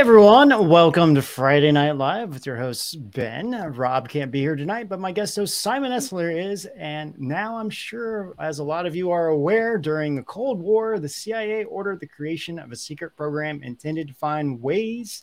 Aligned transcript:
Everyone, 0.00 0.66
welcome 0.66 1.14
to 1.14 1.20
Friday 1.20 1.70
Night 1.72 1.94
Live 1.94 2.32
with 2.32 2.46
your 2.46 2.56
host 2.56 2.96
Ben. 3.10 3.50
Rob 3.74 4.08
can't 4.08 4.32
be 4.32 4.40
here 4.40 4.56
tonight, 4.56 4.88
but 4.88 4.98
my 4.98 5.12
guest 5.12 5.36
host 5.36 5.60
Simon 5.60 5.92
Esler 5.92 6.34
is. 6.34 6.64
And 6.64 7.14
now 7.20 7.58
I'm 7.58 7.68
sure, 7.68 8.34
as 8.38 8.60
a 8.60 8.64
lot 8.64 8.86
of 8.86 8.96
you 8.96 9.10
are 9.10 9.28
aware, 9.28 9.76
during 9.76 10.16
the 10.16 10.22
Cold 10.22 10.58
War, 10.58 10.98
the 10.98 11.06
CIA 11.06 11.64
ordered 11.64 12.00
the 12.00 12.06
creation 12.06 12.58
of 12.58 12.72
a 12.72 12.76
secret 12.76 13.14
program 13.14 13.62
intended 13.62 14.08
to 14.08 14.14
find 14.14 14.62
ways 14.62 15.20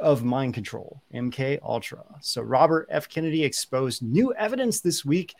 of 0.00 0.24
mind 0.24 0.54
control, 0.54 1.02
MK 1.12 1.58
Ultra. 1.62 2.06
So 2.22 2.40
Robert 2.40 2.86
F. 2.88 3.06
Kennedy 3.10 3.44
exposed 3.44 4.02
new 4.02 4.32
evidence 4.32 4.80
this 4.80 5.04
week 5.04 5.34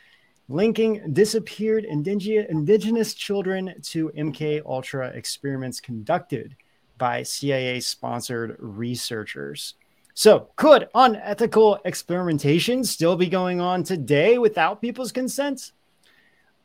linking 0.50 1.15
disappeared 1.15 1.87
indigenous 1.87 3.15
children 3.15 3.75
to 3.84 4.11
MK 4.11 4.61
Ultra 4.67 5.09
experiments 5.09 5.81
conducted 5.81 6.55
by 6.98 7.23
CIA 7.23 7.81
sponsored 7.81 8.56
researchers. 8.59 9.75
So, 10.14 10.50
could 10.56 10.89
unethical 10.95 11.81
experimentation 11.84 12.84
still 12.84 13.17
be 13.17 13.27
going 13.27 13.61
on 13.61 13.83
today 13.83 14.39
without 14.39 14.81
people's 14.81 15.11
consent? 15.11 15.72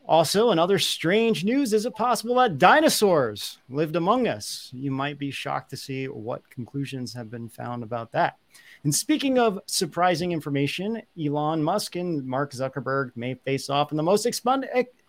Also, 0.09 0.49
another 0.49 0.79
strange 0.79 1.43
news 1.43 1.71
is 1.71 1.85
it 1.85 1.93
possible 1.93 2.33
that 2.35 2.57
dinosaurs 2.57 3.59
lived 3.69 3.95
among 3.95 4.27
us? 4.27 4.69
You 4.73 4.89
might 4.89 5.19
be 5.19 5.29
shocked 5.29 5.69
to 5.69 5.77
see 5.77 6.07
what 6.07 6.49
conclusions 6.49 7.13
have 7.13 7.29
been 7.29 7.47
found 7.47 7.83
about 7.83 8.11
that. 8.13 8.37
And 8.83 8.95
speaking 8.95 9.37
of 9.37 9.59
surprising 9.67 10.31
information, 10.31 11.03
Elon 11.19 11.63
Musk 11.63 11.95
and 11.95 12.25
Mark 12.25 12.53
Zuckerberg 12.53 13.11
may 13.15 13.35
face 13.35 13.69
off 13.69 13.91
in 13.91 13.97
the 13.97 14.03
most 14.03 14.27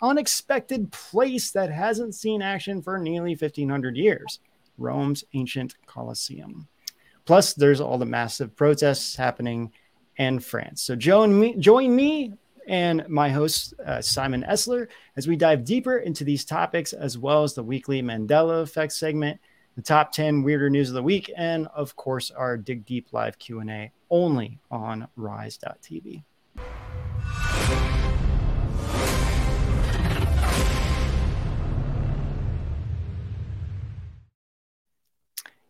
unexpected 0.03 0.93
place 0.93 1.51
that 1.53 1.71
hasn't 1.71 2.15
seen 2.15 2.43
action 2.43 2.83
for 2.83 2.99
nearly 2.99 3.31
1500 3.31 3.97
years. 3.97 4.41
Rome's 4.81 5.23
ancient 5.35 5.75
Colosseum. 5.87 6.67
Plus, 7.25 7.55
there's 7.55 7.81
all 7.81 7.99
the 7.99 8.07
massive 8.07 8.57
protests 8.57 9.15
happening 9.15 9.73
in 10.17 10.41
France. 10.41 10.83
So 10.83 10.97
join 10.97 11.39
me, 11.39 11.55
join 11.57 11.95
me 11.95 12.33
and 12.67 13.07
my 13.09 13.31
host, 13.31 13.75
uh, 13.85 14.01
Simon 14.01 14.45
Esler, 14.49 14.89
as 15.17 15.27
we 15.27 15.37
dive 15.37 15.65
deeper 15.65 15.99
into 15.99 16.25
these 16.25 16.45
topics, 16.45 16.93
as 16.93 17.19
well 17.19 17.43
as 17.43 17.55
the 17.55 17.63
weekly 17.63 18.03
Mandela 18.03 18.63
Effect 18.63 18.93
segment, 18.93 19.41
the 19.77 19.83
top 19.83 20.13
10 20.13 20.43
weirder 20.43 20.71
news 20.71 20.89
of 20.89 20.95
the 20.95 21.03
week, 21.03 21.31
and 21.37 21.67
of 21.69 21.97
course, 21.97 22.31
our 22.31 22.57
Dig 22.57 22.85
Deep 22.85 23.09
Live 23.13 23.39
Q&A 23.39 23.93
only 24.11 24.59
on 24.71 25.09
rise.tv. 25.17 26.23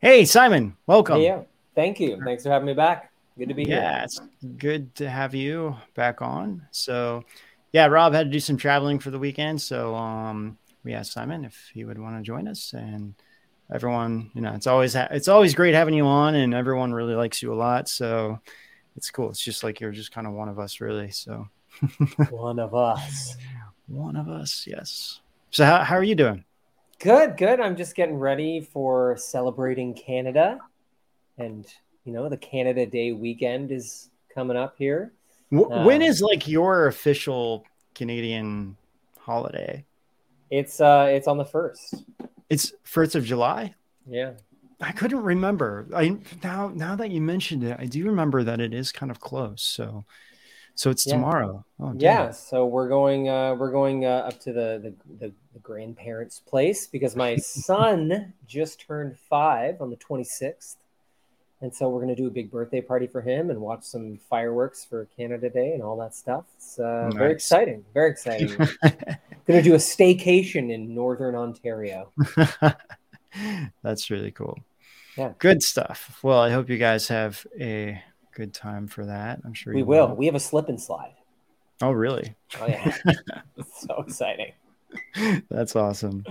Hey, 0.02 0.24
Simon, 0.24 0.78
welcome. 0.86 1.20
Yeah, 1.20 1.42
thank 1.74 2.00
you. 2.00 2.18
Thanks 2.24 2.42
for 2.42 2.48
having 2.48 2.64
me 2.64 2.72
back. 2.72 3.12
Good 3.36 3.48
to 3.48 3.54
be 3.54 3.64
yeah, 3.64 3.68
here. 3.68 3.80
Yeah, 3.82 4.04
it's 4.04 4.20
good 4.56 4.94
to 4.94 5.10
have 5.10 5.34
you 5.34 5.76
back 5.94 6.22
on. 6.22 6.62
So, 6.70 7.24
yeah, 7.72 7.84
Rob 7.84 8.14
had 8.14 8.24
to 8.24 8.32
do 8.32 8.40
some 8.40 8.56
traveling 8.56 8.98
for 8.98 9.10
the 9.10 9.18
weekend, 9.18 9.60
so 9.60 9.94
um, 9.94 10.56
we 10.84 10.94
asked 10.94 11.12
Simon 11.12 11.44
if 11.44 11.70
he 11.74 11.84
would 11.84 11.98
want 11.98 12.16
to 12.16 12.22
join 12.22 12.48
us, 12.48 12.72
and 12.72 13.14
everyone, 13.74 14.30
you 14.32 14.40
know, 14.40 14.54
it's 14.54 14.66
always 14.66 14.94
ha- 14.94 15.08
it's 15.10 15.28
always 15.28 15.54
great 15.54 15.74
having 15.74 15.92
you 15.92 16.06
on, 16.06 16.34
and 16.34 16.54
everyone 16.54 16.94
really 16.94 17.14
likes 17.14 17.42
you 17.42 17.52
a 17.52 17.54
lot. 17.54 17.86
So, 17.86 18.40
it's 18.96 19.10
cool. 19.10 19.28
It's 19.28 19.44
just 19.44 19.62
like 19.62 19.80
you're 19.80 19.92
just 19.92 20.12
kind 20.12 20.26
of 20.26 20.32
one 20.32 20.48
of 20.48 20.58
us, 20.58 20.80
really. 20.80 21.10
So, 21.10 21.46
one 22.30 22.58
of 22.58 22.74
us, 22.74 23.36
one 23.86 24.16
of 24.16 24.30
us, 24.30 24.64
yes. 24.66 25.20
So, 25.50 25.66
how 25.66 25.84
how 25.84 25.96
are 25.96 26.02
you 26.02 26.14
doing? 26.14 26.46
Good, 27.00 27.38
good. 27.38 27.60
I'm 27.60 27.76
just 27.76 27.96
getting 27.96 28.16
ready 28.16 28.60
for 28.60 29.16
celebrating 29.16 29.94
Canada. 29.94 30.58
And, 31.38 31.66
you 32.04 32.12
know, 32.12 32.28
the 32.28 32.36
Canada 32.36 32.84
Day 32.84 33.12
weekend 33.12 33.72
is 33.72 34.10
coming 34.34 34.58
up 34.58 34.74
here. 34.76 35.12
When 35.48 36.02
um, 36.02 36.02
is 36.02 36.20
like 36.20 36.46
your 36.46 36.88
official 36.88 37.64
Canadian 37.94 38.76
holiday? 39.18 39.86
It's 40.50 40.80
uh 40.80 41.08
it's 41.10 41.26
on 41.26 41.38
the 41.38 41.44
1st. 41.44 42.04
It's 42.50 42.72
1st 42.84 43.14
of 43.14 43.24
July? 43.24 43.74
Yeah. 44.06 44.32
I 44.80 44.92
couldn't 44.92 45.22
remember. 45.22 45.86
I 45.94 46.18
now 46.42 46.70
now 46.74 46.96
that 46.96 47.10
you 47.10 47.22
mentioned 47.22 47.64
it, 47.64 47.76
I 47.78 47.86
do 47.86 48.04
remember 48.04 48.44
that 48.44 48.60
it 48.60 48.74
is 48.74 48.92
kind 48.92 49.10
of 49.10 49.20
close. 49.20 49.62
So 49.62 50.04
so 50.74 50.90
it's 50.90 51.06
yeah. 51.06 51.14
tomorrow. 51.14 51.64
Oh, 51.78 51.94
yeah. 51.96 52.30
So 52.30 52.66
we're 52.66 52.88
going. 52.88 53.28
Uh, 53.28 53.54
we're 53.54 53.70
going 53.70 54.04
uh, 54.04 54.26
up 54.28 54.40
to 54.40 54.52
the, 54.52 54.80
the, 54.82 55.26
the 55.26 55.32
the 55.52 55.58
grandparents' 55.60 56.40
place 56.40 56.86
because 56.86 57.16
my 57.16 57.36
son 57.36 58.32
just 58.46 58.80
turned 58.86 59.18
five 59.18 59.80
on 59.80 59.90
the 59.90 59.96
twenty 59.96 60.24
sixth, 60.24 60.78
and 61.60 61.74
so 61.74 61.88
we're 61.88 62.02
going 62.02 62.14
to 62.14 62.20
do 62.20 62.26
a 62.26 62.30
big 62.30 62.50
birthday 62.50 62.80
party 62.80 63.06
for 63.06 63.20
him 63.20 63.50
and 63.50 63.60
watch 63.60 63.84
some 63.84 64.18
fireworks 64.28 64.84
for 64.84 65.06
Canada 65.16 65.50
Day 65.50 65.72
and 65.72 65.82
all 65.82 65.96
that 65.98 66.14
stuff. 66.14 66.44
It's 66.56 66.78
uh, 66.78 67.04
nice. 67.04 67.14
very 67.14 67.32
exciting. 67.32 67.84
Very 67.94 68.10
exciting. 68.10 68.56
going 69.50 69.62
to 69.62 69.68
do 69.68 69.74
a 69.74 69.78
staycation 69.78 70.72
in 70.72 70.94
Northern 70.94 71.34
Ontario. 71.34 72.12
That's 73.82 74.10
really 74.10 74.30
cool. 74.30 74.58
Yeah. 75.16 75.32
Good 75.38 75.62
stuff. 75.62 76.18
Well, 76.22 76.40
I 76.40 76.50
hope 76.50 76.70
you 76.70 76.78
guys 76.78 77.08
have 77.08 77.44
a 77.58 78.00
good 78.40 78.54
time 78.54 78.86
for 78.86 79.04
that. 79.04 79.38
I'm 79.44 79.52
sure 79.52 79.74
we 79.74 79.82
will. 79.82 80.08
will. 80.08 80.16
We 80.16 80.26
have 80.26 80.34
a 80.34 80.40
slip 80.40 80.68
and 80.68 80.80
slide. 80.80 81.14
Oh, 81.82 81.92
really? 81.92 82.34
Oh, 82.58 82.66
yeah. 82.66 82.96
so 83.74 84.02
exciting. 84.06 84.52
That's 85.50 85.76
awesome. 85.76 86.24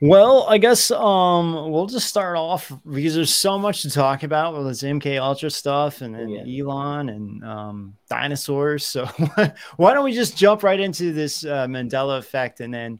Well, 0.00 0.46
I 0.48 0.58
guess 0.58 0.90
um, 0.90 1.70
we'll 1.70 1.86
just 1.86 2.08
start 2.08 2.36
off 2.36 2.72
because 2.90 3.14
there's 3.14 3.32
so 3.32 3.58
much 3.58 3.82
to 3.82 3.90
talk 3.90 4.22
about 4.22 4.56
with 4.56 4.66
this 4.66 4.82
MK 4.82 5.20
Ultra 5.20 5.50
stuff 5.50 6.00
and 6.00 6.14
then 6.14 6.30
yeah. 6.30 6.62
Elon 6.62 7.10
and 7.10 7.44
um, 7.44 7.96
dinosaurs. 8.08 8.86
So 8.86 9.04
why 9.76 9.94
don't 9.94 10.04
we 10.04 10.12
just 10.12 10.36
jump 10.36 10.62
right 10.62 10.80
into 10.80 11.12
this 11.12 11.44
uh, 11.44 11.66
Mandela 11.66 12.18
effect 12.18 12.60
and 12.60 12.72
then 12.72 12.98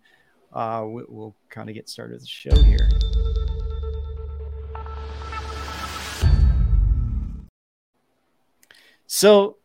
uh, 0.53 0.85
we, 0.87 1.03
will 1.09 1.35
kind 1.49 1.69
of 1.69 1.75
get 1.75 1.89
started 1.89 2.15
with 2.15 2.23
the 2.23 2.29
show 2.29 2.63
here. 2.63 2.89
So, 9.07 9.57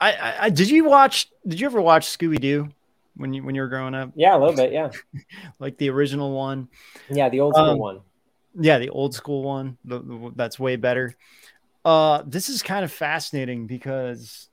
I, 0.00 0.12
I, 0.12 0.34
I 0.42 0.50
did 0.50 0.70
you 0.70 0.84
watch? 0.84 1.28
Did 1.46 1.60
you 1.60 1.66
ever 1.66 1.80
watch 1.80 2.06
Scooby 2.06 2.40
Doo 2.40 2.68
when 3.16 3.32
you 3.32 3.44
when 3.44 3.54
you 3.54 3.62
were 3.62 3.68
growing 3.68 3.94
up? 3.94 4.12
Yeah, 4.14 4.36
a 4.36 4.38
little 4.38 4.54
bit. 4.56 4.72
Yeah, 4.72 4.90
like 5.58 5.78
the 5.78 5.90
original 5.90 6.32
one. 6.32 6.68
Yeah, 7.08 7.28
the 7.28 7.40
old 7.40 7.54
school 7.54 7.70
um, 7.70 7.78
one. 7.78 8.00
Yeah, 8.58 8.78
the 8.78 8.90
old 8.90 9.14
school 9.14 9.42
one. 9.42 9.78
The, 9.84 9.98
the, 10.00 10.32
that's 10.36 10.58
way 10.58 10.76
better. 10.76 11.16
Uh, 11.84 12.22
this 12.26 12.48
is 12.48 12.62
kind 12.62 12.84
of 12.84 12.92
fascinating 12.92 13.66
because 13.66 14.48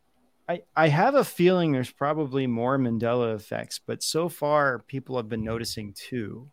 I 0.50 0.62
I 0.76 0.88
have 0.90 1.16
a 1.16 1.24
feeling 1.24 1.72
there's 1.72 1.92
probably 1.92 2.48
more 2.48 2.78
Mandela 2.78 3.36
effects, 3.36 3.80
but 3.86 4.04
so 4.04 4.28
far 4.30 4.80
people 4.80 5.18
have 5.18 5.30
been 5.30 5.44
noticing 5.44 5.94
two. 5.94 6.50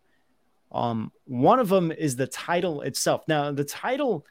Um, 0.71 1.13
one 1.25 1.59
of 1.59 1.69
them 1.69 1.91
is 1.91 2.17
the 2.17 2.27
title 2.27 2.83
itself. 2.83 3.25
Now, 3.27 3.51
the 3.53 3.65
title 3.65 4.27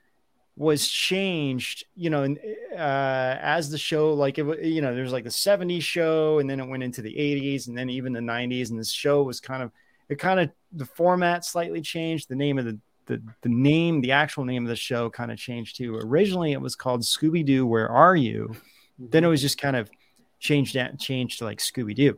was 0.57 0.88
changed, 0.88 1.86
you 1.95 2.09
know, 2.09 2.36
uh, 2.74 3.38
as 3.39 3.69
the 3.69 3.77
show, 3.77 4.12
like 4.13 4.39
it, 4.39 4.63
you 4.65 4.81
know, 4.81 4.95
there's 4.95 5.12
like 5.12 5.24
the 5.24 5.30
70s 5.30 5.83
show, 5.83 6.39
and 6.39 6.50
then 6.50 6.59
it 6.59 6.68
went 6.68 6.81
into 6.81 7.04
the 7.04 7.13
80s, 7.13 7.68
and 7.68 7.77
then 7.77 7.92
even 7.92 8.12
the 8.12 8.19
90s, 8.19 8.71
and 8.71 8.80
this 8.80 8.92
show 8.92 9.21
was 9.21 9.39
kind 9.39 9.62
of, 9.62 9.71
it 10.09 10.15
kind 10.15 10.39
of, 10.39 10.50
the 10.71 10.86
format 10.86 11.45
slightly 11.45 11.80
changed. 11.80 12.27
The 12.27 12.36
name 12.36 12.57
of 12.57 12.65
the, 12.65 12.80
the, 13.06 13.21
the 13.42 13.50
name, 13.50 14.01
the 14.01 14.13
actual 14.13 14.45
name 14.45 14.63
of 14.63 14.69
the 14.69 14.75
show 14.75 15.12
kind 15.12 15.31
of 15.31 15.38
changed 15.38 15.77
too. 15.77 15.95
Originally, 15.95 16.54
it 16.54 16.62
was 16.62 16.75
called 16.75 17.01
Scooby 17.03 17.45
Doo, 17.45 17.68
Where 17.68 17.89
Are 17.89 18.15
You? 18.15 18.56
Then 18.98 19.24
it 19.24 19.27
was 19.27 19.44
just 19.44 19.60
kind 19.60 19.75
of 19.75 19.92
changed, 20.39 20.74
that, 20.74 21.00
changed 21.00 21.38
to 21.38 21.45
like 21.45 21.60
Scooby 21.60 21.94
Doo. 21.94 22.18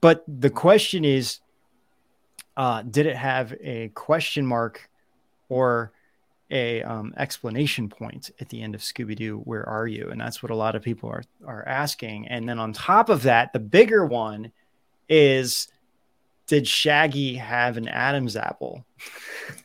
But 0.00 0.22
the 0.28 0.50
question 0.50 1.04
is, 1.04 1.40
uh, 2.56 2.82
did 2.82 3.06
it 3.06 3.16
have 3.16 3.54
a 3.60 3.88
question 3.88 4.46
mark 4.46 4.88
or 5.48 5.92
a 6.52 6.82
um, 6.82 7.14
explanation 7.16 7.88
point 7.88 8.30
at 8.38 8.50
the 8.50 8.62
end 8.62 8.74
of 8.74 8.82
Scooby 8.82 9.16
Doo, 9.16 9.38
where 9.38 9.66
are 9.66 9.86
you? 9.86 10.10
And 10.10 10.20
that's 10.20 10.42
what 10.42 10.52
a 10.52 10.56
lot 10.56 10.76
of 10.76 10.82
people 10.82 11.08
are 11.08 11.24
are 11.44 11.66
asking. 11.66 12.28
And 12.28 12.48
then 12.48 12.58
on 12.58 12.72
top 12.74 13.08
of 13.08 13.22
that, 13.22 13.52
the 13.52 13.58
bigger 13.58 14.04
one 14.04 14.52
is, 15.08 15.68
did 16.46 16.68
Shaggy 16.68 17.36
have 17.36 17.78
an 17.78 17.88
Adam's 17.88 18.36
apple? 18.36 18.84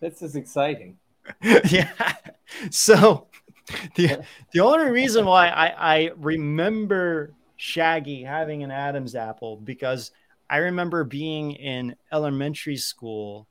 this 0.00 0.22
is 0.22 0.36
exciting. 0.36 0.96
yeah. 1.42 1.90
So 2.70 3.26
the 3.96 4.24
the 4.52 4.60
only 4.60 4.90
reason 4.90 5.26
why 5.26 5.48
I, 5.48 5.96
I 5.96 6.10
remember 6.16 7.34
Shaggy 7.56 8.22
having 8.22 8.62
an 8.62 8.70
Adam's 8.70 9.16
apple 9.16 9.56
because 9.56 10.12
I 10.48 10.58
remember 10.58 11.02
being 11.02 11.52
in 11.52 11.96
elementary 12.12 12.76
school 12.76 13.48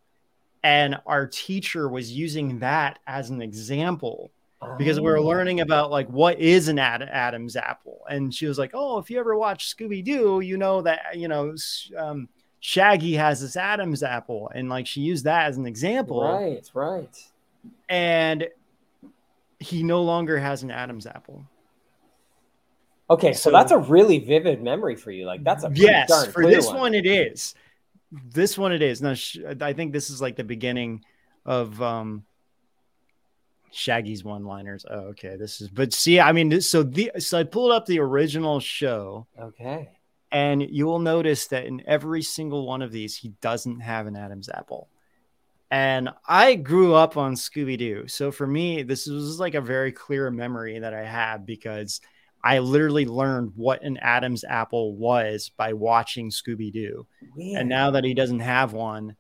and 0.63 0.99
our 1.05 1.27
teacher 1.27 1.89
was 1.89 2.11
using 2.11 2.59
that 2.59 2.99
as 3.07 3.29
an 3.29 3.41
example 3.41 4.31
because 4.77 4.99
we 4.99 5.05
were 5.05 5.17
oh. 5.17 5.25
learning 5.25 5.59
about 5.59 5.91
like 5.91 6.07
what 6.07 6.39
is 6.39 6.67
an 6.67 6.79
Ad- 6.79 7.03
Adam's 7.03 7.55
apple, 7.55 8.01
and 8.09 8.33
she 8.33 8.47
was 8.47 8.57
like, 8.57 8.71
"Oh, 8.73 8.97
if 8.97 9.09
you 9.09 9.19
ever 9.19 9.35
watch 9.35 9.75
Scooby 9.75 10.03
Doo, 10.03 10.39
you 10.39 10.57
know 10.57 10.81
that 10.81 11.15
you 11.15 11.27
know 11.27 11.55
um, 11.97 12.27
Shaggy 12.59 13.13
has 13.13 13.41
this 13.41 13.55
Adam's 13.55 14.03
apple, 14.03 14.51
and 14.53 14.69
like 14.69 14.87
she 14.87 15.01
used 15.01 15.25
that 15.25 15.47
as 15.47 15.57
an 15.57 15.65
example. 15.65 16.23
Right, 16.23 16.69
right. 16.73 17.23
And 17.89 18.47
he 19.59 19.83
no 19.83 20.03
longer 20.03 20.37
has 20.37 20.63
an 20.63 20.71
Adam's 20.71 21.05
apple. 21.05 21.45
Okay, 23.09 23.33
so, 23.33 23.49
so 23.49 23.51
that's 23.51 23.71
a 23.71 23.77
really 23.77 24.19
vivid 24.19 24.61
memory 24.61 24.95
for 24.95 25.11
you. 25.11 25.25
Like 25.25 25.43
that's 25.43 25.63
a 25.63 25.71
yes 25.73 26.27
for 26.27 26.45
this 26.45 26.67
one. 26.67 26.77
one. 26.77 26.93
It 26.93 27.05
is. 27.05 27.55
This 28.11 28.57
one 28.57 28.71
it 28.71 28.81
is. 28.81 29.01
Now 29.01 29.15
I 29.61 29.73
think 29.73 29.93
this 29.93 30.09
is 30.09 30.21
like 30.21 30.35
the 30.35 30.43
beginning 30.43 31.03
of 31.45 31.81
um 31.81 32.23
Shaggy's 33.71 34.23
one-liners. 34.23 34.85
Oh, 34.89 35.09
okay. 35.09 35.35
This 35.35 35.61
is, 35.61 35.69
but 35.69 35.93
see, 35.93 36.19
I 36.19 36.31
mean, 36.31 36.61
so 36.61 36.83
the 36.83 37.11
so 37.19 37.39
I 37.39 37.43
pulled 37.43 37.71
up 37.71 37.85
the 37.85 37.99
original 37.99 38.59
show. 38.59 39.27
Okay. 39.39 39.89
And 40.31 40.61
you 40.61 40.85
will 40.85 40.99
notice 40.99 41.47
that 41.47 41.65
in 41.65 41.83
every 41.87 42.21
single 42.21 42.65
one 42.65 42.81
of 42.81 42.91
these, 42.91 43.15
he 43.15 43.29
doesn't 43.41 43.79
have 43.79 44.07
an 44.07 44.15
Adam's 44.17 44.49
apple. 44.49 44.89
And 45.69 46.09
I 46.27 46.55
grew 46.55 46.93
up 46.93 47.17
on 47.17 47.35
Scooby 47.35 47.77
Doo. 47.77 48.07
So 48.07 48.31
for 48.31 48.47
me, 48.47 48.83
this 48.83 49.07
was 49.07 49.39
like 49.39 49.55
a 49.55 49.61
very 49.61 49.91
clear 49.91 50.31
memory 50.31 50.79
that 50.79 50.93
I 50.93 51.03
have 51.03 51.45
because 51.45 52.01
I 52.43 52.59
literally 52.59 53.05
learned 53.05 53.53
what 53.55 53.83
an 53.83 53.97
Adam's 53.97 54.43
apple 54.43 54.95
was 54.95 55.51
by 55.57 55.73
watching 55.73 56.29
Scooby 56.29 56.71
Doo. 56.71 57.05
And 57.55 57.67
now 57.69 57.91
that 57.91 58.03
he 58.03 58.13
doesn't 58.13 58.39
have 58.39 58.73
one, 58.73 59.15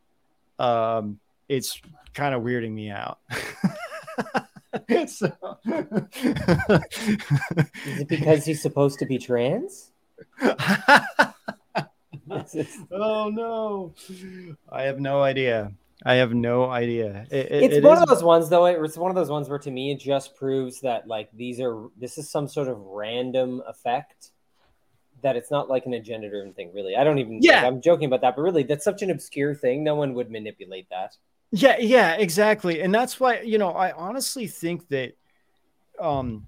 um, 0.59 1.19
it's 1.49 1.81
kind 2.13 2.33
of 2.35 2.43
weirding 2.43 2.73
me 2.73 2.89
out. 2.89 3.19
so... 5.07 5.31
Is 7.85 7.99
it 7.99 8.07
because 8.07 8.45
he's 8.45 8.61
supposed 8.61 8.99
to 8.99 9.05
be 9.05 9.17
trans? 9.17 9.91
oh 12.91 13.29
no, 13.31 13.93
I 14.69 14.83
have 14.83 14.99
no 14.99 15.21
idea. 15.21 15.71
I 16.05 16.15
have 16.15 16.33
no 16.33 16.69
idea. 16.69 17.25
It, 17.31 17.51
it, 17.51 17.63
it's 17.63 17.75
it 17.77 17.83
one 17.83 17.97
is... 17.97 18.03
of 18.03 18.09
those 18.09 18.23
ones, 18.23 18.49
though. 18.49 18.65
It's 18.65 18.97
one 18.97 19.09
of 19.09 19.15
those 19.15 19.29
ones 19.29 19.49
where, 19.49 19.59
to 19.59 19.71
me, 19.71 19.91
it 19.91 19.99
just 19.99 20.35
proves 20.35 20.81
that 20.81 21.07
like 21.07 21.29
these 21.33 21.59
are 21.59 21.87
this 21.97 22.17
is 22.17 22.29
some 22.29 22.47
sort 22.47 22.67
of 22.67 22.77
random 22.79 23.63
effect. 23.67 24.31
That 25.23 25.35
it's 25.35 25.49
not 25.49 25.67
like 25.67 25.87
an 25.87 25.95
agenda-driven 25.95 26.53
thing, 26.53 26.71
really. 26.75 26.95
I 26.95 27.03
don't 27.03 27.17
even. 27.17 27.39
Yeah, 27.41 27.63
like, 27.63 27.65
I'm 27.65 27.81
joking 27.81 28.05
about 28.05 28.21
that, 28.21 28.35
but 28.35 28.43
really, 28.43 28.61
that's 28.61 28.83
such 28.83 29.01
an 29.01 29.09
obscure 29.09 29.55
thing. 29.55 29.83
No 29.83 29.95
one 29.95 30.13
would 30.13 30.29
manipulate 30.29 30.87
that. 30.91 31.17
Yeah, 31.49 31.77
yeah, 31.79 32.13
exactly, 32.13 32.81
and 32.81 32.93
that's 32.93 33.19
why 33.19 33.39
you 33.39 33.57
know 33.57 33.69
I 33.69 33.93
honestly 33.93 34.45
think 34.45 34.87
that, 34.89 35.13
um, 35.99 36.47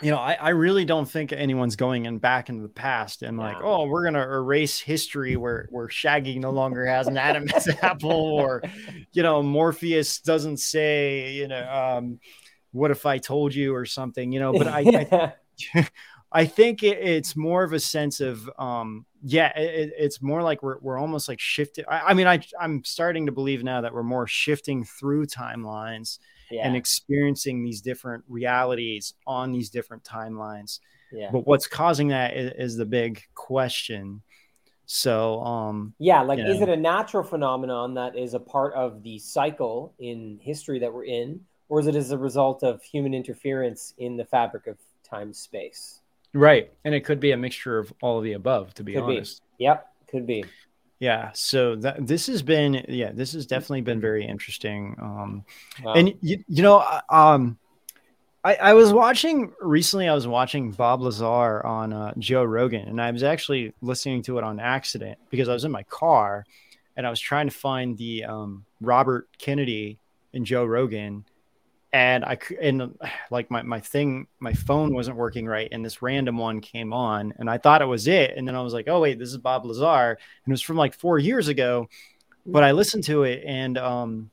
you 0.00 0.10
know, 0.10 0.16
I, 0.16 0.34
I 0.34 0.48
really 0.50 0.84
don't 0.84 1.08
think 1.08 1.32
anyone's 1.32 1.76
going 1.76 2.06
in 2.06 2.18
back 2.18 2.48
into 2.48 2.62
the 2.62 2.68
past 2.68 3.22
and 3.22 3.36
like, 3.36 3.58
oh, 3.62 3.86
we're 3.86 4.04
gonna 4.04 4.22
erase 4.22 4.80
history 4.80 5.36
where 5.36 5.68
where 5.70 5.88
Shaggy 5.88 6.38
no 6.38 6.50
longer 6.50 6.86
has 6.86 7.06
an 7.08 7.18
Adam's 7.18 7.68
apple, 7.82 8.10
or 8.10 8.62
you 9.12 9.22
know, 9.22 9.42
Morpheus 9.42 10.20
doesn't 10.20 10.56
say, 10.58 11.32
you 11.32 11.46
know, 11.46 11.68
um, 11.70 12.18
what 12.72 12.90
if 12.90 13.04
I 13.04 13.18
told 13.18 13.54
you 13.54 13.74
or 13.74 13.84
something, 13.84 14.32
you 14.32 14.40
know. 14.40 14.52
But 14.52 14.66
I, 14.66 15.32
I, 15.74 15.84
I 16.32 16.46
think 16.46 16.82
it, 16.82 16.98
it's 16.98 17.36
more 17.36 17.62
of 17.62 17.72
a 17.72 17.80
sense 17.80 18.20
of, 18.20 18.48
um, 18.58 19.04
yeah, 19.22 19.56
it, 19.56 19.92
it's 19.96 20.22
more 20.22 20.42
like 20.42 20.62
we're 20.62 20.78
we're 20.80 20.98
almost 20.98 21.28
like 21.28 21.38
shifting. 21.38 21.84
I, 21.86 22.00
I 22.00 22.14
mean, 22.14 22.26
I 22.26 22.40
I'm 22.58 22.82
starting 22.84 23.26
to 23.26 23.32
believe 23.32 23.62
now 23.62 23.82
that 23.82 23.92
we're 23.92 24.02
more 24.02 24.26
shifting 24.26 24.84
through 24.84 25.26
timelines 25.26 26.18
yeah. 26.52 26.66
and 26.66 26.76
experiencing 26.76 27.64
these 27.64 27.80
different 27.80 28.24
realities 28.28 29.14
on 29.26 29.52
these 29.52 29.70
different 29.70 30.04
timelines. 30.04 30.80
Yeah. 31.12 31.30
But 31.32 31.46
what's 31.46 31.66
causing 31.66 32.08
that 32.08 32.36
is, 32.36 32.52
is 32.56 32.76
the 32.76 32.86
big 32.86 33.22
question. 33.34 34.22
So, 34.86 35.40
um, 35.42 35.94
yeah, 35.98 36.22
like, 36.22 36.38
is 36.38 36.58
know. 36.58 36.62
it 36.64 36.68
a 36.68 36.76
natural 36.76 37.22
phenomenon 37.22 37.94
that 37.94 38.16
is 38.16 38.34
a 38.34 38.40
part 38.40 38.74
of 38.74 39.02
the 39.02 39.18
cycle 39.18 39.94
in 39.98 40.38
history 40.42 40.78
that 40.80 40.92
we're 40.92 41.04
in, 41.04 41.40
or 41.68 41.80
is 41.80 41.86
it 41.86 41.96
as 41.96 42.10
a 42.10 42.18
result 42.18 42.62
of 42.62 42.82
human 42.82 43.14
interference 43.14 43.94
in 43.98 44.16
the 44.16 44.24
fabric 44.24 44.66
of 44.66 44.76
time 45.08 45.32
space? 45.32 46.00
Right. 46.34 46.70
And 46.84 46.94
it 46.94 47.02
could 47.04 47.20
be 47.20 47.32
a 47.32 47.36
mixture 47.36 47.78
of 47.78 47.92
all 48.02 48.18
of 48.18 48.24
the 48.24 48.32
above, 48.32 48.74
to 48.74 48.82
be 48.82 48.94
could 48.94 49.04
honest. 49.04 49.42
Be. 49.58 49.64
Yep. 49.64 49.88
Could 50.10 50.26
be. 50.26 50.44
Yeah, 51.02 51.32
so 51.34 51.74
that 51.74 52.06
this 52.06 52.28
has 52.28 52.42
been 52.42 52.84
yeah, 52.88 53.10
this 53.12 53.32
has 53.32 53.44
definitely 53.44 53.80
been 53.80 54.00
very 54.00 54.24
interesting. 54.24 54.94
Um, 55.02 55.44
wow. 55.82 55.94
and 55.94 56.14
you, 56.20 56.44
you 56.46 56.62
know, 56.62 56.84
um, 57.10 57.58
I, 58.44 58.54
I 58.54 58.74
was 58.74 58.92
watching 58.92 59.50
recently. 59.60 60.08
I 60.08 60.14
was 60.14 60.28
watching 60.28 60.70
Bob 60.70 61.02
Lazar 61.02 61.66
on 61.66 61.92
uh, 61.92 62.14
Joe 62.20 62.44
Rogan, 62.44 62.86
and 62.86 63.02
I 63.02 63.10
was 63.10 63.24
actually 63.24 63.74
listening 63.80 64.22
to 64.22 64.38
it 64.38 64.44
on 64.44 64.60
accident 64.60 65.18
because 65.28 65.48
I 65.48 65.54
was 65.54 65.64
in 65.64 65.72
my 65.72 65.82
car, 65.82 66.44
and 66.96 67.04
I 67.04 67.10
was 67.10 67.18
trying 67.18 67.48
to 67.48 67.52
find 67.52 67.98
the 67.98 68.22
um, 68.22 68.64
Robert 68.80 69.26
Kennedy 69.38 69.98
and 70.32 70.46
Joe 70.46 70.64
Rogan 70.64 71.24
and 71.92 72.24
I 72.24 72.38
and 72.60 72.98
like 73.30 73.50
my 73.50 73.62
my 73.62 73.80
thing, 73.80 74.26
my 74.40 74.52
phone 74.52 74.94
wasn't 74.94 75.16
working 75.16 75.46
right, 75.46 75.68
and 75.70 75.84
this 75.84 76.02
random 76.02 76.38
one 76.38 76.60
came 76.60 76.92
on, 76.92 77.34
and 77.38 77.48
I 77.48 77.58
thought 77.58 77.82
it 77.82 77.86
was 77.86 78.08
it, 78.08 78.34
and 78.36 78.46
then 78.46 78.54
I 78.54 78.62
was 78.62 78.72
like, 78.72 78.88
oh 78.88 79.00
wait, 79.00 79.18
this 79.18 79.30
is 79.30 79.38
Bob 79.38 79.64
Lazar, 79.64 80.10
and 80.10 80.18
it 80.46 80.50
was 80.50 80.62
from 80.62 80.76
like 80.76 80.94
four 80.94 81.18
years 81.18 81.48
ago, 81.48 81.88
but 82.46 82.64
I 82.64 82.72
listened 82.72 83.04
to 83.04 83.24
it, 83.24 83.42
and 83.46 83.78
um, 83.78 84.30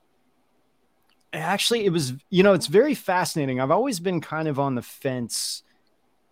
actually 1.33 1.85
it 1.85 1.91
was 1.91 2.13
you 2.29 2.43
know 2.43 2.53
it's 2.53 2.67
very 2.67 2.95
fascinating. 2.95 3.59
I've 3.59 3.71
always 3.71 3.99
been 3.99 4.21
kind 4.21 4.47
of 4.47 4.59
on 4.59 4.75
the 4.75 4.81
fence 4.81 5.63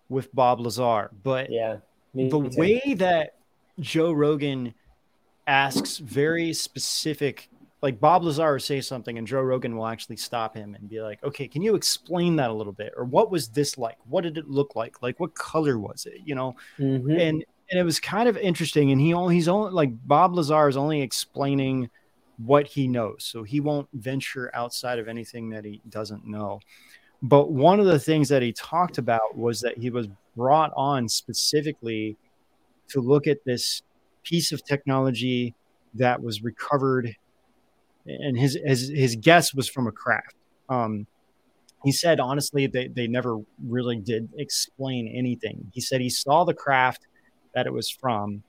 with 0.10 0.34
Bob 0.34 0.62
Lazar, 0.62 1.12
but 1.24 1.52
yeah, 1.52 1.78
me, 2.14 2.30
the 2.30 2.40
me 2.40 2.50
way 2.56 2.94
that 2.96 3.36
Joe 3.80 4.12
Rogan 4.12 4.74
asks 5.46 5.98
very 5.98 6.54
specific 6.54 7.50
like 7.82 8.00
Bob 8.00 8.24
Lazar 8.24 8.54
will 8.54 8.60
say 8.60 8.82
something 8.82 9.18
and 9.18 9.28
Joe 9.28 9.42
Rogan 9.42 9.76
will 9.76 9.86
actually 9.86 10.18
stop 10.18 10.56
him 10.56 10.76
and 10.76 10.90
be 10.90 11.02
like, 11.02 11.24
okay, 11.24 11.48
can 11.48 11.62
you 11.62 11.76
explain 11.76 12.36
that 12.38 12.50
a 12.50 12.54
little 12.54 12.74
bit? 12.74 12.94
Or 12.98 13.06
what 13.06 13.30
was 13.30 13.50
this 13.50 13.78
like? 13.78 13.98
What 14.08 14.22
did 14.22 14.38
it 14.38 14.50
look 14.50 14.76
like? 14.76 15.02
Like 15.02 15.20
what 15.20 15.36
color 15.36 15.78
was 15.78 16.06
it? 16.06 16.22
You 16.26 16.36
know? 16.36 16.56
Mm-hmm. 16.80 17.12
And 17.12 17.46
and 17.70 17.80
it 17.80 17.84
was 17.84 18.00
kind 18.00 18.28
of 18.30 18.38
interesting. 18.38 18.92
And 18.92 19.00
he 19.00 19.14
only 19.14 19.36
he's 19.36 19.48
only 19.48 19.72
like 19.72 19.92
Bob 20.08 20.36
Lazar 20.36 20.68
is 20.68 20.78
only 20.78 21.02
explaining 21.02 21.90
what 22.38 22.66
he 22.66 22.88
knows. 22.88 23.26
So 23.26 23.44
he 23.44 23.60
won't 23.60 23.88
venture 23.94 24.50
outside 24.56 24.98
of 25.00 25.08
anything 25.08 25.50
that 25.52 25.66
he 25.66 25.82
doesn't 25.90 26.26
know. 26.26 26.60
But 27.22 27.52
one 27.52 27.80
of 27.80 27.86
the 27.86 28.00
things 28.00 28.30
that 28.30 28.42
he 28.42 28.54
talked 28.54 28.98
about 28.98 29.38
was 29.38 29.62
that 29.62 29.78
he 29.78 29.90
was 29.90 30.08
brought 30.36 30.72
on 30.76 31.10
specifically 31.10 32.16
to 32.90 33.02
look 33.02 33.28
at 33.28 33.44
this 33.44 33.82
piece 34.24 34.52
of 34.52 34.64
technology 34.64 35.56
that 35.96 36.22
was 36.22 36.44
recovered 36.44 37.16
and 38.08 38.38
his 38.38 38.58
his 38.64 38.90
his 38.90 39.16
guess 39.16 39.54
was 39.54 39.68
from 39.68 39.88
a 39.88 39.92
craft. 39.92 40.36
Um, 40.70 41.08
he 41.84 41.92
said 41.92 42.20
honestly 42.20 42.68
they, 42.68 42.88
they 42.88 43.08
never 43.08 43.40
really 43.66 43.98
did 43.98 44.30
explain 44.38 45.08
anything. 45.08 45.72
He 45.74 45.82
said 45.82 46.02
he 46.02 46.10
saw 46.10 46.44
the 46.44 46.54
craft 46.54 47.08
that 47.54 47.68
it 47.68 47.74
was 47.74 47.90
from 47.90 48.44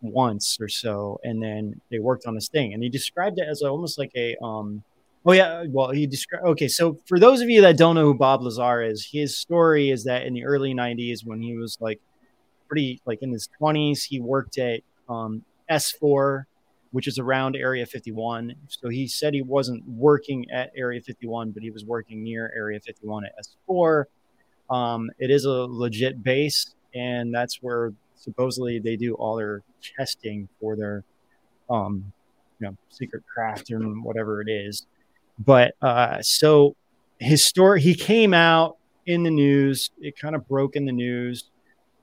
once 0.00 0.58
or 0.60 0.68
so, 0.68 1.20
and 1.22 1.42
then 1.42 1.80
they 1.90 1.98
worked 1.98 2.26
on 2.26 2.34
this 2.34 2.48
thing, 2.48 2.74
and 2.74 2.82
he 2.82 2.88
described 2.88 3.38
it 3.38 3.48
as 3.48 3.62
almost 3.62 3.98
like 3.98 4.12
a 4.16 4.36
um. 4.42 4.82
Oh 5.24 5.32
yeah, 5.32 5.64
well 5.68 5.90
he 5.90 6.06
described. 6.06 6.44
Okay, 6.46 6.66
so 6.68 6.98
for 7.06 7.20
those 7.20 7.40
of 7.40 7.48
you 7.48 7.60
that 7.60 7.76
don't 7.76 7.94
know 7.94 8.06
who 8.06 8.14
Bob 8.14 8.42
Lazar 8.42 8.82
is, 8.82 9.06
his 9.06 9.36
story 9.36 9.90
is 9.90 10.02
that 10.04 10.26
in 10.26 10.34
the 10.34 10.44
early 10.44 10.74
'90s, 10.74 11.24
when 11.24 11.40
he 11.40 11.56
was 11.56 11.78
like 11.80 12.00
pretty 12.72 13.00
like 13.04 13.22
in 13.22 13.30
his 13.30 13.50
20s, 13.60 14.02
he 14.02 14.18
worked 14.18 14.56
at 14.56 14.80
um, 15.06 15.44
S4 15.70 16.44
which 16.92 17.08
is 17.08 17.18
around 17.18 17.56
Area 17.56 17.84
51. 17.84 18.54
So 18.68 18.88
he 18.88 19.08
said 19.08 19.34
he 19.34 19.42
wasn't 19.42 19.86
working 19.88 20.48
at 20.50 20.70
Area 20.76 21.00
51, 21.00 21.50
but 21.50 21.62
he 21.62 21.70
was 21.70 21.84
working 21.84 22.22
near 22.22 22.52
Area 22.54 22.78
51 22.80 23.24
at 23.24 23.32
S4. 23.68 24.04
Um, 24.70 25.10
it 25.18 25.30
is 25.30 25.44
a 25.44 25.50
legit 25.50 26.22
base, 26.22 26.74
and 26.94 27.34
that's 27.34 27.62
where 27.62 27.92
supposedly 28.14 28.78
they 28.78 28.96
do 28.96 29.14
all 29.14 29.36
their 29.36 29.62
testing 29.98 30.48
for 30.60 30.76
their, 30.76 31.04
um, 31.68 32.12
you 32.60 32.68
know, 32.68 32.76
secret 32.90 33.24
craft 33.26 33.70
and 33.70 34.04
whatever 34.04 34.40
it 34.40 34.48
is. 34.48 34.86
But 35.38 35.74
uh, 35.80 36.20
so 36.20 36.76
his 37.18 37.44
story, 37.44 37.80
he 37.80 37.94
came 37.94 38.34
out 38.34 38.76
in 39.06 39.22
the 39.22 39.30
news. 39.30 39.90
It 39.98 40.18
kind 40.18 40.36
of 40.36 40.46
broke 40.46 40.76
in 40.76 40.84
the 40.84 40.92
news. 40.92 41.50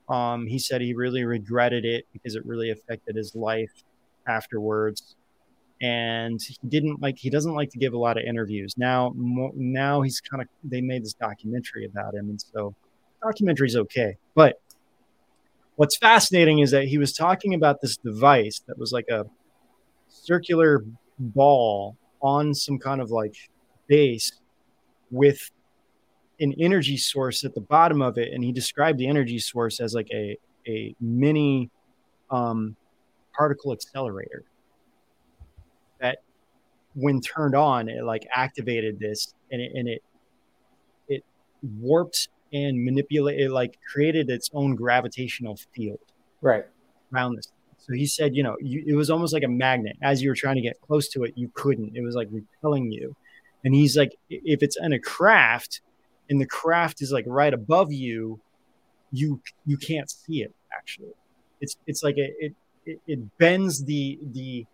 Um, 0.08 0.46
he 0.46 0.58
said 0.58 0.80
he 0.80 0.94
really 0.94 1.24
regretted 1.24 1.84
it 1.84 2.06
because 2.12 2.34
it 2.34 2.44
really 2.44 2.70
affected 2.70 3.14
his 3.14 3.36
life 3.36 3.70
afterwards. 4.30 5.16
And 5.82 6.40
he 6.42 6.56
didn't 6.68 7.00
like 7.00 7.18
he 7.18 7.30
doesn't 7.30 7.54
like 7.54 7.70
to 7.70 7.78
give 7.78 7.94
a 7.94 7.98
lot 7.98 8.18
of 8.18 8.24
interviews. 8.24 8.74
Now 8.76 9.12
mo- 9.16 9.52
now 9.54 10.02
he's 10.02 10.20
kind 10.20 10.42
of 10.42 10.48
they 10.62 10.82
made 10.82 11.02
this 11.04 11.14
documentary 11.14 11.86
about 11.86 12.14
him 12.14 12.28
and 12.28 12.40
so 12.40 12.74
documentary's 13.24 13.76
okay. 13.76 14.16
But 14.34 14.60
what's 15.76 15.96
fascinating 15.96 16.58
is 16.58 16.70
that 16.72 16.84
he 16.84 16.98
was 16.98 17.14
talking 17.14 17.54
about 17.54 17.80
this 17.80 17.96
device 17.96 18.60
that 18.66 18.78
was 18.78 18.92
like 18.92 19.08
a 19.08 19.24
circular 20.08 20.84
ball 21.18 21.96
on 22.20 22.54
some 22.54 22.78
kind 22.78 23.00
of 23.00 23.10
like 23.10 23.34
base 23.86 24.32
with 25.10 25.50
an 26.40 26.54
energy 26.58 26.96
source 26.96 27.44
at 27.44 27.54
the 27.54 27.60
bottom 27.60 28.02
of 28.02 28.18
it. 28.18 28.32
And 28.32 28.44
he 28.44 28.52
described 28.52 28.98
the 28.98 29.08
energy 29.08 29.38
source 29.38 29.80
as 29.80 29.94
like 29.94 30.08
a 30.12 30.36
a 30.68 30.94
mini 31.00 31.70
um 32.30 32.76
particle 33.36 33.72
accelerator 33.72 34.44
that 36.00 36.18
when 36.94 37.20
turned 37.20 37.54
on 37.54 37.88
it 37.88 38.02
like 38.04 38.26
activated 38.34 38.98
this 38.98 39.34
and 39.50 39.60
it 39.60 39.72
and 39.74 39.88
it 39.88 40.02
it 41.08 41.24
warped 41.78 42.28
and 42.52 42.84
manipulated 42.84 43.50
like 43.50 43.78
created 43.90 44.28
its 44.28 44.50
own 44.52 44.74
gravitational 44.74 45.56
field 45.74 46.00
right. 46.40 46.64
around 47.14 47.36
this. 47.36 47.52
So 47.78 47.92
he 47.92 48.06
said 48.06 48.34
you 48.34 48.42
know 48.42 48.56
you, 48.60 48.82
it 48.86 48.94
was 48.94 49.10
almost 49.10 49.32
like 49.32 49.44
a 49.44 49.48
magnet. 49.48 49.96
As 50.02 50.22
you 50.22 50.30
were 50.30 50.34
trying 50.34 50.56
to 50.56 50.62
get 50.62 50.80
close 50.80 51.08
to 51.10 51.24
it 51.24 51.34
you 51.36 51.50
couldn't. 51.54 51.96
It 51.96 52.02
was 52.02 52.14
like 52.14 52.28
repelling 52.30 52.90
you. 52.90 53.14
And 53.64 53.74
he's 53.74 53.96
like 53.96 54.12
if 54.28 54.62
it's 54.62 54.76
in 54.80 54.92
a 54.92 54.98
craft 54.98 55.80
and 56.28 56.40
the 56.40 56.46
craft 56.46 57.02
is 57.02 57.12
like 57.12 57.24
right 57.28 57.52
above 57.52 57.92
you 57.92 58.40
you 59.12 59.40
you 59.66 59.76
can't 59.76 60.10
see 60.10 60.42
it 60.42 60.54
actually. 60.76 61.12
It's 61.60 61.76
it's 61.86 62.02
like 62.02 62.16
a, 62.16 62.32
it, 62.38 62.54
it 62.90 63.00
it 63.06 63.38
bends 63.38 63.84
the 63.84 64.18
the 64.32 64.66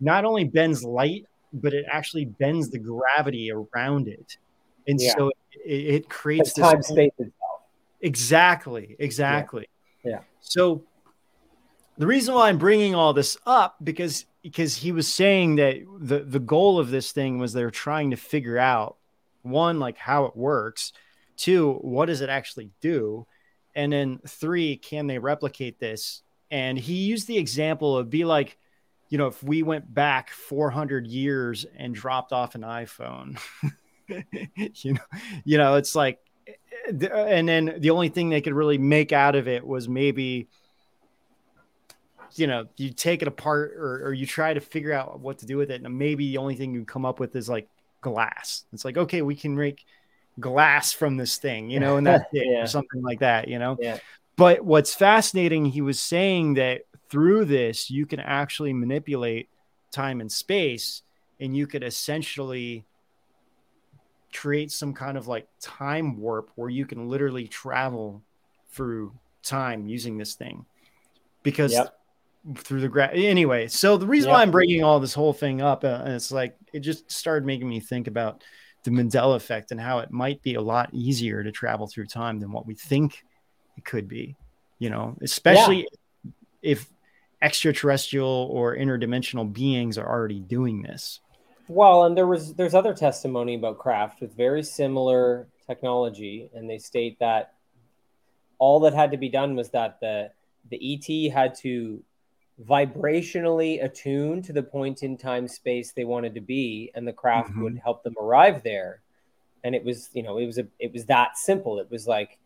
not 0.00 0.24
only 0.24 0.44
bends 0.44 0.84
light 0.84 1.26
but 1.52 1.72
it 1.72 1.84
actually 1.90 2.24
bends 2.24 2.70
the 2.70 2.78
gravity 2.78 3.50
around 3.52 4.08
it 4.08 4.36
and 4.86 5.00
yeah. 5.00 5.12
so 5.16 5.30
it, 5.64 5.70
it 5.70 6.08
creates 6.08 6.52
this 6.52 6.64
time 6.64 6.82
space 6.82 7.12
itself 7.18 7.62
exactly 8.00 8.96
exactly 8.98 9.68
yeah. 10.04 10.10
yeah 10.10 10.18
so 10.40 10.82
the 11.98 12.06
reason 12.06 12.34
why 12.34 12.48
i'm 12.48 12.58
bringing 12.58 12.94
all 12.94 13.12
this 13.12 13.36
up 13.46 13.76
because 13.82 14.26
because 14.42 14.76
he 14.76 14.92
was 14.92 15.12
saying 15.12 15.56
that 15.56 15.76
the 16.00 16.20
the 16.20 16.40
goal 16.40 16.78
of 16.78 16.90
this 16.90 17.12
thing 17.12 17.38
was 17.38 17.52
they're 17.52 17.70
trying 17.70 18.10
to 18.10 18.16
figure 18.16 18.58
out 18.58 18.96
one 19.42 19.78
like 19.78 19.96
how 19.96 20.24
it 20.24 20.36
works 20.36 20.92
two 21.36 21.74
what 21.82 22.06
does 22.06 22.20
it 22.20 22.28
actually 22.28 22.70
do 22.80 23.26
and 23.74 23.92
then 23.92 24.20
three 24.26 24.76
can 24.76 25.06
they 25.06 25.18
replicate 25.18 25.78
this 25.78 26.22
and 26.54 26.78
he 26.78 26.94
used 26.94 27.26
the 27.26 27.36
example 27.36 27.98
of 27.98 28.08
be 28.08 28.24
like 28.24 28.56
you 29.08 29.18
know 29.18 29.26
if 29.26 29.42
we 29.42 29.64
went 29.64 29.92
back 29.92 30.30
400 30.30 31.04
years 31.04 31.66
and 31.76 31.94
dropped 31.94 32.32
off 32.32 32.54
an 32.54 32.62
iphone 32.62 33.38
you 34.08 34.92
know 34.92 35.18
you 35.44 35.58
know 35.58 35.74
it's 35.74 35.96
like 35.96 36.20
eh, 36.46 37.08
and 37.10 37.48
then 37.48 37.74
the 37.78 37.90
only 37.90 38.08
thing 38.08 38.30
they 38.30 38.40
could 38.40 38.52
really 38.52 38.78
make 38.78 39.12
out 39.12 39.34
of 39.34 39.48
it 39.48 39.66
was 39.66 39.88
maybe 39.88 40.48
you 42.36 42.46
know 42.46 42.66
you 42.76 42.90
take 42.90 43.20
it 43.20 43.28
apart 43.28 43.72
or, 43.76 44.06
or 44.06 44.12
you 44.12 44.24
try 44.24 44.54
to 44.54 44.60
figure 44.60 44.92
out 44.92 45.18
what 45.18 45.38
to 45.38 45.46
do 45.46 45.56
with 45.56 45.72
it 45.72 45.82
and 45.82 45.98
maybe 45.98 46.28
the 46.28 46.38
only 46.38 46.54
thing 46.54 46.72
you 46.72 46.84
come 46.84 47.04
up 47.04 47.18
with 47.18 47.34
is 47.34 47.48
like 47.48 47.68
glass 48.00 48.64
it's 48.72 48.84
like 48.84 48.96
okay 48.96 49.22
we 49.22 49.34
can 49.34 49.56
make 49.56 49.84
glass 50.38 50.92
from 50.92 51.16
this 51.16 51.36
thing 51.36 51.68
you 51.68 51.80
know 51.80 51.96
and 51.96 52.06
that's 52.06 52.24
it 52.32 52.46
yeah. 52.46 52.62
or 52.62 52.66
something 52.68 53.02
like 53.02 53.18
that 53.18 53.48
you 53.48 53.58
know 53.58 53.76
yeah. 53.80 53.98
But 54.36 54.64
what's 54.64 54.94
fascinating 54.94 55.66
he 55.66 55.80
was 55.80 56.00
saying 56.00 56.54
that 56.54 56.82
through 57.08 57.44
this 57.44 57.90
you 57.90 58.06
can 58.06 58.20
actually 58.20 58.72
manipulate 58.72 59.48
time 59.90 60.20
and 60.20 60.30
space 60.30 61.02
and 61.40 61.56
you 61.56 61.66
could 61.66 61.82
essentially 61.82 62.84
create 64.32 64.72
some 64.72 64.92
kind 64.92 65.16
of 65.16 65.28
like 65.28 65.46
time 65.60 66.16
warp 66.18 66.50
where 66.56 66.70
you 66.70 66.86
can 66.86 67.08
literally 67.08 67.46
travel 67.46 68.22
through 68.70 69.12
time 69.42 69.86
using 69.86 70.18
this 70.18 70.34
thing 70.34 70.64
because 71.42 71.72
yep 71.72 71.94
through 72.56 72.80
the 72.80 72.88
grass. 72.88 73.12
Anyway, 73.14 73.68
so 73.68 73.96
the 73.96 74.06
reason 74.06 74.28
yep. 74.28 74.36
why 74.36 74.42
I'm 74.42 74.50
bringing 74.50 74.84
all 74.84 75.00
this 75.00 75.14
whole 75.14 75.32
thing 75.32 75.62
up, 75.62 75.84
uh, 75.84 76.02
it's 76.06 76.30
like 76.30 76.56
it 76.72 76.80
just 76.80 77.10
started 77.10 77.46
making 77.46 77.68
me 77.68 77.80
think 77.80 78.06
about 78.06 78.44
the 78.82 78.90
Mandela 78.90 79.36
effect 79.36 79.70
and 79.70 79.80
how 79.80 80.00
it 80.00 80.10
might 80.10 80.42
be 80.42 80.54
a 80.54 80.60
lot 80.60 80.90
easier 80.92 81.42
to 81.42 81.50
travel 81.50 81.86
through 81.86 82.06
time 82.06 82.38
than 82.38 82.52
what 82.52 82.66
we 82.66 82.74
think 82.74 83.24
it 83.76 83.84
could 83.84 84.08
be. 84.08 84.36
You 84.78 84.90
know, 84.90 85.16
especially 85.22 85.86
yeah. 86.22 86.30
if 86.62 86.90
extraterrestrial 87.40 88.48
or 88.50 88.76
interdimensional 88.76 89.50
beings 89.50 89.98
are 89.98 90.06
already 90.06 90.40
doing 90.40 90.82
this. 90.82 91.20
Well, 91.68 92.04
and 92.04 92.16
there 92.16 92.26
was 92.26 92.54
there's 92.54 92.74
other 92.74 92.92
testimony 92.92 93.54
about 93.54 93.78
craft 93.78 94.20
with 94.20 94.36
very 94.36 94.62
similar 94.62 95.46
technology, 95.66 96.50
and 96.54 96.68
they 96.68 96.78
state 96.78 97.18
that 97.20 97.54
all 98.58 98.80
that 98.80 98.94
had 98.94 99.10
to 99.12 99.16
be 99.16 99.28
done 99.28 99.56
was 99.56 99.70
that 99.70 100.00
the 100.00 100.30
the 100.70 100.78
ET 100.94 101.32
had 101.32 101.54
to 101.56 102.02
vibrationally 102.62 103.82
attuned 103.84 104.44
to 104.44 104.52
the 104.52 104.62
point 104.62 105.02
in 105.02 105.16
time 105.16 105.48
space 105.48 105.92
they 105.92 106.04
wanted 106.04 106.34
to 106.34 106.40
be 106.40 106.90
and 106.94 107.06
the 107.06 107.12
craft 107.12 107.50
mm-hmm. 107.50 107.62
would 107.62 107.78
help 107.78 108.04
them 108.04 108.14
arrive 108.20 108.62
there 108.62 109.00
and 109.64 109.74
it 109.74 109.84
was 109.84 110.08
you 110.12 110.22
know 110.22 110.38
it 110.38 110.46
was 110.46 110.58
a 110.58 110.66
it 110.78 110.92
was 110.92 111.06
that 111.06 111.36
simple 111.36 111.80
it 111.80 111.90
was 111.90 112.06
like 112.06 112.38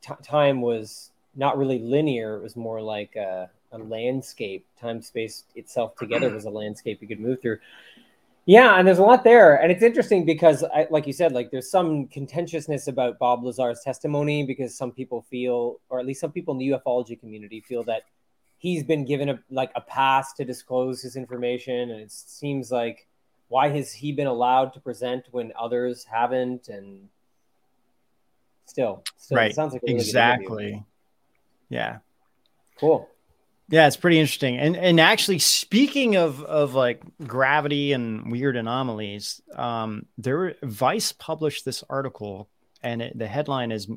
t- 0.00 0.14
time 0.22 0.60
was 0.60 1.10
not 1.34 1.58
really 1.58 1.78
linear. 1.78 2.36
It 2.36 2.42
was 2.42 2.56
more 2.56 2.80
like 2.80 3.16
a, 3.16 3.50
a 3.72 3.78
landscape. 3.78 4.66
Time 4.80 5.02
space 5.02 5.44
itself 5.54 5.96
together 5.96 6.30
was 6.30 6.44
a 6.44 6.50
landscape 6.50 6.98
you 7.00 7.08
could 7.08 7.20
move 7.20 7.40
through. 7.40 7.58
Yeah 8.46 8.78
and 8.78 8.86
there's 8.86 8.98
a 8.98 9.02
lot 9.02 9.24
there. 9.24 9.56
And 9.56 9.72
it's 9.72 9.82
interesting 9.82 10.24
because 10.24 10.62
I, 10.62 10.86
like 10.90 11.06
you 11.06 11.12
said 11.12 11.32
like 11.32 11.50
there's 11.50 11.70
some 11.70 12.06
contentiousness 12.06 12.86
about 12.86 13.18
bob 13.18 13.44
lazar's 13.44 13.80
testimony 13.80 14.44
because 14.44 14.76
some 14.76 14.92
people 14.92 15.22
feel 15.22 15.80
or 15.88 15.98
at 15.98 16.06
least 16.06 16.20
some 16.20 16.30
people 16.30 16.52
in 16.52 16.58
the 16.58 16.68
ufology 16.68 17.18
community 17.18 17.60
feel 17.60 17.82
that 17.84 18.02
he's 18.58 18.82
been 18.82 19.04
given 19.04 19.28
a 19.28 19.38
like 19.50 19.70
a 19.74 19.80
pass 19.80 20.32
to 20.34 20.44
disclose 20.44 21.02
his 21.02 21.16
information. 21.16 21.90
And 21.90 22.00
it 22.00 22.12
seems 22.12 22.70
like 22.70 23.06
why 23.48 23.68
has 23.68 23.92
he 23.92 24.12
been 24.12 24.26
allowed 24.26 24.72
to 24.74 24.80
present 24.80 25.26
when 25.30 25.52
others 25.58 26.04
haven't? 26.04 26.68
And 26.68 27.08
still, 28.66 29.02
still 29.16 29.36
right 29.36 29.54
sounds 29.54 29.72
like 29.72 29.82
really 29.82 29.94
exactly 29.94 30.84
yeah 31.68 31.98
cool 32.78 33.08
yeah 33.68 33.86
it's 33.86 33.96
pretty 33.96 34.18
interesting 34.18 34.58
and 34.58 34.76
and 34.76 35.00
actually 35.00 35.38
speaking 35.38 36.16
of 36.16 36.42
of 36.44 36.74
like 36.74 37.02
gravity 37.26 37.92
and 37.92 38.30
weird 38.30 38.56
anomalies 38.56 39.40
um 39.54 40.06
there 40.18 40.36
were 40.36 40.54
vice 40.62 41.12
published 41.12 41.64
this 41.64 41.82
article 41.88 42.48
and 42.82 43.02
it, 43.02 43.18
the 43.18 43.26
headline 43.26 43.72
is 43.72 43.88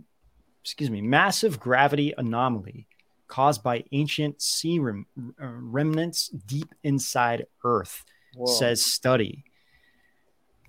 excuse 0.64 0.90
me 0.90 1.02
massive 1.02 1.60
gravity 1.60 2.14
anomaly 2.18 2.88
caused 3.30 3.64
by 3.64 3.86
ancient 3.94 4.42
sea 4.42 4.80
rem- 4.80 5.06
uh, 5.42 5.48
remnants 5.48 6.28
deep 6.28 6.76
inside 6.84 7.46
Earth, 7.64 8.04
Whoa. 8.36 8.48
says 8.48 8.86
study. 8.86 9.46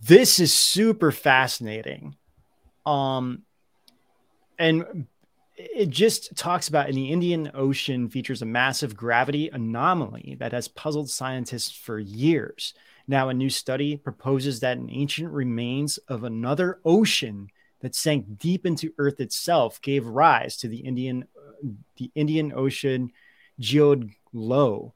This 0.01 0.39
is 0.39 0.53
super 0.53 1.11
fascinating. 1.11 2.17
Um, 2.87 3.43
and 4.61 5.07
it 5.57 5.91
just 5.91 6.37
talks 6.37 6.69
about 6.69 6.89
in 6.89 6.95
the 6.95 7.11
Indian 7.11 7.51
Ocean 7.55 8.09
features 8.09 8.43
a 8.43 8.47
massive 8.47 8.97
gravity 8.97 9.51
anomaly 9.53 10.37
that 10.39 10.53
has 10.53 10.69
puzzled 10.69 11.11
scientists 11.11 11.71
for 11.71 11.99
years. 11.99 12.73
Now, 13.09 13.29
a 13.29 13.35
new 13.35 13.51
study 13.51 13.97
proposes 13.97 14.61
that 14.61 14.79
an 14.79 14.89
ancient 14.89 15.31
remains 15.33 15.99
of 16.09 16.23
another 16.23 16.79
ocean 16.85 17.49
that 17.81 17.95
sank 17.95 18.39
deep 18.39 18.65
into 18.65 18.95
Earth 18.99 19.21
itself 19.21 19.83
gave 19.83 20.07
rise 20.07 20.57
to 20.59 20.69
the 20.69 20.79
Indian 20.79 21.25
the 21.97 22.11
Indian 22.15 22.53
Ocean 22.55 23.11
geoid 23.61 24.15
low. 24.33 24.95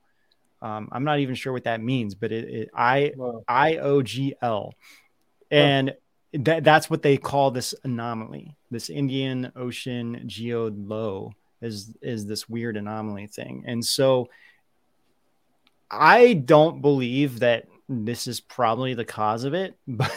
Um, 0.62 0.88
I'm 0.92 1.04
not 1.04 1.18
even 1.18 1.34
sure 1.34 1.52
what 1.52 1.64
that 1.64 1.82
means, 1.82 2.14
but 2.14 2.32
it, 2.32 2.44
it 2.48 2.70
I 2.74 3.12
I 3.48 3.76
O 3.78 4.00
G 4.02 4.34
L, 4.40 4.72
and 5.50 5.94
that 6.34 6.64
that's 6.64 6.90
what 6.90 7.02
they 7.02 7.16
call 7.16 7.50
this 7.50 7.74
anomaly. 7.84 8.56
This 8.70 8.90
Indian 8.90 9.52
Ocean 9.56 10.24
geoid 10.26 10.88
low 10.88 11.32
is 11.60 11.94
is 12.02 12.26
this 12.26 12.48
weird 12.48 12.76
anomaly 12.76 13.28
thing, 13.28 13.64
and 13.66 13.84
so 13.84 14.28
I 15.90 16.34
don't 16.34 16.80
believe 16.80 17.40
that 17.40 17.66
this 17.88 18.26
is 18.26 18.40
probably 18.40 18.94
the 18.94 19.04
cause 19.04 19.44
of 19.44 19.54
it, 19.54 19.76
but 19.86 20.12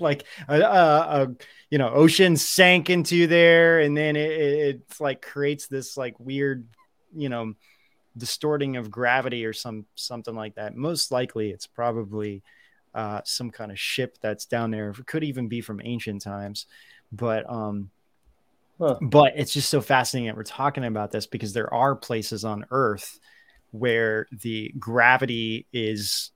like 0.00 0.24
a, 0.48 0.60
a, 0.60 1.22
a, 1.22 1.34
you 1.70 1.78
know 1.78 1.90
ocean 1.90 2.36
sank 2.36 2.90
into 2.90 3.26
there 3.26 3.80
and 3.80 3.96
then 3.96 4.16
it, 4.16 4.30
it's 4.30 5.00
like 5.00 5.22
creates 5.22 5.66
this 5.66 5.96
like 5.96 6.18
weird 6.18 6.66
you 7.14 7.28
know 7.28 7.54
distorting 8.16 8.76
of 8.76 8.90
gravity 8.90 9.44
or 9.44 9.52
some 9.52 9.84
something 9.94 10.34
like 10.34 10.54
that 10.56 10.74
most 10.74 11.12
likely 11.12 11.50
it's 11.50 11.66
probably 11.66 12.42
uh, 12.94 13.20
some 13.24 13.50
kind 13.50 13.70
of 13.70 13.78
ship 13.78 14.16
that's 14.20 14.46
down 14.46 14.70
there 14.70 14.90
it 14.90 15.06
could 15.06 15.24
even 15.24 15.48
be 15.48 15.60
from 15.60 15.80
ancient 15.84 16.22
times 16.22 16.66
but 17.12 17.48
um 17.50 17.90
huh. 18.78 18.96
but 19.02 19.32
it's 19.36 19.52
just 19.52 19.68
so 19.68 19.80
fascinating 19.80 20.28
that 20.28 20.36
we're 20.36 20.44
talking 20.44 20.84
about 20.84 21.10
this 21.10 21.26
because 21.26 21.52
there 21.52 21.72
are 21.72 21.96
places 21.96 22.44
on 22.44 22.64
earth 22.70 23.18
where 23.72 24.28
the 24.30 24.72
gravity 24.78 25.66
is 25.72 26.30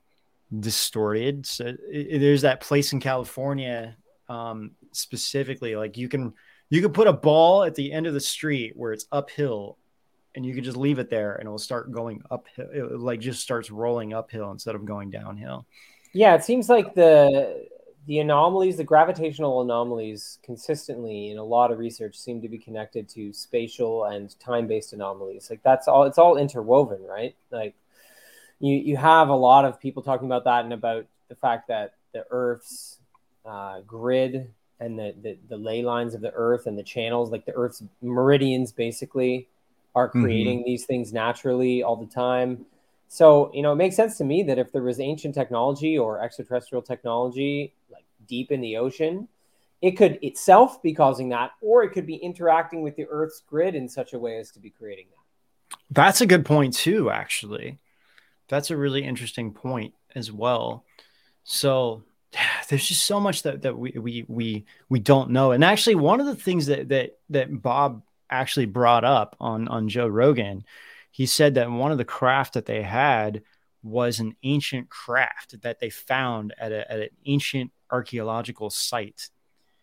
distorted. 0.60 1.46
So 1.46 1.74
it, 1.88 2.18
there's 2.18 2.42
that 2.42 2.60
place 2.60 2.92
in 2.92 3.00
California 3.00 3.96
um, 4.28 4.72
specifically, 4.92 5.76
like 5.76 5.96
you 5.96 6.08
can 6.08 6.34
you 6.68 6.82
can 6.82 6.92
put 6.92 7.08
a 7.08 7.12
ball 7.12 7.64
at 7.64 7.74
the 7.74 7.92
end 7.92 8.06
of 8.06 8.14
the 8.14 8.20
street 8.20 8.72
where 8.76 8.92
it's 8.92 9.06
uphill, 9.10 9.78
and 10.34 10.44
you 10.44 10.54
can 10.54 10.64
just 10.64 10.76
leave 10.76 10.98
it 10.98 11.08
there, 11.08 11.36
and 11.36 11.46
it 11.46 11.50
will 11.50 11.58
start 11.58 11.92
going 11.92 12.22
uphill. 12.30 12.66
It 12.72 12.98
like 12.98 13.20
just 13.20 13.40
starts 13.40 13.70
rolling 13.70 14.12
uphill 14.12 14.50
instead 14.50 14.74
of 14.74 14.84
going 14.84 15.10
downhill. 15.10 15.66
Yeah, 16.12 16.34
it 16.34 16.44
seems 16.44 16.68
like 16.68 16.94
the 16.94 17.68
the 18.06 18.20
anomalies, 18.20 18.78
the 18.78 18.84
gravitational 18.84 19.60
anomalies, 19.60 20.38
consistently 20.42 21.30
in 21.30 21.36
a 21.36 21.44
lot 21.44 21.70
of 21.70 21.78
research 21.78 22.16
seem 22.16 22.40
to 22.40 22.48
be 22.48 22.56
connected 22.56 23.06
to 23.10 23.34
spatial 23.34 24.04
and 24.04 24.38
time-based 24.40 24.94
anomalies. 24.94 25.50
Like 25.50 25.62
that's 25.62 25.86
all. 25.86 26.04
It's 26.04 26.16
all 26.16 26.38
interwoven, 26.38 27.02
right? 27.02 27.36
Like 27.50 27.74
you 28.60 28.76
you 28.76 28.96
have 28.96 29.28
a 29.28 29.36
lot 29.36 29.64
of 29.64 29.78
people 29.78 30.02
talking 30.02 30.26
about 30.26 30.44
that 30.44 30.64
and 30.64 30.72
about 30.72 31.06
the 31.28 31.34
fact 31.34 31.68
that 31.68 31.94
the 32.14 32.24
Earth's 32.30 32.98
uh, 33.44 33.80
grid 33.86 34.52
and 34.80 34.98
the, 34.98 35.14
the 35.22 35.38
the 35.48 35.56
ley 35.56 35.82
lines 35.82 36.14
of 36.14 36.22
the 36.22 36.32
Earth 36.32 36.66
and 36.66 36.78
the 36.78 36.82
channels, 36.82 37.30
like 37.30 37.44
the 37.44 37.54
Earth's 37.54 37.82
meridians, 38.00 38.72
basically 38.72 39.48
are 39.94 40.08
mm-hmm. 40.08 40.22
creating 40.22 40.58
mm-hmm. 40.60 40.66
these 40.66 40.86
things 40.86 41.12
naturally 41.12 41.82
all 41.82 41.96
the 41.96 42.06
time. 42.06 42.64
So, 43.08 43.50
you 43.54 43.62
know, 43.62 43.72
it 43.72 43.76
makes 43.76 43.96
sense 43.96 44.18
to 44.18 44.24
me 44.24 44.42
that 44.44 44.58
if 44.58 44.70
there 44.70 44.82
was 44.82 45.00
ancient 45.00 45.34
technology 45.34 45.98
or 45.98 46.20
extraterrestrial 46.22 46.82
technology 46.82 47.74
like 47.90 48.04
deep 48.26 48.52
in 48.52 48.60
the 48.60 48.76
ocean, 48.76 49.28
it 49.80 49.92
could 49.92 50.18
itself 50.22 50.82
be 50.82 50.92
causing 50.92 51.30
that, 51.30 51.52
or 51.62 51.82
it 51.82 51.90
could 51.90 52.06
be 52.06 52.16
interacting 52.16 52.82
with 52.82 52.96
the 52.96 53.06
Earth's 53.06 53.42
grid 53.48 53.74
in 53.74 53.88
such 53.88 54.12
a 54.12 54.18
way 54.18 54.38
as 54.38 54.50
to 54.52 54.60
be 54.60 54.70
creating 54.70 55.06
that. 55.10 55.78
That's 55.90 56.20
a 56.20 56.26
good 56.26 56.44
point, 56.44 56.74
too, 56.74 57.10
actually. 57.10 57.78
That's 58.48 58.70
a 58.70 58.76
really 58.76 59.04
interesting 59.04 59.52
point 59.52 59.94
as 60.14 60.30
well. 60.30 60.84
So, 61.44 62.02
there's 62.68 62.86
just 62.86 63.04
so 63.04 63.20
much 63.20 63.42
that, 63.44 63.62
that 63.62 63.78
we, 63.78 63.92
we 63.92 64.24
we 64.28 64.66
we 64.90 65.00
don't 65.00 65.30
know. 65.30 65.52
And 65.52 65.64
actually, 65.64 65.94
one 65.94 66.20
of 66.20 66.26
the 66.26 66.36
things 66.36 66.66
that 66.66 66.88
that 66.88 67.18
that 67.30 67.62
Bob 67.62 68.02
actually 68.28 68.66
brought 68.66 69.04
up 69.04 69.36
on 69.40 69.68
on 69.68 69.88
Joe 69.88 70.06
Rogan. 70.06 70.64
He 71.10 71.26
said 71.26 71.54
that 71.54 71.70
one 71.70 71.92
of 71.92 71.98
the 71.98 72.04
craft 72.04 72.54
that 72.54 72.66
they 72.66 72.82
had 72.82 73.42
was 73.82 74.18
an 74.18 74.36
ancient 74.42 74.88
craft 74.88 75.60
that 75.62 75.80
they 75.80 75.90
found 75.90 76.54
at, 76.58 76.72
a, 76.72 76.90
at 76.90 77.00
an 77.00 77.08
ancient 77.26 77.70
archaeological 77.90 78.70
site. 78.70 79.30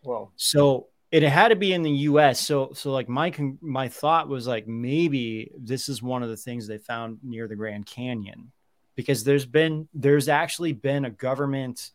Well, 0.02 0.32
so 0.36 0.88
it 1.10 1.22
had 1.22 1.48
to 1.48 1.56
be 1.56 1.72
in 1.72 1.82
the 1.82 1.90
U.S. 1.90 2.40
So, 2.40 2.72
so 2.74 2.92
like 2.92 3.08
my 3.08 3.32
my 3.60 3.88
thought 3.88 4.28
was 4.28 4.46
like 4.46 4.66
maybe 4.66 5.50
this 5.58 5.88
is 5.88 6.02
one 6.02 6.22
of 6.22 6.28
the 6.28 6.36
things 6.36 6.66
they 6.66 6.78
found 6.78 7.18
near 7.22 7.48
the 7.48 7.56
Grand 7.56 7.86
Canyon, 7.86 8.52
because 8.94 9.24
there's 9.24 9.46
been 9.46 9.88
there's 9.94 10.28
actually 10.28 10.72
been 10.72 11.04
a 11.04 11.10
government 11.10 11.90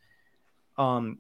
um, 0.78 1.20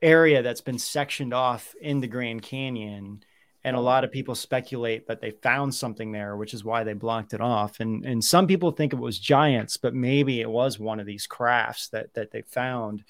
area 0.00 0.42
that's 0.42 0.62
been 0.62 0.78
sectioned 0.78 1.34
off 1.34 1.74
in 1.80 2.00
the 2.00 2.06
Grand 2.06 2.42
Canyon 2.42 3.22
and 3.64 3.76
a 3.76 3.80
lot 3.80 4.04
of 4.04 4.10
people 4.10 4.34
speculate 4.34 5.06
that 5.06 5.20
they 5.20 5.30
found 5.30 5.74
something 5.74 6.12
there 6.12 6.36
which 6.36 6.54
is 6.54 6.64
why 6.64 6.84
they 6.84 6.92
blocked 6.92 7.34
it 7.34 7.40
off 7.40 7.80
and 7.80 8.04
and 8.04 8.22
some 8.24 8.46
people 8.46 8.70
think 8.70 8.92
it 8.92 8.98
was 8.98 9.18
giants 9.18 9.76
but 9.76 9.94
maybe 9.94 10.40
it 10.40 10.50
was 10.50 10.78
one 10.78 11.00
of 11.00 11.06
these 11.06 11.26
crafts 11.26 11.88
that 11.88 12.12
that 12.14 12.30
they 12.30 12.42
found 12.42 13.04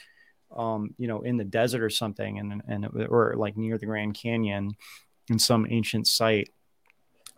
um 0.57 0.95
you 0.99 1.07
know 1.07 1.21
in 1.23 1.37
the 1.37 1.45
desert 1.45 1.83
or 1.83 1.91
something 1.91 2.39
and 2.39 2.63
and 2.67 2.85
it, 2.85 3.07
or 3.11 3.35
like 3.37 3.57
near 3.57 3.79
the 3.79 3.87
grand 3.87 4.15
canyon 4.15 4.73
in 5.29 5.39
some 5.39 5.67
ancient 5.71 6.07
site 6.07 6.51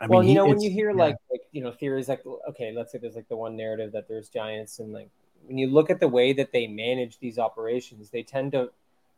I 0.01 0.07
well 0.07 0.21
mean, 0.21 0.31
you 0.31 0.35
know 0.35 0.47
when 0.47 0.61
you 0.61 0.71
hear 0.71 0.91
yeah. 0.91 0.97
like 0.97 1.17
like 1.31 1.43
you 1.53 1.63
know 1.63 1.71
theories 1.71 2.09
like 2.09 2.23
okay 2.49 2.73
let's 2.73 2.93
say 2.93 2.99
there's 2.99 3.17
like 3.17 3.29
the 3.29 3.37
one 3.37 3.57
narrative 3.57 3.93
that 3.93 4.09
there's 4.09 4.29
giants 4.29 4.79
and 4.79 4.93
like 4.93 5.11
when 5.45 5.59
you 5.59 5.69
look 5.69 5.91
at 5.91 6.01
the 6.01 6.09
way 6.09 6.33
that 6.33 6.53
they 6.53 6.67
manage 6.67 7.19
these 7.19 7.39
operations 7.39 8.11
they 8.11 8.23
tend 8.23 8.53
to 8.53 8.71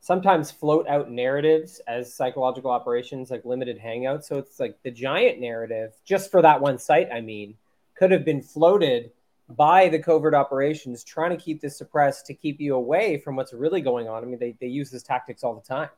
sometimes 0.05 0.51
float 0.51 0.87
out 0.87 1.11
narratives 1.11 1.81
as 1.87 2.13
psychological 2.13 2.71
operations 2.71 3.31
like 3.31 3.43
limited 3.47 3.81
hangouts. 3.81 4.25
So 4.25 4.37
it's 4.37 4.61
like 4.61 4.77
the 4.83 4.91
giant 4.91 5.41
narrative 5.41 5.95
just 6.05 6.31
for 6.31 6.43
that 6.43 6.61
one 6.61 6.79
site 6.79 7.09
i 7.11 7.23
mean 7.23 7.55
could 7.97 8.11
have 8.11 8.23
been 8.23 8.43
floated 8.43 9.13
by 9.49 9.89
the 9.89 9.99
covert 9.99 10.35
operations 10.35 11.05
trying 11.05 11.31
to 11.31 11.43
keep 11.43 11.63
this 11.63 11.79
suppressed 11.79 12.27
to 12.27 12.35
keep 12.35 12.61
you 12.61 12.75
away 12.75 13.17
from 13.17 13.35
what's 13.35 13.55
really 13.55 13.81
going 13.81 14.07
on. 14.07 14.23
I 14.23 14.27
mean 14.27 14.39
they, 14.39 14.55
they 14.61 14.67
use 14.67 14.91
this 14.91 15.03
tactics 15.03 15.43
all 15.43 15.55
the 15.55 15.67
time. 15.67 15.89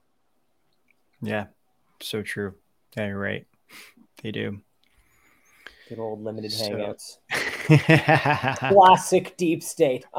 Yeah 1.21 1.47
so 2.01 2.23
true. 2.23 2.55
Yeah 2.97 3.09
you're 3.09 3.19
right. 3.19 3.45
They 4.23 4.31
do. 4.31 4.61
Good 5.89 5.99
old 5.99 6.23
limited 6.23 6.53
so... 6.53 6.71
hangouts. 6.71 7.19
Classic 8.69 9.37
deep 9.37 9.65
state. 9.65 10.05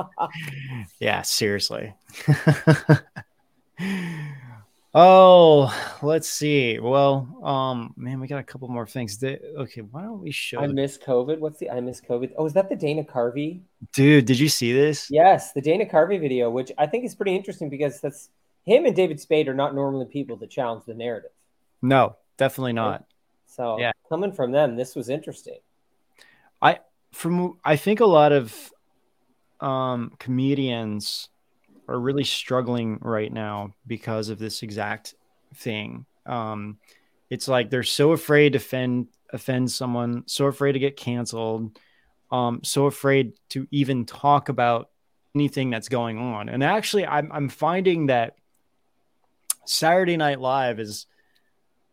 Yeah 0.99 1.21
seriously 1.21 1.93
Oh, 4.99 5.71
let's 6.01 6.27
see. 6.27 6.79
Well, 6.79 7.27
um, 7.43 7.93
man, 7.97 8.19
we 8.19 8.27
got 8.27 8.39
a 8.39 8.43
couple 8.43 8.67
more 8.67 8.87
things. 8.87 9.23
okay, 9.23 9.81
why 9.81 10.01
don't 10.01 10.21
we 10.21 10.31
show? 10.31 10.59
I 10.59 10.65
miss 10.65 10.97
COVID. 10.97 11.37
What's 11.37 11.59
the 11.59 11.69
I 11.69 11.81
miss 11.81 12.01
COVID? 12.01 12.33
Oh, 12.35 12.47
is 12.47 12.53
that 12.53 12.67
the 12.67 12.75
Dana 12.75 13.03
Carvey? 13.03 13.61
Dude, 13.93 14.25
did 14.25 14.39
you 14.39 14.49
see 14.49 14.73
this? 14.73 15.11
Yes, 15.11 15.53
the 15.53 15.61
Dana 15.61 15.85
Carvey 15.85 16.19
video, 16.19 16.49
which 16.49 16.71
I 16.79 16.87
think 16.87 17.05
is 17.05 17.13
pretty 17.13 17.35
interesting 17.35 17.69
because 17.69 18.01
that's 18.01 18.29
him 18.65 18.85
and 18.85 18.95
David 18.95 19.19
Spade 19.19 19.47
are 19.47 19.53
not 19.53 19.75
normally 19.75 20.05
people 20.05 20.35
that 20.37 20.49
challenge 20.49 20.85
the 20.85 20.95
narrative. 20.95 21.31
No, 21.81 22.15
definitely 22.37 22.73
not. 22.73 23.05
So 23.45 23.77
yeah, 23.77 23.91
coming 24.09 24.31
from 24.31 24.51
them, 24.51 24.75
this 24.75 24.95
was 24.95 25.09
interesting. 25.09 25.59
I 26.61 26.79
from 27.11 27.59
I 27.63 27.75
think 27.75 27.99
a 27.99 28.05
lot 28.05 28.31
of 28.31 28.73
um 29.59 30.13
comedians 30.17 31.29
are 31.87 31.99
really 31.99 32.23
struggling 32.23 32.99
right 33.01 33.31
now 33.31 33.73
because 33.85 34.29
of 34.29 34.39
this 34.39 34.63
exact 34.63 35.15
thing. 35.55 36.05
Um, 36.25 36.77
it's 37.29 37.47
like 37.47 37.69
they're 37.69 37.83
so 37.83 38.11
afraid 38.11 38.53
to 38.53 38.57
offend 38.57 39.07
offend 39.33 39.71
someone, 39.71 40.23
so 40.27 40.45
afraid 40.45 40.73
to 40.73 40.79
get 40.79 40.95
canceled, 40.95 41.77
um, 42.31 42.61
so 42.63 42.85
afraid 42.85 43.33
to 43.49 43.67
even 43.71 44.05
talk 44.05 44.49
about 44.49 44.89
anything 45.35 45.69
that's 45.69 45.89
going 45.89 46.17
on. 46.17 46.49
And 46.49 46.63
actually, 46.63 47.05
I'm 47.05 47.31
I'm 47.31 47.49
finding 47.49 48.07
that 48.07 48.35
Saturday 49.65 50.17
Night 50.17 50.39
Live 50.39 50.79
is 50.79 51.05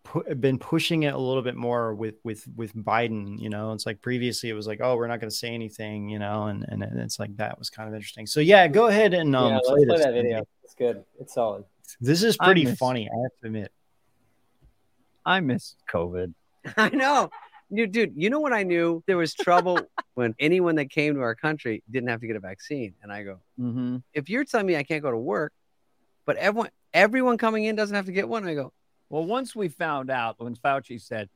pu- 0.05 0.35
been 0.37 0.59
pushing 0.59 1.03
it 1.03 1.14
a 1.14 1.19
little 1.19 1.43
bit 1.43 1.57
more 1.57 1.95
with 1.95 2.17
with 2.23 2.47
with 2.55 2.75
Biden. 2.75 3.40
You 3.40 3.51
know, 3.51 3.73
it's 3.73 3.87
like 3.87 4.01
previously 4.01 4.51
it 4.51 4.55
was 4.55 4.67
like, 4.67 4.81
oh, 4.83 4.97
we're 4.97 5.09
not 5.09 5.21
going 5.21 5.31
to 5.31 5.37
say 5.37 5.49
anything. 5.49 6.09
You 6.09 6.19
know, 6.19 6.45
and 6.45 6.64
and 6.69 6.83
it's 6.83 7.19
like 7.19 7.37
that 7.37 7.59
was 7.59 7.71
kind 7.71 7.88
of 7.88 7.95
interesting. 7.95 8.27
So 8.27 8.40
yeah, 8.40 8.69
go 8.69 8.87
ahead 8.87 9.14
and 9.14 9.35
um, 9.35 9.53
yeah, 9.53 9.59
play, 9.64 9.85
play 9.85 9.99
that 9.99 10.14
video. 10.14 10.47
It's 10.62 10.75
good. 10.75 11.05
It's 11.19 11.35
solid. 11.35 11.64
This 12.01 12.23
is 12.23 12.37
pretty 12.37 12.64
miss, 12.64 12.79
funny. 12.79 13.09
I 13.09 13.23
have 13.23 13.33
to 13.40 13.47
admit. 13.47 13.73
I 15.27 15.40
miss 15.40 15.75
COVID. 15.90 16.35
I 16.77 16.88
know. 16.90 17.31
Dude, 17.73 17.93
dude, 17.93 18.12
you 18.14 18.31
know 18.31 18.40
what 18.40 18.53
I 18.53 18.62
knew? 18.62 19.03
There 19.07 19.17
was 19.17 19.35
trouble 19.35 19.81
when 20.14 20.35
anyone 20.38 20.77
that 20.77 20.90
came 20.90 21.14
to 21.14 21.21
our 21.21 21.35
country 21.35 21.83
didn't 21.90 22.09
have 22.11 22.21
to 22.21 22.27
get 22.27 22.37
a 22.37 22.40
vaccine. 22.40 22.95
And 23.03 23.11
I 23.12 23.23
go, 23.25 23.40
mm-hmm. 23.59 23.97
if 24.12 24.29
you're 24.29 24.45
telling 24.45 24.67
me 24.67 24.77
I 24.77 24.83
can't 24.83 25.03
go 25.03 25.11
to 25.11 25.19
work, 25.19 25.53
but 26.27 26.37
everyone 26.37 26.71
everyone 26.93 27.38
coming 27.38 27.64
in 27.64 27.75
doesn't 27.75 27.95
have 27.95 28.07
to 28.07 28.12
get 28.12 28.29
one, 28.29 28.47
I 28.47 28.55
go, 28.55 28.73
well, 29.14 29.24
once 29.24 29.55
we 29.55 29.68
found 29.68 30.11
out 30.11 30.40
when 30.40 30.57
Fauci 30.57 31.00
said, 31.00 31.29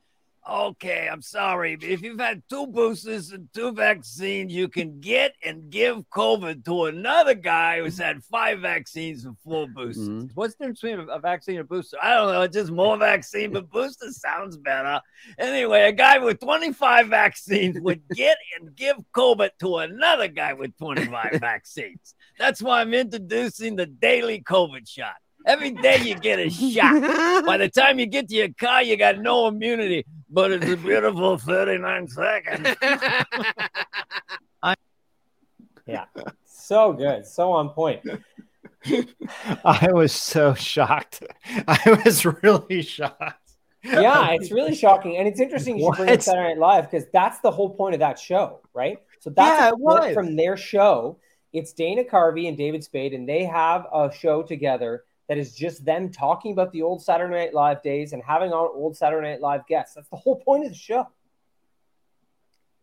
okay, 0.45 1.07
I'm 1.09 1.21
sorry, 1.21 1.77
if 1.81 2.01
you've 2.01 2.19
had 2.19 2.43
two 2.49 2.67
boosters 2.67 3.31
and 3.31 3.47
two 3.53 3.71
vaccines, 3.71 4.51
you 4.51 4.67
can 4.67 4.99
get 4.99 5.33
and 5.45 5.69
give 5.69 6.03
COVID 6.09 6.65
to 6.65 6.85
another 6.87 7.35
guy 7.35 7.79
who's 7.79 7.97
had 7.97 8.21
five 8.21 8.59
vaccines 8.59 9.23
and 9.23 9.39
four 9.39 9.65
boosters. 9.65 10.09
Mm-hmm. 10.09 10.27
What's 10.33 10.55
the 10.55 10.65
difference 10.65 10.81
between 10.81 11.07
a 11.09 11.19
vaccine 11.19 11.55
and 11.55 11.61
a 11.61 11.67
booster? 11.67 11.95
I 12.03 12.15
don't 12.15 12.33
know. 12.33 12.41
It's 12.41 12.53
just 12.53 12.69
more 12.69 12.97
vaccine, 12.97 13.53
but 13.53 13.69
booster 13.69 14.11
sounds 14.11 14.57
better. 14.57 14.99
Anyway, 15.37 15.83
a 15.83 15.93
guy 15.93 16.17
with 16.17 16.41
25 16.41 17.07
vaccines 17.07 17.79
would 17.79 18.01
get 18.13 18.37
and 18.59 18.75
give 18.75 18.97
COVID 19.15 19.51
to 19.61 19.77
another 19.77 20.27
guy 20.27 20.51
with 20.51 20.77
25 20.79 21.37
vaccines. 21.39 22.13
That's 22.37 22.61
why 22.61 22.81
I'm 22.81 22.93
introducing 22.93 23.77
the 23.77 23.85
daily 23.85 24.41
COVID 24.41 24.85
shot. 24.85 25.15
Every 25.45 25.71
day 25.71 26.01
you 26.03 26.15
get 26.15 26.39
a 26.39 26.49
shot. 26.49 27.45
By 27.45 27.57
the 27.57 27.69
time 27.69 27.99
you 27.99 28.05
get 28.05 28.27
to 28.29 28.35
your 28.35 28.49
car, 28.59 28.83
you 28.83 28.97
got 28.97 29.19
no 29.19 29.47
immunity, 29.47 30.05
but 30.29 30.51
it's 30.51 30.65
a 30.65 30.77
beautiful 30.77 31.37
39 31.37 32.07
seconds. 32.07 32.75
yeah, 35.85 36.05
so 36.45 36.93
good, 36.93 37.25
so 37.25 37.51
on 37.51 37.69
point. 37.69 38.01
I 39.65 39.89
was 39.91 40.11
so 40.11 40.53
shocked. 40.53 41.23
I 41.67 42.01
was 42.05 42.25
really 42.25 42.81
shocked. 42.81 43.35
Yeah, 43.83 44.31
it's 44.31 44.51
really 44.51 44.75
shocking, 44.75 45.17
and 45.17 45.27
it's 45.27 45.39
interesting 45.39 45.77
you 45.77 45.85
should 45.85 45.97
bring 45.97 46.09
up 46.09 46.21
Saturday 46.21 46.49
Night 46.49 46.59
Live 46.59 46.91
because 46.91 47.07
that's 47.13 47.39
the 47.39 47.51
whole 47.51 47.69
point 47.69 47.93
of 47.93 47.99
that 47.99 48.19
show, 48.19 48.59
right? 48.73 48.99
So 49.21 49.29
that's 49.29 49.73
yeah, 49.79 50.13
from 50.13 50.35
their 50.35 50.57
show. 50.57 51.17
It's 51.51 51.73
Dana 51.73 52.03
Carvey 52.03 52.47
and 52.47 52.57
David 52.57 52.83
Spade, 52.83 53.13
and 53.13 53.27
they 53.27 53.45
have 53.45 53.87
a 53.91 54.11
show 54.13 54.43
together 54.43 55.05
that 55.29 55.37
is 55.37 55.53
just 55.53 55.85
them 55.85 56.09
talking 56.09 56.51
about 56.51 56.71
the 56.73 56.81
old 56.81 57.01
Saturday 57.01 57.33
Night 57.33 57.53
Live 57.53 57.81
days 57.81 58.11
and 58.11 58.21
having 58.21 58.51
on 58.51 58.69
old 58.73 58.97
Saturday 58.97 59.29
Night 59.29 59.41
Live 59.41 59.65
guests. 59.67 59.95
That's 59.95 60.09
the 60.09 60.17
whole 60.17 60.35
point 60.35 60.65
of 60.65 60.71
the 60.71 60.77
show. 60.77 61.07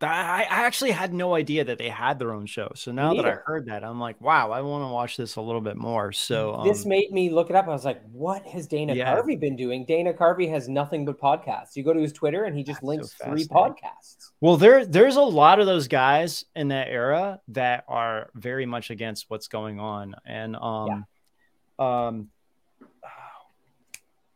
I, 0.00 0.46
actually 0.50 0.90
had 0.90 1.14
no 1.14 1.34
idea 1.34 1.64
that 1.64 1.78
they 1.78 1.88
had 1.88 2.18
their 2.18 2.32
own 2.32 2.44
show. 2.44 2.70
So 2.74 2.92
now 2.92 3.14
that 3.14 3.24
I 3.24 3.36
heard 3.46 3.66
that, 3.66 3.82
I'm 3.82 3.98
like, 3.98 4.20
wow, 4.20 4.50
I 4.50 4.60
want 4.60 4.84
to 4.84 4.88
watch 4.88 5.16
this 5.16 5.36
a 5.36 5.40
little 5.40 5.62
bit 5.62 5.76
more. 5.76 6.12
So 6.12 6.54
um, 6.54 6.68
this 6.68 6.84
made 6.84 7.12
me 7.12 7.30
look 7.30 7.48
it 7.48 7.56
up. 7.56 7.66
I 7.66 7.70
was 7.70 7.86
like, 7.86 8.02
what 8.12 8.44
has 8.46 8.66
Dana 8.66 8.94
yeah. 8.94 9.16
Carvey 9.16 9.40
been 9.40 9.56
doing? 9.56 9.86
Dana 9.86 10.12
Carvey 10.12 10.50
has 10.50 10.68
nothing 10.68 11.06
but 11.06 11.18
podcasts. 11.18 11.76
You 11.76 11.82
go 11.82 11.94
to 11.94 12.00
his 12.00 12.12
Twitter 12.12 12.44
and 12.44 12.54
he 12.54 12.62
just 12.62 12.80
That's 12.80 12.86
links 12.86 13.14
so 13.16 13.24
three 13.24 13.46
podcasts. 13.46 14.32
Well, 14.42 14.58
there 14.58 14.84
there's 14.84 15.16
a 15.16 15.22
lot 15.22 15.60
of 15.60 15.66
those 15.66 15.88
guys 15.88 16.44
in 16.54 16.68
that 16.68 16.88
era 16.88 17.40
that 17.48 17.84
are 17.88 18.28
very 18.34 18.66
much 18.66 18.90
against 18.90 19.30
what's 19.30 19.48
going 19.48 19.80
on. 19.80 20.14
And 20.26 20.56
um 20.56 21.06
yeah 21.78 22.06
Um, 22.06 22.28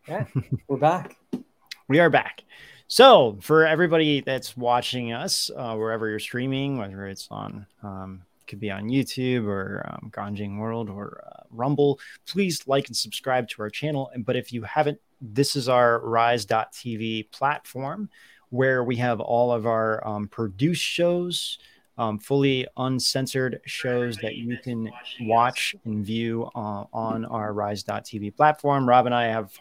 Yeah, 0.08 0.26
we're 0.70 0.78
back. 0.78 1.18
We 1.90 2.00
are 2.00 2.10
back. 2.10 2.46
So, 2.88 3.38
for 3.42 3.68
everybody 3.68 4.22
that's 4.22 4.56
watching 4.56 5.12
us, 5.12 5.52
uh, 5.54 5.76
wherever 5.76 6.08
you're 6.08 6.20
streaming, 6.20 6.78
whether 6.78 7.06
it's 7.06 7.28
on, 7.30 7.68
um, 7.84 8.22
could 8.48 8.60
be 8.60 8.72
on 8.72 8.86
YouTube 8.86 9.46
or 9.46 9.86
um, 9.90 10.12
Ganjing 10.12 10.60
World 10.60 10.90
or 10.90 11.24
uh, 11.26 11.44
Rumble, 11.50 12.00
please 12.28 12.68
like 12.68 12.88
and 12.88 12.96
subscribe 12.96 13.48
to 13.50 13.62
our 13.62 13.70
channel. 13.70 14.10
And 14.14 14.26
But 14.26 14.36
if 14.36 14.52
you 14.52 14.64
haven't, 14.64 15.00
this 15.22 15.56
is 15.56 15.70
our 15.70 16.00
Rise.tv 16.00 17.32
platform 17.32 18.10
where 18.50 18.84
we 18.84 18.96
have 18.98 19.20
all 19.20 19.52
of 19.52 19.66
our 19.66 20.06
um, 20.08 20.28
produced 20.28 20.84
shows, 20.84 21.58
um, 21.98 22.20
fully 22.20 22.68
uncensored 22.78 23.60
shows 23.66 24.18
that 24.18 24.36
you 24.36 24.58
can 24.58 24.92
watch 25.22 25.76
and 25.86 26.06
view 26.06 26.50
uh, 26.56 26.84
on 26.94 27.26
our 27.26 27.52
Rise.tv 27.52 28.36
platform. 28.36 28.88
Rob 28.88 29.08
and 29.08 29.16
I 29.16 29.26
have 29.26 29.52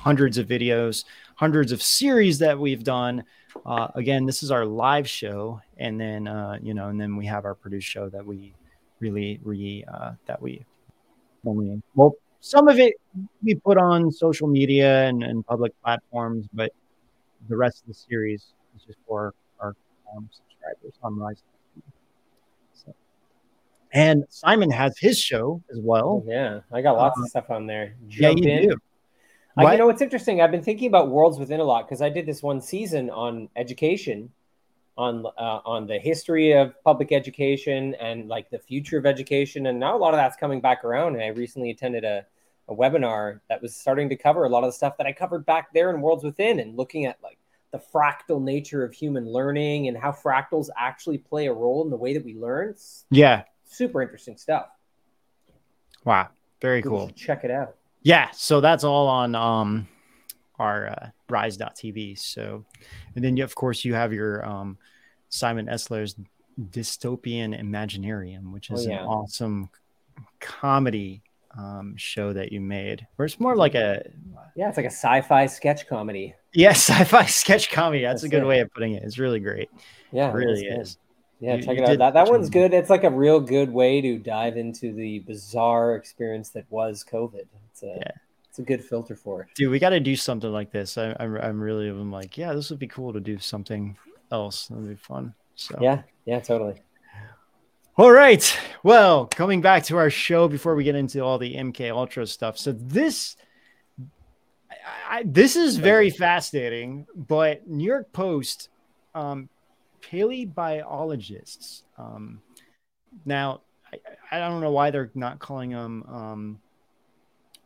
hundreds 0.00 0.38
of 0.38 0.48
videos, 0.48 1.04
hundreds 1.36 1.72
of 1.72 1.82
series 1.82 2.38
that 2.38 2.58
we've 2.58 2.82
done. 2.82 3.24
Uh, 3.66 3.88
again, 3.94 4.26
this 4.26 4.42
is 4.42 4.50
our 4.50 4.64
live 4.64 5.08
show, 5.08 5.60
and 5.76 6.00
then 6.00 6.26
uh, 6.26 6.58
you 6.62 6.74
know, 6.74 6.88
and 6.88 7.00
then 7.00 7.16
we 7.16 7.26
have 7.26 7.44
our 7.44 7.54
produced 7.54 7.88
show 7.88 8.08
that 8.08 8.24
we 8.24 8.54
really 9.00 9.40
re 9.42 9.84
uh, 9.92 10.12
that 10.26 10.40
we 10.40 10.64
only 11.46 11.82
well, 11.94 12.14
some 12.40 12.68
of 12.68 12.78
it 12.78 12.94
we 13.42 13.54
put 13.54 13.76
on 13.78 14.10
social 14.10 14.48
media 14.48 15.04
and, 15.06 15.22
and 15.22 15.46
public 15.46 15.72
platforms, 15.82 16.46
but 16.52 16.72
the 17.48 17.56
rest 17.56 17.82
of 17.82 17.88
the 17.88 17.94
series 17.94 18.54
is 18.76 18.82
just 18.86 18.98
for 19.06 19.34
our 19.60 19.74
um, 20.16 20.28
subscribers 20.32 20.98
on 21.02 21.18
Rise. 21.18 21.42
So, 22.72 22.94
and 23.92 24.24
Simon 24.28 24.70
has 24.70 24.98
his 24.98 25.18
show 25.18 25.62
as 25.70 25.78
well. 25.80 26.22
Yeah, 26.26 26.60
I 26.72 26.80
got 26.82 26.96
lots 26.96 27.20
of 27.20 27.28
stuff 27.28 27.50
on 27.50 27.66
there. 27.66 27.94
Uh, 28.02 28.06
Yeah, 28.08 28.28
you 28.30 28.50
in. 28.50 28.68
do. 28.70 28.76
I, 29.56 29.72
you 29.72 29.78
know, 29.78 29.88
it's 29.88 30.02
interesting. 30.02 30.40
I've 30.40 30.50
been 30.50 30.62
thinking 30.62 30.88
about 30.88 31.10
Worlds 31.10 31.38
Within 31.38 31.60
a 31.60 31.64
lot 31.64 31.86
because 31.86 32.00
I 32.00 32.08
did 32.08 32.26
this 32.26 32.42
one 32.42 32.60
season 32.60 33.10
on 33.10 33.48
education, 33.56 34.30
on 34.96 35.26
uh, 35.26 35.60
on 35.64 35.86
the 35.86 35.98
history 35.98 36.52
of 36.52 36.74
public 36.84 37.12
education 37.12 37.94
and 38.00 38.28
like 38.28 38.50
the 38.50 38.58
future 38.58 38.98
of 38.98 39.06
education, 39.06 39.66
and 39.66 39.80
now 39.80 39.96
a 39.96 39.98
lot 39.98 40.14
of 40.14 40.18
that's 40.18 40.36
coming 40.36 40.60
back 40.60 40.84
around. 40.84 41.14
And 41.14 41.22
I 41.22 41.28
recently 41.28 41.70
attended 41.70 42.04
a, 42.04 42.24
a 42.68 42.74
webinar 42.74 43.40
that 43.48 43.60
was 43.60 43.74
starting 43.74 44.08
to 44.10 44.16
cover 44.16 44.44
a 44.44 44.48
lot 44.48 44.62
of 44.64 44.68
the 44.68 44.72
stuff 44.72 44.96
that 44.98 45.06
I 45.06 45.12
covered 45.12 45.44
back 45.44 45.72
there 45.74 45.90
in 45.90 46.00
Worlds 46.00 46.24
Within, 46.24 46.60
and 46.60 46.76
looking 46.76 47.06
at 47.06 47.18
like 47.22 47.38
the 47.72 47.78
fractal 47.78 48.42
nature 48.42 48.84
of 48.84 48.92
human 48.92 49.26
learning 49.26 49.88
and 49.88 49.96
how 49.96 50.10
fractals 50.10 50.68
actually 50.76 51.18
play 51.18 51.46
a 51.46 51.52
role 51.52 51.84
in 51.84 51.90
the 51.90 51.96
way 51.96 52.14
that 52.14 52.24
we 52.24 52.34
learn. 52.34 52.70
It's 52.70 53.04
Yeah. 53.10 53.44
super 53.64 54.02
interesting 54.02 54.36
stuff. 54.36 54.68
Wow. 56.04 56.28
Very 56.60 56.82
People 56.82 56.98
cool. 56.98 57.10
Check 57.10 57.44
it 57.44 57.50
out. 57.50 57.76
Yeah, 58.02 58.30
so 58.32 58.60
that's 58.60 58.84
all 58.84 59.08
on 59.08 59.34
um 59.34 59.88
our 60.58 60.88
uh, 60.88 61.08
rise.tv. 61.28 62.18
So 62.18 62.64
and 63.14 63.24
then 63.24 63.36
you, 63.36 63.44
of 63.44 63.54
course 63.54 63.84
you 63.84 63.94
have 63.94 64.12
your 64.12 64.44
um 64.46 64.78
Simon 65.28 65.66
Esler's 65.66 66.14
Dystopian 66.60 67.58
Imaginarium, 67.58 68.52
which 68.52 68.70
Oh, 68.70 68.74
is 68.74 68.86
yeah. 68.86 69.00
an 69.00 69.06
awesome 69.06 69.70
comedy 70.40 71.22
um 71.56 71.94
show 71.96 72.32
that 72.32 72.52
you 72.52 72.60
made. 72.60 73.06
Where 73.16 73.26
it's 73.26 73.40
more 73.40 73.56
like 73.56 73.74
a 73.74 74.02
Yeah, 74.54 74.68
it's 74.68 74.76
like 74.76 74.86
a 74.86 74.90
sci-fi 74.90 75.46
sketch 75.46 75.86
comedy. 75.88 76.34
yeah, 76.52 76.70
sci-fi 76.76 77.26
sketch 77.26 77.70
comedy. 77.70 78.02
That's, 78.02 78.22
a 78.22 78.28
good 78.28 78.42
it. 78.42 78.46
way 78.46 78.60
of 78.60 78.70
putting 78.72 78.94
it. 78.94 79.02
It's 79.02 79.18
really 79.18 79.40
great. 79.40 79.68
Yeah, 80.12 80.30
it 80.30 80.34
really 80.34 80.64
is. 80.66 80.94
good. 80.96 81.00
Yeah, 81.40 81.56
You- 81.56 81.62
check 81.62 81.76
you 81.78 81.82
it 81.84 81.88
out. 81.90 81.98
That 81.98 82.14
that 82.14 82.30
one's 82.30 82.50
good. 82.50 82.72
It's 82.74 82.90
like 82.90 83.04
a 83.04 83.10
real 83.10 83.40
good 83.40 83.72
way 83.72 84.00
to 84.02 84.18
dive 84.18 84.56
into 84.56 84.92
the 84.92 85.20
bizarre 85.20 85.96
experience 85.96 86.50
that 86.50 86.66
was 86.70 87.04
COVID. 87.10 87.46
It's 87.70 87.82
a 87.82 87.94
Yeah. 87.96 88.10
it's 88.48 88.58
a 88.58 88.62
good 88.62 88.84
filter 88.84 89.16
for 89.16 89.42
it. 89.42 89.48
Dude, 89.54 89.70
we 89.70 89.78
got 89.78 89.90
to 89.90 90.00
do 90.00 90.16
something 90.16 90.50
like 90.52 90.70
this. 90.70 90.98
I, 90.98 91.16
I'm, 91.18 91.36
I'm 91.36 91.60
really, 91.60 91.88
I'm 91.88 92.12
like, 92.12 92.36
yeah, 92.36 92.52
this 92.52 92.68
would 92.70 92.78
be 92.78 92.86
cool 92.88 93.12
to 93.14 93.20
do 93.20 93.38
something 93.38 93.96
else. 94.30 94.66
That'd 94.68 94.86
be 94.88 94.94
fun. 94.96 95.34
So 95.54 95.78
Yeah, 95.80 96.02
yeah, 96.26 96.40
totally. 96.40 96.82
All 97.96 98.10
right. 98.12 98.58
Well, 98.82 99.26
coming 99.26 99.60
back 99.60 99.84
to 99.84 99.96
our 99.98 100.08
show 100.10 100.48
before 100.48 100.74
we 100.74 100.84
get 100.84 100.94
into 100.94 101.20
all 101.22 101.38
the 101.38 101.54
MK 101.54 101.90
Ultra 101.90 102.26
stuff. 102.26 102.56
So 102.58 102.72
this, 102.72 103.36
I, 104.70 105.18
I, 105.18 105.22
this 105.26 105.54
is 105.56 105.76
very 105.76 106.10
fascinating. 106.10 107.06
But 107.14 107.66
New 107.68 107.84
York 107.84 108.12
Post, 108.12 108.68
um, 109.14 109.48
paleobiologists. 110.02 111.82
Um, 111.98 112.40
now, 113.24 113.60
I, 113.92 113.98
I 114.36 114.38
don't 114.38 114.60
know 114.60 114.70
why 114.70 114.90
they're 114.90 115.10
not 115.14 115.38
calling 115.38 115.70
them. 115.70 116.04
Um, 116.08 116.60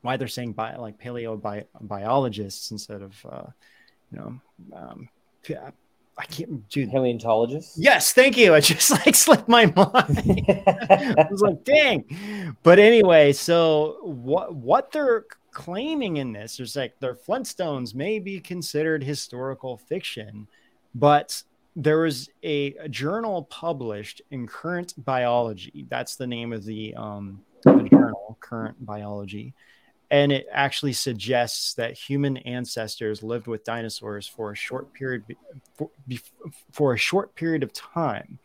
why 0.02 0.16
they're 0.16 0.28
saying 0.28 0.52
bi- 0.52 0.76
like 0.76 1.00
paleobiologists 1.00 2.70
instead 2.70 3.02
of, 3.02 3.26
uh, 3.30 3.46
you 4.12 4.18
know, 4.18 4.40
um, 4.76 5.08
I 6.16 6.26
can't, 6.26 6.68
dude. 6.68 6.90
Paleontologist. 6.90 7.76
Yes, 7.76 8.12
thank 8.12 8.36
you. 8.36 8.54
It 8.54 8.62
just 8.62 8.90
like 9.06 9.14
slipped 9.14 9.48
my 9.48 9.66
mind. 9.66 9.76
I 10.48 11.26
was 11.30 11.40
like, 11.40 11.64
dang. 11.64 12.56
But 12.62 12.78
anyway, 12.78 13.32
so 13.32 13.98
what 14.02 14.54
what 14.54 14.92
they're 14.92 15.24
claiming 15.50 16.18
in 16.18 16.32
this 16.32 16.60
is 16.60 16.76
like 16.76 16.98
their 17.00 17.14
Flintstones 17.14 17.94
may 17.94 18.18
be 18.18 18.40
considered 18.40 19.02
historical 19.02 19.76
fiction, 19.76 20.46
but 20.94 21.42
there 21.76 21.98
was 21.98 22.28
a, 22.42 22.74
a 22.74 22.88
journal 22.88 23.44
published 23.44 24.22
in 24.30 24.46
Current 24.46 24.94
Biology. 25.04 25.86
That's 25.88 26.16
the 26.16 26.26
name 26.26 26.52
of 26.52 26.64
the 26.64 26.94
um 26.94 27.42
the 27.64 27.88
journal, 27.90 28.36
Current 28.40 28.84
Biology. 28.84 29.54
And 30.10 30.30
it 30.30 30.46
actually 30.52 30.92
suggests 30.92 31.74
that 31.74 31.94
human 31.94 32.36
ancestors 32.36 33.22
lived 33.22 33.46
with 33.46 33.64
dinosaurs 33.64 34.28
for 34.28 34.52
a 34.52 34.54
short 34.54 34.92
period 34.92 35.24
for, 35.74 35.90
for 36.70 36.92
a 36.92 36.98
short 36.98 37.34
period 37.34 37.62
of 37.62 37.72
time 37.72 38.38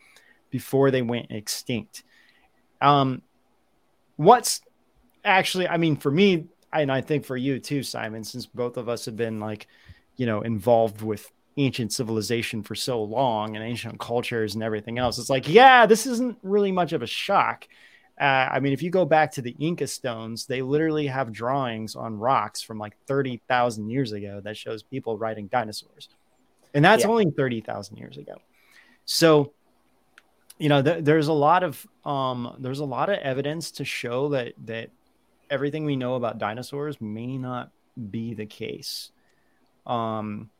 before 0.50 0.90
they 0.90 1.02
went 1.02 1.30
extinct. 1.30 2.02
Um, 2.80 3.22
what's 4.16 4.62
actually, 5.24 5.68
I 5.68 5.76
mean, 5.76 5.96
for 5.96 6.10
me, 6.10 6.46
and 6.72 6.90
I 6.90 7.02
think 7.02 7.24
for 7.24 7.36
you 7.36 7.60
too, 7.60 7.82
Simon, 7.82 8.24
since 8.24 8.46
both 8.46 8.76
of 8.76 8.88
us 8.88 9.04
have 9.04 9.16
been 9.16 9.38
like, 9.38 9.68
you 10.16 10.26
know, 10.26 10.40
involved 10.40 11.02
with 11.02 11.30
ancient 11.56 11.92
civilization 11.92 12.62
for 12.62 12.74
so 12.74 13.02
long 13.02 13.56
and 13.56 13.64
ancient 13.64 13.98
cultures 13.98 14.54
and 14.54 14.62
everything 14.62 14.98
else, 14.98 15.18
it's 15.18 15.30
like, 15.30 15.48
yeah, 15.48 15.86
this 15.86 16.06
isn't 16.06 16.38
really 16.42 16.72
much 16.72 16.92
of 16.92 17.02
a 17.02 17.06
shock. 17.06 17.66
Uh, 18.20 18.48
I 18.52 18.60
mean, 18.60 18.72
if 18.74 18.82
you 18.82 18.90
go 18.90 19.06
back 19.06 19.32
to 19.32 19.42
the 19.42 19.56
Inca 19.58 19.86
stones, 19.86 20.44
they 20.44 20.60
literally 20.60 21.06
have 21.06 21.32
drawings 21.32 21.96
on 21.96 22.18
rocks 22.18 22.60
from 22.60 22.78
like 22.78 22.94
30,000 23.06 23.88
years 23.88 24.12
ago 24.12 24.40
that 24.44 24.56
shows 24.56 24.82
people 24.82 25.16
riding 25.16 25.46
dinosaurs. 25.46 26.10
And 26.74 26.84
that's 26.84 27.04
yeah. 27.04 27.10
only 27.10 27.30
30,000 27.30 27.96
years 27.96 28.18
ago. 28.18 28.34
So, 29.06 29.52
you 30.58 30.68
know, 30.68 30.82
th- 30.82 31.02
there's 31.02 31.28
a 31.28 31.32
lot 31.32 31.64
of 31.64 31.86
um, 32.04 32.56
there's 32.58 32.80
a 32.80 32.84
lot 32.84 33.08
of 33.08 33.18
evidence 33.18 33.70
to 33.72 33.84
show 33.84 34.28
that 34.28 34.52
that 34.66 34.90
everything 35.48 35.84
we 35.84 35.96
know 35.96 36.14
about 36.14 36.38
dinosaurs 36.38 37.00
may 37.00 37.38
not 37.38 37.72
be 38.10 38.34
the 38.34 38.46
case. 38.46 39.10
Um, 39.86 40.50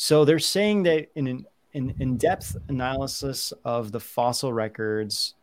so 0.00 0.24
they're 0.24 0.38
saying 0.38 0.84
that 0.84 1.08
in 1.16 1.26
an 1.26 1.46
in, 1.72 1.92
in-depth 1.98 2.56
analysis 2.68 3.52
of 3.64 3.90
the 3.90 3.98
fossil 3.98 4.52
records 4.52 5.34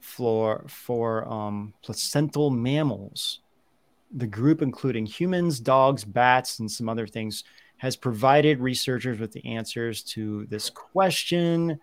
for 0.00 0.64
for 0.66 1.32
um, 1.32 1.72
placental 1.80 2.50
mammals, 2.50 3.38
the 4.10 4.26
group 4.26 4.62
including 4.62 5.06
humans, 5.06 5.60
dogs, 5.60 6.04
bats, 6.04 6.58
and 6.58 6.68
some 6.68 6.88
other 6.88 7.06
things 7.06 7.44
has 7.76 7.94
provided 7.94 8.58
researchers 8.58 9.20
with 9.20 9.30
the 9.30 9.46
answers 9.46 10.02
to 10.02 10.44
this 10.46 10.70
question. 10.70 11.78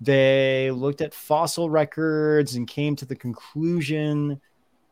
They 0.00 0.70
looked 0.70 1.00
at 1.00 1.12
fossil 1.12 1.70
records 1.70 2.54
and 2.54 2.68
came 2.68 2.94
to 2.94 3.04
the 3.04 3.16
conclusion 3.16 4.40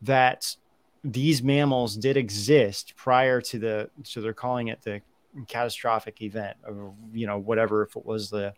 that 0.02 0.56
these 1.04 1.44
mammals 1.44 1.96
did 1.96 2.16
exist 2.16 2.94
prior 2.96 3.40
to 3.40 3.60
the 3.60 3.90
so 4.02 4.20
they're 4.20 4.32
calling 4.32 4.66
it 4.66 4.82
the 4.82 5.00
catastrophic 5.48 6.20
event 6.22 6.56
of 6.64 6.94
you 7.12 7.26
know 7.26 7.38
whatever 7.38 7.82
if 7.82 7.96
it 7.96 8.04
was 8.04 8.30
the 8.30 8.52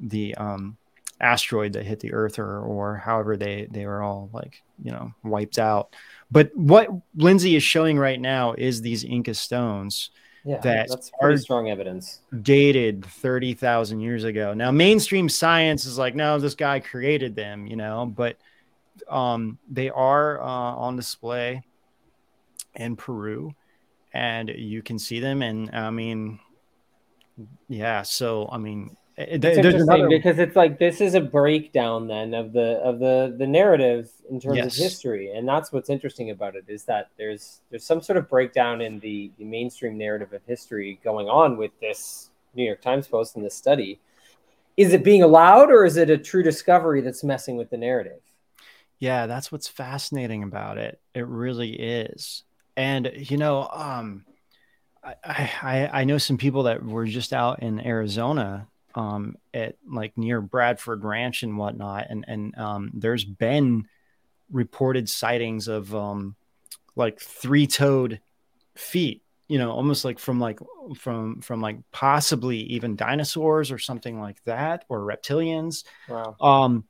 the 0.00 0.34
um 0.34 0.76
asteroid 1.20 1.72
that 1.72 1.86
hit 1.86 2.00
the 2.00 2.12
earth 2.12 2.38
or 2.38 2.60
or 2.60 2.96
however 2.96 3.36
they 3.36 3.66
they 3.70 3.86
were 3.86 4.02
all 4.02 4.28
like 4.32 4.62
you 4.82 4.90
know 4.90 5.12
wiped 5.22 5.58
out. 5.58 5.94
But 6.30 6.50
what 6.54 6.88
lindsay 7.14 7.56
is 7.56 7.62
showing 7.62 7.98
right 7.98 8.20
now 8.20 8.52
is 8.52 8.82
these 8.82 9.04
inca 9.04 9.34
stones 9.34 10.10
yeah, 10.46 10.60
that 10.60 10.88
that's 10.88 11.10
pretty 11.20 11.40
strong 11.40 11.70
evidence. 11.70 12.20
dated 12.42 13.04
30,000 13.04 13.98
years 13.98 14.22
ago. 14.22 14.54
Now 14.54 14.70
mainstream 14.70 15.28
science 15.28 15.84
is 15.86 15.98
like 15.98 16.14
no 16.14 16.38
this 16.38 16.54
guy 16.54 16.78
created 16.78 17.34
them, 17.34 17.66
you 17.66 17.74
know, 17.74 18.06
but 18.06 18.36
um, 19.08 19.58
they 19.68 19.90
are 19.90 20.40
uh, 20.40 20.44
on 20.44 20.94
display 20.94 21.62
in 22.76 22.94
Peru, 22.94 23.54
and 24.12 24.48
you 24.48 24.82
can 24.82 24.98
see 24.98 25.20
them. 25.20 25.42
And 25.42 25.70
I 25.72 25.90
mean, 25.90 26.38
yeah. 27.68 28.02
So 28.02 28.48
I 28.50 28.58
mean, 28.58 28.96
eh, 29.18 29.22
eh, 29.22 29.26
it's 29.32 29.44
interesting 29.44 29.82
another... 29.82 30.08
because 30.08 30.38
it's 30.38 30.56
like 30.56 30.78
this 30.78 31.00
is 31.00 31.14
a 31.14 31.20
breakdown 31.20 32.06
then 32.08 32.34
of 32.34 32.52
the 32.52 32.80
of 32.82 32.98
the 32.98 33.34
the 33.38 33.46
narrative 33.46 34.10
in 34.30 34.40
terms 34.40 34.56
yes. 34.56 34.76
of 34.76 34.82
history, 34.82 35.30
and 35.32 35.46
that's 35.46 35.72
what's 35.72 35.90
interesting 35.90 36.30
about 36.30 36.56
it 36.56 36.64
is 36.68 36.84
that 36.84 37.10
there's 37.16 37.60
there's 37.70 37.84
some 37.84 38.00
sort 38.00 38.16
of 38.16 38.28
breakdown 38.28 38.80
in 38.80 38.98
the, 39.00 39.30
the 39.38 39.44
mainstream 39.44 39.96
narrative 39.98 40.32
of 40.32 40.42
history 40.46 40.98
going 41.04 41.28
on 41.28 41.56
with 41.56 41.72
this 41.80 42.30
New 42.54 42.64
York 42.64 42.80
Times 42.80 43.06
post 43.06 43.36
and 43.36 43.44
this 43.44 43.54
study. 43.54 44.00
Is 44.76 44.92
it 44.92 45.02
being 45.02 45.22
allowed, 45.22 45.70
or 45.70 45.86
is 45.86 45.96
it 45.96 46.10
a 46.10 46.18
true 46.18 46.42
discovery 46.42 47.00
that's 47.00 47.24
messing 47.24 47.56
with 47.56 47.70
the 47.70 47.78
narrative? 47.78 48.20
Yeah, 48.98 49.26
that's 49.26 49.52
what's 49.52 49.68
fascinating 49.68 50.42
about 50.42 50.78
it. 50.78 51.00
It 51.14 51.26
really 51.26 51.72
is. 51.72 52.44
And 52.76 53.10
you 53.14 53.36
know, 53.36 53.66
um, 53.72 54.24
I, 55.02 55.50
I 55.62 55.90
I 56.00 56.04
know 56.04 56.18
some 56.18 56.36
people 56.36 56.64
that 56.64 56.84
were 56.84 57.06
just 57.06 57.32
out 57.32 57.62
in 57.62 57.80
Arizona, 57.80 58.68
um, 58.94 59.36
at 59.54 59.76
like 59.88 60.16
near 60.18 60.40
Bradshaw 60.40 60.96
Ranch 60.98 61.42
and 61.42 61.56
whatnot, 61.56 62.06
and 62.10 62.24
and 62.26 62.58
um, 62.58 62.90
there's 62.94 63.24
been 63.24 63.86
reported 64.50 65.08
sightings 65.08 65.68
of 65.68 65.94
um, 65.94 66.36
like 66.94 67.20
three-toed 67.20 68.20
feet. 68.74 69.22
You 69.48 69.58
know, 69.58 69.70
almost 69.70 70.04
like 70.04 70.18
from 70.18 70.40
like 70.40 70.58
from 70.96 71.40
from 71.40 71.60
like 71.60 71.78
possibly 71.92 72.58
even 72.58 72.96
dinosaurs 72.96 73.70
or 73.70 73.78
something 73.78 74.20
like 74.20 74.42
that, 74.44 74.84
or 74.88 75.00
reptilians. 75.00 75.84
Wow. 76.08 76.36
Um, 76.40 76.84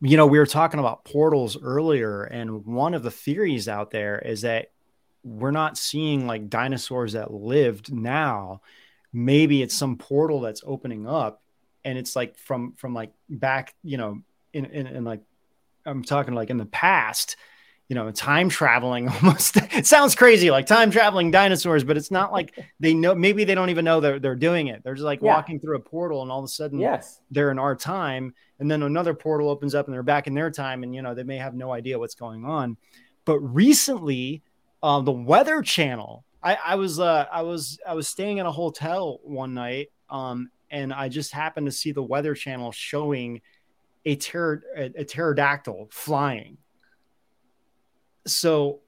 you 0.00 0.16
know, 0.16 0.26
we 0.26 0.38
were 0.38 0.46
talking 0.46 0.80
about 0.80 1.04
portals 1.04 1.56
earlier, 1.62 2.24
and 2.24 2.66
one 2.66 2.94
of 2.94 3.02
the 3.02 3.10
theories 3.10 3.68
out 3.68 3.92
there 3.92 4.18
is 4.18 4.40
that 4.42 4.72
we're 5.22 5.50
not 5.50 5.76
seeing 5.76 6.26
like 6.26 6.48
dinosaurs 6.48 7.12
that 7.12 7.32
lived 7.32 7.92
now. 7.92 8.62
Maybe 9.12 9.62
it's 9.62 9.74
some 9.74 9.96
portal 9.96 10.40
that's 10.40 10.62
opening 10.64 11.06
up, 11.06 11.42
and 11.84 11.98
it's 11.98 12.14
like 12.14 12.38
from 12.38 12.72
from 12.74 12.94
like 12.94 13.12
back, 13.28 13.74
you 13.82 13.96
know, 13.96 14.22
in 14.52 14.66
in, 14.66 14.86
in 14.86 15.04
like 15.04 15.20
I'm 15.84 16.04
talking 16.04 16.34
like 16.34 16.50
in 16.50 16.56
the 16.56 16.66
past, 16.66 17.36
you 17.88 17.96
know, 17.96 18.10
time 18.12 18.48
traveling 18.48 19.08
almost. 19.22 19.56
it 19.56 19.86
sounds 19.86 20.14
crazy, 20.14 20.50
like 20.50 20.66
time 20.66 20.90
traveling 20.90 21.30
dinosaurs, 21.30 21.84
but 21.84 21.96
it's 21.96 22.10
not 22.10 22.32
like 22.32 22.56
they 22.80 22.94
know. 22.94 23.14
Maybe 23.14 23.44
they 23.44 23.54
don't 23.54 23.70
even 23.70 23.84
know 23.84 24.00
they're 24.00 24.18
they're 24.18 24.36
doing 24.36 24.68
it. 24.68 24.82
They're 24.84 24.94
just 24.94 25.04
like 25.04 25.20
yeah. 25.20 25.34
walking 25.34 25.60
through 25.60 25.76
a 25.76 25.80
portal, 25.80 26.22
and 26.22 26.30
all 26.30 26.38
of 26.38 26.44
a 26.44 26.48
sudden, 26.48 26.78
yes, 26.78 27.20
they're 27.30 27.50
in 27.50 27.58
our 27.58 27.76
time, 27.76 28.34
and 28.58 28.70
then 28.70 28.82
another 28.82 29.14
portal 29.14 29.50
opens 29.50 29.74
up, 29.74 29.86
and 29.86 29.94
they're 29.94 30.02
back 30.02 30.26
in 30.26 30.34
their 30.34 30.50
time, 30.50 30.82
and 30.82 30.94
you 30.94 31.02
know 31.02 31.14
they 31.14 31.24
may 31.24 31.36
have 31.36 31.54
no 31.54 31.72
idea 31.72 31.98
what's 31.98 32.14
going 32.14 32.44
on. 32.44 32.76
But 33.24 33.38
recently, 33.40 34.42
uh, 34.82 35.00
the 35.00 35.12
Weather 35.12 35.62
Channel. 35.62 36.24
I, 36.42 36.58
I 36.64 36.74
was 36.76 36.98
uh, 36.98 37.26
I 37.30 37.42
was 37.42 37.78
I 37.86 37.94
was 37.94 38.08
staying 38.08 38.38
in 38.38 38.46
a 38.46 38.52
hotel 38.52 39.20
one 39.22 39.54
night, 39.54 39.88
um, 40.08 40.50
and 40.70 40.92
I 40.92 41.08
just 41.08 41.32
happened 41.32 41.66
to 41.66 41.72
see 41.72 41.92
the 41.92 42.02
Weather 42.02 42.34
Channel 42.34 42.72
showing 42.72 43.42
a, 44.06 44.16
pter- 44.16 44.62
a, 44.74 45.00
a 45.00 45.04
pterodactyl 45.04 45.88
flying 45.90 46.56
so 48.26 48.80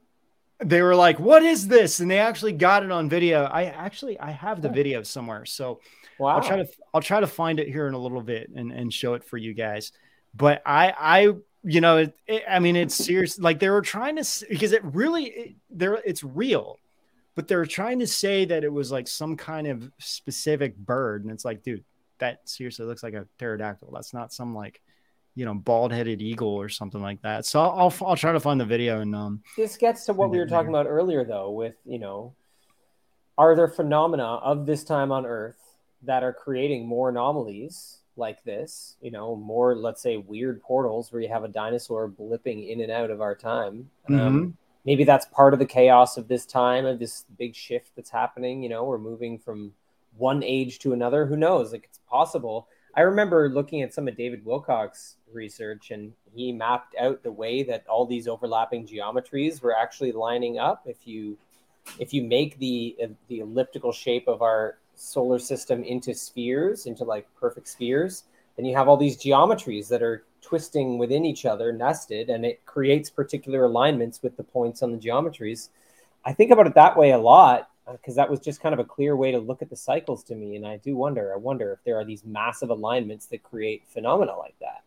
they 0.59 0.81
were 0.81 0.95
like, 0.95 1.19
"What 1.19 1.43
is 1.43 1.67
this?" 1.67 1.99
And 1.99 2.09
they 2.09 2.19
actually 2.19 2.53
got 2.53 2.83
it 2.83 2.91
on 2.91 3.09
video. 3.09 3.43
I 3.43 3.65
actually 3.65 4.19
I 4.19 4.31
have 4.31 4.61
the 4.61 4.69
video 4.69 5.03
somewhere, 5.03 5.45
so 5.45 5.81
wow. 6.19 6.37
I'll 6.37 6.43
try 6.43 6.57
to 6.57 6.67
I'll 6.93 7.01
try 7.01 7.19
to 7.19 7.27
find 7.27 7.59
it 7.59 7.67
here 7.67 7.87
in 7.87 7.93
a 7.93 7.99
little 7.99 8.21
bit 8.21 8.49
and 8.55 8.71
and 8.71 8.93
show 8.93 9.13
it 9.15 9.23
for 9.23 9.37
you 9.37 9.53
guys. 9.53 9.91
But 10.33 10.61
I 10.65 10.93
I 10.97 11.33
you 11.63 11.81
know 11.81 11.97
it, 11.97 12.15
it, 12.27 12.43
I 12.49 12.59
mean 12.59 12.75
it's 12.75 12.95
serious. 12.95 13.39
Like 13.39 13.59
they 13.59 13.69
were 13.69 13.81
trying 13.81 14.17
to 14.17 14.45
because 14.49 14.71
it 14.71 14.83
really 14.83 15.25
it, 15.25 15.55
there 15.69 15.95
it's 16.05 16.23
real, 16.23 16.77
but 17.35 17.47
they're 17.47 17.65
trying 17.65 17.99
to 17.99 18.07
say 18.07 18.45
that 18.45 18.63
it 18.63 18.71
was 18.71 18.91
like 18.91 19.07
some 19.07 19.37
kind 19.37 19.67
of 19.67 19.89
specific 19.99 20.77
bird, 20.77 21.23
and 21.23 21.31
it's 21.31 21.45
like, 21.45 21.63
dude, 21.63 21.83
that 22.19 22.47
seriously 22.47 22.85
looks 22.85 23.03
like 23.03 23.13
a 23.13 23.27
pterodactyl. 23.39 23.91
That's 23.93 24.13
not 24.13 24.33
some 24.33 24.53
like 24.53 24.81
you 25.35 25.45
know 25.45 25.53
bald-headed 25.53 26.21
eagle 26.21 26.53
or 26.53 26.69
something 26.69 27.01
like 27.01 27.21
that 27.23 27.45
so 27.45 27.59
i'll 27.59 27.71
i'll, 27.71 28.07
I'll 28.07 28.15
try 28.15 28.31
to 28.31 28.39
find 28.39 28.59
the 28.59 28.65
video 28.65 29.01
and 29.01 29.15
um 29.15 29.41
this 29.57 29.77
gets 29.77 30.05
to 30.05 30.13
what 30.13 30.29
we 30.29 30.37
were 30.37 30.45
talking 30.45 30.69
about 30.69 30.85
earlier 30.85 31.23
though 31.23 31.49
with 31.49 31.75
you 31.85 31.97
know 31.99 32.35
are 33.37 33.55
there 33.55 33.67
phenomena 33.67 34.23
of 34.23 34.65
this 34.65 34.83
time 34.83 35.11
on 35.11 35.25
earth 35.25 35.57
that 36.03 36.23
are 36.23 36.33
creating 36.33 36.87
more 36.87 37.09
anomalies 37.09 37.99
like 38.15 38.43
this 38.43 38.95
you 39.01 39.11
know 39.11 39.35
more 39.35 39.75
let's 39.75 40.01
say 40.01 40.17
weird 40.17 40.61
portals 40.61 41.11
where 41.11 41.21
you 41.21 41.29
have 41.29 41.43
a 41.43 41.47
dinosaur 41.47 42.07
blipping 42.07 42.69
in 42.69 42.81
and 42.81 42.91
out 42.91 43.09
of 43.09 43.21
our 43.21 43.35
time 43.35 43.89
um, 44.09 44.15
mm-hmm. 44.15 44.27
um, 44.27 44.57
maybe 44.85 45.03
that's 45.03 45.25
part 45.27 45.53
of 45.53 45.59
the 45.59 45.65
chaos 45.65 46.17
of 46.17 46.27
this 46.27 46.45
time 46.45 46.85
of 46.85 46.99
this 46.99 47.25
big 47.37 47.55
shift 47.55 47.91
that's 47.95 48.09
happening 48.09 48.61
you 48.61 48.69
know 48.69 48.83
we're 48.83 48.97
moving 48.97 49.37
from 49.37 49.73
one 50.17 50.43
age 50.43 50.79
to 50.79 50.93
another 50.93 51.25
who 51.25 51.35
knows 51.35 51.71
like 51.71 51.85
it's 51.85 51.99
possible 52.09 52.67
I 52.95 53.01
remember 53.01 53.49
looking 53.49 53.81
at 53.81 53.93
some 53.93 54.07
of 54.07 54.15
David 54.15 54.45
Wilcock's 54.45 55.17
research, 55.31 55.89
and 55.91 56.13
he 56.35 56.51
mapped 56.51 56.95
out 56.99 57.23
the 57.23 57.31
way 57.31 57.63
that 57.63 57.85
all 57.87 58.05
these 58.05 58.27
overlapping 58.27 58.87
geometries 58.87 59.61
were 59.61 59.75
actually 59.75 60.11
lining 60.11 60.59
up. 60.59 60.83
If 60.85 61.07
you 61.07 61.37
if 61.99 62.13
you 62.13 62.23
make 62.23 62.59
the 62.59 62.95
the 63.27 63.39
elliptical 63.39 63.91
shape 63.91 64.27
of 64.27 64.41
our 64.41 64.77
solar 64.95 65.39
system 65.39 65.83
into 65.83 66.13
spheres, 66.13 66.85
into 66.85 67.03
like 67.03 67.27
perfect 67.35 67.67
spheres, 67.67 68.23
then 68.55 68.65
you 68.65 68.75
have 68.75 68.87
all 68.87 68.97
these 68.97 69.21
geometries 69.21 69.87
that 69.89 70.03
are 70.03 70.23
twisting 70.41 70.97
within 70.97 71.25
each 71.25 71.45
other, 71.45 71.71
nested, 71.71 72.29
and 72.29 72.45
it 72.45 72.65
creates 72.65 73.09
particular 73.09 73.65
alignments 73.65 74.21
with 74.21 74.37
the 74.37 74.43
points 74.43 74.83
on 74.83 74.91
the 74.91 74.97
geometries. 74.97 75.69
I 76.25 76.33
think 76.33 76.51
about 76.51 76.67
it 76.67 76.75
that 76.75 76.95
way 76.97 77.11
a 77.11 77.17
lot 77.17 77.69
because 77.91 78.17
uh, 78.17 78.21
that 78.21 78.29
was 78.29 78.39
just 78.39 78.61
kind 78.61 78.73
of 78.73 78.79
a 78.79 78.83
clear 78.83 79.15
way 79.15 79.31
to 79.31 79.39
look 79.39 79.61
at 79.61 79.69
the 79.69 79.75
cycles 79.75 80.23
to 80.23 80.35
me. 80.35 80.55
And 80.55 80.65
I 80.65 80.77
do 80.77 80.95
wonder, 80.95 81.33
I 81.33 81.37
wonder 81.37 81.73
if 81.73 81.83
there 81.83 81.97
are 81.97 82.05
these 82.05 82.23
massive 82.23 82.69
alignments 82.69 83.25
that 83.27 83.43
create 83.43 83.83
phenomena 83.87 84.37
like 84.37 84.55
that. 84.61 84.83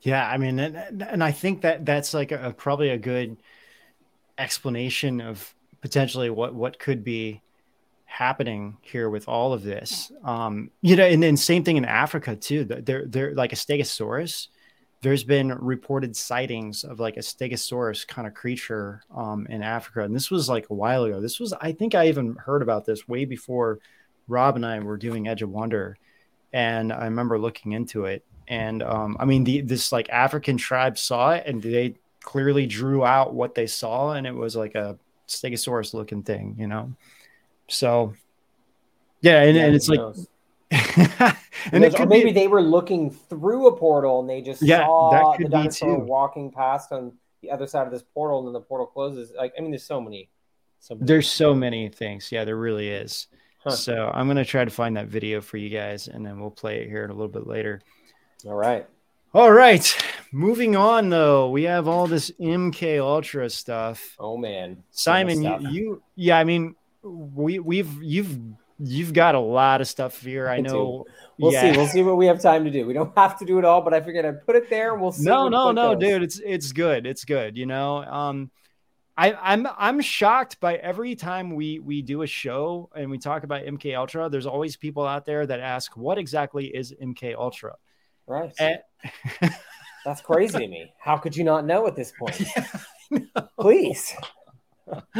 Yeah, 0.00 0.26
I 0.26 0.36
mean, 0.36 0.58
and, 0.58 1.02
and 1.02 1.22
I 1.22 1.30
think 1.30 1.62
that 1.62 1.84
that's 1.84 2.12
like 2.12 2.32
a, 2.32 2.52
probably 2.56 2.90
a 2.90 2.98
good 2.98 3.36
explanation 4.38 5.20
of 5.20 5.54
potentially 5.80 6.30
what 6.30 6.54
what 6.54 6.78
could 6.78 7.04
be 7.04 7.40
happening 8.12 8.76
here 8.82 9.08
with 9.08 9.28
all 9.28 9.52
of 9.52 9.62
this. 9.62 10.12
Um, 10.24 10.70
you 10.80 10.96
know, 10.96 11.04
and 11.04 11.22
then 11.22 11.36
same 11.36 11.64
thing 11.64 11.76
in 11.76 11.84
Africa 11.84 12.36
too. 12.36 12.64
They're 12.64 13.06
they're 13.06 13.34
like 13.34 13.52
a 13.52 13.56
Stegosaurus 13.56 14.48
there's 15.02 15.24
been 15.24 15.48
reported 15.48 16.16
sightings 16.16 16.84
of 16.84 17.00
like 17.00 17.16
a 17.16 17.20
stegosaurus 17.20 18.06
kind 18.06 18.26
of 18.26 18.34
creature 18.34 19.02
um, 19.14 19.46
in 19.50 19.60
Africa. 19.60 20.02
And 20.04 20.14
this 20.14 20.30
was 20.30 20.48
like 20.48 20.70
a 20.70 20.74
while 20.74 21.04
ago. 21.04 21.20
This 21.20 21.40
was, 21.40 21.52
I 21.52 21.72
think 21.72 21.94
I 21.94 22.06
even 22.06 22.36
heard 22.36 22.62
about 22.62 22.86
this 22.86 23.08
way 23.08 23.24
before 23.24 23.80
Rob 24.28 24.54
and 24.54 24.64
I 24.64 24.78
were 24.78 24.96
doing 24.96 25.26
Edge 25.26 25.42
of 25.42 25.50
Wonder. 25.50 25.98
And 26.52 26.92
I 26.92 27.04
remember 27.06 27.36
looking 27.36 27.72
into 27.72 28.04
it. 28.04 28.24
And 28.46 28.82
um, 28.84 29.16
I 29.18 29.24
mean, 29.24 29.42
the, 29.42 29.60
this 29.62 29.90
like 29.90 30.08
African 30.08 30.56
tribe 30.56 30.96
saw 30.96 31.32
it 31.32 31.46
and 31.46 31.60
they 31.60 31.96
clearly 32.20 32.66
drew 32.66 33.04
out 33.04 33.34
what 33.34 33.56
they 33.56 33.66
saw. 33.66 34.12
And 34.12 34.24
it 34.24 34.34
was 34.34 34.54
like 34.54 34.76
a 34.76 34.96
stegosaurus 35.26 35.94
looking 35.94 36.22
thing, 36.22 36.54
you 36.56 36.68
know? 36.68 36.92
So, 37.72 38.14
yeah. 39.20 39.42
And, 39.42 39.56
Yeah, 39.56 39.66
and 39.66 39.74
it's 39.74 39.88
like, 39.88 40.00
and 41.72 41.84
it 41.84 42.08
maybe 42.08 42.26
be, 42.26 42.32
they 42.32 42.48
were 42.48 42.62
looking 42.62 43.10
through 43.10 43.66
a 43.66 43.76
portal 43.76 44.20
and 44.20 44.28
they 44.28 44.40
just 44.40 44.62
Yeah, 44.62 44.86
saw 44.86 45.36
the 45.36 45.48
dinosaur 45.48 45.98
walking 45.98 46.50
past 46.50 46.92
on 46.92 47.12
the 47.42 47.50
other 47.50 47.66
side 47.66 47.86
of 47.86 47.92
this 47.92 48.02
portal, 48.14 48.38
and 48.38 48.48
then 48.48 48.52
the 48.52 48.60
portal 48.60 48.86
closes. 48.86 49.32
Like, 49.36 49.52
I 49.58 49.60
mean, 49.60 49.70
there's 49.70 49.84
so 49.84 50.00
many. 50.00 50.30
So 50.78 50.94
many. 50.94 51.06
There's 51.06 51.30
so 51.30 51.54
many 51.54 51.88
things. 51.88 52.32
Yeah, 52.32 52.44
there 52.44 52.56
really 52.56 52.88
is. 52.88 53.26
Huh. 53.64 53.70
So 53.70 54.10
I'm 54.12 54.26
gonna 54.26 54.44
try 54.44 54.64
to 54.64 54.70
find 54.70 54.96
that 54.96 55.08
video 55.08 55.40
for 55.40 55.56
you 55.56 55.68
guys, 55.68 56.08
and 56.08 56.24
then 56.24 56.40
we'll 56.40 56.50
play 56.50 56.80
it 56.80 56.88
here 56.88 57.04
in 57.04 57.10
a 57.10 57.14
little 57.14 57.28
bit 57.28 57.46
later. 57.46 57.80
All 58.46 58.54
right. 58.54 58.86
All 59.34 59.50
right, 59.50 59.96
moving 60.30 60.76
on 60.76 61.08
though, 61.08 61.48
we 61.48 61.62
have 61.62 61.88
all 61.88 62.06
this 62.06 62.30
MK 62.38 63.00
Ultra 63.00 63.48
stuff. 63.48 64.14
Oh 64.18 64.36
man, 64.36 64.84
Simon, 64.90 65.42
you, 65.42 65.70
you, 65.70 66.02
yeah, 66.16 66.38
I 66.38 66.44
mean, 66.44 66.74
we 67.02 67.58
we've 67.58 68.02
you've 68.02 68.38
you've 68.78 69.12
got 69.12 69.34
a 69.34 69.40
lot 69.40 69.80
of 69.80 69.88
stuff 69.88 70.20
here. 70.20 70.48
I 70.48 70.60
know. 70.60 71.04
We'll 71.38 71.52
yeah. 71.52 71.72
see. 71.72 71.76
We'll 71.78 71.88
see 71.88 72.02
what 72.02 72.16
we 72.16 72.26
have 72.26 72.40
time 72.40 72.64
to 72.64 72.70
do. 72.70 72.86
We 72.86 72.92
don't 72.94 73.12
have 73.16 73.38
to 73.38 73.44
do 73.44 73.58
it 73.58 73.64
all, 73.64 73.82
but 73.82 73.94
I 73.94 74.00
figured 74.00 74.24
I'd 74.24 74.44
put 74.46 74.56
it 74.56 74.70
there. 74.70 74.94
We'll 74.94 75.12
see. 75.12 75.24
no 75.24 75.48
no 75.48 75.72
no 75.72 75.94
goes. 75.94 76.00
dude 76.00 76.22
it's 76.22 76.40
it's 76.44 76.72
good 76.72 77.06
it's 77.06 77.24
good 77.24 77.56
you 77.56 77.66
know 77.66 77.98
um 78.04 78.50
I, 79.16 79.34
I'm 79.34 79.68
I'm 79.76 80.00
shocked 80.00 80.58
by 80.58 80.76
every 80.76 81.14
time 81.14 81.54
we 81.54 81.78
we 81.78 82.00
do 82.00 82.22
a 82.22 82.26
show 82.26 82.88
and 82.96 83.10
we 83.10 83.18
talk 83.18 83.44
about 83.44 83.64
MK 83.64 83.96
Ultra. 83.96 84.30
There's 84.30 84.46
always 84.46 84.76
people 84.76 85.06
out 85.06 85.26
there 85.26 85.44
that 85.46 85.60
ask, 85.60 85.96
"What 85.96 86.16
exactly 86.16 86.66
is 86.66 86.94
MK 87.00 87.34
Ultra?" 87.36 87.76
Right. 88.26 88.52
And, 88.58 88.78
That's 90.04 90.20
crazy 90.20 90.58
to 90.58 90.66
me. 90.66 90.92
How 90.98 91.16
could 91.16 91.36
you 91.36 91.44
not 91.44 91.64
know 91.66 91.86
at 91.86 91.94
this 91.94 92.12
point? 92.18 92.42
Please, 93.60 94.14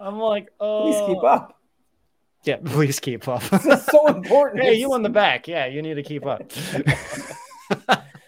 I'm 0.00 0.18
like, 0.18 0.48
oh, 0.60 0.84
please 0.84 1.14
keep 1.14 1.24
up. 1.24 1.60
Yeah, 2.44 2.56
please 2.64 3.00
keep 3.00 3.28
up. 3.28 3.42
This 3.42 3.66
is 3.66 3.84
so 3.84 4.06
important. 4.16 4.62
hey, 4.62 4.74
you 4.74 4.94
in 4.94 5.02
the 5.02 5.08
back? 5.08 5.48
Yeah, 5.48 5.66
you 5.66 5.82
need 5.82 5.94
to 5.94 6.02
keep 6.02 6.24
up. 6.24 6.50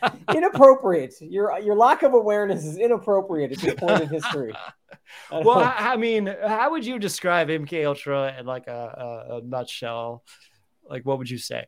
inappropriate. 0.34 1.14
Your 1.20 1.58
your 1.60 1.76
lack 1.76 2.02
of 2.02 2.14
awareness 2.14 2.64
is 2.64 2.76
inappropriate 2.76 3.52
at 3.52 3.58
this 3.58 3.74
point 3.74 4.02
in 4.02 4.08
history. 4.08 4.52
I 5.30 5.40
well, 5.40 5.58
I 5.58 5.92
I 5.92 5.96
mean, 5.96 6.34
how 6.46 6.70
would 6.70 6.84
you 6.84 6.98
describe 6.98 7.48
MK 7.48 7.84
Ultra 7.86 8.36
in 8.38 8.46
like 8.46 8.66
a, 8.66 9.26
a, 9.30 9.36
a 9.36 9.40
nutshell? 9.42 10.24
Like, 10.88 11.04
what 11.04 11.18
would 11.18 11.30
you 11.30 11.38
say? 11.38 11.66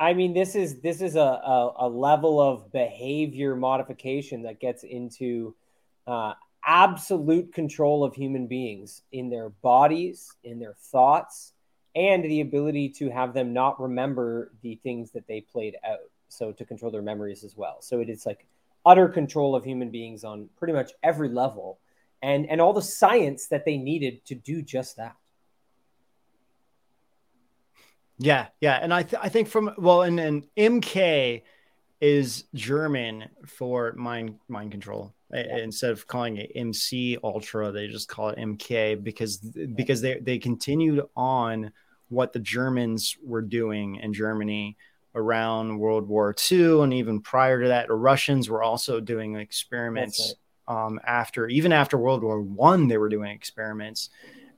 I 0.00 0.14
mean, 0.14 0.32
this 0.32 0.54
is 0.54 0.80
this 0.80 1.00
is 1.00 1.16
a, 1.16 1.20
a, 1.20 1.74
a 1.80 1.88
level 1.88 2.40
of 2.40 2.70
behavior 2.72 3.56
modification 3.56 4.42
that 4.42 4.60
gets 4.60 4.84
into 4.84 5.54
uh, 6.06 6.34
absolute 6.68 7.52
control 7.52 8.04
of 8.04 8.14
human 8.14 8.46
beings 8.46 9.02
in 9.10 9.30
their 9.30 9.48
bodies, 9.48 10.36
in 10.44 10.60
their 10.60 10.74
thoughts, 10.74 11.54
and 11.96 12.22
the 12.24 12.42
ability 12.42 12.90
to 12.90 13.08
have 13.08 13.32
them 13.32 13.54
not 13.54 13.80
remember 13.80 14.52
the 14.62 14.76
things 14.82 15.10
that 15.10 15.26
they 15.26 15.40
played 15.40 15.76
out. 15.84 16.10
So 16.28 16.52
to 16.52 16.64
control 16.66 16.92
their 16.92 17.02
memories 17.02 17.42
as 17.42 17.56
well. 17.56 17.78
So 17.80 18.00
it 18.00 18.10
is 18.10 18.26
like 18.26 18.46
utter 18.84 19.08
control 19.08 19.56
of 19.56 19.64
human 19.64 19.90
beings 19.90 20.24
on 20.24 20.50
pretty 20.58 20.74
much 20.74 20.92
every 21.02 21.30
level, 21.30 21.78
and 22.22 22.46
and 22.50 22.60
all 22.60 22.74
the 22.74 22.82
science 22.82 23.46
that 23.46 23.64
they 23.64 23.78
needed 23.78 24.24
to 24.26 24.34
do 24.34 24.60
just 24.60 24.96
that. 24.98 25.16
Yeah, 28.18 28.48
yeah, 28.60 28.74
and 28.74 28.92
I 28.92 29.04
th- 29.04 29.22
I 29.22 29.30
think 29.30 29.48
from 29.48 29.72
well, 29.78 30.02
and 30.02 30.20
and 30.20 30.46
MK 30.56 31.42
is 32.00 32.44
German 32.54 33.30
for 33.46 33.94
mind 33.94 34.38
mind 34.48 34.70
control. 34.72 35.14
Yeah. 35.32 35.58
Instead 35.58 35.90
of 35.90 36.06
calling 36.06 36.38
it 36.38 36.52
MC 36.54 37.18
Ultra, 37.22 37.70
they 37.70 37.88
just 37.88 38.08
call 38.08 38.30
it 38.30 38.38
MK 38.38 39.02
because 39.02 39.36
because 39.36 40.00
they 40.00 40.18
they 40.20 40.38
continued 40.38 41.04
on 41.16 41.72
what 42.08 42.32
the 42.32 42.38
Germans 42.38 43.16
were 43.22 43.42
doing 43.42 43.96
in 43.96 44.14
Germany 44.14 44.76
around 45.14 45.78
World 45.78 46.08
War 46.08 46.34
II, 46.50 46.82
and 46.82 46.94
even 46.94 47.20
prior 47.20 47.60
to 47.62 47.68
that, 47.68 47.88
the 47.88 47.94
Russians 47.94 48.48
were 48.48 48.62
also 48.62 49.00
doing 49.00 49.36
experiments. 49.36 50.34
Um, 50.66 51.00
after 51.06 51.48
even 51.48 51.72
after 51.72 51.98
World 51.98 52.22
War 52.22 52.40
One, 52.40 52.88
they 52.88 52.98
were 52.98 53.08
doing 53.08 53.30
experiments 53.30 54.10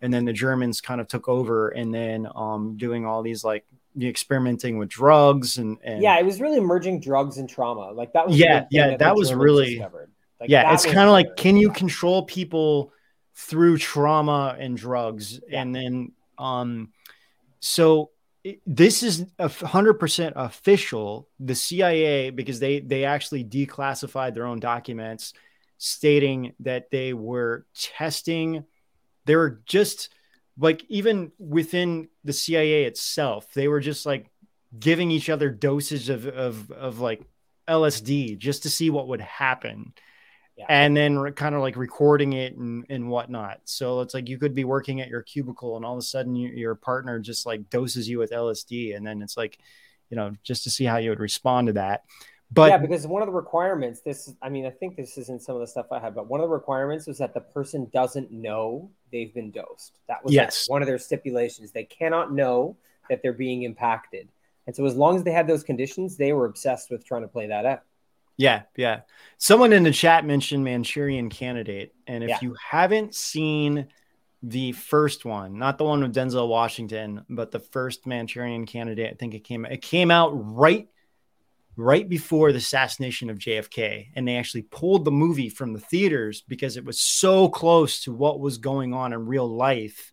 and 0.02 0.12
then 0.12 0.24
the 0.24 0.33
Germans 0.33 0.80
kind 0.80 1.00
of 1.00 1.09
took 1.09 1.28
over 1.28 1.68
and 1.68 1.92
then 1.92 2.26
um 2.35 2.76
doing 2.76 3.04
all 3.06 3.22
these 3.22 3.44
like 3.44 3.64
experimenting 4.00 4.78
with 4.78 4.88
drugs 4.88 5.59
and, 5.59 5.76
and 5.83 6.02
yeah, 6.02 6.18
it 6.18 6.24
was 6.24 6.40
really 6.40 6.61
merging 6.61 7.00
drugs 7.00 7.38
and 7.38 7.48
trauma. 7.48 7.92
Like 7.92 8.12
that 8.14 8.26
was 8.26 8.38
Yeah, 8.38 8.64
yeah, 8.70 8.96
that 8.96 9.14
was 9.14 9.35
really- 9.35 9.74
discovered. 9.74 10.11
Like, 10.40 10.48
yeah 10.50 10.72
it's 10.72 10.85
kind 10.85 11.00
of 11.00 11.11
like 11.11 11.37
can 11.37 11.57
you 11.57 11.70
control 11.70 12.24
people 12.24 12.92
through 13.35 13.79
trauma 13.79 14.57
and 14.59 14.76
drugs? 14.76 15.40
Yeah. 15.48 15.62
and 15.62 15.74
then 15.74 16.12
um 16.38 16.92
so 17.61 18.11
it- 18.42 18.61
this 18.66 19.03
is 19.03 19.26
a 19.38 19.48
100% 19.50 20.33
official. 20.37 21.29
The 21.38 21.55
cia 21.55 22.31
because 22.31 22.59
they 22.59 22.81
they 22.81 23.05
actually 23.05 23.44
declassified 23.44 24.35
their 24.35 24.46
own 24.46 24.61
documents 24.61 25.35
stating 25.76 26.55
that 26.61 26.90
they 26.90 27.12
were 27.12 27.66
testing. 27.74 28.64
They 29.26 29.37
were 29.37 29.61
just 29.66 30.09
like 30.59 30.85
even 30.88 31.33
within 31.38 32.09
the 32.24 32.33
cia 32.33 32.85
itself 32.85 33.53
they 33.55 33.68
were 33.68 33.81
just 33.81 34.05
like 34.05 34.31
giving 34.79 35.11
each 35.11 35.31
other 35.31 35.48
doses 35.50 36.09
of 36.09 36.26
of, 36.26 36.70
of 36.72 36.98
like 37.00 37.22
lsd 37.68 38.37
just 38.37 38.65
to 38.65 38.69
see 38.71 38.90
what 38.90 39.08
would 39.08 39.21
happen 39.21 39.94
Yeah. 40.61 40.67
and 40.69 40.94
then 40.96 41.19
re- 41.19 41.33
kind 41.33 41.54
of 41.54 41.63
like 41.63 41.77
recording 41.77 42.35
it 42.35 42.54
and, 42.56 42.85
and 42.90 43.08
whatnot. 43.08 43.61
So 43.65 44.00
it's 44.00 44.13
like 44.13 44.29
you 44.29 44.38
could 44.38 44.54
be 44.54 44.65
working 44.65 45.00
at 45.00 45.08
your 45.08 45.23
cubicle 45.23 45.77
and 45.77 45.85
all 45.87 45.94
of 45.94 45.98
a 45.98 46.02
sudden 46.02 46.37
you, 46.37 46.50
your 46.50 46.75
partner 46.75 47.19
just 47.19 47.46
like 47.46 47.71
doses 47.71 48.08
you 48.08 48.19
with 48.19 48.31
LSD. 48.31 48.94
And 48.94 49.06
then 49.06 49.23
it's 49.23 49.37
like, 49.38 49.58
you 50.11 50.17
know, 50.17 50.35
just 50.42 50.65
to 50.65 50.71
see 50.71 50.85
how 50.85 50.98
you 50.98 51.08
would 51.11 51.21
respond 51.21 51.69
to 51.69 51.73
that. 51.75 52.04
But 52.52 52.71
yeah, 52.71 52.79
because 52.79 53.06
one 53.06 53.23
of 53.23 53.27
the 53.27 53.33
requirements, 53.33 54.00
this 54.00 54.35
I 54.42 54.48
mean, 54.48 54.67
I 54.67 54.71
think 54.71 54.96
this 54.96 55.17
isn't 55.17 55.40
some 55.42 55.54
of 55.54 55.61
the 55.61 55.69
stuff 55.69 55.87
I 55.92 56.00
have, 56.00 56.15
but 56.15 56.27
one 56.27 56.40
of 56.40 56.48
the 56.48 56.52
requirements 56.52 57.06
was 57.06 57.19
that 57.19 57.33
the 57.33 57.40
person 57.40 57.88
doesn't 57.92 58.31
know 58.33 58.90
they've 59.13 59.33
been 59.33 59.50
dosed. 59.52 59.98
That 60.08 60.23
was 60.23 60.35
like, 60.35 60.44
Yes. 60.46 60.69
one 60.69 60.83
of 60.83 60.88
their 60.88 60.98
stipulations. 60.98 61.71
They 61.71 61.85
cannot 61.85 62.33
know 62.35 62.77
that 63.08 63.23
they're 63.23 63.33
being 63.33 63.63
impacted. 63.63 64.29
And 64.67 64.75
so 64.77 64.85
as 64.85 64.94
long 64.94 65.17
as 65.17 65.23
they 65.23 65.33
had 65.33 65.46
those 65.46 65.63
conditions, 65.63 66.17
they 66.17 66.33
were 66.33 66.44
obsessed 66.44 66.90
with 66.90 67.04
trying 67.06 67.23
to 67.23 67.29
play 67.29 67.46
that 67.46 67.65
out. 67.67 67.83
Yeah, 68.41 68.63
yeah. 68.75 69.03
Someone 69.37 69.75
in 69.75 69.83
the 69.83 69.91
chat 69.93 70.25
mentioned 70.25 70.65
Manchurian 70.65 71.29
Candidate, 71.29 71.93
and 72.07 72.25
if 72.25 72.31
Yeah. 72.31 72.38
you 72.41 72.57
haven't 72.71 73.15
seen 73.15 73.88
the 74.43 74.73
first 74.73 75.27
one, 75.27 75.59
not 75.59 75.77
the 75.77 75.85
one 75.85 76.01
with 76.01 76.15
Denzel 76.15 76.49
Washington, 76.49 77.27
but 77.29 77.51
the 77.51 77.61
first 77.61 78.07
Manchurian 78.07 78.65
Candidate, 78.65 79.11
I 79.11 79.15
think 79.15 79.35
it 79.35 79.45
came 79.45 79.67
it 79.67 79.83
came 79.83 80.11
out 80.11 80.31
right 80.31 80.88
right 81.77 82.09
before 82.09 82.51
the 82.51 82.59
assassination 82.59 83.29
of 83.29 83.38
JFK, 83.38 84.09
and 84.15 84.27
they 84.27 84.37
actually 84.37 84.63
pulled 84.63 85.05
the 85.05 85.11
movie 85.11 85.51
from 85.51 85.75
the 85.75 85.81
theaters 85.81 86.41
because 86.41 86.79
it 86.79 86.85
was 86.85 86.99
so 86.99 87.47
close 87.47 88.05
to 88.05 88.13
what 88.13 88.41
was 88.41 88.57
going 88.57 88.95
on 88.95 89.13
in 89.13 89.27
real 89.27 89.49
life. 89.49 90.13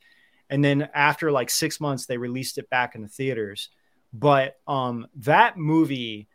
And 0.50 0.62
then 0.62 0.90
after 0.94 1.32
like 1.32 1.50
six 1.50 1.80
months, 1.80 2.06
they 2.06 2.18
released 2.18 2.58
it 2.58 2.70
back 2.70 2.94
in 2.94 3.04
the 3.04 3.08
theaters. 3.08 3.70
But 4.12 4.58
um, 4.68 5.08
that 5.16 5.58
movie 5.58 6.28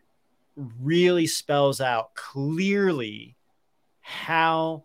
really 0.56 1.26
spells 1.26 1.80
out 1.80 2.14
clearly 2.14 3.36
how 4.00 4.84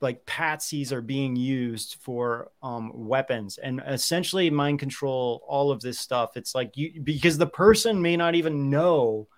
like 0.00 0.26
patsies 0.26 0.90
are 0.90 1.00
being 1.00 1.36
used 1.36 1.96
for 2.00 2.50
um, 2.62 2.90
weapons. 2.94 3.58
And 3.58 3.80
essentially 3.86 4.50
mind 4.50 4.80
control 4.80 5.42
all 5.46 5.70
of 5.70 5.80
this 5.80 5.98
stuff 5.98 6.36
it's 6.36 6.54
like 6.54 6.76
you 6.76 7.00
because 7.02 7.38
the 7.38 7.46
person 7.46 8.02
may 8.02 8.16
not 8.16 8.34
even 8.34 8.68
know 8.68 9.28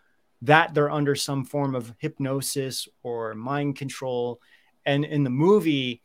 that 0.42 0.74
they're 0.74 0.90
under 0.90 1.14
some 1.14 1.44
form 1.44 1.74
of 1.74 1.94
hypnosis 1.98 2.88
or 3.02 3.34
mind 3.34 3.76
control. 3.76 4.40
And 4.86 5.04
in 5.04 5.24
the 5.24 5.30
movie 5.30 6.02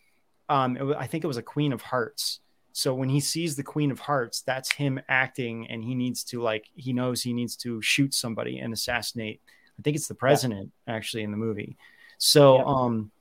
um, 0.50 0.76
it, 0.76 0.97
i 0.97 1.08
think 1.08 1.24
it 1.24 1.28
was 1.28 1.38
a 1.38 1.43
queen 1.43 1.72
of 1.72 1.82
hearts 1.82 2.39
so 2.72 2.93
when 2.93 3.09
he 3.09 3.20
sees 3.20 3.55
the 3.55 3.63
queen 3.63 3.91
of 3.91 3.99
hearts 3.99 4.41
that's 4.41 4.72
him 4.74 4.99
acting 5.09 5.67
and 5.70 5.84
he 5.84 5.95
needs 5.95 6.24
to 6.24 6.41
like 6.41 6.65
he 6.76 6.93
knows 6.93 7.22
he 7.22 7.34
needs 7.34 7.55
to 7.55 7.82
shoot 7.82 8.13
somebody 8.13 8.59
and 8.59 8.72
assassinate 8.74 9.41
i 9.78 9.82
think 9.82 9.95
it's 9.95 10.07
the 10.07 10.13
president 10.15 10.72
actually 10.88 11.24
in 11.24 11.32
the 11.32 11.38
movie 11.38 11.76
so 12.17 12.57
Yeah. 12.57 12.63
um 12.65 13.11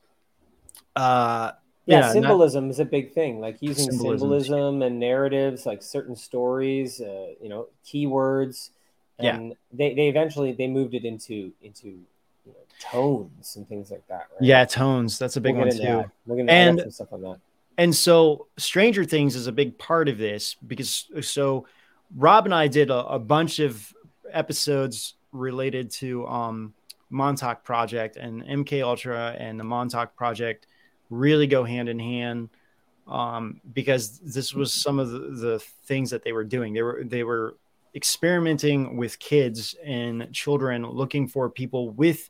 uh 0.96 1.53
Yeah, 1.86 2.01
not- 2.01 2.12
symbolism 2.12 2.68
is 2.70 2.80
a 2.80 2.84
big 2.84 3.12
thing. 3.12 3.40
Like 3.40 3.57
using 3.62 3.90
Symbolism. 3.90 4.18
symbolism 4.18 4.82
and 4.82 4.99
narratives, 5.01 5.64
like 5.64 5.82
certain 5.82 6.14
stories, 6.16 7.01
uh, 7.01 7.28
you 7.40 7.49
know, 7.49 7.68
keywords. 7.86 8.70
Yeah. 9.18 9.38
They, 9.72 9.94
they 9.94 10.09
eventually 10.09 10.53
they 10.53 10.66
moved 10.66 10.94
it 10.94 11.05
into 11.05 11.53
into 11.62 11.86
you 11.88 12.05
you 12.46 12.53
know, 12.53 12.59
tones 12.78 13.57
and 13.57 13.66
things 13.68 13.90
like 13.90 14.07
that. 14.09 14.26
Right? 14.32 14.42
Yeah, 14.42 14.64
tones. 14.66 15.18
That's 15.18 15.36
a 15.36 15.40
big 15.40 15.55
We'll 15.57 15.66
one 15.66 15.76
too. 15.76 15.82
that. 15.82 16.11
Get 16.28 16.38
into 16.38 16.53
And- 16.53 16.80
some 16.80 16.90
stuff 16.90 17.12
on 17.12 17.22
that. 17.22 17.38
And 17.79 17.95
so 17.95 18.49
Stranger 18.59 19.05
Things 19.05 19.37
is 19.37 19.47
a 19.47 19.53
big 19.53 19.79
part 19.79 20.09
of 20.09 20.18
this 20.18 20.57
because 20.66 21.09
so 21.22 21.66
Rob 22.14 22.45
and 22.45 22.55
I 22.55 22.68
did 22.68 22.91
a, 22.91 23.07
a 23.07 23.18
bunch 23.18 23.61
of 23.61 23.95
episodes 24.31 25.14
related 25.33 25.91
to 25.91 26.26
um 26.26 26.74
Montauk 27.11 27.64
Project 27.64 28.16
and 28.16 28.43
MK 28.43 28.83
Ultra 28.83 29.35
and 29.39 29.59
the 29.59 29.64
Montauk 29.64 30.14
Project 30.16 30.66
really 31.11 31.47
go 31.47 31.64
hand 31.64 31.89
in 31.89 31.99
hand 31.99 32.51
um, 33.07 33.61
because 33.72 34.18
this 34.18 34.53
was 34.53 34.72
some 34.72 34.99
of 34.99 35.11
the, 35.11 35.18
the 35.18 35.64
things 35.87 36.11
that 36.11 36.22
they 36.22 36.33
were 36.33 36.45
doing. 36.45 36.74
They 36.74 36.83
were 36.83 37.03
they 37.05 37.24
were 37.24 37.57
experimenting 37.95 38.97
with 38.97 39.18
kids 39.18 39.74
and 39.85 40.33
children, 40.33 40.87
looking 40.87 41.26
for 41.26 41.49
people 41.49 41.91
with 41.91 42.29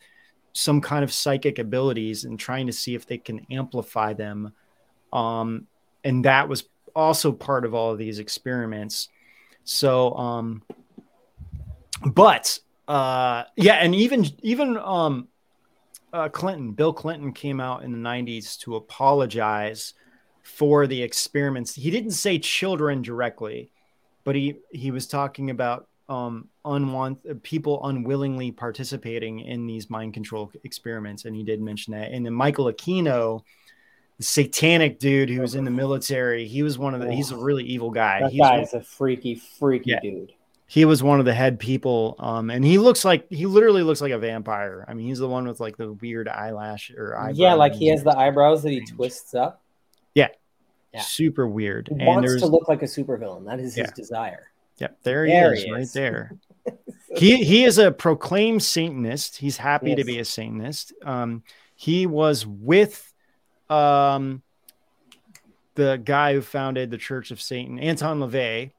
some 0.53 0.81
kind 0.81 1.05
of 1.05 1.13
psychic 1.13 1.59
abilities 1.59 2.25
and 2.25 2.39
trying 2.39 2.67
to 2.67 2.73
see 2.73 2.95
if 2.95 3.07
they 3.07 3.19
can 3.19 3.45
amplify 3.51 4.13
them. 4.13 4.53
Um, 5.13 5.67
and 6.05 6.25
that 6.25 6.49
was 6.49 6.65
also 6.95 7.33
part 7.33 7.65
of 7.65 7.75
all 7.75 7.93
of 7.93 7.99
these 7.99 8.19
experiments. 8.19 9.09
So, 9.65 10.15
um, 10.15 10.63
but 12.05 12.59
uh, 12.87 13.45
yeah, 13.57 13.75
and 13.75 13.95
even 13.95 14.27
even 14.43 14.77
um, 14.77 15.29
uh, 16.13 16.29
Clinton, 16.29 16.73
Bill 16.73 16.93
Clinton 16.93 17.33
came 17.33 17.61
out 17.61 17.85
in 17.85 17.93
the 17.93 17.99
90s 17.99 18.59
to 18.61 18.77
apologize 18.77 19.95
for 20.43 20.87
the 20.87 21.03
experiments. 21.03 21.75
He 21.75 21.91
didn't 21.91 22.13
say 22.13 22.39
children 22.39 23.03
directly, 23.03 23.71
but 24.25 24.35
he 24.35 24.57
he 24.71 24.91
was 24.91 25.07
talking 25.07 25.51
about 25.51 25.89
um 26.09 26.49
unwanted 26.65 27.43
people 27.43 27.87
unwillingly 27.87 28.51
participating 28.51 29.41
in 29.41 29.67
these 29.67 29.91
mind 29.91 30.15
control 30.15 30.51
experiments 30.65 31.27
and 31.27 31.37
he 31.37 31.43
did 31.43 31.61
mention 31.61 31.93
that 31.93 32.13
and 32.13 32.25
then 32.25 32.33
michael 32.33 32.73
aquino 32.73 33.43
satanic 34.21 34.99
dude 34.99 35.31
who 35.31 35.41
was 35.41 35.55
in 35.55 35.65
the 35.65 35.71
military 35.85 36.47
he 36.47 36.63
was 36.63 36.77
one 36.79 36.95
of 36.95 37.01
the 37.01 37.13
he's 37.13 37.31
a 37.31 37.37
really 37.37 37.65
evil 37.65 37.91
guy 37.91 38.21
That 38.21 38.33
He's 38.33 38.41
guy 38.41 38.61
is 38.61 38.75
a 38.75 38.81
freaky, 38.81 39.37
freaky 39.37 39.91
Yeah. 39.91 40.01
dude. 40.01 40.33
he 40.67 40.85
was 40.85 41.03
one 41.03 41.21
of 41.21 41.25
the 41.27 41.35
head 41.35 41.59
people 41.61 42.17
um 42.19 42.51
and 42.51 42.65
he 42.65 42.79
looks 42.79 43.05
like 43.05 43.31
he 43.31 43.47
literally 43.47 43.83
looks 43.83 44.01
like 44.01 44.13
a 44.13 44.19
vampire 44.19 44.85
i 44.89 44.95
mean 44.95 45.07
he's 45.07 45.19
the 45.21 45.29
one 45.29 45.47
with 45.47 45.61
like 45.61 45.77
the 45.77 45.93
weird 45.93 46.29
eyelash 46.29 46.91
or 46.91 47.17
Yeah, 47.35 47.55
like 47.55 47.75
he 47.75 47.87
has 47.89 48.03
the 48.03 48.17
eyebrows 48.17 48.63
that 48.65 48.71
he 48.71 48.85
twists 48.85 49.35
up. 49.35 49.63
yeah, 50.15 50.29
Yeah. 50.93 51.01
super 51.01 51.47
weird 51.47 51.89
He 51.89 51.99
and 51.99 52.07
wants 52.07 52.41
to 52.41 52.47
look 52.47 52.67
like 52.69 52.83
a 52.83 52.87
supervillain. 52.87 53.45
That 53.47 53.61
is 53.61 53.75
his 53.77 53.87
Yeah. 53.87 53.93
desire. 53.95 54.51
yeah 54.79 54.89
there 55.05 55.25
he 55.27 55.33
There 55.33 55.53
is 55.55 55.63
he 55.65 55.73
right 55.73 55.89
there 55.95 56.33
he 57.17 57.45
he 57.45 57.65
is 57.65 57.79
a 57.79 57.93
proclaimed 57.93 58.63
satanist 58.65 59.37
he's 59.37 59.57
happy 59.57 59.95
to 59.95 60.05
be 60.05 60.19
a 60.19 60.25
satanist 60.25 60.93
um 61.05 61.43
he 61.77 62.07
was 62.07 62.45
with 62.45 63.08
um 63.71 64.43
the 65.75 66.01
guy 66.05 66.35
who 66.35 66.41
founded 66.41 66.91
the 66.91 66.99
church 66.99 67.31
of 67.31 67.41
satan 67.41 67.79
anton 67.79 68.21
lavey. 68.21 68.73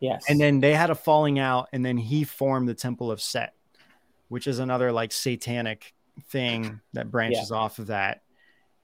Yes. 0.00 0.24
and 0.28 0.38
then 0.40 0.60
they 0.60 0.74
had 0.74 0.90
a 0.90 0.94
falling 0.94 1.38
out 1.38 1.68
and 1.72 1.84
then 1.84 1.96
he 1.96 2.24
formed 2.24 2.68
the 2.68 2.74
temple 2.74 3.10
of 3.10 3.22
set 3.22 3.54
which 4.28 4.46
is 4.46 4.58
another 4.58 4.92
like 4.92 5.12
satanic 5.12 5.94
thing 6.28 6.80
that 6.92 7.10
branches 7.10 7.50
off 7.50 7.78
of 7.78 7.86
that 7.86 8.22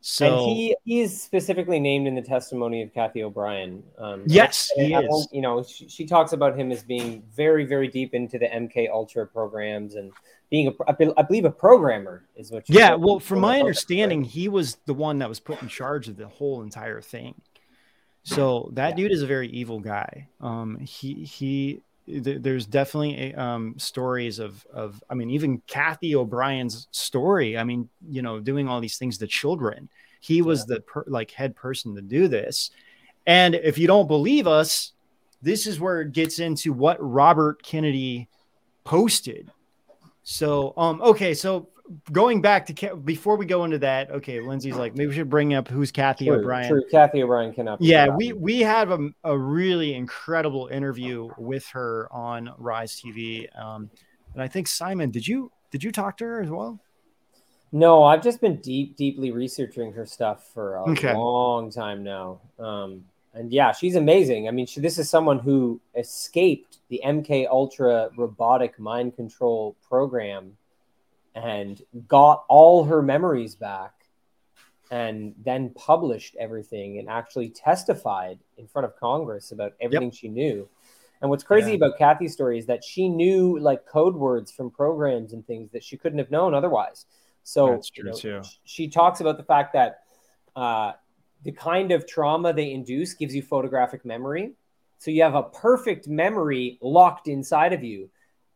so 0.01 0.26
and 0.26 0.57
he 0.57 0.76
he 0.84 1.01
is 1.01 1.20
specifically 1.22 1.78
named 1.78 2.07
in 2.07 2.14
the 2.14 2.22
testimony 2.22 2.82
of 2.82 2.92
Cathy 2.94 3.22
O'Brien. 3.22 3.82
Um, 3.98 4.24
Yes, 4.26 4.70
he 4.74 4.94
I 4.94 5.01
is. 5.01 5.28
You 5.32 5.42
know, 5.42 5.62
she, 5.62 5.88
she 5.88 6.07
talks 6.07 6.32
about 6.32 6.59
him 6.59 6.72
as 6.72 6.82
being 6.82 7.22
very, 7.34 7.64
very 7.64 7.86
deep 7.88 8.14
into 8.14 8.38
the 8.38 8.46
MK 8.46 8.88
Ultra 8.90 9.26
programs 9.26 9.94
and 9.96 10.12
being 10.51 10.68
a, 10.68 10.72
I 10.88 11.22
believe, 11.22 11.44
a 11.44 11.51
programmer 11.51 12.24
is 12.34 12.51
what. 12.51 12.64
Yeah 12.68 12.94
well 12.94 13.20
from 13.20 13.40
my 13.40 13.61
understanding 13.61 14.24
he 14.24 14.48
was 14.48 14.76
the 14.86 14.94
one 14.94 15.18
that 15.18 15.28
was 15.28 15.38
put 15.38 15.61
in 15.62 15.68
charge 15.68 16.09
of 16.09 16.16
the 16.16 16.26
whole 16.28 16.62
entire 16.62 17.01
thing 17.01 17.40
so 18.22 18.68
that 18.74 18.90
Yeah. 18.90 18.96
dude 18.96 19.12
is 19.12 19.22
a 19.22 19.26
very 19.26 19.48
evil 19.48 19.80
guy 19.80 20.28
um 20.40 20.76
he 20.78 21.14
he 21.24 21.82
th- 22.18 22.42
there's 22.42 22.66
definitely 22.66 23.34
um 23.34 23.74
stories 23.78 24.38
of 24.38 24.66
of 24.72 25.02
i 25.08 25.14
mean 25.14 25.30
even 25.30 25.62
cathy 25.66 26.14
o'brien's 26.14 26.88
story 26.90 27.56
i 27.56 27.64
mean 27.64 27.88
you 28.08 28.22
know 28.22 28.40
doing 28.40 28.68
all 28.68 28.80
these 28.80 28.98
things 28.98 29.18
to 29.18 29.26
children. 29.26 29.88
He 30.22 30.42
was 30.42 30.66
the 30.66 30.80
per, 30.80 31.04
like 31.06 31.30
head 31.30 31.56
person 31.56 31.94
to 31.94 32.02
do 32.02 32.28
this. 32.28 32.70
And 33.26 33.54
if 33.54 33.78
you 33.78 33.86
don't 33.86 34.06
believe 34.06 34.46
us 34.46 34.92
this 35.42 35.66
is 35.66 35.80
where 35.80 36.02
it 36.02 36.12
gets 36.12 36.38
into 36.38 36.72
what 36.72 36.98
robert 37.00 37.62
kennedy 37.62 38.28
posted. 38.84 39.50
So 40.22 40.74
um 40.76 41.00
okay 41.02 41.34
so 41.34 41.68
going 42.12 42.41
back 42.41 42.66
to 42.66 42.97
before 42.97 43.36
we 43.36 43.45
go 43.45 43.64
into 43.64 43.78
that 43.78 44.11
okay 44.11 44.41
lindsay's 44.41 44.76
like 44.76 44.95
maybe 44.95 45.09
we 45.09 45.14
should 45.14 45.28
bring 45.30 45.55
up 45.55 45.66
who's 45.68 45.91
cathy 45.91 46.26
True, 46.26 46.38
o'brien 46.38 46.68
true. 46.68 46.84
Cathy 46.91 47.22
O'Brien 47.22 47.53
cannot. 47.53 47.80
yeah 47.80 48.09
we 48.09 48.32
we 48.32 48.61
had 48.61 48.91
a, 48.91 49.09
a 49.24 49.36
really 49.36 49.95
incredible 49.95 50.68
interview 50.68 51.30
with 51.36 51.66
her 51.68 52.09
on 52.12 52.51
rise 52.59 53.01
tv 53.01 53.47
um 53.59 53.91
and 54.34 54.43
i 54.43 54.47
think 54.49 54.68
simon 54.68 55.11
did 55.11 55.26
you 55.26 55.51
did 55.70 55.82
you 55.82 55.91
talk 55.91 56.16
to 56.18 56.24
her 56.24 56.41
as 56.41 56.51
well 56.51 56.78
No, 57.72 58.03
I've 58.03 58.22
just 58.22 58.41
been 58.41 58.57
deep, 58.57 58.97
deeply 58.97 59.30
researching 59.30 59.93
her 59.93 60.05
stuff 60.05 60.51
for 60.53 60.74
a 60.76 60.91
Okay. 60.91 61.14
long 61.14 61.70
time 61.70 62.03
now. 62.03 62.41
Um, 62.59 63.05
and 63.32 63.53
yeah, 63.53 63.70
she's 63.70 63.95
amazing. 63.95 64.49
I 64.49 64.51
mean, 64.51 64.66
she, 64.66 64.80
this 64.80 64.99
is 64.99 65.09
someone 65.09 65.38
who 65.38 65.80
escaped 65.95 66.78
the 66.88 67.01
MK 67.05 67.47
Ultra 67.49 68.11
robotic 68.16 68.76
mind 68.80 69.14
control 69.14 69.76
program 69.88 70.57
and 71.34 71.80
got 72.08 72.44
all 72.48 72.84
her 72.84 73.02
memories 73.02 73.54
back 73.54 73.92
and 74.90 75.34
then 75.44 75.70
published 75.70 76.36
everything 76.38 76.98
and 76.98 77.08
actually 77.08 77.48
testified 77.48 78.38
in 78.58 78.66
front 78.66 78.84
of 78.84 78.96
Congress 78.96 79.52
about 79.52 79.72
everything 79.80 80.10
she 80.10 80.28
knew. 80.28 80.68
And 81.20 81.30
what's 81.30 81.44
crazy 81.44 81.70
Yeah. 81.70 81.76
about 81.76 81.98
Cathy's 81.98 82.32
story 82.32 82.58
is 82.58 82.66
that 82.66 82.82
she 82.82 83.08
knew 83.08 83.58
like 83.58 83.86
code 83.86 84.16
words 84.16 84.50
from 84.50 84.70
programs 84.70 85.32
and 85.32 85.46
things 85.46 85.70
that 85.72 85.84
she 85.84 85.96
couldn't 85.96 86.18
have 86.18 86.30
known 86.30 86.54
otherwise. 86.54 87.06
So 87.44 87.82
you 87.94 88.04
know, 88.04 88.42
she 88.64 88.88
talks 88.88 89.20
about 89.20 89.36
the 89.36 89.44
fact 89.44 89.72
that 89.74 90.00
uh, 90.56 90.92
the 91.44 91.52
kind 91.52 91.92
of 91.92 92.06
trauma 92.06 92.52
they 92.52 92.72
induce 92.72 93.14
gives 93.14 93.34
you 93.34 93.42
photographic 93.42 94.04
memory. 94.04 94.52
So 94.98 95.10
you 95.10 95.22
have 95.22 95.34
a 95.34 95.44
perfect 95.44 96.08
memory 96.08 96.78
locked 96.82 97.28
inside 97.28 97.72
of 97.72 97.82
you. 97.82 98.10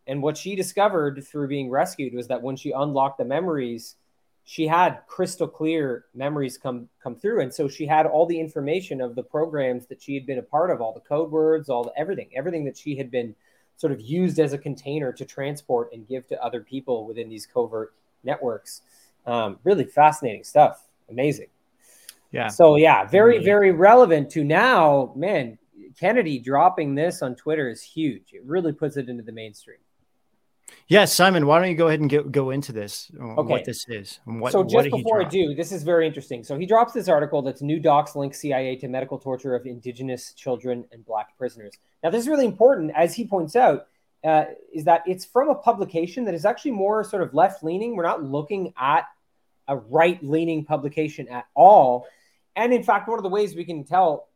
And 0.06 0.22
what 0.22 0.36
she 0.36 0.54
discovered 0.54 1.24
through 1.26 1.48
being 1.48 1.70
rescued 1.70 2.14
was 2.14 2.28
that 2.28 2.42
when 2.42 2.56
she 2.56 2.72
unlocked 2.72 3.18
the 3.18 3.24
memories, 3.24 3.96
she 4.44 4.66
had 4.66 5.00
crystal 5.06 5.48
clear 5.48 6.04
memories 6.14 6.58
come 6.58 6.88
come 7.02 7.16
through. 7.16 7.40
And 7.40 7.52
so 7.52 7.66
she 7.68 7.86
had 7.86 8.04
all 8.04 8.26
the 8.26 8.38
information 8.38 9.00
of 9.00 9.14
the 9.14 9.22
programs 9.22 9.86
that 9.86 10.02
she 10.02 10.14
had 10.14 10.26
been 10.26 10.38
a 10.38 10.42
part 10.42 10.70
of, 10.70 10.82
all 10.82 10.92
the 10.92 11.00
code 11.00 11.30
words, 11.30 11.70
all 11.70 11.84
the 11.84 11.92
everything, 11.98 12.28
everything 12.36 12.64
that 12.66 12.76
she 12.76 12.96
had 12.96 13.10
been 13.10 13.34
sort 13.76 13.92
of 13.92 14.00
used 14.00 14.38
as 14.38 14.52
a 14.52 14.58
container 14.58 15.12
to 15.12 15.24
transport 15.24 15.90
and 15.92 16.06
give 16.06 16.26
to 16.28 16.40
other 16.44 16.60
people 16.60 17.06
within 17.06 17.28
these 17.30 17.46
covert 17.46 17.94
networks. 18.22 18.82
Um, 19.26 19.58
really 19.64 19.84
fascinating 19.84 20.44
stuff. 20.44 20.86
Amazing. 21.08 21.48
yeah 22.30 22.48
So 22.48 22.76
yeah, 22.76 23.06
very 23.06 23.36
Yeah. 23.38 23.44
very 23.44 23.72
relevant 23.72 24.28
to 24.32 24.44
now. 24.44 25.12
Man, 25.16 25.58
Kennedy 25.98 26.38
dropping 26.38 26.94
this 26.94 27.22
on 27.22 27.34
Twitter 27.34 27.68
is 27.70 27.82
huge. 27.82 28.32
It 28.34 28.44
really 28.44 28.72
puts 28.72 28.96
it 28.98 29.08
into 29.08 29.22
the 29.22 29.32
mainstream. 29.32 29.78
Yeah 30.88 31.04
simon 31.04 31.46
why 31.46 31.58
don't 31.58 31.68
you 31.68 31.74
go 31.76 31.88
ahead 31.88 32.00
and 32.00 32.10
go, 32.10 32.22
go 32.22 32.50
into 32.50 32.72
this 32.72 33.10
uh, 33.20 33.24
Okay. 33.34 33.50
what 33.52 33.64
this 33.64 33.84
is 33.88 34.20
and 34.26 34.40
what 34.40 34.52
so 34.52 34.62
just 34.62 34.90
before 34.90 35.20
I 35.22 35.28
do, 35.28 35.54
this 35.54 35.72
is 35.72 35.82
very 35.82 36.06
interesting. 36.06 36.44
So 36.44 36.58
he 36.58 36.66
drops 36.66 36.92
this 36.92 37.08
article 37.08 37.42
that's 37.42 37.62
new 37.62 37.80
docs 37.80 38.14
link 38.14 38.34
CIA 38.34 38.76
to 38.76 38.88
medical 38.88 39.18
torture 39.18 39.54
of 39.54 39.66
indigenous 39.66 40.32
children 40.32 40.84
and 40.92 41.04
black 41.04 41.36
prisoners. 41.36 41.74
Now 42.02 42.10
this 42.10 42.22
is 42.22 42.28
really 42.28 42.44
important, 42.46 42.92
as 42.94 43.14
he 43.14 43.26
points 43.26 43.56
out, 43.56 43.86
uh, 44.22 44.44
is 44.72 44.84
that 44.84 45.02
it's 45.06 45.24
from 45.24 45.48
a 45.50 45.54
publication 45.54 46.24
that 46.24 46.34
is 46.34 46.44
actually 46.44 46.70
more 46.70 47.04
sort 47.04 47.22
of 47.22 47.34
left 47.34 47.62
leaning. 47.62 47.96
We're 47.96 48.04
not 48.04 48.22
looking 48.22 48.72
at 48.78 49.04
a 49.68 49.76
right 49.76 50.22
leaning 50.22 50.64
publication 50.64 51.28
at 51.28 51.46
all. 51.54 52.06
And 52.56 52.72
in 52.72 52.82
fact, 52.82 53.08
one 53.08 53.18
of 53.18 53.22
the 53.22 53.28
ways 53.30 53.54
we 53.54 53.64
can 53.64 53.84
tell, 53.84 54.28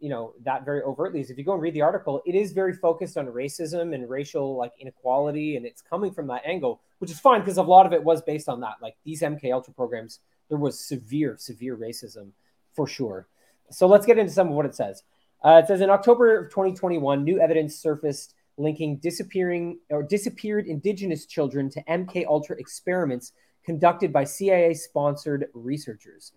you 0.00 0.08
know, 0.08 0.32
that 0.44 0.64
very 0.64 0.82
overtly 0.82 1.20
is 1.20 1.30
if 1.30 1.38
you 1.38 1.44
go 1.44 1.52
and 1.52 1.62
read 1.62 1.74
the 1.74 1.82
article, 1.82 2.22
it 2.26 2.34
is 2.34 2.52
very 2.52 2.72
focused 2.72 3.16
on 3.16 3.26
racism 3.26 3.94
and 3.94 4.08
racial 4.08 4.56
like 4.56 4.72
inequality, 4.80 5.56
and 5.56 5.66
it's 5.66 5.82
coming 5.82 6.10
from 6.12 6.26
that 6.28 6.42
angle, 6.44 6.80
which 6.98 7.10
is 7.10 7.20
fine 7.20 7.40
because 7.40 7.58
a 7.58 7.62
lot 7.62 7.86
of 7.86 7.92
it 7.92 8.02
was 8.02 8.22
based 8.22 8.48
on 8.48 8.60
that. 8.60 8.74
Like 8.80 8.96
these 9.04 9.22
MK 9.22 9.52
Ultra 9.52 9.74
programs, 9.74 10.20
there 10.48 10.58
was 10.58 10.80
severe, 10.80 11.36
severe 11.38 11.76
racism 11.76 12.30
for 12.74 12.86
sure. 12.86 13.28
So 13.70 13.86
let's 13.86 14.06
get 14.06 14.18
into 14.18 14.32
some 14.32 14.48
of 14.48 14.54
what 14.54 14.66
it 14.66 14.74
says. 14.74 15.02
Uh, 15.44 15.60
it 15.62 15.66
says 15.66 15.80
in 15.80 15.90
October 15.90 16.44
of 16.44 16.50
2021, 16.50 17.22
new 17.22 17.40
evidence 17.40 17.76
surfaced 17.76 18.34
linking 18.56 18.96
disappearing 18.98 19.78
or 19.90 20.02
disappeared 20.02 20.66
indigenous 20.66 21.26
children 21.26 21.70
to 21.70 21.82
MK 21.84 22.26
Ultra 22.26 22.56
experiments 22.58 23.32
conducted 23.64 24.12
by 24.12 24.24
CIA-sponsored 24.24 25.46
researchers. 25.54 26.32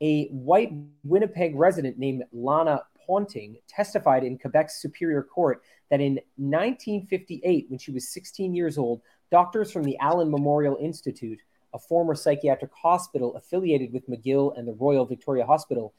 A 0.00 0.26
white 0.28 0.72
Winnipeg 1.04 1.54
resident 1.54 1.98
named 1.98 2.24
Lana 2.32 2.82
Ponting 3.10 3.56
testified 3.66 4.22
in 4.22 4.38
Quebec's 4.38 4.80
Superior 4.80 5.24
Court 5.24 5.62
that 5.90 6.00
in 6.00 6.20
1958, 6.36 7.66
when 7.68 7.76
she 7.76 7.90
was 7.90 8.08
16 8.08 8.54
years 8.54 8.78
old, 8.78 9.00
doctors 9.32 9.72
from 9.72 9.82
the 9.82 9.98
Allen 9.98 10.30
Memorial 10.30 10.76
Institute, 10.80 11.40
a 11.74 11.78
former 11.80 12.14
psychiatric 12.14 12.70
hospital 12.72 13.34
affiliated 13.34 13.92
with 13.92 14.08
McGill 14.08 14.56
and 14.56 14.68
the 14.68 14.74
Royal 14.74 15.06
Victoria 15.06 15.44
Hospital, 15.44 15.92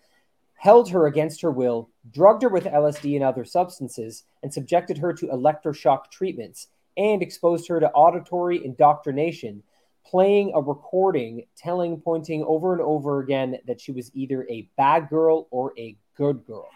held 0.53 0.89
her 0.89 1.05
against 1.05 1.41
her 1.41 1.51
will, 1.51 1.89
drugged 2.13 2.43
her 2.43 2.49
with 2.49 2.63
LSD 2.63 3.15
and 3.15 3.25
other 3.25 3.43
substances, 3.43 4.23
and 4.41 4.53
subjected 4.53 4.97
her 4.97 5.11
to 5.11 5.27
electroshock 5.27 6.09
treatments, 6.11 6.67
and 6.95 7.21
exposed 7.21 7.67
her 7.67 7.81
to 7.81 7.91
auditory 7.91 8.63
indoctrination, 8.63 9.63
playing 10.05 10.53
a 10.55 10.61
recording 10.61 11.43
telling, 11.57 11.99
pointing 11.99 12.41
over 12.45 12.71
and 12.71 12.81
over 12.81 13.19
again 13.19 13.57
that 13.67 13.81
she 13.81 13.91
was 13.91 14.11
either 14.13 14.47
a 14.49 14.69
bad 14.77 15.09
girl 15.09 15.49
or 15.51 15.73
a 15.77 15.97
good 16.15 16.45
girl. 16.45 16.69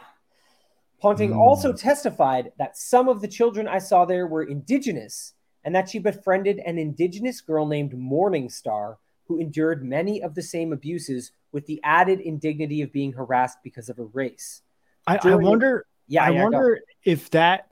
Ponting 1.06 1.34
mm. 1.34 1.38
also 1.38 1.72
testified 1.72 2.52
that 2.58 2.76
some 2.76 3.08
of 3.08 3.22
the 3.22 3.28
children 3.28 3.68
I 3.68 3.78
saw 3.78 4.06
there 4.06 4.26
were 4.26 4.42
indigenous 4.42 5.36
and 5.64 5.76
that 5.76 5.88
she 5.88 6.00
befriended 6.00 6.58
an 6.66 6.80
indigenous 6.80 7.42
girl 7.42 7.68
named 7.68 7.92
Morningstar 7.92 8.96
who 9.28 9.38
endured 9.38 9.86
many 9.86 10.24
of 10.24 10.34
the 10.34 10.42
same 10.42 10.74
abuses 10.74 11.32
with 11.52 11.68
the 11.68 11.80
added 11.84 12.22
indignity 12.22 12.82
of 12.82 12.92
being 12.92 13.14
harassed 13.14 13.60
because 13.64 13.88
of 13.88 13.98
her 13.98 14.08
race. 14.08 14.64
I, 15.06 15.20
I 15.22 15.36
wonder. 15.36 15.86
Yeah, 16.08 16.24
I 16.24 16.32
yeah, 16.32 16.42
wonder 16.42 16.80
if 17.04 17.30
that 17.30 17.68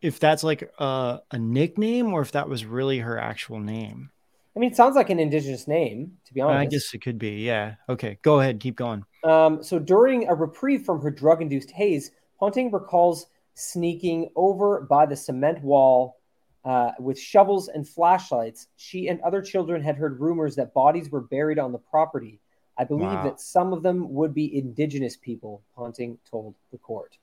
if 0.00 0.18
that's 0.18 0.42
like 0.42 0.68
a, 0.80 1.20
a 1.30 1.38
nickname 1.38 2.12
or 2.12 2.20
if 2.20 2.32
that 2.32 2.48
was 2.48 2.64
really 2.64 2.98
her 2.98 3.16
actual 3.16 3.60
name. 3.60 4.10
I 4.56 4.58
mean, 4.58 4.72
it 4.72 4.76
sounds 4.76 4.96
like 4.96 5.08
an 5.08 5.20
indigenous 5.20 5.68
name, 5.68 6.18
to 6.24 6.34
be 6.34 6.40
honest. 6.40 6.58
I 6.58 6.66
guess 6.66 6.94
it 6.94 6.98
could 6.98 7.20
be. 7.20 7.44
Yeah. 7.44 7.76
Okay. 7.88 8.18
Go 8.22 8.40
ahead. 8.40 8.58
Keep 8.58 8.74
going. 8.74 9.04
Um, 9.22 9.62
so 9.62 9.78
during 9.78 10.26
a 10.26 10.34
reprieve 10.34 10.82
from 10.82 11.00
her 11.00 11.12
drug-induced 11.12 11.70
haze, 11.70 12.10
Ponting 12.42 12.72
recalls 12.72 13.26
sneaking 13.54 14.28
over 14.34 14.80
by 14.80 15.06
the 15.06 15.14
cement 15.14 15.62
wall 15.62 16.16
uh, 16.64 16.90
with 16.98 17.16
shovels 17.16 17.68
and 17.68 17.88
flashlights. 17.88 18.66
She 18.74 19.06
and 19.06 19.20
other 19.20 19.40
children 19.40 19.80
had 19.80 19.96
heard 19.96 20.18
rumors 20.18 20.56
that 20.56 20.74
bodies 20.74 21.08
were 21.08 21.20
buried 21.20 21.60
on 21.60 21.70
the 21.70 21.78
property. 21.78 22.40
I 22.76 22.82
believe 22.82 23.06
wow. 23.06 23.22
that 23.22 23.38
some 23.38 23.72
of 23.72 23.84
them 23.84 24.12
would 24.12 24.34
be 24.34 24.58
indigenous 24.58 25.16
people, 25.16 25.62
Ponting 25.76 26.18
told 26.28 26.56
the 26.72 26.78
court. 26.78 27.16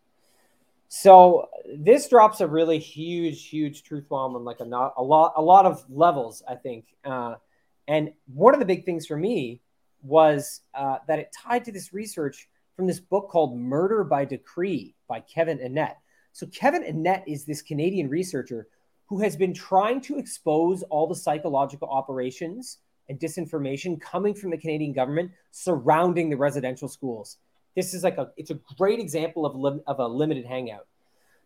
So 0.87 1.49
this 1.77 2.07
drops 2.07 2.39
a 2.39 2.47
really 2.47 2.79
huge, 2.79 3.45
huge 3.45 3.83
truth 3.83 4.07
bomb 4.07 4.37
on 4.37 4.45
like 4.45 4.61
a 4.61 4.65
not 4.65 4.93
a 4.95 5.03
lot, 5.03 5.33
a 5.35 5.41
lot 5.41 5.65
of 5.65 5.83
levels, 5.89 6.43
I 6.47 6.55
think. 6.55 6.85
Uh, 7.03 7.35
and 7.89 8.13
one 8.33 8.53
of 8.53 8.61
the 8.61 8.65
big 8.65 8.85
things 8.85 9.05
for 9.05 9.17
me 9.17 9.59
was 10.01 10.61
uh, 10.73 10.99
that 11.09 11.19
it 11.19 11.35
tied 11.37 11.65
to 11.65 11.73
this 11.73 11.91
research 11.91 12.47
from 12.79 12.87
this 12.87 13.01
book 13.01 13.27
called 13.27 13.59
Murder 13.59 14.05
by 14.05 14.23
Decree 14.23 14.95
by 15.09 15.19
Kevin 15.19 15.57
Annett. 15.57 15.95
So 16.31 16.47
Kevin 16.47 16.81
Annett 16.81 17.23
is 17.27 17.43
this 17.43 17.61
Canadian 17.61 18.07
researcher 18.07 18.69
who 19.07 19.19
has 19.19 19.35
been 19.35 19.53
trying 19.53 19.99
to 19.99 20.17
expose 20.17 20.81
all 20.83 21.05
the 21.05 21.13
psychological 21.13 21.89
operations 21.89 22.77
and 23.09 23.19
disinformation 23.19 23.99
coming 23.99 24.33
from 24.33 24.49
the 24.49 24.57
Canadian 24.57 24.93
government 24.93 25.29
surrounding 25.51 26.29
the 26.29 26.37
residential 26.37 26.87
schools. 26.87 27.35
This 27.75 27.93
is 27.93 28.01
like 28.01 28.17
a 28.17 28.31
it's 28.37 28.51
a 28.51 28.59
great 28.77 28.99
example 28.99 29.45
of, 29.45 29.81
of 29.85 29.99
a 29.99 30.07
limited 30.07 30.45
hangout. 30.45 30.87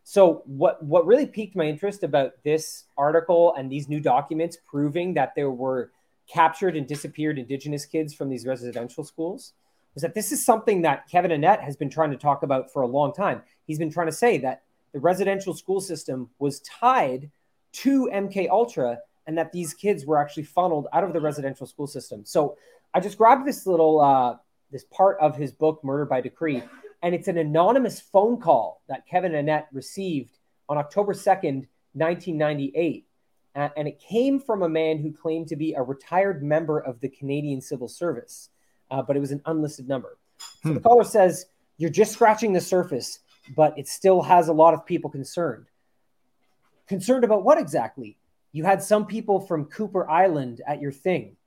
So 0.03 0.43
what 0.45 0.83
what 0.83 1.07
really 1.07 1.25
piqued 1.25 1.55
my 1.55 1.65
interest 1.65 2.03
about 2.03 2.33
this 2.43 2.83
article 2.95 3.55
and 3.57 3.71
these 3.71 3.89
new 3.89 3.99
documents 3.99 4.59
proving 4.69 5.15
that 5.15 5.33
there 5.35 5.49
were 5.49 5.89
captured 6.27 6.77
and 6.77 6.85
disappeared 6.85 7.39
indigenous 7.39 7.87
kids 7.87 8.13
from 8.13 8.29
these 8.29 8.45
residential 8.45 9.03
schools 9.03 9.53
was 9.93 10.01
that 10.01 10.15
this 10.15 10.31
is 10.31 10.43
something 10.43 10.81
that 10.81 11.07
Kevin 11.09 11.31
Annett 11.31 11.61
has 11.61 11.75
been 11.75 11.89
trying 11.89 12.11
to 12.11 12.17
talk 12.17 12.43
about 12.43 12.71
for 12.71 12.81
a 12.81 12.87
long 12.87 13.13
time. 13.13 13.41
He's 13.65 13.79
been 13.79 13.91
trying 13.91 14.07
to 14.07 14.13
say 14.13 14.37
that 14.39 14.63
the 14.93 14.99
residential 14.99 15.53
school 15.53 15.81
system 15.81 16.29
was 16.39 16.61
tied 16.61 17.29
to 17.73 18.09
MK 18.13 18.49
Ultra 18.49 18.99
and 19.25 19.37
that 19.37 19.51
these 19.51 19.73
kids 19.73 20.05
were 20.05 20.21
actually 20.21 20.43
funneled 20.43 20.87
out 20.93 21.03
of 21.03 21.13
the 21.13 21.21
residential 21.21 21.65
school 21.65 21.87
system. 21.87 22.25
So 22.25 22.57
I 22.93 22.99
just 22.99 23.17
grabbed 23.17 23.47
this 23.47 23.65
little 23.65 23.99
uh, 24.01 24.37
this 24.71 24.85
part 24.85 25.17
of 25.19 25.35
his 25.35 25.51
book 25.51 25.83
Murder 25.83 26.05
by 26.05 26.21
Decree, 26.21 26.63
and 27.01 27.15
it's 27.15 27.27
an 27.27 27.37
anonymous 27.37 27.99
phone 27.99 28.39
call 28.39 28.81
that 28.87 29.07
Kevin 29.07 29.31
Annett 29.31 29.65
received 29.71 30.37
on 30.69 30.77
October 30.77 31.13
second, 31.13 31.67
nineteen 31.95 32.37
ninety 32.37 32.71
eight. 32.75 33.07
And 33.55 33.87
it 33.87 33.99
came 33.99 34.39
from 34.39 34.63
a 34.63 34.69
man 34.69 34.97
who 34.97 35.13
claimed 35.13 35.47
to 35.49 35.55
be 35.55 35.73
a 35.73 35.83
retired 35.83 36.41
member 36.41 36.79
of 36.79 36.99
the 37.01 37.09
Canadian 37.09 37.61
Civil 37.61 37.87
Service, 37.87 38.49
uh, 38.91 39.01
but 39.01 39.15
it 39.15 39.19
was 39.19 39.31
an 39.31 39.41
unlisted 39.45 39.87
number. 39.87 40.17
So 40.63 40.69
hmm. 40.69 40.75
the 40.75 40.81
caller 40.81 41.03
says, 41.03 41.45
You're 41.77 41.89
just 41.89 42.13
scratching 42.13 42.53
the 42.53 42.61
surface, 42.61 43.19
but 43.55 43.77
it 43.77 43.87
still 43.87 44.21
has 44.21 44.47
a 44.47 44.53
lot 44.53 44.73
of 44.73 44.85
people 44.85 45.09
concerned. 45.09 45.67
Concerned 46.87 47.23
about 47.23 47.43
what 47.43 47.57
exactly? 47.57 48.17
You 48.51 48.63
had 48.63 48.83
some 48.83 49.05
people 49.05 49.39
from 49.39 49.65
Kuper 49.65 50.07
Island 50.07 50.61
at 50.67 50.81
your 50.81 50.91
thing. 50.91 51.37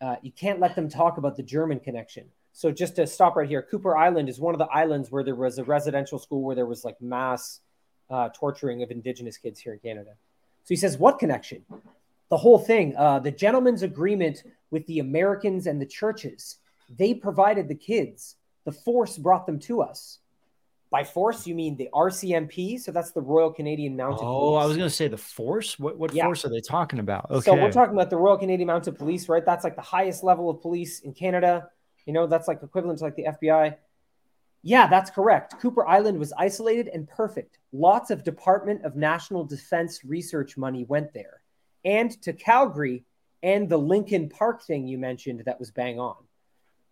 Uh, 0.00 0.16
you 0.22 0.32
can't 0.32 0.60
let 0.60 0.74
them 0.74 0.88
talk 0.88 1.18
about 1.18 1.36
the 1.36 1.42
German 1.42 1.80
connection. 1.80 2.26
So 2.52 2.72
just 2.72 2.96
to 2.96 3.06
stop 3.06 3.36
right 3.36 3.48
here, 3.48 3.66
Kuper 3.70 3.96
Island 3.96 4.28
is 4.28 4.40
one 4.40 4.54
of 4.54 4.58
the 4.58 4.66
islands 4.66 5.10
where 5.10 5.22
there 5.22 5.36
was 5.36 5.58
a 5.58 5.64
residential 5.64 6.18
school 6.18 6.42
where 6.42 6.56
there 6.56 6.66
was 6.66 6.84
like 6.84 7.00
mass 7.00 7.60
uh, 8.10 8.30
torturing 8.34 8.82
of 8.82 8.90
indigenous 8.90 9.36
kids 9.36 9.60
here 9.60 9.74
in 9.74 9.78
Canada. 9.78 10.10
So 10.64 10.70
he 10.70 10.76
says, 10.76 10.98
what 10.98 11.18
connection? 11.18 11.64
The 12.30 12.36
whole 12.36 12.58
thing, 12.58 12.96
uh, 12.96 13.20
the 13.20 13.30
gentleman's 13.30 13.82
agreement 13.82 14.42
with 14.70 14.86
the 14.86 14.98
Americans 14.98 15.66
and 15.66 15.80
the 15.80 15.86
churches. 15.86 16.56
They 16.88 17.14
provided 17.14 17.68
the 17.68 17.74
kids. 17.74 18.36
The 18.64 18.72
force 18.72 19.16
brought 19.16 19.46
them 19.46 19.58
to 19.60 19.82
us. 19.82 20.18
By 20.90 21.04
force, 21.04 21.46
you 21.46 21.54
mean 21.54 21.76
the 21.76 21.90
RCMP? 21.92 22.80
So 22.80 22.92
that's 22.92 23.10
the 23.10 23.20
Royal 23.20 23.52
Canadian 23.52 23.96
Mounted 23.96 24.24
oh, 24.24 24.52
Police. 24.52 24.62
I 24.62 24.66
was 24.66 24.76
going 24.76 24.88
to 24.88 24.94
say 24.94 25.08
the 25.08 25.18
force. 25.18 25.78
What 25.78 25.98
what 25.98 26.14
yeah. 26.14 26.24
force 26.24 26.46
are 26.46 26.48
they 26.48 26.62
talking 26.62 26.98
about? 26.98 27.30
Okay. 27.30 27.44
So 27.44 27.54
we're 27.54 27.70
talking 27.72 27.94
about 27.94 28.08
the 28.08 28.16
Royal 28.16 28.38
Canadian 28.38 28.68
Mounted 28.68 28.98
Police, 28.98 29.28
right? 29.28 29.44
That's 29.44 29.64
like 29.64 29.76
the 29.76 29.82
highest 29.82 30.24
level 30.24 30.48
of 30.48 30.62
police 30.62 31.00
in 31.00 31.12
Canada. 31.12 31.68
You 32.06 32.14
know, 32.14 32.26
that's 32.26 32.48
like 32.48 32.62
equivalent 32.62 33.00
to 33.00 33.04
like 33.04 33.16
the 33.16 33.24
FBI. 33.24 33.76
Yeah, 34.62 34.86
that's 34.86 35.10
correct. 35.10 35.56
Kuper 35.62 35.84
Island 35.86 36.18
was 36.18 36.32
isolated 36.36 36.88
and 36.88 37.06
perfect. 37.06 37.58
Lots 37.72 38.10
of 38.10 38.24
Department 38.24 38.84
of 38.84 38.96
National 38.96 39.44
Defense 39.44 40.04
research 40.04 40.56
money 40.56 40.84
went 40.84 41.12
there. 41.12 41.42
And 41.84 42.10
to 42.22 42.32
Calgary 42.32 43.04
and 43.42 43.68
the 43.68 43.78
Lincoln 43.78 44.28
Park 44.30 44.62
thing 44.62 44.88
you 44.88 44.98
mentioned 44.98 45.42
that 45.44 45.60
was 45.60 45.70
bang 45.70 46.00
on. 46.00 46.16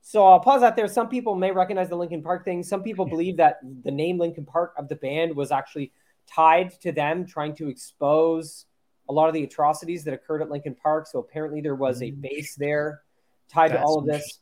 So 0.08 0.24
I'll 0.24 0.38
pause 0.38 0.62
out 0.62 0.76
there. 0.76 0.86
Some 0.86 1.08
people 1.08 1.34
may 1.34 1.50
recognize 1.50 1.88
the 1.88 1.96
Lincoln 1.96 2.22
Park 2.22 2.44
thing. 2.44 2.62
Some 2.62 2.84
people 2.84 3.04
believe 3.06 3.36
that 3.38 3.58
the 3.82 3.90
name 3.90 4.18
Lincoln 4.18 4.44
Park 4.46 4.72
of 4.78 4.88
the 4.88 4.94
band 4.94 5.34
was 5.34 5.50
actually 5.50 5.90
tied 6.32 6.80
to 6.82 6.92
them 6.92 7.26
trying 7.26 7.56
to 7.56 7.68
expose 7.68 8.66
a 9.08 9.12
lot 9.12 9.26
of 9.26 9.34
the 9.34 9.42
atrocities 9.42 10.04
that 10.04 10.14
occurred 10.14 10.42
at 10.42 10.48
Lincoln 10.48 10.76
Park. 10.76 11.08
So 11.08 11.18
apparently 11.18 11.60
there 11.60 11.74
was 11.74 12.02
a 12.02 12.12
base 12.12 12.54
there 12.54 13.02
tied 13.48 13.72
That's 13.72 13.80
to 13.80 13.84
all 13.84 13.98
of 13.98 14.06
this. 14.06 14.38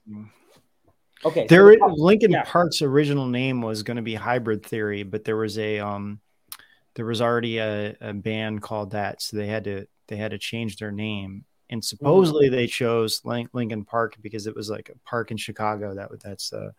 Okay. 1.25 1.47
There 1.49 1.73
so 1.73 1.79
the, 1.79 1.95
Linkin 1.97 2.33
yeah. 2.33 2.45
Park's 2.45 2.83
original 2.83 3.25
name 3.25 3.62
was 3.62 3.83
going 3.83 3.97
to 3.97 4.03
be 4.03 4.15
Hybrid 4.15 4.67
Theory, 4.67 5.03
but 5.03 5.25
there 5.25 5.39
was 5.39 5.59
a 5.59 5.81
um 5.81 6.21
there 6.95 7.07
was 7.07 7.23
already 7.23 7.57
a, 7.57 7.97
a 8.03 8.12
band 8.12 8.61
called 8.61 8.91
that, 8.91 9.23
so 9.23 9.39
they 9.39 9.47
had 9.47 9.65
to 9.65 9.87
they 10.09 10.17
had 10.17 10.33
to 10.33 10.39
change 10.39 10.77
their 10.77 10.93
name 10.93 11.47
and 11.75 11.83
mm-hmm. 11.83 11.87
supposedly 11.87 12.49
they 12.49 12.68
chose 12.68 13.20
Lincoln 13.25 13.85
Park 13.85 14.16
because 14.22 14.47
it 14.47 14.55
was 14.55 14.70
like 14.70 14.91
a 14.91 15.09
park 15.09 15.33
in 15.33 15.37
Chicago 15.37 15.95
that 15.95 16.09
that's 16.22 16.53
uh, 16.53 16.70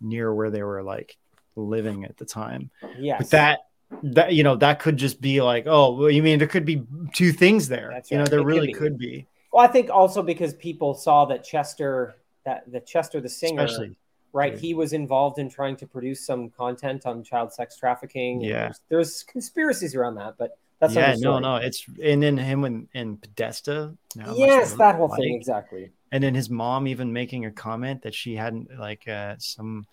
near 0.00 0.32
where 0.34 0.50
they 0.50 0.62
were 0.62 0.82
like 0.82 1.16
living 1.56 2.04
at 2.04 2.18
the 2.18 2.26
time. 2.26 2.70
Yeah, 2.98 3.16
but 3.18 3.30
that 3.30 3.60
that 4.02 4.34
you 4.34 4.42
know 4.42 4.56
that 4.56 4.80
could 4.80 4.98
just 4.98 5.20
be 5.20 5.40
like, 5.40 5.64
oh, 5.66 5.94
well, 5.94 6.10
you 6.10 6.22
mean 6.22 6.38
there 6.38 6.46
could 6.46 6.66
be 6.66 6.84
two 7.14 7.32
things 7.32 7.68
there? 7.68 8.02
You 8.10 8.18
know, 8.18 8.26
there 8.26 8.40
it 8.40 8.44
really 8.44 8.72
could 8.72 8.98
be. 8.98 9.06
could 9.06 9.22
be. 9.22 9.26
Well, 9.50 9.64
I 9.64 9.68
think 9.68 9.88
also 9.88 10.22
because 10.22 10.52
people 10.52 10.92
saw 10.92 11.24
that 11.26 11.42
Chester, 11.42 12.16
that 12.44 12.70
the 12.70 12.80
Chester 12.80 13.22
the 13.22 13.30
singer, 13.30 13.64
Especially, 13.64 13.96
right? 14.34 14.58
He 14.58 14.74
was 14.74 14.92
involved 14.92 15.38
in 15.38 15.48
trying 15.48 15.76
to 15.76 15.86
produce 15.86 16.26
some 16.26 16.50
content 16.50 17.06
on 17.06 17.24
child 17.24 17.50
sex 17.50 17.78
trafficking. 17.78 18.42
Yeah, 18.42 18.64
there's, 18.64 18.80
there's 18.90 19.22
conspiracies 19.22 19.94
around 19.94 20.16
that, 20.16 20.34
but 20.36 20.58
that's 20.92 21.20
yeah, 21.20 21.28
no, 21.30 21.38
no, 21.38 21.56
it's 21.56 21.86
and 22.02 22.22
then 22.22 22.36
him 22.36 22.64
and, 22.64 22.88
and 22.94 23.20
Podesta. 23.20 23.94
Yes, 24.34 24.74
that 24.74 24.96
whole 24.96 25.08
like, 25.08 25.20
thing 25.20 25.34
exactly. 25.34 25.90
And 26.12 26.22
then 26.22 26.34
his 26.34 26.50
mom 26.50 26.86
even 26.86 27.12
making 27.12 27.44
a 27.44 27.50
comment 27.50 28.02
that 28.02 28.14
she 28.14 28.36
hadn't 28.36 28.78
like 28.78 29.08
uh, 29.08 29.34
some, 29.38 29.86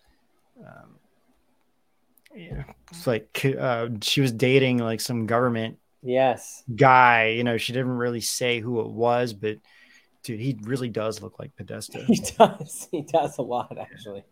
um, 0.60 0.96
yeah, 2.36 2.64
it's 2.92 3.08
like 3.08 3.46
uh, 3.60 3.90
she 4.02 4.22
was 4.22 4.32
dating 4.32 4.78
like 4.78 5.02
some 5.02 5.26
government 5.26 5.78
yes 6.04 6.64
guy. 6.76 7.28
You 7.30 7.44
know, 7.44 7.58
she 7.58 7.74
didn't 7.74 7.92
really 7.98 8.22
say 8.22 8.60
who 8.60 8.82
it 8.82 8.88
was, 8.88 9.34
but 9.34 9.58
dude, 10.24 10.40
he 10.40 10.58
really 10.64 10.90
does 10.90 11.22
look 11.22 11.40
like 11.40 11.56
Podesta. 11.56 12.04
He 12.08 12.22
does. 12.38 12.88
He 12.92 13.02
does 13.02 13.38
a 13.38 13.42
lot 13.42 13.78
actually. 13.78 14.24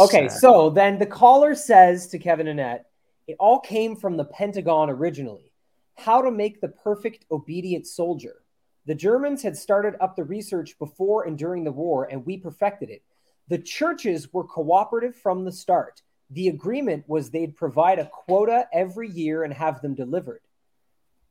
Okay, 0.00 0.28
so 0.28 0.70
then 0.70 0.98
the 0.98 1.06
caller 1.06 1.54
says 1.54 2.08
to 2.08 2.18
Kevin 2.18 2.48
Annett, 2.48 2.80
it 3.26 3.36
all 3.38 3.60
came 3.60 3.96
from 3.96 4.16
the 4.16 4.24
Pentagon 4.24 4.90
originally. 4.90 5.52
How 5.96 6.22
to 6.22 6.30
make 6.30 6.60
the 6.60 6.68
perfect 6.68 7.24
obedient 7.30 7.86
soldier. 7.86 8.42
The 8.86 8.94
Germans 8.94 9.42
had 9.42 9.56
started 9.56 9.94
up 10.00 10.14
the 10.14 10.24
research 10.24 10.78
before 10.78 11.24
and 11.24 11.38
during 11.38 11.64
the 11.64 11.72
war, 11.72 12.04
and 12.10 12.26
we 12.26 12.36
perfected 12.36 12.90
it. 12.90 13.02
The 13.48 13.58
churches 13.58 14.32
were 14.32 14.44
cooperative 14.44 15.16
from 15.16 15.44
the 15.44 15.52
start. 15.52 16.02
The 16.30 16.48
agreement 16.48 17.04
was 17.08 17.30
they'd 17.30 17.56
provide 17.56 17.98
a 17.98 18.06
quota 18.06 18.66
every 18.72 19.08
year 19.08 19.44
and 19.44 19.52
have 19.52 19.80
them 19.80 19.94
delivered. 19.94 20.40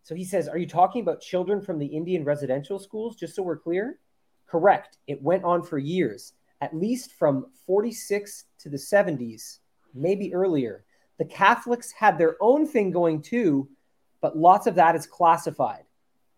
So 0.03 0.16
he 0.16 0.26
says, 0.26 0.47
Are 0.47 0.57
you 0.57 0.68
talking 0.68 1.01
about 1.01 1.22
children 1.22 1.61
from 1.61 1.80
the 1.80 1.86
Indian 1.86 2.24
residential 2.24 2.80
schools? 2.80 3.16
Just 3.16 3.36
so 3.36 3.43
we're 3.43 3.57
clear. 3.57 3.99
Correct. 4.47 4.97
It 5.07 5.22
went 5.22 5.43
on 5.43 5.64
for 5.64 5.78
years, 5.78 6.34
at 6.61 6.76
least 6.76 7.14
from 7.14 7.47
46 7.66 8.45
to 8.59 8.70
the 8.70 8.78
70s, 8.78 9.59
maybe 9.93 10.34
earlier. 10.34 10.86
The 11.18 11.26
Catholics 11.26 11.91
had 11.91 12.18
their 12.18 12.36
own 12.41 12.68
thing 12.68 12.91
going 12.91 13.22
too, 13.22 13.70
but 14.24 14.38
lots 14.38 14.67
of 14.67 14.76
that 14.76 14.95
is 14.95 15.05
classified, 15.05 15.84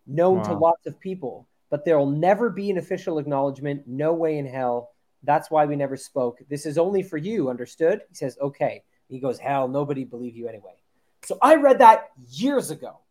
known 0.08 0.38
wow. 0.38 0.44
to 0.44 0.54
lots 0.56 0.88
of 0.88 1.00
people. 1.00 1.48
But 1.70 1.86
there 1.86 2.00
will 2.00 2.10
never 2.10 2.50
be 2.50 2.72
an 2.72 2.80
official 2.80 3.20
acknowledgement. 3.20 3.84
No 3.86 4.12
way 4.12 4.40
in 4.40 4.48
hell. 4.48 4.90
That's 5.22 5.52
why 5.52 5.66
we 5.66 5.76
never 5.76 5.96
spoke. 5.96 6.40
This 6.50 6.66
is 6.66 6.80
only 6.80 7.04
for 7.04 7.18
you, 7.18 7.48
understood? 7.48 8.02
He 8.10 8.16
says, 8.16 8.38
Okay. 8.42 8.84
He 9.08 9.20
goes, 9.20 9.38
Hell, 9.38 9.68
nobody 9.68 10.04
believe 10.04 10.36
you 10.36 10.48
anyway. 10.48 10.74
So 11.26 11.38
I 11.44 11.56
read 11.56 11.78
that 11.78 12.10
years 12.28 12.72
ago. 12.72 13.02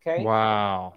Okay. 0.00 0.24
Wow. 0.24 0.94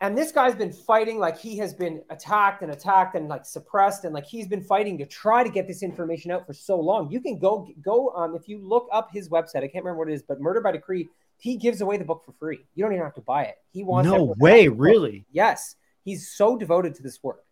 And 0.00 0.16
this 0.16 0.32
guy's 0.32 0.54
been 0.54 0.72
fighting 0.72 1.18
like 1.18 1.36
he 1.36 1.58
has 1.58 1.74
been 1.74 2.02
attacked 2.08 2.62
and 2.62 2.72
attacked 2.72 3.14
and 3.14 3.28
like 3.28 3.44
suppressed 3.44 4.04
and 4.04 4.14
like 4.14 4.24
he's 4.24 4.46
been 4.46 4.62
fighting 4.62 4.96
to 4.98 5.06
try 5.06 5.44
to 5.44 5.50
get 5.50 5.66
this 5.66 5.82
information 5.82 6.30
out 6.30 6.46
for 6.46 6.54
so 6.54 6.80
long. 6.80 7.10
You 7.10 7.20
can 7.20 7.38
go 7.38 7.68
go 7.82 8.10
um 8.14 8.34
if 8.34 8.48
you 8.48 8.58
look 8.58 8.88
up 8.90 9.10
his 9.12 9.28
website, 9.28 9.58
I 9.64 9.68
can't 9.68 9.84
remember 9.84 9.98
what 9.98 10.08
it 10.08 10.14
is, 10.14 10.22
but 10.22 10.40
Murder 10.40 10.62
by 10.62 10.72
Decree, 10.72 11.08
he 11.38 11.56
gives 11.56 11.80
away 11.80 11.96
the 11.96 12.04
book 12.04 12.24
for 12.24 12.32
free. 12.32 12.66
You 12.74 12.84
don't 12.84 12.92
even 12.92 13.04
have 13.04 13.14
to 13.14 13.20
buy 13.20 13.44
it. 13.44 13.56
He 13.70 13.84
wants 13.84 14.10
No 14.10 14.34
way, 14.38 14.68
really? 14.68 15.24
Yes. 15.30 15.76
He's 16.04 16.30
so 16.30 16.56
devoted 16.56 16.94
to 16.96 17.02
this 17.02 17.22
work. 17.22 17.44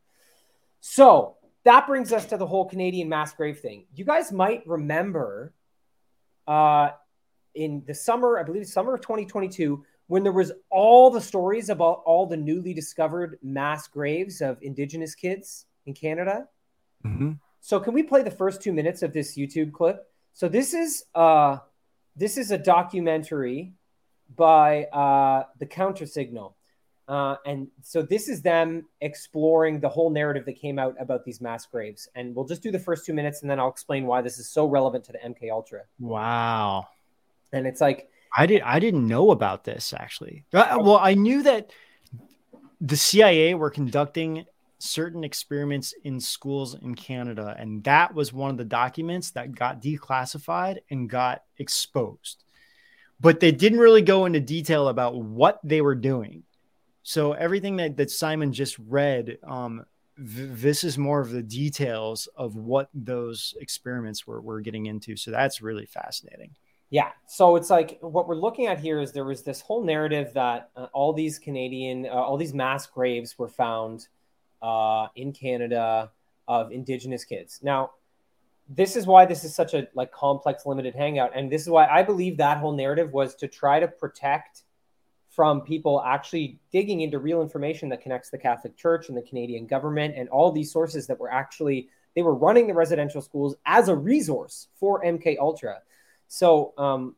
So 0.81 1.37
that 1.65 1.87
brings 1.87 2.13
us 2.13 2.27
to 2.27 2.37
the 2.37 2.47
whole 2.47 2.65
Canadian 2.65 3.09
mass 3.09 3.33
grave 3.33 3.61
thing. 3.61 3.87
You 3.95 4.05
guys 4.05 4.33
might 4.33 4.67
remember 4.67 5.53
uh 6.47 6.91
in 7.55 7.83
the 7.87 7.95
summer, 7.95 8.39
I 8.39 8.43
believe 8.43 8.67
summer 8.67 8.95
of 8.95 9.01
2022 9.01 9.83
when 10.09 10.23
there 10.23 10.33
was 10.33 10.53
all 10.71 11.11
the 11.11 11.21
stories 11.21 11.71
about 11.71 12.03
all 12.05 12.27
the 12.27 12.37
newly 12.37 12.75
discovered 12.75 13.39
mass 13.43 13.89
graves 13.89 14.41
of 14.41 14.59
indigenous 14.63 15.15
kids 15.15 15.65
in 15.87 15.95
Canada. 15.95 16.47
Mm-hmm. 17.05 17.33
So 17.61 17.81
can 17.81 17.95
we 17.95 18.03
play 18.03 18.23
the 18.23 18.31
first 18.31 18.63
two 18.63 18.73
minutes 18.73 19.03
of 19.03 19.13
this 19.13 19.37
YouTube 19.37 19.73
clip? 19.73 20.07
So 20.35 20.49
this 20.49 20.75
is 20.75 21.05
uh 21.15 21.59
this 22.17 22.37
is 22.37 22.51
a 22.51 22.59
documentary 22.59 23.73
by 24.35 24.85
uh 24.87 25.45
the 25.59 25.67
counter 25.67 26.07
signal. 26.07 26.57
Uh, 27.09 27.37
and 27.47 27.69
so 27.83 28.03
this 28.03 28.29
is 28.29 28.43
them 28.43 28.85
exploring 29.01 29.79
the 29.79 29.89
whole 29.89 30.11
narrative 30.11 30.45
that 30.45 30.55
came 30.55 30.77
out 30.77 30.97
about 30.99 31.25
these 31.25 31.41
mass 31.41 31.65
graves. 31.65 32.09
And 32.17 32.35
we'll 32.35 32.47
just 32.47 32.65
do 32.65 32.73
the 32.73 32.81
first 32.81 33.07
two 33.07 33.15
minutes 33.15 33.43
and 33.43 33.51
then 33.51 33.61
I'll 33.61 33.69
explain 33.69 34.07
why 34.07 34.23
this 34.23 34.39
is 34.41 34.49
so 34.49 34.67
relevant 34.67 35.05
to 35.05 35.13
the 35.13 35.19
MK 35.19 35.51
Ultra. 35.53 35.83
Wow. 36.01 36.89
And 37.53 37.67
it's 37.67 37.81
like 37.81 38.09
I 38.37 38.47
did 38.47 38.63
I 38.63 38.81
didn't 38.81 39.07
know 39.07 39.31
about 39.31 39.65
this 39.65 39.95
actually. 39.97 40.45
Uh, 40.53 40.79
well, 40.81 40.99
I 41.01 41.15
knew 41.15 41.45
that 41.45 41.71
the 42.81 42.97
CIA 42.97 43.55
were 43.55 43.71
conducting 43.71 44.45
certain 44.79 45.25
experiments 45.25 45.95
in 46.05 46.21
schools 46.21 46.75
in 46.75 46.95
Canada, 46.95 47.55
and 47.59 47.83
that 47.85 48.15
was 48.15 48.33
one 48.33 48.51
of 48.51 48.57
the 48.57 48.65
documents 48.65 49.31
that 49.33 49.55
got 49.55 49.83
declassified 49.83 50.79
and 50.91 51.09
got 51.09 51.43
exposed. 51.59 52.45
But 53.19 53.41
they 53.41 53.53
didn't 53.53 53.79
really 53.79 54.03
go 54.03 54.27
into 54.27 54.41
detail 54.41 54.89
about 54.89 55.17
what 55.17 55.61
they 55.65 55.81
were 55.81 55.95
doing. 55.95 56.43
So 57.03 57.33
everything 57.33 57.77
that, 57.77 57.97
that 57.97 58.11
Simon 58.11 58.53
just 58.53 58.77
read, 58.79 59.39
um, 59.45 59.87
th- 60.17 60.51
this 60.53 60.85
is 60.85 60.99
more 60.99 61.21
of 61.21 61.31
the 61.31 61.43
details 61.43 62.29
of 62.37 62.57
what 62.57 62.91
those 62.93 63.55
experiments 63.61 64.27
were, 64.27 64.41
were 64.41 64.61
getting 64.61 64.87
into. 64.87 65.17
So 65.17 65.31
that's 65.31 65.63
really 65.63 65.87
fascinating. 65.87 66.51
Yeah. 66.91 67.11
So 67.27 67.57
it's 67.57 67.71
like 67.71 67.99
what 68.01 68.29
we're 68.29 68.37
looking 68.37 68.67
at 68.67 68.79
here 68.79 69.01
is 69.01 69.13
there 69.13 69.25
was 69.25 69.43
this 69.43 69.61
whole 69.61 69.83
narrative 69.83 70.33
that 70.35 70.71
uh, 70.77 70.87
all 70.93 71.13
these 71.13 71.39
Canadian, 71.39 72.07
uh, 72.07 72.11
all 72.11 72.37
these 72.37 72.55
mass 72.55 72.87
graves 72.87 73.39
were 73.39 73.49
found 73.49 74.09
uh, 74.67 75.07
in 75.15 75.33
Canada 75.33 76.11
of 76.49 76.73
Indigenous 76.73 77.25
kids. 77.25 77.61
Now, 77.63 77.93
this 78.69 78.97
is 78.97 79.07
why 79.07 79.25
this 79.25 79.45
is 79.45 79.55
such 79.55 79.75
a 79.75 79.87
like 79.95 80.11
complex, 80.11 80.67
limited 80.67 80.97
hangout, 80.97 81.31
and 81.37 81.51
this 81.51 81.63
is 81.63 81.69
why 81.69 81.87
I 81.87 82.03
believe 82.03 82.37
that 82.39 82.59
whole 82.59 82.73
narrative 82.73 83.13
was 83.13 83.37
to 83.37 83.47
try 83.47 83.79
to 83.79 83.87
protect 83.87 84.65
from 85.31 85.61
people 85.61 86.03
actually 86.05 86.59
digging 86.73 87.03
into 87.03 87.21
real 87.21 87.43
information 87.43 87.89
that 87.91 88.01
connects 88.01 88.31
the 88.31 88.39
Catholic 88.39 88.77
Church 88.77 89.09
and 89.09 89.17
the 89.17 89.23
Canadian 89.23 89.67
government 89.67 90.15
and 90.17 90.29
all 90.31 90.51
these 90.51 90.73
sources 90.73 91.07
that 91.07 91.21
were 91.21 91.31
actually 91.31 91.89
they 92.17 92.23
were 92.23 92.35
running 92.35 92.67
the 92.67 92.75
residential 92.75 93.21
schools 93.21 93.55
as 93.67 93.89
a 93.89 93.95
resource 93.95 94.69
for 94.75 95.05
MK 95.05 95.37
Ultra. 95.39 95.83
So 96.27 96.73
um, 96.77 97.15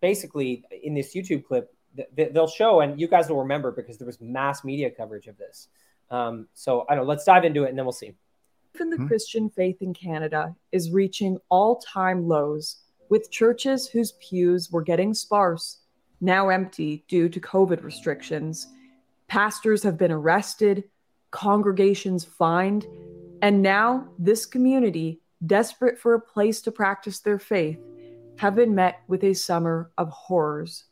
basically, 0.00 0.64
in 0.84 0.94
this 0.94 1.14
YouTube 1.16 1.44
clip, 1.44 1.74
th- 1.96 2.32
they'll 2.32 2.46
show, 2.46 2.80
and 2.80 3.00
you 3.00 3.08
guys 3.08 3.28
will 3.28 3.40
remember 3.40 3.72
because 3.72 3.98
there 3.98 4.06
was 4.06 4.20
mass 4.20 4.62
media 4.62 4.90
coverage 4.90 5.26
of 5.26 5.38
this. 5.38 5.68
Um, 6.12 6.46
so 6.54 6.84
I 6.88 6.94
don't 6.94 7.04
know. 7.04 7.08
Let's 7.08 7.24
dive 7.24 7.44
into 7.44 7.64
it, 7.64 7.70
and 7.70 7.78
then 7.78 7.84
we'll 7.84 7.92
see. 7.92 8.12
Even 8.76 8.90
the 8.90 8.96
hmm 8.96 9.06
Christian 9.06 9.50
faith 9.50 9.78
in 9.80 9.92
Canada 9.92 10.54
is 10.70 10.92
reaching 10.92 11.38
all-time 11.48 12.28
lows, 12.28 12.76
with 13.08 13.30
churches 13.30 13.88
whose 13.88 14.12
pews 14.12 14.70
were 14.70 14.82
getting 14.82 15.12
sparse 15.12 15.80
now 16.20 16.50
empty 16.50 17.04
due 17.08 17.28
to 17.28 17.40
COVID 17.40 17.82
restrictions. 17.82 18.68
Pastors 19.26 19.82
have 19.82 19.98
been 19.98 20.12
arrested, 20.12 20.84
congregations 21.32 22.24
fined, 22.24 22.86
and 23.42 23.60
now 23.60 24.06
this 24.18 24.46
community, 24.46 25.20
desperate 25.46 25.98
for 25.98 26.14
a 26.14 26.20
place 26.20 26.62
to 26.62 26.70
practice 26.70 27.18
their 27.20 27.38
faith, 27.38 27.80
have 28.38 28.54
been 28.54 28.74
met 28.74 29.00
with 29.08 29.24
a 29.24 29.34
summer 29.34 29.90
of 29.98 30.08
horrors. 30.10 30.84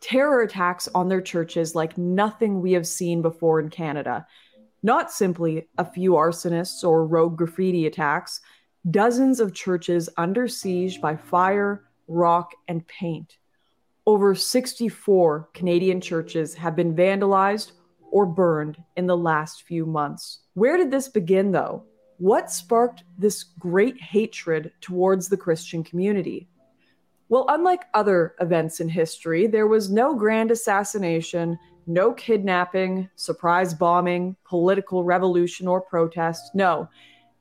Terror 0.00 0.42
attacks 0.42 0.88
on 0.94 1.08
their 1.08 1.20
churches 1.20 1.74
like 1.74 1.98
nothing 1.98 2.60
we 2.60 2.72
have 2.72 2.86
seen 2.86 3.22
before 3.22 3.60
in 3.60 3.68
Canada. 3.68 4.26
Not 4.82 5.10
simply 5.10 5.68
a 5.76 5.84
few 5.84 6.12
arsonists 6.12 6.84
or 6.84 7.06
rogue 7.06 7.36
graffiti 7.36 7.86
attacks, 7.86 8.40
dozens 8.90 9.40
of 9.40 9.54
churches 9.54 10.08
under 10.16 10.46
siege 10.46 11.00
by 11.00 11.16
fire, 11.16 11.84
rock, 12.06 12.52
and 12.68 12.86
paint. 12.86 13.38
Over 14.06 14.34
64 14.34 15.50
Canadian 15.52 16.00
churches 16.00 16.54
have 16.54 16.76
been 16.76 16.94
vandalized 16.94 17.72
or 18.10 18.24
burned 18.24 18.82
in 18.96 19.06
the 19.06 19.16
last 19.16 19.64
few 19.64 19.84
months. 19.84 20.40
Where 20.54 20.76
did 20.76 20.90
this 20.90 21.08
begin, 21.08 21.52
though? 21.52 21.84
What 22.18 22.50
sparked 22.50 23.04
this 23.18 23.42
great 23.44 24.00
hatred 24.00 24.72
towards 24.80 25.28
the 25.28 25.36
Christian 25.36 25.84
community? 25.84 26.48
Well, 27.28 27.46
unlike 27.48 27.84
other 27.92 28.34
events 28.40 28.80
in 28.80 28.88
history, 28.88 29.46
there 29.46 29.66
was 29.66 29.90
no 29.90 30.14
grand 30.14 30.50
assassination, 30.50 31.58
no 31.86 32.12
kidnapping, 32.12 33.10
surprise 33.16 33.74
bombing, 33.74 34.36
political 34.44 35.04
revolution, 35.04 35.68
or 35.68 35.80
protest. 35.80 36.54
No, 36.54 36.88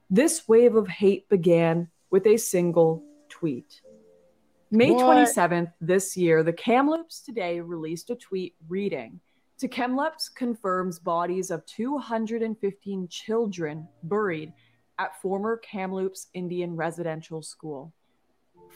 this 0.09 0.47
wave 0.47 0.75
of 0.75 0.87
hate 0.87 1.27
began 1.29 1.89
with 2.09 2.27
a 2.27 2.37
single 2.37 3.03
tweet. 3.29 3.81
May 4.71 4.91
what? 4.91 5.27
27th 5.27 5.71
this 5.79 6.17
year, 6.17 6.43
the 6.43 6.53
Kamloops 6.53 7.21
Today 7.21 7.61
released 7.61 8.09
a 8.09 8.15
tweet 8.15 8.55
reading 8.67 9.21
To 9.59 9.67
Kamloops 9.69 10.27
confirms 10.27 10.99
bodies 10.99 11.51
of 11.51 11.65
215 11.65 13.07
children 13.07 13.87
buried 14.03 14.51
at 14.99 15.21
former 15.21 15.57
Kamloops 15.57 16.27
Indian 16.33 16.75
Residential 16.75 17.41
School. 17.41 17.93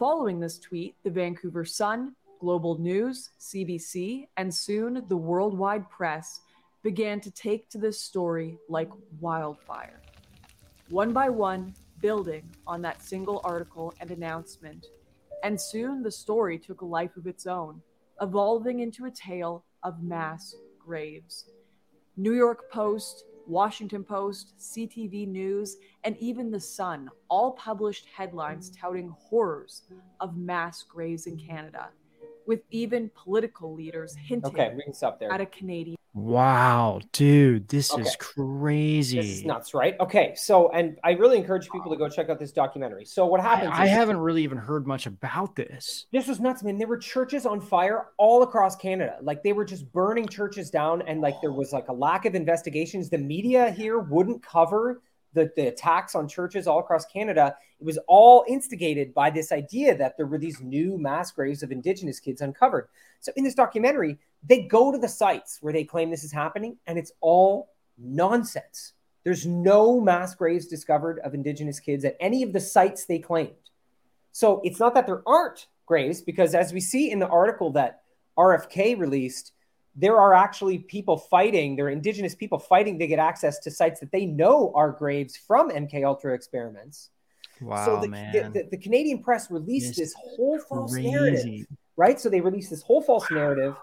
Following 0.01 0.39
this 0.39 0.57
tweet, 0.57 0.95
the 1.03 1.11
Vancouver 1.11 1.63
Sun, 1.63 2.15
Global 2.39 2.75
News, 2.79 3.29
CBC, 3.39 4.29
and 4.35 4.51
soon 4.51 5.03
the 5.07 5.15
worldwide 5.15 5.87
press 5.91 6.39
began 6.81 7.21
to 7.21 7.29
take 7.29 7.69
to 7.69 7.77
this 7.77 8.01
story 8.01 8.57
like 8.67 8.89
wildfire. 9.19 10.01
One 10.89 11.13
by 11.13 11.29
one, 11.29 11.75
building 12.01 12.49
on 12.65 12.81
that 12.81 13.03
single 13.03 13.41
article 13.43 13.93
and 13.99 14.09
announcement, 14.09 14.87
and 15.43 15.61
soon 15.61 16.01
the 16.01 16.09
story 16.09 16.57
took 16.57 16.81
a 16.81 16.85
life 16.85 17.15
of 17.15 17.27
its 17.27 17.45
own, 17.45 17.79
evolving 18.21 18.79
into 18.79 19.05
a 19.05 19.11
tale 19.11 19.65
of 19.83 20.01
mass 20.01 20.55
graves. 20.79 21.45
New 22.17 22.33
York 22.33 22.71
Post, 22.71 23.25
Washington 23.51 24.01
Post, 24.01 24.53
CTV 24.57 25.27
News, 25.27 25.75
and 26.05 26.15
even 26.17 26.49
The 26.49 26.59
Sun 26.59 27.09
all 27.27 27.51
published 27.51 28.05
headlines 28.15 28.69
touting 28.69 29.13
horrors 29.19 29.81
of 30.21 30.37
mass 30.37 30.83
graves 30.83 31.27
in 31.27 31.37
Canada, 31.37 31.89
with 32.47 32.61
even 32.71 33.11
political 33.13 33.75
leaders 33.75 34.15
hinting 34.15 34.51
okay, 34.51 34.73
we 34.73 34.83
can 34.83 34.93
stop 34.93 35.19
there. 35.19 35.29
at 35.31 35.41
a 35.41 35.45
Canadian. 35.45 35.97
Wow, 36.13 36.99
dude, 37.13 37.69
this 37.69 37.93
okay. 37.93 38.01
is 38.01 38.17
crazy. 38.17 39.17
This 39.17 39.27
is 39.27 39.45
nuts, 39.45 39.73
right? 39.73 39.95
Okay, 40.01 40.33
so 40.35 40.69
and 40.71 40.97
I 41.05 41.11
really 41.11 41.37
encourage 41.37 41.69
people 41.69 41.89
to 41.89 41.97
go 41.97 42.09
check 42.09 42.29
out 42.29 42.37
this 42.37 42.51
documentary. 42.51 43.05
So 43.05 43.25
what 43.25 43.39
happens? 43.39 43.71
I, 43.73 43.83
I 43.83 43.87
haven't 43.87 44.17
really 44.17 44.43
even 44.43 44.57
heard 44.57 44.85
much 44.85 45.05
about 45.05 45.55
this. 45.55 46.07
This 46.11 46.27
was 46.27 46.41
nuts, 46.41 46.63
man. 46.63 46.77
There 46.77 46.87
were 46.87 46.97
churches 46.97 47.45
on 47.45 47.61
fire 47.61 48.07
all 48.17 48.43
across 48.43 48.75
Canada. 48.75 49.19
Like 49.21 49.41
they 49.41 49.53
were 49.53 49.63
just 49.63 49.89
burning 49.93 50.27
churches 50.27 50.69
down, 50.69 51.01
and 51.03 51.21
like 51.21 51.35
there 51.41 51.53
was 51.53 51.71
like 51.71 51.87
a 51.87 51.93
lack 51.93 52.25
of 52.25 52.35
investigations. 52.35 53.09
The 53.09 53.17
media 53.17 53.71
here 53.71 53.99
wouldn't 53.99 54.43
cover 54.43 55.01
the, 55.33 55.51
the 55.55 55.67
attacks 55.67 56.15
on 56.15 56.27
churches 56.27 56.67
all 56.67 56.79
across 56.79 57.05
Canada, 57.05 57.55
it 57.79 57.85
was 57.85 57.99
all 58.07 58.45
instigated 58.47 59.13
by 59.13 59.29
this 59.29 59.51
idea 59.51 59.95
that 59.97 60.17
there 60.17 60.25
were 60.25 60.37
these 60.37 60.61
new 60.61 60.97
mass 60.97 61.31
graves 61.31 61.63
of 61.63 61.71
Indigenous 61.71 62.19
kids 62.19 62.41
uncovered. 62.41 62.87
So 63.19 63.31
in 63.35 63.43
this 63.43 63.55
documentary, 63.55 64.17
they 64.43 64.63
go 64.63 64.91
to 64.91 64.97
the 64.97 65.07
sites 65.07 65.59
where 65.61 65.73
they 65.73 65.83
claim 65.83 66.09
this 66.09 66.23
is 66.23 66.31
happening, 66.31 66.77
and 66.87 66.97
it's 66.97 67.11
all 67.21 67.69
nonsense. 67.97 68.93
There's 69.23 69.45
no 69.45 69.99
mass 70.01 70.35
graves 70.35 70.67
discovered 70.67 71.19
of 71.19 71.33
Indigenous 71.33 71.79
kids 71.79 72.03
at 72.05 72.17
any 72.19 72.43
of 72.43 72.53
the 72.53 72.59
sites 72.59 73.05
they 73.05 73.19
claimed. 73.19 73.51
So 74.31 74.61
it's 74.63 74.79
not 74.79 74.93
that 74.95 75.05
there 75.05 75.21
aren't 75.27 75.67
graves, 75.85 76.21
because 76.21 76.55
as 76.55 76.73
we 76.73 76.79
see 76.79 77.11
in 77.11 77.19
the 77.19 77.27
article 77.27 77.71
that 77.73 78.01
RFK 78.37 78.97
released, 78.97 79.53
there 79.95 80.17
are 80.17 80.33
actually 80.33 80.79
people 80.79 81.17
fighting, 81.17 81.75
there 81.75 81.85
are 81.85 81.89
indigenous 81.89 82.35
people 82.35 82.59
fighting 82.59 82.97
to 82.99 83.07
get 83.07 83.19
access 83.19 83.59
to 83.59 83.71
sites 83.71 83.99
that 83.99 84.11
they 84.11 84.25
know 84.25 84.71
are 84.75 84.91
graves 84.91 85.35
from 85.35 85.69
MK 85.69 86.05
Ultra 86.05 86.33
experiments. 86.33 87.09
Wow, 87.59 87.85
so 87.85 88.01
the, 88.01 88.07
man. 88.07 88.33
the, 88.33 88.61
the, 88.61 88.69
the 88.71 88.77
Canadian 88.77 89.21
press 89.21 89.51
released 89.51 89.89
It's 89.89 89.97
this 89.99 90.13
whole 90.17 90.59
false 90.59 90.93
crazy. 90.93 91.11
narrative, 91.11 91.67
right? 91.95 92.19
So 92.19 92.29
they 92.29 92.41
released 92.41 92.69
this 92.69 92.81
whole 92.81 93.01
false 93.01 93.29
narrative 93.29 93.75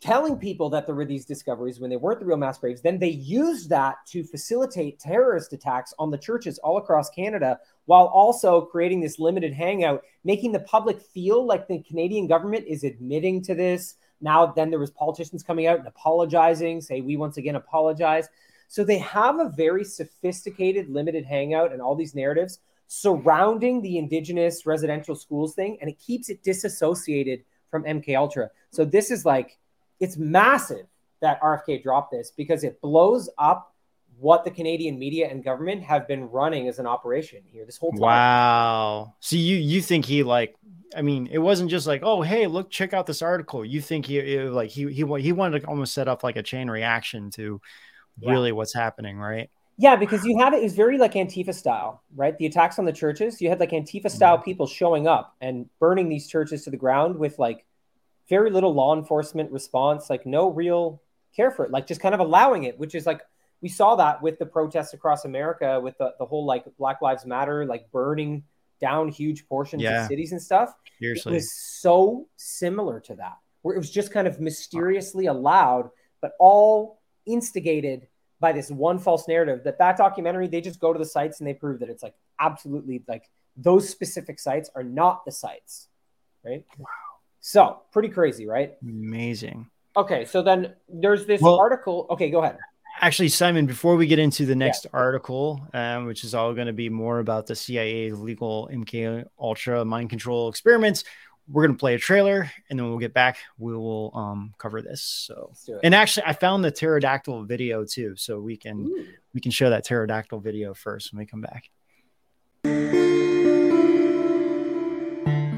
telling 0.00 0.36
people 0.36 0.68
that 0.70 0.86
there 0.86 0.94
were 0.94 1.06
these 1.06 1.24
discoveries 1.24 1.80
when 1.80 1.88
they 1.88 1.96
weren't 1.96 2.20
the 2.20 2.26
real 2.26 2.36
mass 2.36 2.58
graves. 2.58 2.82
Then 2.82 2.98
they 2.98 3.08
used 3.08 3.70
that 3.70 3.96
to 4.08 4.22
facilitate 4.22 4.98
terrorist 4.98 5.52
attacks 5.52 5.94
on 5.98 6.10
the 6.10 6.18
churches 6.18 6.58
all 6.58 6.76
across 6.76 7.08
Canada 7.10 7.58
while 7.86 8.06
also 8.06 8.62
creating 8.62 9.00
this 9.00 9.18
limited 9.18 9.54
hangout, 9.54 10.02
making 10.22 10.52
the 10.52 10.60
public 10.60 11.00
feel 11.00 11.46
like 11.46 11.66
the 11.66 11.82
Canadian 11.82 12.26
government 12.26 12.66
is 12.66 12.84
admitting 12.84 13.42
to 13.42 13.54
this. 13.54 13.94
Now, 14.20 14.46
then 14.46 14.70
there 14.70 14.78
was 14.78 14.90
politicians 14.90 15.42
coming 15.42 15.66
out 15.66 15.78
and 15.78 15.86
apologizing, 15.86 16.80
say 16.80 17.00
we 17.00 17.16
once 17.16 17.36
again 17.36 17.56
apologize. 17.56 18.28
So 18.68 18.84
they 18.84 18.98
have 18.98 19.40
a 19.40 19.48
very 19.48 19.84
sophisticated 19.84 20.88
limited 20.88 21.24
hangout 21.24 21.72
and 21.72 21.82
all 21.82 21.94
these 21.94 22.14
narratives 22.14 22.60
surrounding 22.92 23.80
the 23.82 23.98
indigenous 23.98 24.66
residential 24.66 25.14
schools 25.14 25.54
thing, 25.54 25.78
and 25.80 25.88
it 25.88 25.98
keeps 25.98 26.28
it 26.28 26.42
disassociated 26.42 27.44
from 27.70 27.84
MK 27.84 28.16
Ultra. 28.16 28.50
So 28.70 28.84
this 28.84 29.10
is 29.10 29.24
like 29.24 29.58
it's 30.00 30.16
massive 30.16 30.86
that 31.20 31.40
RFK 31.40 31.82
dropped 31.82 32.10
this 32.10 32.32
because 32.36 32.64
it 32.64 32.80
blows 32.80 33.28
up 33.38 33.69
what 34.20 34.44
the 34.44 34.50
Canadian 34.50 34.98
media 34.98 35.28
and 35.28 35.42
government 35.42 35.82
have 35.82 36.06
been 36.06 36.28
running 36.28 36.68
as 36.68 36.78
an 36.78 36.86
operation 36.86 37.42
here 37.46 37.64
this 37.64 37.78
whole 37.78 37.90
time. 37.92 38.00
Wow. 38.00 39.14
So 39.20 39.36
you 39.36 39.56
you 39.56 39.80
think 39.80 40.04
he 40.04 40.22
like 40.22 40.54
I 40.94 41.02
mean, 41.02 41.28
it 41.30 41.38
wasn't 41.38 41.70
just 41.70 41.86
like, 41.86 42.02
oh, 42.02 42.20
hey, 42.22 42.46
look, 42.48 42.70
check 42.70 42.92
out 42.92 43.06
this 43.06 43.22
article. 43.22 43.64
You 43.64 43.80
think 43.80 44.06
he 44.06 44.18
it, 44.18 44.52
like 44.52 44.70
he 44.70 44.92
he 44.92 45.04
he 45.20 45.32
wanted 45.32 45.60
to 45.60 45.66
almost 45.66 45.94
set 45.94 46.08
up 46.08 46.22
like 46.22 46.36
a 46.36 46.42
chain 46.42 46.68
reaction 46.68 47.30
to 47.32 47.60
Yeah. 48.18 48.30
really 48.30 48.52
what's 48.52 48.74
happening, 48.74 49.18
right? 49.18 49.50
Yeah, 49.78 49.96
because 49.96 50.24
you 50.26 50.38
have 50.38 50.52
it, 50.52 50.58
it 50.58 50.64
was 50.64 50.74
very 50.74 50.98
like 50.98 51.14
Antifa 51.14 51.54
style, 51.54 52.02
right? 52.14 52.36
The 52.36 52.44
attacks 52.44 52.78
on 52.78 52.84
the 52.84 52.92
churches, 52.92 53.40
you 53.40 53.48
had 53.48 53.60
like 53.60 53.70
Antifa 53.70 54.04
mm-hmm. 54.04 54.08
style 54.08 54.38
people 54.38 54.66
showing 54.66 55.06
up 55.06 55.34
and 55.40 55.70
burning 55.78 56.10
these 56.10 56.28
churches 56.28 56.64
to 56.64 56.70
the 56.70 56.76
ground 56.76 57.16
with 57.16 57.38
like 57.38 57.64
very 58.28 58.50
little 58.50 58.74
law 58.74 58.94
enforcement 58.94 59.50
response, 59.50 60.10
like 60.10 60.26
no 60.26 60.50
real 60.50 61.00
care 61.34 61.50
for 61.50 61.64
it, 61.64 61.70
like 61.70 61.86
just 61.86 62.00
kind 62.00 62.14
of 62.14 62.20
allowing 62.20 62.64
it, 62.64 62.78
which 62.78 62.94
is 62.94 63.06
like 63.06 63.22
we 63.62 63.68
saw 63.68 63.94
that 63.96 64.22
with 64.22 64.38
the 64.38 64.46
protests 64.46 64.94
across 64.94 65.24
America 65.24 65.80
with 65.80 65.96
the, 65.98 66.14
the 66.18 66.24
whole 66.26 66.44
like 66.46 66.64
Black 66.78 67.02
Lives 67.02 67.26
Matter, 67.26 67.66
like 67.66 67.90
burning 67.92 68.44
down 68.80 69.08
huge 69.08 69.46
portions 69.48 69.82
Yeah. 69.82 70.02
of 70.02 70.08
cities 70.08 70.32
and 70.32 70.40
stuff. 70.40 70.74
Seriously. 70.98 71.32
It 71.32 71.34
was 71.36 71.52
so 71.54 72.26
similar 72.36 73.00
to 73.00 73.14
that, 73.16 73.36
where 73.62 73.74
it 73.74 73.78
was 73.78 73.90
just 73.90 74.10
kind 74.12 74.26
of 74.26 74.40
mysteriously 74.40 75.26
allowed, 75.26 75.90
but 76.22 76.32
all 76.40 77.00
instigated 77.26 78.06
by 78.40 78.52
this 78.52 78.70
one 78.70 78.98
false 78.98 79.28
narrative. 79.28 79.62
That 79.64 79.78
that 79.78 79.98
documentary, 79.98 80.48
they 80.48 80.62
just 80.62 80.80
go 80.80 80.92
to 80.94 80.98
the 80.98 81.04
sites 81.04 81.40
and 81.40 81.46
they 81.46 81.52
prove 81.54 81.80
that 81.80 81.90
it's 81.90 82.02
like 82.02 82.14
absolutely 82.38 83.02
like 83.06 83.24
those 83.56 83.86
specific 83.88 84.38
sites 84.40 84.70
are 84.74 84.82
not 84.82 85.24
the 85.26 85.32
sites, 85.32 85.88
right? 86.42 86.64
Wow. 86.78 86.86
So 87.40 87.80
pretty 87.92 88.08
crazy, 88.08 88.46
right? 88.46 88.74
Amazing. 88.82 89.66
Okay, 89.96 90.24
so 90.24 90.40
then 90.40 90.74
there's 90.88 91.26
this 91.26 91.42
Well- 91.42 91.58
article. 91.58 92.06
Okay, 92.10 92.30
go 92.30 92.42
ahead. 92.42 92.56
Actually, 93.02 93.28
Simon, 93.28 93.64
before 93.64 93.96
we 93.96 94.06
get 94.06 94.18
into 94.18 94.44
the 94.44 94.54
next 94.54 94.86
article, 94.92 95.66
um, 95.72 96.04
which 96.04 96.22
is 96.22 96.34
all 96.34 96.52
going 96.52 96.66
to 96.66 96.72
be 96.74 96.90
more 96.90 97.18
about 97.18 97.46
the 97.46 97.56
CIA's 97.56 98.20
legal 98.20 98.68
MK 98.70 99.24
Ultra 99.40 99.86
mind 99.86 100.10
control 100.10 100.50
experiments, 100.50 101.04
we're 101.48 101.66
going 101.66 101.74
to 101.74 101.80
play 101.80 101.94
a 101.94 101.98
trailer 101.98 102.50
and 102.68 102.78
then 102.78 102.86
we'll 102.86 102.98
get 102.98 103.14
back. 103.14 103.38
We 103.56 103.74
will 103.74 104.12
um, 104.14 104.52
cover 104.58 104.82
this. 104.82 105.00
So, 105.02 105.46
Let's 105.48 105.64
do 105.64 105.76
it. 105.76 105.80
and 105.82 105.94
actually, 105.94 106.26
I 106.26 106.34
found 106.34 106.62
the 106.62 106.70
pterodactyl 106.70 107.44
video 107.44 107.86
too, 107.86 108.16
so 108.16 108.38
we 108.38 108.58
can 108.58 108.80
Ooh. 108.80 109.06
we 109.32 109.40
can 109.40 109.50
show 109.50 109.70
that 109.70 109.86
pterodactyl 109.86 110.40
video 110.40 110.74
first 110.74 111.10
when 111.10 111.20
we 111.20 111.26
come 111.26 111.40
back. 111.40 111.70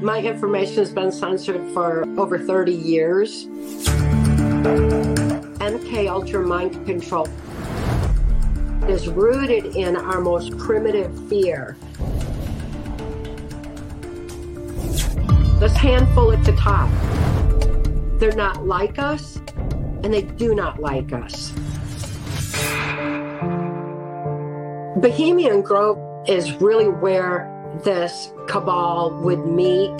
My 0.01 0.19
information 0.21 0.75
has 0.77 0.93
been 0.93 1.11
censored 1.11 1.73
for 1.73 2.05
over 2.17 2.39
30 2.39 2.71
years. 2.71 3.47
MK 5.63 6.09
Ultra 6.09 6.45
mind 6.45 6.85
control 6.85 7.25
is 8.89 9.07
rooted 9.07 9.77
in 9.77 9.95
our 9.95 10.19
most 10.19 10.57
primitive 10.57 11.09
fear. 11.29 11.77
This 15.61 15.73
handful 15.77 16.33
at 16.33 16.43
the 16.43 16.53
top, 16.59 16.89
they're 18.19 18.35
not 18.35 18.67
like 18.67 18.99
us, 18.99 19.37
and 20.03 20.13
they 20.13 20.23
do 20.23 20.53
not 20.53 20.81
like 20.81 21.13
us. 21.13 21.51
Bohemian 24.97 25.61
Grove 25.61 25.97
is 26.27 26.51
really 26.55 26.89
where 26.89 27.49
this 27.85 28.33
cabal 28.49 29.17
would 29.21 29.45
meet. 29.45 29.95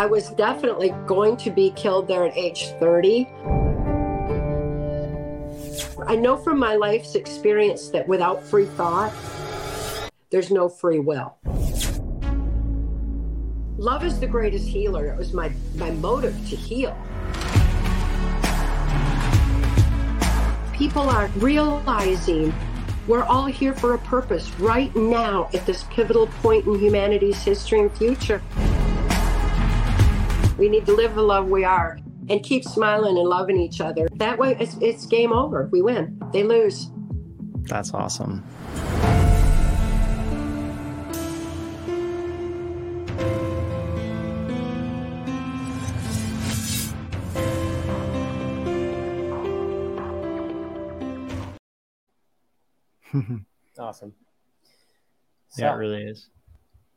I 0.00 0.06
was 0.06 0.30
definitely 0.30 0.94
going 1.06 1.36
to 1.36 1.50
be 1.50 1.72
killed 1.72 2.08
there 2.08 2.24
at 2.24 2.34
age 2.34 2.68
30. 2.80 3.28
I 6.06 6.16
know 6.16 6.38
from 6.38 6.58
my 6.58 6.74
life's 6.74 7.16
experience 7.16 7.90
that 7.90 8.08
without 8.08 8.42
free 8.42 8.64
thought, 8.64 9.12
there's 10.30 10.50
no 10.50 10.70
free 10.70 11.00
will. 11.00 11.36
Love 13.76 14.02
is 14.02 14.18
the 14.18 14.26
greatest 14.26 14.66
healer. 14.66 15.08
It 15.08 15.18
was 15.18 15.34
my, 15.34 15.52
my 15.74 15.90
motive 15.90 16.34
to 16.48 16.56
heal. 16.56 16.96
People 20.72 21.10
are 21.10 21.26
realizing 21.36 22.54
we're 23.06 23.24
all 23.24 23.44
here 23.44 23.74
for 23.74 23.92
a 23.92 23.98
purpose 23.98 24.48
right 24.58 24.96
now 24.96 25.50
at 25.52 25.66
this 25.66 25.84
pivotal 25.90 26.26
point 26.40 26.66
in 26.66 26.78
humanity's 26.78 27.42
history 27.42 27.80
and 27.80 27.92
future. 27.98 28.40
We 30.60 30.68
need 30.68 30.84
to 30.84 30.92
live 30.92 31.14
the 31.14 31.22
love 31.22 31.48
we 31.48 31.64
are 31.64 31.98
and 32.28 32.42
keep 32.42 32.64
smiling 32.64 33.16
and 33.16 33.26
loving 33.26 33.58
each 33.58 33.80
other. 33.80 34.06
That 34.16 34.36
way, 34.38 34.58
it's, 34.60 34.76
it's 34.82 35.06
game 35.06 35.32
over. 35.32 35.70
We 35.72 35.80
win, 35.80 36.20
they 36.34 36.42
lose. 36.42 36.90
That's 37.62 37.94
awesome. 37.94 38.44
Awesome. 53.78 54.12
yeah, 55.56 55.72
it 55.72 55.78
really 55.78 56.02
is. 56.02 56.28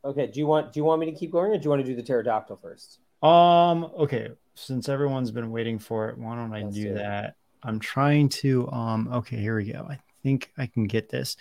Okay, 0.04 0.28
do 0.28 0.38
you 0.42 0.46
want 0.46 0.74
do 0.74 0.82
you 0.82 0.84
want 0.84 1.00
me 1.00 1.06
to 1.06 1.18
keep 1.18 1.32
going 1.32 1.52
or 1.52 1.58
do 1.58 1.64
you 1.64 1.70
want 1.70 1.82
to 1.82 1.88
do 1.88 1.96
the 1.96 2.04
pterodactyl 2.04 2.58
first? 2.58 3.00
Um, 3.24 3.86
okay. 3.98 4.30
Since 4.56 4.88
everyone's 4.90 5.32
been 5.32 5.50
waiting 5.52 5.80
for 5.80 6.10
it, 6.10 6.18
why 6.18 6.36
don't 6.36 6.54
I 6.54 6.64
Let's 6.64 6.76
do 6.76 6.84
do 6.90 6.94
that? 6.96 7.36
I'm 7.64 7.80
trying 7.80 8.30
to 8.30 8.70
um 8.72 9.10
okay, 9.12 9.38
here 9.38 9.58
we 9.58 9.72
go. 9.72 9.88
I 9.90 10.00
think 10.22 10.52
I 10.58 10.68
can 10.68 10.86
get 10.86 11.10
this. 11.10 11.38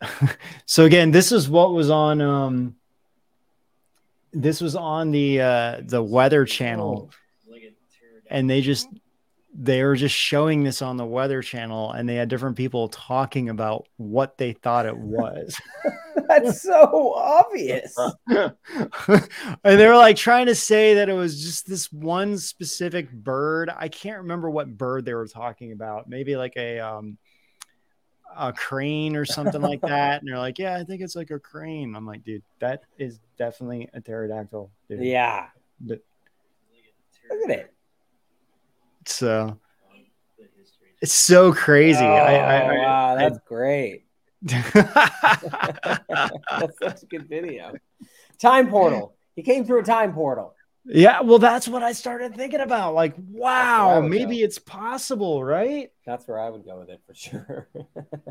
so 0.66 0.84
again, 0.84 1.10
this 1.10 1.32
is 1.32 1.48
what 1.48 1.72
was 1.72 1.90
on 1.90 2.20
um 2.20 2.76
this 4.32 4.60
was 4.60 4.76
on 4.76 5.10
the 5.10 5.40
uh 5.40 5.80
the 5.82 6.02
weather 6.02 6.44
channel 6.44 7.10
and 8.30 8.48
they 8.48 8.60
just 8.60 8.88
they 9.54 9.82
were 9.82 9.96
just 9.96 10.14
showing 10.14 10.62
this 10.62 10.82
on 10.82 10.96
the 10.96 11.06
weather 11.06 11.42
channel 11.42 11.90
and 11.92 12.08
they 12.08 12.14
had 12.16 12.28
different 12.28 12.56
people 12.56 12.88
talking 12.88 13.48
about 13.48 13.86
what 13.96 14.36
they 14.38 14.52
thought 14.52 14.86
it 14.86 14.96
was. 14.96 15.58
That's 16.28 16.62
so 16.62 17.14
obvious. 17.14 17.96
and 18.28 18.52
they 19.64 19.86
were 19.86 19.96
like 19.96 20.16
trying 20.16 20.46
to 20.46 20.54
say 20.54 20.94
that 20.94 21.08
it 21.08 21.14
was 21.14 21.42
just 21.42 21.66
this 21.66 21.90
one 21.90 22.36
specific 22.36 23.10
bird. 23.10 23.70
I 23.74 23.88
can't 23.88 24.18
remember 24.18 24.50
what 24.50 24.76
bird 24.76 25.06
they 25.06 25.14
were 25.14 25.26
talking 25.26 25.72
about. 25.72 26.08
Maybe 26.08 26.36
like 26.36 26.56
a 26.56 26.80
um 26.80 27.16
a 28.36 28.52
crane 28.52 29.16
or 29.16 29.24
something 29.24 29.62
like 29.62 29.80
that. 29.82 30.20
And 30.20 30.28
they're 30.28 30.38
like, 30.38 30.58
"Yeah, 30.58 30.76
I 30.76 30.84
think 30.84 31.00
it's 31.00 31.16
like 31.16 31.30
a 31.30 31.38
crane." 31.38 31.96
I'm 31.96 32.06
like, 32.06 32.22
"Dude, 32.24 32.42
that 32.60 32.82
is 32.98 33.18
definitely 33.38 33.88
a 33.94 34.00
pterodactyl." 34.00 34.70
Dude. 34.88 35.02
Yeah. 35.02 35.46
But- 35.80 36.02
Look 37.30 37.50
at 37.50 37.58
it. 37.58 37.74
So 39.08 39.58
uh, 39.90 39.94
It's 41.00 41.12
so 41.12 41.52
crazy. 41.52 42.04
Oh, 42.04 42.14
I, 42.14 42.34
I, 42.34 42.58
I, 42.58 42.78
wow, 42.78 43.14
I- 43.14 43.16
that's 43.16 43.38
great. 43.46 44.04
That's 44.42 44.78
such 46.80 47.02
a 47.02 47.06
good 47.10 47.28
video. 47.28 47.72
Time 48.38 48.68
portal. 48.68 49.16
He 49.34 49.42
came 49.42 49.64
through 49.64 49.80
a 49.80 49.84
time 49.84 50.12
portal. 50.12 50.54
yeah, 50.84 51.22
well, 51.22 51.40
that's 51.40 51.66
what 51.66 51.82
I 51.82 51.90
started 51.92 52.36
thinking 52.36 52.60
about. 52.60 52.94
Like, 52.94 53.14
wow, 53.30 54.00
maybe 54.00 54.38
go. 54.38 54.44
it's 54.44 54.60
possible, 54.60 55.42
right? 55.42 55.90
That's 56.06 56.28
where 56.28 56.38
I 56.38 56.50
would 56.50 56.64
go 56.64 56.78
with 56.78 56.88
it 56.88 57.00
for 57.04 57.14
sure. 57.14 57.68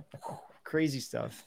Crazy 0.63 1.01
stuff. 1.01 1.45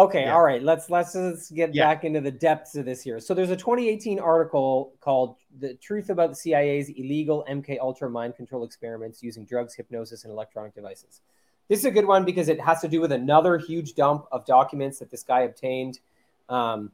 Okay, 0.00 0.22
Yeah. 0.22 0.34
all 0.34 0.42
right. 0.42 0.62
Let's 0.62 0.88
let's 0.88 1.14
let's 1.14 1.50
get 1.50 1.74
Yeah. 1.74 1.84
back 1.84 2.04
into 2.04 2.20
the 2.22 2.30
depths 2.30 2.74
of 2.74 2.86
this 2.86 3.02
here. 3.02 3.20
So 3.20 3.34
there's 3.34 3.50
a 3.50 3.56
2018 3.56 4.18
article 4.18 4.94
called 5.00 5.36
"The 5.58 5.74
Truth 5.74 6.08
About 6.08 6.30
the 6.30 6.36
CIA's 6.36 6.88
Illegal 6.88 7.44
MK 7.46 7.78
Ultra 7.78 8.08
Mind 8.08 8.34
Control 8.34 8.64
Experiments 8.64 9.22
Using 9.22 9.44
Drugs, 9.44 9.74
Hypnosis, 9.74 10.24
and 10.24 10.32
Electronic 10.32 10.74
Devices." 10.74 11.20
This 11.68 11.80
is 11.80 11.84
a 11.84 11.90
good 11.90 12.06
one 12.06 12.24
because 12.24 12.48
it 12.48 12.58
has 12.60 12.80
to 12.80 12.88
do 12.88 13.00
with 13.00 13.12
another 13.12 13.58
huge 13.58 13.94
dump 13.94 14.26
of 14.32 14.46
documents 14.46 14.98
that 15.00 15.10
this 15.10 15.22
guy 15.22 15.42
obtained, 15.42 16.00
um, 16.48 16.90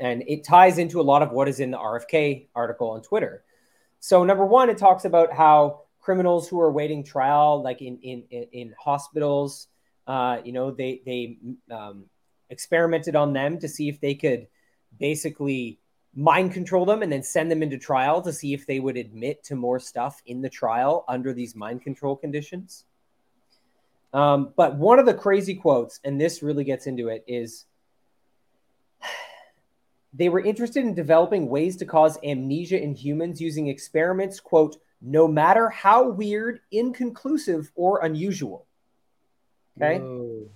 and 0.00 0.24
it 0.26 0.44
ties 0.44 0.78
into 0.78 1.00
a 1.00 1.06
lot 1.12 1.22
of 1.22 1.32
what 1.32 1.46
is 1.46 1.60
in 1.60 1.70
the 1.70 1.78
RFK 1.78 2.48
article 2.54 2.90
on 2.90 3.02
Twitter. 3.02 3.44
So 4.00 4.24
number 4.24 4.46
one, 4.46 4.70
it 4.70 4.78
talks 4.78 5.04
about 5.04 5.32
how 5.32 5.82
criminals 6.00 6.48
who 6.48 6.58
are 6.60 6.68
awaiting 6.68 7.04
trial, 7.04 7.60
like 7.62 7.82
in 7.82 7.98
in 7.98 8.24
in, 8.30 8.46
in 8.52 8.74
hospitals, 8.78 9.68
uh, 10.08 10.40
you 10.42 10.52
know, 10.52 10.70
they 10.70 11.02
they 11.04 11.36
um, 11.70 12.06
experimented 12.48 13.14
on 13.14 13.34
them 13.34 13.58
to 13.58 13.68
see 13.68 13.88
if 13.88 14.00
they 14.00 14.14
could 14.14 14.48
basically 14.98 15.78
mind 16.14 16.52
control 16.52 16.86
them 16.86 17.02
and 17.02 17.12
then 17.12 17.22
send 17.22 17.50
them 17.50 17.62
into 17.62 17.78
trial 17.78 18.22
to 18.22 18.32
see 18.32 18.54
if 18.54 18.66
they 18.66 18.80
would 18.80 18.96
admit 18.96 19.44
to 19.44 19.54
more 19.54 19.78
stuff 19.78 20.20
in 20.24 20.40
the 20.40 20.48
trial 20.48 21.04
under 21.06 21.34
these 21.34 21.54
mind 21.54 21.82
control 21.82 22.16
conditions. 22.16 22.86
Um, 24.14 24.54
but 24.56 24.76
one 24.76 24.98
of 24.98 25.04
the 25.04 25.12
crazy 25.12 25.54
quotes, 25.54 26.00
and 26.02 26.18
this 26.18 26.42
really 26.42 26.64
gets 26.64 26.86
into 26.86 27.08
it, 27.08 27.22
is 27.28 27.66
they 30.14 30.30
were 30.30 30.40
interested 30.40 30.84
in 30.84 30.94
developing 30.94 31.50
ways 31.50 31.76
to 31.76 31.84
cause 31.84 32.18
amnesia 32.24 32.82
in 32.82 32.94
humans 32.94 33.42
using 33.42 33.68
experiments, 33.68 34.40
quote, 34.40 34.78
no 35.02 35.28
matter 35.28 35.68
how 35.68 36.08
weird, 36.08 36.60
inconclusive, 36.72 37.70
or 37.74 38.02
unusual. 38.02 38.66
Okay. 39.80 40.48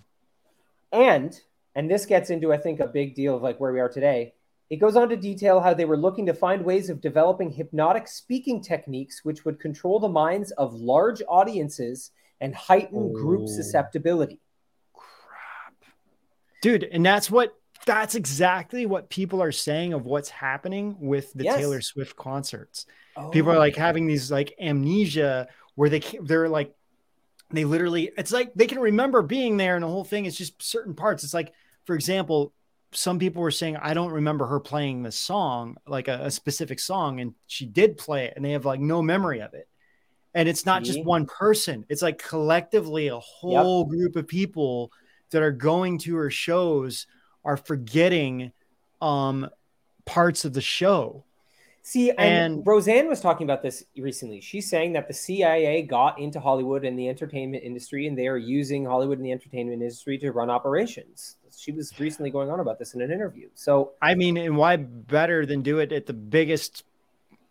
And 0.93 1.41
and 1.75 1.91
this 1.91 2.07
gets 2.07 2.31
into 2.31 2.53
I 2.53 2.59
think 2.59 2.81
a 2.81 2.87
big 2.87 3.15
deal 3.15 3.37
of 3.37 3.43
like 3.43 3.59
where 3.59 3.73
we 3.73 3.81
are 3.81 3.89
today. 3.89 4.35
It 4.71 4.77
goes 4.77 4.97
on 4.97 5.11
to 5.11 5.17
detail 5.17 5.61
how 5.61 5.75
they 5.75 5.85
were 5.85 5.99
looking 5.99 6.25
to 6.27 6.35
find 6.35 6.65
ways 6.65 6.89
of 6.89 7.03
developing 7.03 7.51
hypnotic 7.51 8.09
speaking 8.09 8.63
techniques 8.63 9.25
which 9.25 9.45
would 9.45 9.61
control 9.61 10.01
the 10.01 10.09
minds 10.09 10.51
of 10.53 10.75
large 10.75 11.23
audiences 11.29 12.11
and 12.41 12.55
heighten 12.55 13.13
group 13.13 13.49
susceptibility. 13.49 14.41
Crap. 14.95 15.75
dude 16.63 16.85
and 16.85 17.05
that's 17.05 17.31
what 17.31 17.55
that's 17.85 18.15
exactly 18.15 18.87
what 18.87 19.11
people 19.11 19.43
are 19.43 19.53
saying 19.53 19.93
of 19.93 20.07
what's 20.07 20.29
happening 20.29 20.97
with 21.01 21.33
the 21.35 21.45
Yes. 21.45 21.57
taylor 21.57 21.81
swift 21.81 22.17
concerts 22.17 22.87
people 23.31 23.51
are 23.51 23.57
oh. 23.57 23.59
like 23.59 23.77
having 23.77 24.07
these 24.07 24.31
like 24.31 24.55
amnesia 24.61 25.49
where 25.75 25.89
they 25.89 26.01
they're 26.23 26.49
like 26.49 26.75
they 27.53 27.65
literally 27.65 28.11
it's 28.17 28.33
like 28.33 28.53
they 28.55 28.67
can 28.67 28.79
remember 28.79 29.23
being 29.23 29.57
there 29.57 29.75
and 29.75 29.83
the 29.83 29.89
whole 29.89 30.05
thing 30.05 30.25
is 30.25 30.37
just 30.37 30.63
certain 30.63 30.95
parts. 30.95 31.25
It's 31.25 31.35
like 31.35 31.53
for 31.85 31.95
example 31.95 32.53
some 32.95 33.19
people 33.19 33.41
were 33.43 33.51
saying 33.51 33.77
i 33.79 33.95
don't 33.95 34.13
remember 34.13 34.47
her 34.47 34.61
playing 34.61 35.03
the 35.03 35.11
song 35.11 35.77
like 35.87 36.09
a, 36.09 36.27
a 36.27 36.31
specific 36.31 36.79
song 36.79 37.21
and 37.21 37.35
she 37.47 37.65
did 37.65 37.97
play 37.97 38.27
it 38.27 38.35
and 38.37 38.45
they 38.45 38.51
have 38.53 38.67
like 38.67 38.81
no 38.81 39.01
memory 39.01 39.41
of 39.41 39.55
it. 39.55 39.67
And 40.35 40.49
it's 40.49 40.65
not 40.65 40.87
See? 40.87 40.93
just 40.93 41.05
one 41.05 41.27
person. 41.27 41.85
It's 41.91 42.01
like 42.01 42.17
collectively 42.17 43.09
a 43.09 43.19
whole 43.19 43.85
group 43.85 44.17
of 44.17 44.27
people 44.27 44.91
that 45.31 45.43
are 45.43 45.53
going 45.53 45.99
to 45.99 46.17
her 46.17 46.31
shows 46.31 47.07
are 47.45 47.57
forgetting 47.57 48.53
um 49.01 49.49
parts 50.05 50.45
of 50.45 50.53
the 50.53 50.61
show 50.61 51.25
See, 51.85 52.11
and, 52.11 52.55
And- 52.55 52.67
Roseanne 52.67 53.09
was 53.09 53.21
talking 53.21 53.45
about 53.45 53.63
this 53.63 53.85
recently. 53.97 54.41
She's 54.41 54.71
saying 54.71 54.93
that 54.93 55.09
the 55.09 55.15
CIA 55.15 55.83
got 55.83 56.19
into 56.19 56.39
Hollywood 56.39 56.85
and 56.85 56.97
the 56.97 57.09
entertainment 57.09 57.65
industry, 57.65 58.07
and 58.07 58.17
they 58.17 58.29
are 58.29 58.37
using 58.37 58.85
Hollywood 58.85 59.19
and 59.19 59.27
the 59.27 59.33
entertainment 59.33 59.83
industry 59.83 60.17
to 60.19 60.31
run 60.31 60.49
operations. 60.49 61.37
She 61.57 61.73
was 61.73 61.99
recently 61.99 62.31
going 62.31 62.51
on 62.51 62.61
about 62.61 62.79
this 62.79 62.95
in 62.95 63.03
an 63.03 63.11
interview. 63.11 63.49
So, 63.55 63.93
I 64.01 64.15
mean, 64.15 64.37
and 64.37 64.57
why 64.57 64.77
better 64.77 65.45
than 65.45 65.63
do 65.63 65.81
it 65.81 65.93
at 65.93 66.07
the 66.07 66.13
biggest 66.13 66.85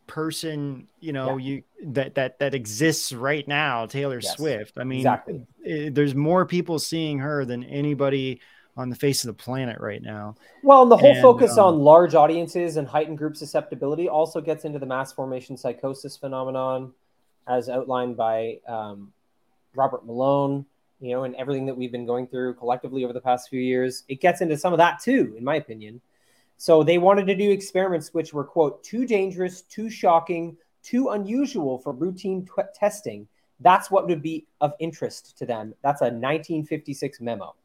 person 0.08 0.90
you 1.00 1.14
know 1.14 1.38
you 1.38 1.64
that 1.82 2.16
that 2.16 2.40
that 2.40 2.54
exists 2.54 3.14
right 3.14 3.48
now, 3.48 3.86
Taylor 3.86 4.20
Yes, 4.22 4.36
Swift. 4.36 4.78
I 4.78 4.84
mean, 4.84 5.00
exactly. 5.00 5.46
eh, 5.66 5.90
there's 5.92 6.16
more 6.16 6.46
people 6.46 6.80
seeing 6.80 7.20
her 7.20 7.46
than 7.46 7.64
anybody 7.64 8.42
on 8.78 8.90
the 8.90 8.96
face 8.96 9.24
of 9.24 9.28
the 9.28 9.44
planet 9.44 9.80
right 9.80 10.02
now. 10.02 10.36
well, 10.64 10.84
and 10.84 10.92
the 10.92 10.98
whole 10.98 11.12
And, 11.12 11.22
focus 11.22 11.58
um, 11.58 11.66
on 11.66 11.80
large 11.80 12.16
audiences 12.16 12.78
and 12.78 12.88
heightened 12.88 13.18
group 13.18 13.36
susceptibility 13.36 14.08
also 14.08 14.40
gets 14.42 14.66
into 14.66 14.80
the 14.80 14.86
mass 14.86 15.12
formation 15.12 15.58
psychosis 15.58 16.16
phenomenon, 16.18 16.94
as 17.48 17.70
outlined 17.70 18.16
by 18.16 18.60
um, 18.68 19.12
Robert 19.76 20.06
Malone. 20.06 20.66
You 21.00 21.14
know, 21.14 21.24
and 21.24 21.36
everything 21.36 21.66
that 21.66 21.76
we've 21.76 21.92
been 21.92 22.06
going 22.06 22.28
through 22.28 22.54
collectively 22.54 23.04
over 23.04 23.12
the 23.12 23.22
past 23.22 23.50
few 23.50 23.60
years, 23.60 24.04
it 24.08 24.22
gets 24.22 24.42
into 24.42 24.56
some 24.56 24.72
of 24.72 24.78
that 24.78 25.02
too, 25.02 25.34
in 25.36 25.44
my 25.44 25.56
opinion. 25.56 26.00
So 26.58 26.84
they 26.84 27.00
wanted 27.00 27.26
to 27.26 27.36
do 27.36 27.50
experiments 27.50 28.14
which 28.14 28.36
were, 28.36 28.44
quote, 28.44 28.84
too 28.84 29.08
dangerous, 29.08 29.64
too 29.64 29.90
shocking, 29.90 30.56
too 30.84 31.10
unusual 31.10 31.80
for 31.80 31.92
routine 31.92 32.46
t- 32.46 32.62
testing. 32.76 33.28
That's 33.62 33.90
what 33.90 34.08
would 34.08 34.22
be 34.22 34.46
of 34.62 34.74
interest 34.80 35.40
to 35.40 35.48
them. 35.48 35.74
That's 35.82 36.02
a 36.02 36.06
1956 36.06 37.20
memo. 37.20 37.56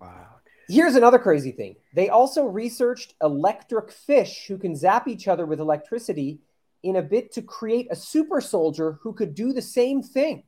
Wow. 0.00 0.26
Here's 0.68 0.96
another 0.96 1.18
crazy 1.18 1.52
thing. 1.52 1.76
They 1.94 2.08
also 2.08 2.44
researched 2.44 3.14
electric 3.22 3.92
fish 3.92 4.46
who 4.48 4.58
can 4.58 4.74
zap 4.74 5.06
each 5.06 5.28
other 5.28 5.46
with 5.46 5.60
electricity 5.60 6.40
in 6.82 6.96
a 6.96 7.02
bit 7.02 7.32
to 7.32 7.42
create 7.42 7.88
a 7.90 7.96
super 7.96 8.40
soldier 8.40 8.98
who 9.02 9.12
could 9.12 9.34
do 9.34 9.52
the 9.52 9.62
same 9.62 10.02
thing. 10.02 10.42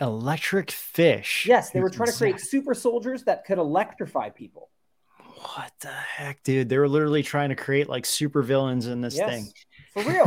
Electric 0.00 0.70
fish. 0.70 1.44
Yes, 1.46 1.70
they 1.70 1.80
were 1.80 1.90
trying 1.90 2.10
to 2.10 2.16
create 2.16 2.40
super 2.40 2.72
soldiers 2.72 3.24
that 3.24 3.44
could 3.44 3.58
electrify 3.58 4.30
people. 4.30 4.70
What 5.18 5.72
the 5.80 5.88
heck, 5.88 6.42
dude? 6.42 6.68
They 6.68 6.78
were 6.78 6.88
literally 6.88 7.22
trying 7.22 7.50
to 7.50 7.56
create 7.56 7.88
like 7.88 8.06
super 8.06 8.42
villains 8.42 8.86
in 8.86 9.00
this 9.00 9.16
yes, 9.16 9.30
thing. 9.30 9.52
For 9.92 10.02
real. 10.02 10.24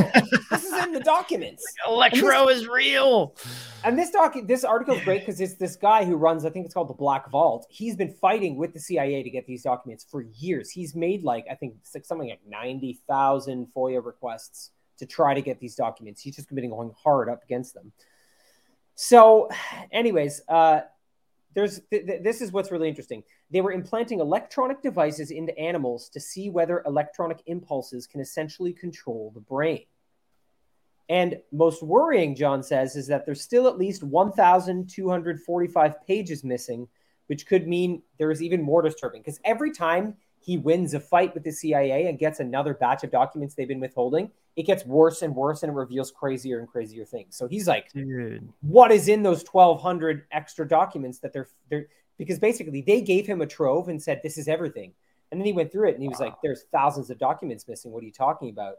this 0.50 0.64
is 0.64 0.84
in 0.84 0.92
the 0.92 1.00
documents. 1.00 1.64
Electro 1.88 2.48
is 2.50 2.68
real. 2.68 3.36
And 3.84 3.98
this 3.98 4.12
doc, 4.12 4.36
this 4.46 4.64
article 4.64 4.96
is 4.96 5.04
great 5.04 5.22
because 5.22 5.40
it's 5.40 5.56
this 5.56 5.76
guy 5.76 6.06
who 6.06 6.16
runs, 6.16 6.46
I 6.46 6.50
think 6.50 6.66
it's 6.66 6.74
called 6.74 6.90
the 6.90 6.94
Black 6.94 7.30
Vault. 7.30 7.66
He's 7.70 7.96
been 7.96 8.14
fighting 8.14 8.56
with 8.56 8.74
the 8.74 8.80
CIA 8.80 9.24
to 9.24 9.30
get 9.30 9.46
these 9.46 9.64
documents 9.64 10.06
for 10.10 10.22
years. 10.22 10.70
He's 10.70 10.96
made 10.96 11.24
like 11.24 11.46
I 11.50 11.56
think 11.56 11.76
six- 11.84 12.08
something 12.08 12.30
like 12.30 12.42
ninety 12.48 13.00
thousand 13.08 13.68
FOIA 13.76 14.04
requests 14.06 14.72
to 14.98 15.06
try 15.06 15.34
to 15.34 15.42
get 15.42 15.60
these 15.60 15.76
documents. 15.76 16.22
He's 16.22 16.36
just 16.36 16.54
been 16.54 16.70
going 16.70 16.94
hard 17.02 17.30
up 17.30 17.44
against 17.44 17.74
them. 17.74 17.92
So, 18.96 19.50
anyways, 19.92 20.42
uh, 20.48 20.82
there's 21.54 21.82
th- 21.90 22.06
th- 22.06 22.24
this 22.24 22.42
is 22.42 22.52
what's 22.52 22.72
really 22.72 22.90
interesting. 22.90 23.24
They 23.50 23.62
were 23.62 23.72
implanting 23.72 24.20
electronic 24.20 24.82
devices 24.82 25.32
into 25.32 25.58
animals 25.58 26.10
to 26.10 26.20
see 26.20 26.50
whether 26.50 26.84
electronic 26.86 27.42
impulses 27.46 28.08
can 28.08 28.22
essentially 28.22 28.74
control 28.74 29.32
the 29.34 29.42
brain. 29.42 29.86
And 31.10 31.40
most 31.52 31.84
worrying, 31.84 32.36
John 32.36 32.64
says, 32.64 32.96
is 32.96 33.08
that 33.08 33.26
there's 33.26 33.42
still 33.42 33.68
at 33.68 33.78
least 33.78 34.02
1,245 34.02 36.08
pages 36.08 36.44
missing, 36.44 36.88
which 37.28 37.46
could 37.46 37.68
mean 37.68 38.02
there 38.18 38.32
is 38.32 38.42
even 38.42 38.62
more 38.62 38.82
disturbing. 38.82 39.22
Because 39.22 39.40
every 39.44 39.72
time 39.72 40.16
he 40.42 40.58
wins 40.58 40.94
a 40.94 41.00
fight 41.00 41.34
with 41.34 41.44
the 41.44 41.52
CIA 41.52 42.08
and 42.08 42.18
gets 42.18 42.40
another 42.40 42.74
batch 42.74 43.04
of 43.04 43.12
documents 43.12 43.54
they've 43.54 43.68
been 43.68 43.80
withholding, 43.80 44.32
it 44.56 44.64
gets 44.64 44.86
worse 44.86 45.22
and 45.22 45.36
worse 45.36 45.64
and 45.64 45.72
it 45.72 45.76
reveals 45.76 46.12
crazier 46.12 46.60
and 46.60 46.68
crazier 46.68 47.06
things. 47.06 47.36
So 47.36 47.48
he's 47.48 47.68
like, 47.68 47.92
Dude. 47.94 48.52
what 48.62 48.92
is 48.92 49.08
in 49.08 49.24
those 49.24 49.46
1,200 49.50 50.26
extra 50.32 50.68
documents 50.68 51.20
that 51.20 51.32
they're, 51.32 51.48
they're 51.70 51.88
because 52.18 52.40
basically 52.40 52.82
they 52.82 53.02
gave 53.02 53.26
him 53.26 53.42
a 53.42 53.48
trove 53.48 53.88
and 53.88 54.02
said, 54.02 54.20
this 54.24 54.38
is 54.38 54.48
everything. 54.48 54.94
And 55.32 55.40
then 55.40 55.46
he 55.46 55.54
went 55.54 55.72
through 55.72 55.90
it 55.90 55.94
and 55.94 56.04
he 56.04 56.10
was 56.10 56.20
like, 56.20 56.36
there's 56.44 56.66
thousands 56.72 57.10
of 57.10 57.18
documents 57.18 57.68
missing. 57.68 57.92
What 57.92 58.04
are 58.04 58.06
you 58.06 58.12
talking 58.12 58.50
about? 58.50 58.76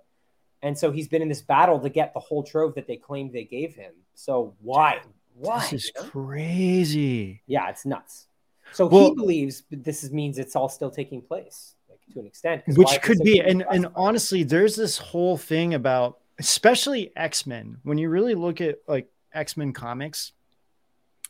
And 0.63 0.79
so 0.79 0.93
he's 0.93 1.09
been 1.09 1.23
in 1.23 1.29
this 1.29 1.43
battle 1.43 1.81
to 1.81 1.89
get 1.89 2.15
the 2.15 2.21
whole 2.21 2.43
trove 2.43 2.75
that 2.75 2.87
they 2.87 2.97
claimed 2.97 3.33
they 3.33 3.45
gave 3.45 3.75
him. 3.75 3.93
So 4.15 4.55
why? 4.61 5.01
Why? 5.35 5.61
This 5.71 5.85
is 5.85 5.93
crazy. 5.97 7.43
Yeah, 7.47 7.69
it's 7.69 7.87
nuts. 7.87 8.29
So 8.73 8.89
he 8.89 9.15
believes 9.15 9.65
this 9.71 10.03
is, 10.05 10.11
means 10.13 10.39
it's 10.39 10.57
all 10.57 10.69
still 10.69 10.91
taking 10.91 11.21
place 11.23 11.75
like, 11.89 11.99
to 12.15 12.21
an 12.21 12.27
extent, 12.27 12.63
which 12.69 13.01
could 13.03 13.19
be 13.21 13.41
and 13.41 13.65
and 13.71 13.89
honestly 13.95 14.43
there's 14.43 14.77
this 14.77 14.99
whole 14.99 15.37
thing 15.37 15.75
about 15.75 16.19
especially 16.39 17.13
x-men 17.17 17.79
when 17.83 17.99
you 17.99 18.09
really 18.09 18.35
look 18.35 18.61
at 18.61 18.79
like 18.89 19.09
x-men 19.35 19.73
comics 19.73 20.33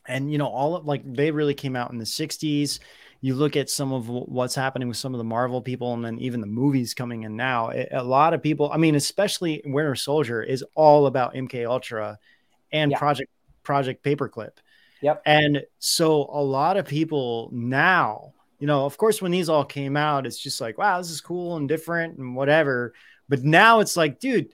and 0.06 0.30
you 0.30 0.38
know 0.38 0.46
all 0.46 0.76
of 0.76 0.86
like 0.86 1.02
they 1.04 1.30
really 1.30 1.54
came 1.54 1.74
out 1.76 1.90
in 1.90 1.98
the 1.98 2.04
60s 2.04 2.78
you 3.20 3.34
look 3.34 3.56
at 3.56 3.68
some 3.70 3.92
of 3.92 4.08
what's 4.08 4.54
happening 4.54 4.88
with 4.88 4.96
some 4.96 5.12
of 5.14 5.18
the 5.18 5.24
marvel 5.24 5.60
people 5.60 5.92
and 5.94 6.04
then 6.04 6.18
even 6.18 6.40
the 6.40 6.46
movies 6.46 6.94
coming 6.94 7.24
in 7.24 7.36
now 7.36 7.68
it- 7.70 7.88
a 7.92 8.02
lot 8.02 8.32
of 8.32 8.42
people 8.42 8.70
i 8.72 8.76
mean 8.76 8.94
especially 8.94 9.60
winter 9.64 9.94
soldier 9.96 10.42
is 10.42 10.64
all 10.74 11.06
about 11.06 11.34
mk 11.34 11.68
ultra 11.68 12.18
and 12.72 12.90
Yeah. 12.92 12.98
Project 12.98 13.30
Project 13.64 14.02
Paperclip. 14.04 14.52
Yep. 15.02 15.22
And 15.26 15.62
so 15.78 16.28
a 16.32 16.42
lot 16.42 16.76
of 16.76 16.86
people 16.86 17.50
now, 17.52 18.32
you 18.58 18.66
know, 18.66 18.86
of 18.86 18.96
course, 18.96 19.20
when 19.20 19.32
these 19.32 19.48
all 19.48 19.64
came 19.64 19.96
out, 19.96 20.26
it's 20.26 20.38
just 20.38 20.60
like, 20.60 20.78
wow, 20.78 20.98
this 20.98 21.10
is 21.10 21.20
cool 21.20 21.56
and 21.56 21.68
different 21.68 22.18
and 22.18 22.36
whatever. 22.36 22.94
But 23.28 23.42
now 23.42 23.80
it's 23.80 23.96
like, 23.96 24.20
dude, 24.20 24.52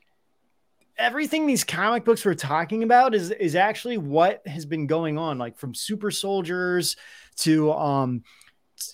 everything 0.97 1.47
these 1.47 1.65
comic 1.65 2.05
books 2.05 2.25
were 2.25 2.35
talking 2.35 2.83
about 2.83 3.15
is 3.15 3.31
is 3.31 3.55
actually 3.55 3.99
what 3.99 4.47
has 4.47 4.67
been 4.67 4.87
going 4.87 5.19
on, 5.19 5.39
like 5.39 5.59
from 5.59 5.75
super 5.75 6.11
soldiers 6.11 6.97
to 7.37 7.73
um 7.73 8.23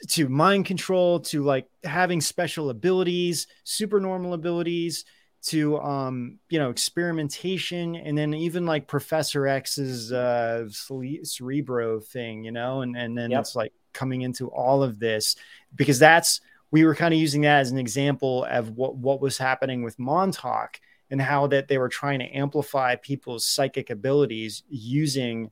to 0.08 0.28
mind 0.28 0.66
control 0.66 1.20
to 1.20 1.42
like 1.42 1.66
having 1.84 2.20
special 2.20 2.70
abilities, 2.70 3.46
super 3.64 4.00
normal 4.00 4.34
abilities 4.34 5.04
to 5.44 5.78
um 5.80 6.38
you 6.48 6.58
know 6.58 6.70
experimentation 6.70 7.96
and 7.96 8.16
then 8.16 8.32
even 8.32 8.64
like 8.64 8.86
professor 8.86 9.46
x's 9.46 10.10
uh 10.10 10.66
cerebro 11.22 12.00
thing 12.00 12.44
you 12.44 12.50
know 12.50 12.80
and 12.80 12.96
and 12.96 13.16
then 13.16 13.30
Yep. 13.30 13.40
it's 13.40 13.54
like 13.54 13.72
coming 13.92 14.22
into 14.22 14.48
all 14.48 14.82
of 14.82 14.98
this 14.98 15.36
because 15.74 15.98
that's 15.98 16.40
we 16.70 16.84
were 16.84 16.94
kind 16.94 17.12
of 17.14 17.20
using 17.20 17.42
that 17.42 17.60
as 17.60 17.70
an 17.70 17.78
example 17.78 18.44
of 18.44 18.70
what 18.70 18.96
what 18.96 19.20
was 19.20 19.36
happening 19.38 19.82
with 19.82 19.98
montauk 19.98 20.80
and 21.10 21.20
how 21.20 21.46
that 21.46 21.68
they 21.68 21.78
were 21.78 21.90
trying 21.90 22.18
to 22.20 22.26
amplify 22.26 22.96
people's 22.96 23.46
psychic 23.46 23.90
abilities 23.90 24.62
using 24.68 25.50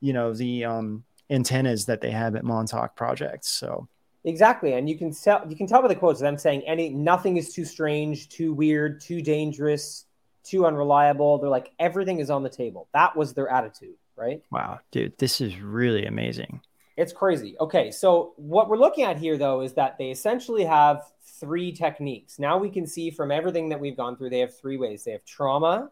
you 0.00 0.12
know 0.12 0.34
the 0.34 0.64
um 0.64 1.02
antennas 1.30 1.86
that 1.86 2.00
they 2.02 2.10
have 2.10 2.36
at 2.36 2.44
montauk 2.44 2.94
projects 2.94 3.48
so 3.48 3.88
Exactly, 4.24 4.74
and 4.74 4.88
you 4.88 4.98
can 4.98 5.12
tell 5.12 5.46
you 5.48 5.56
can 5.56 5.66
tell 5.66 5.80
by 5.82 5.88
the 5.88 5.94
quotes 5.94 6.20
them 6.20 6.36
saying 6.36 6.62
any 6.66 6.90
nothing 6.90 7.36
is 7.36 7.54
too 7.54 7.64
strange, 7.64 8.28
too 8.28 8.52
weird, 8.52 9.00
too 9.00 9.22
dangerous, 9.22 10.04
too 10.44 10.66
unreliable. 10.66 11.38
They're 11.38 11.48
like 11.48 11.72
everything 11.78 12.18
is 12.20 12.30
on 12.30 12.42
the 12.42 12.50
table. 12.50 12.88
That 12.92 13.16
was 13.16 13.32
their 13.32 13.48
attitude, 13.48 13.96
right? 14.16 14.42
wow 14.50 14.78
dude 14.90 15.16
this 15.18 15.40
is 15.40 15.58
really 15.60 16.04
amazing 16.04 16.60
It's 16.96 17.12
crazy. 17.14 17.56
Okay, 17.58 17.90
so 17.90 18.34
what 18.36 18.68
we're 18.68 18.76
looking 18.76 19.04
at 19.04 19.16
here 19.16 19.38
though 19.38 19.62
is 19.62 19.72
that 19.74 19.96
they 19.96 20.10
essentially 20.10 20.64
have 20.64 21.02
three 21.40 21.72
techniques. 21.72 22.38
Now 22.38 22.58
we 22.58 22.68
can 22.68 22.86
see 22.86 23.10
from 23.10 23.30
everything 23.30 23.70
that 23.70 23.80
we've 23.80 23.96
gone 23.96 24.16
through, 24.16 24.30
they 24.30 24.40
have 24.40 24.54
three 24.58 24.76
ways. 24.76 25.04
They 25.04 25.12
have 25.12 25.24
trauma, 25.24 25.90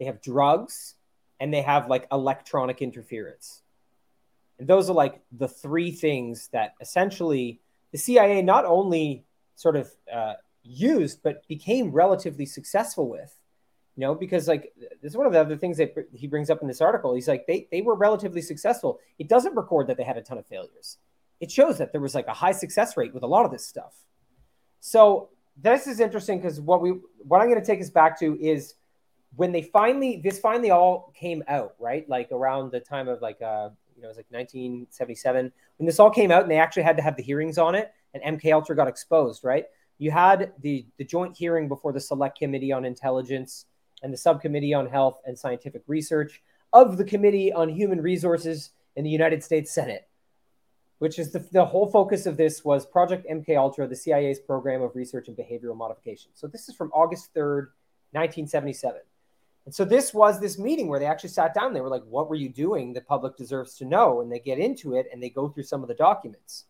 they 0.00 0.06
have 0.06 0.20
drugs, 0.20 0.96
and 1.38 1.54
they 1.54 1.62
have 1.62 1.88
like 1.88 2.08
electronic 2.10 2.82
interference. 2.82 3.62
And 4.58 4.68
those 4.68 4.88
are 4.88 4.94
like 4.94 5.20
the 5.32 5.48
three 5.48 5.90
things 5.90 6.48
that 6.52 6.74
essentially 6.80 7.60
the 7.92 7.98
CIA 7.98 8.42
not 8.42 8.64
only 8.64 9.24
sort 9.54 9.76
of 9.76 9.90
uh, 10.12 10.34
used, 10.62 11.22
but 11.22 11.46
became 11.48 11.90
relatively 11.90 12.46
successful 12.46 13.08
with. 13.08 13.34
You 13.96 14.02
know, 14.02 14.14
because 14.14 14.46
like 14.46 14.74
this 15.00 15.12
is 15.12 15.16
one 15.16 15.26
of 15.26 15.32
the 15.32 15.40
other 15.40 15.56
things 15.56 15.78
that 15.78 15.94
he 16.12 16.26
brings 16.26 16.50
up 16.50 16.60
in 16.60 16.68
this 16.68 16.82
article. 16.82 17.14
He's 17.14 17.28
like, 17.28 17.46
they, 17.46 17.66
they 17.70 17.80
were 17.80 17.94
relatively 17.94 18.42
successful. 18.42 19.00
It 19.18 19.28
doesn't 19.28 19.56
record 19.56 19.86
that 19.86 19.96
they 19.96 20.04
had 20.04 20.18
a 20.18 20.22
ton 20.22 20.36
of 20.36 20.46
failures. 20.46 20.98
It 21.40 21.50
shows 21.50 21.78
that 21.78 21.92
there 21.92 22.00
was 22.00 22.14
like 22.14 22.26
a 22.26 22.34
high 22.34 22.52
success 22.52 22.96
rate 22.98 23.14
with 23.14 23.22
a 23.22 23.26
lot 23.26 23.46
of 23.46 23.50
this 23.50 23.66
stuff. 23.66 23.94
So 24.80 25.30
this 25.56 25.86
is 25.86 26.00
interesting 26.00 26.38
because 26.38 26.60
what 26.60 26.82
we 26.82 26.90
what 27.18 27.40
I'm 27.40 27.48
going 27.48 27.60
to 27.60 27.66
take 27.66 27.80
us 27.80 27.90
back 27.90 28.18
to 28.20 28.38
is 28.38 28.74
when 29.34 29.52
they 29.52 29.62
finally 29.62 30.20
this 30.22 30.38
finally 30.38 30.70
all 30.70 31.12
came 31.14 31.42
out, 31.48 31.74
right? 31.78 32.08
Like 32.08 32.30
around 32.32 32.72
the 32.72 32.80
time 32.80 33.08
of 33.08 33.22
like 33.22 33.40
uh 33.40 33.70
you 33.96 34.02
know 34.02 34.08
it 34.08 34.10
was 34.10 34.16
like 34.16 34.30
1977 34.30 35.52
when 35.78 35.86
this 35.86 35.98
all 35.98 36.10
came 36.10 36.30
out 36.30 36.42
and 36.42 36.50
they 36.50 36.58
actually 36.58 36.82
had 36.82 36.96
to 36.96 37.02
have 37.02 37.16
the 37.16 37.22
hearings 37.22 37.58
on 37.58 37.74
it 37.74 37.92
and 38.14 38.40
MK 38.40 38.52
Ultra 38.52 38.76
got 38.76 38.88
exposed, 38.88 39.44
right? 39.44 39.64
You 39.98 40.10
had 40.10 40.52
the 40.60 40.86
the 40.98 41.04
joint 41.04 41.36
hearing 41.36 41.68
before 41.68 41.92
the 41.92 42.00
Select 42.00 42.38
Committee 42.38 42.72
on 42.72 42.84
Intelligence 42.84 43.66
and 44.02 44.12
the 44.12 44.16
Subcommittee 44.16 44.74
on 44.74 44.86
Health 44.86 45.20
and 45.24 45.38
Scientific 45.38 45.82
Research 45.86 46.42
of 46.72 46.96
the 46.98 47.04
Committee 47.04 47.52
on 47.52 47.68
Human 47.68 48.00
Resources 48.00 48.70
in 48.94 49.04
the 49.04 49.10
United 49.10 49.42
States 49.42 49.72
Senate 49.72 50.08
which 50.98 51.18
is 51.18 51.30
the, 51.32 51.46
the 51.52 51.64
whole 51.64 51.86
focus 51.86 52.26
of 52.26 52.36
this 52.36 52.64
was 52.64 52.86
Project 52.86 53.26
MK 53.30 53.56
Ultra, 53.56 53.86
the 53.86 53.96
CIA's 53.96 54.38
program 54.38 54.82
of 54.82 54.96
research 54.96 55.28
and 55.28 55.36
behavioral 55.36 55.76
modification. 55.76 56.30
So 56.34 56.46
this 56.46 56.68
is 56.68 56.74
from 56.74 56.90
August 56.92 57.34
3rd, 57.34 57.68
1977. 58.12 59.00
And 59.66 59.74
so 59.74 59.84
this 59.84 60.14
was 60.14 60.40
this 60.40 60.58
meeting 60.58 60.86
where 60.86 61.00
they 61.00 61.06
actually 61.06 61.30
sat 61.30 61.52
down. 61.52 61.74
They 61.74 61.80
were 61.80 61.90
like, 61.90 62.04
what 62.08 62.30
were 62.30 62.36
you 62.36 62.48
doing? 62.48 62.92
The 62.92 63.00
public 63.00 63.36
deserves 63.36 63.76
to 63.78 63.84
know. 63.84 64.20
And 64.20 64.30
they 64.30 64.38
get 64.38 64.60
into 64.60 64.94
it 64.94 65.06
and 65.12 65.20
they 65.20 65.28
go 65.28 65.48
through 65.48 65.64
some 65.64 65.82
of 65.82 65.88
the 65.88 65.94
documents. 65.94 66.66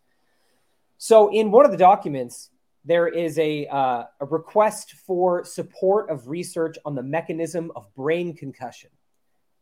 So 0.97 1.29
in 1.29 1.51
one 1.51 1.67
of 1.67 1.71
the 1.71 1.77
documents, 1.77 2.51
there 2.87 3.07
is 3.07 3.39
a, 3.39 3.67
uh, 3.67 4.05
a 4.21 4.25
request 4.25 4.93
for 4.93 5.45
support 5.45 6.09
of 6.09 6.29
research 6.29 6.79
on 6.87 6.95
the 6.95 7.03
mechanism 7.03 7.71
of 7.77 7.95
brain 7.95 8.35
concussion. 8.35 8.91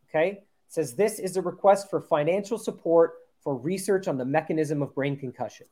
Okay. 0.08 0.28
It 0.28 0.46
says 0.68 0.94
this 0.94 1.18
is 1.18 1.36
a 1.36 1.42
request 1.42 1.90
for 1.90 2.00
financial 2.00 2.56
support 2.56 3.14
for 3.42 3.56
research 3.56 4.06
on 4.06 4.16
the 4.16 4.24
mechanism 4.24 4.80
of 4.80 4.94
brain 4.94 5.16
concussion. 5.16 5.66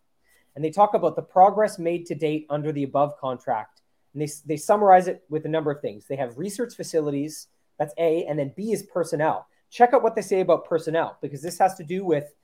And 0.57 0.65
they 0.65 0.71
talk 0.71 0.95
about 0.95 1.15
the 1.15 1.23
progress 1.23 1.79
made 1.79 2.07
to 2.07 2.17
date 2.17 2.47
under 2.51 2.73
the 2.73 2.83
above 2.83 3.17
contract. 3.19 3.82
And 4.13 4.23
they, 4.23 4.29
they 4.47 4.57
summarize 4.57 5.09
it 5.09 5.23
with 5.29 5.45
a 5.47 5.49
number 5.49 5.71
of 5.71 5.81
things. 5.81 6.07
They 6.07 6.17
have 6.17 6.37
research 6.39 6.75
facilities, 6.75 7.49
that's 7.79 7.95
A, 7.99 8.25
and 8.27 8.39
then 8.39 8.53
B 8.57 8.73
is 8.73 8.83
personnel. 8.83 9.47
Check 9.71 9.95
out 9.95 10.03
what 10.03 10.15
they 10.15 10.23
say 10.23 10.41
about 10.41 10.67
personnel, 10.67 11.19
because 11.23 11.43
this 11.43 11.59
has 11.59 11.75
to 11.77 11.85
do 11.85 12.05
with 12.05 12.35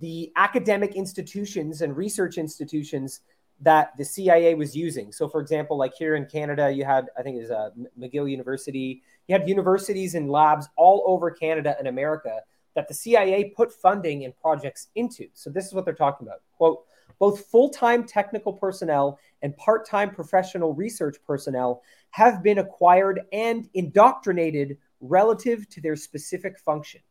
the 0.00 0.32
academic 0.36 0.96
institutions 0.96 1.82
and 1.82 1.96
research 1.96 2.36
institutions 2.36 3.20
that 3.60 3.96
the 3.96 4.04
CIA 4.04 4.54
was 4.54 4.74
using. 4.76 5.12
So, 5.12 5.28
for 5.28 5.40
example, 5.40 5.76
like 5.76 5.94
here 5.94 6.16
in 6.16 6.26
Canada, 6.26 6.70
you 6.70 6.84
had, 6.84 7.06
I 7.16 7.22
think 7.22 7.36
it 7.36 7.42
was 7.42 7.50
uh, 7.50 7.70
McGill 7.98 8.28
University, 8.28 9.02
you 9.28 9.32
had 9.38 9.48
universities 9.48 10.14
and 10.16 10.30
labs 10.30 10.68
all 10.76 11.04
over 11.06 11.30
Canada 11.30 11.76
and 11.78 11.86
America 11.86 12.40
that 12.74 12.88
the 12.88 12.94
CIA 12.94 13.52
put 13.56 13.72
funding 13.72 14.24
and 14.24 14.36
projects 14.36 14.88
into. 14.96 15.28
So 15.32 15.50
this 15.50 15.66
is 15.66 15.72
what 15.72 15.84
they're 15.84 15.94
talking 15.94 16.26
about. 16.26 16.40
Quote, 16.56 16.84
both 17.20 17.46
full-time 17.46 18.04
technical 18.04 18.52
personnel 18.52 19.20
and 19.44 19.54
part-time 19.58 20.10
professional 20.10 20.72
research 20.72 21.18
personnel 21.24 21.82
have 22.10 22.42
been 22.42 22.58
acquired 22.58 23.20
and 23.30 23.68
indoctrinated 23.74 24.78
relative 25.00 25.68
to 25.68 25.82
their 25.82 25.96
specific 25.96 26.58
function. 26.58 27.02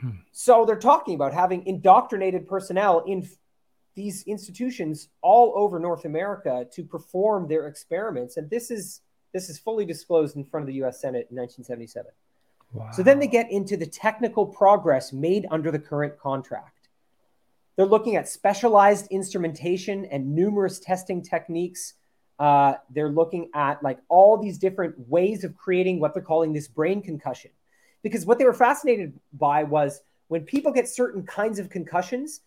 Hmm. 0.00 0.10
So 0.30 0.64
they're 0.64 0.76
talking 0.76 1.16
about 1.16 1.34
having 1.34 1.66
indoctrinated 1.66 2.46
personnel 2.46 3.00
in 3.00 3.28
these 3.96 4.22
institutions 4.28 5.08
all 5.20 5.54
over 5.56 5.80
North 5.80 6.04
America 6.04 6.64
to 6.72 6.84
perform 6.84 7.48
their 7.48 7.66
experiments 7.66 8.36
and 8.36 8.48
this 8.48 8.70
is 8.70 9.00
this 9.34 9.50
is 9.50 9.58
fully 9.58 9.84
disclosed 9.84 10.36
in 10.36 10.44
front 10.44 10.62
of 10.62 10.68
the 10.68 10.84
US 10.84 11.00
Senate 11.00 11.26
in 11.30 11.36
1977. 11.36 12.12
So 12.92 13.02
then 13.02 13.18
they 13.18 13.26
get 13.26 13.50
into 13.50 13.76
the 13.76 13.86
technical 13.86 14.46
progress 14.46 15.12
made 15.12 15.46
under 15.50 15.70
the 15.70 15.78
current 15.78 16.16
contract. 16.18 16.77
They're 17.78 17.86
looking 17.86 18.16
at 18.16 18.28
specialized 18.28 19.06
instrumentation 19.12 20.04
and 20.06 20.34
numerous 20.34 20.80
testing 20.80 21.22
techniques. 21.22 21.94
Uh, 22.40 22.74
they're 22.90 23.12
looking 23.12 23.50
at 23.54 23.80
like 23.84 24.00
all 24.08 24.36
these 24.36 24.58
different 24.58 24.96
ways 25.08 25.44
of 25.44 25.56
creating 25.56 26.00
what 26.00 26.12
they're 26.12 26.20
calling 26.20 26.52
this 26.52 26.66
brain 26.66 27.00
concussion. 27.00 27.52
Because 28.02 28.26
what 28.26 28.40
they 28.40 28.44
were 28.44 28.52
fascinated 28.52 29.12
by 29.32 29.62
was 29.62 30.02
when 30.26 30.42
people 30.42 30.72
get 30.72 30.88
certain 30.88 31.22
kinds 31.22 31.60
of 31.60 31.70
concussions, 31.70 32.40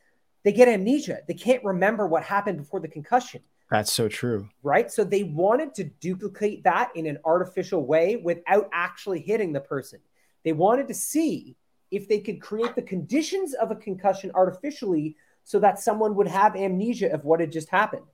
they 0.44 0.52
get 0.52 0.68
amnesia. 0.68 1.20
They 1.30 1.34
can't 1.34 1.64
remember 1.64 2.08
what 2.08 2.24
happened 2.24 2.58
before 2.58 2.82
the 2.82 2.90
concussion 2.90 3.42
That's 3.70 3.94
so 3.94 4.10
true. 4.10 4.50
right? 4.64 4.92
So 4.92 5.06
they 5.06 5.24
wanted 5.24 5.74
to 5.76 5.86
duplicate 5.86 6.66
that 6.66 6.92
in 6.94 7.06
an 7.06 7.20
artificial 7.24 7.86
way 7.86 8.18
without 8.18 8.70
actually 8.74 9.22
hitting 9.22 9.54
the 9.54 9.62
person. 9.62 10.02
They 10.44 10.52
wanted 10.52 10.90
to 10.90 10.94
see 10.94 11.56
if 11.92 12.08
they 12.08 12.20
could 12.20 12.42
create 12.42 12.76
the 12.76 12.82
conditions 12.82 13.54
of 13.54 13.70
a 13.70 13.76
concussion 13.76 14.32
artificially 14.34 15.16
so 15.44 15.60
that 15.60 15.80
someone 15.80 16.16
would 16.16 16.28
have 16.28 16.56
amnesia 16.56 17.12
of 17.12 17.26
what 17.26 17.40
had 17.40 17.52
just 17.52 17.70
happened. 17.70 18.06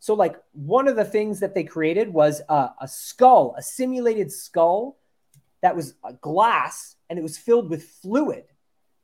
So, 0.00 0.14
like, 0.14 0.36
one 0.52 0.88
of 0.88 0.96
the 0.96 1.04
things 1.04 1.40
that 1.40 1.54
they 1.54 1.64
created 1.64 2.12
was 2.12 2.42
a, 2.48 2.70
skull, 2.86 3.54
a 3.56 3.62
simulated 3.62 4.32
skull 4.32 4.98
that 5.60 5.76
was 5.76 5.94
a 6.04 6.12
glass 6.14 6.96
and 7.08 7.18
it 7.18 7.22
was 7.22 7.38
filled 7.38 7.70
with 7.70 7.84
fluid. 7.84 8.44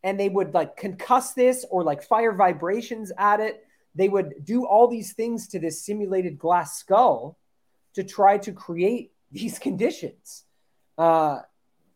And 0.02 0.18
they 0.18 0.28
would 0.28 0.54
like 0.54 0.78
concuss 0.78 1.34
this 1.34 1.64
or 1.70 1.84
like 1.84 2.02
fire 2.02 2.32
vibrations 2.32 3.12
at 3.16 3.40
it 3.40 3.64
they 3.98 4.08
would 4.08 4.44
do 4.44 4.64
all 4.64 4.86
these 4.86 5.12
things 5.12 5.48
to 5.48 5.58
this 5.58 5.84
simulated 5.84 6.38
glass 6.38 6.78
skull 6.78 7.36
to 7.94 8.04
try 8.04 8.38
to 8.38 8.52
create 8.52 9.12
these 9.32 9.58
conditions. 9.66 10.44
Uh, 10.96 11.40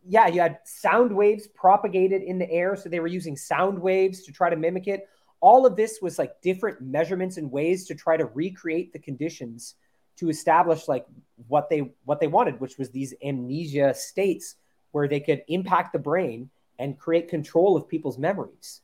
yeah, 0.07 0.27
you 0.27 0.41
had 0.41 0.59
sound 0.65 1.15
waves 1.15 1.47
propagated 1.47 2.23
in 2.23 2.39
the 2.39 2.51
air. 2.51 2.77
So 2.77 2.89
they 2.89 3.01
were 3.01 3.07
using 3.07 3.37
sound 3.37 3.79
waves 3.79 4.23
to 4.25 4.33
try 4.33 4.51
to 4.51 4.57
mimic 4.57 4.89
it. 4.89 5.09
All 5.41 5.67
of 5.67 5.77
this 5.77 5.99
was 6.01 6.19
like 6.19 6.41
different 6.41 6.81
measurements 6.81 7.37
and 7.37 7.51
ways 7.51 7.87
to 7.87 7.95
try 7.95 8.17
to 8.17 8.27
recreate 8.27 8.93
the 8.93 8.99
conditions 8.99 9.75
to 10.17 10.29
establish 10.29 10.89
like 10.89 11.07
what 11.49 11.69
they 11.69 11.93
what 12.05 12.21
they 12.21 12.27
wanted, 12.27 12.61
which 12.61 12.79
was 12.79 12.91
these 12.91 13.15
amnesia 13.25 13.95
states 13.95 14.57
where 14.93 15.09
they 15.09 15.21
could 15.21 15.43
impact 15.49 15.93
the 15.93 15.99
brain 15.99 16.51
and 16.79 16.99
create 16.99 17.29
control 17.29 17.77
of 17.77 17.89
people's 17.89 18.19
memories. 18.19 18.83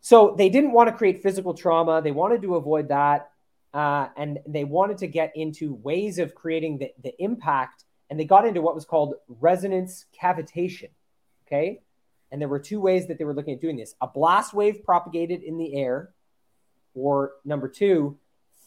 So 0.00 0.34
they 0.36 0.48
didn't 0.48 0.72
want 0.72 0.88
to 0.88 0.96
create 0.96 1.22
physical 1.22 1.54
trauma. 1.54 2.00
They 2.00 2.12
wanted 2.12 2.42
to 2.42 2.56
avoid 2.56 2.88
that. 2.88 3.30
Uh, 3.72 4.08
and 4.16 4.38
they 4.46 4.64
wanted 4.64 4.98
to 4.98 5.06
get 5.06 5.32
into 5.36 5.74
ways 5.74 6.18
of 6.18 6.34
creating 6.34 6.78
the, 6.78 6.90
the 7.02 7.22
impact 7.22 7.84
and 8.10 8.18
they 8.18 8.24
got 8.24 8.44
into 8.44 8.60
what 8.60 8.74
was 8.74 8.84
called 8.84 9.14
resonance 9.28 10.04
cavitation. 10.20 10.90
Okay. 11.46 11.80
And 12.32 12.40
there 12.40 12.48
were 12.48 12.58
two 12.58 12.80
ways 12.80 13.06
that 13.08 13.18
they 13.18 13.24
were 13.24 13.34
looking 13.34 13.54
at 13.54 13.60
doing 13.60 13.76
this 13.76 13.94
a 14.00 14.06
blast 14.06 14.52
wave 14.52 14.84
propagated 14.84 15.42
in 15.42 15.56
the 15.56 15.74
air, 15.74 16.10
or 16.94 17.32
number 17.44 17.68
two, 17.68 18.18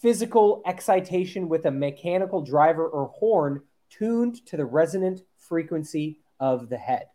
physical 0.02 0.62
excitation 0.66 1.48
with 1.48 1.66
a 1.66 1.72
mechanical 1.72 2.42
driver 2.42 2.88
or 2.88 3.08
horn 3.08 3.62
tuned 3.90 4.46
to 4.48 4.58
the 4.58 4.66
resonant 4.66 5.22
frequency 5.38 6.20
of 6.40 6.68
the 6.70 6.78
head. 6.78 7.06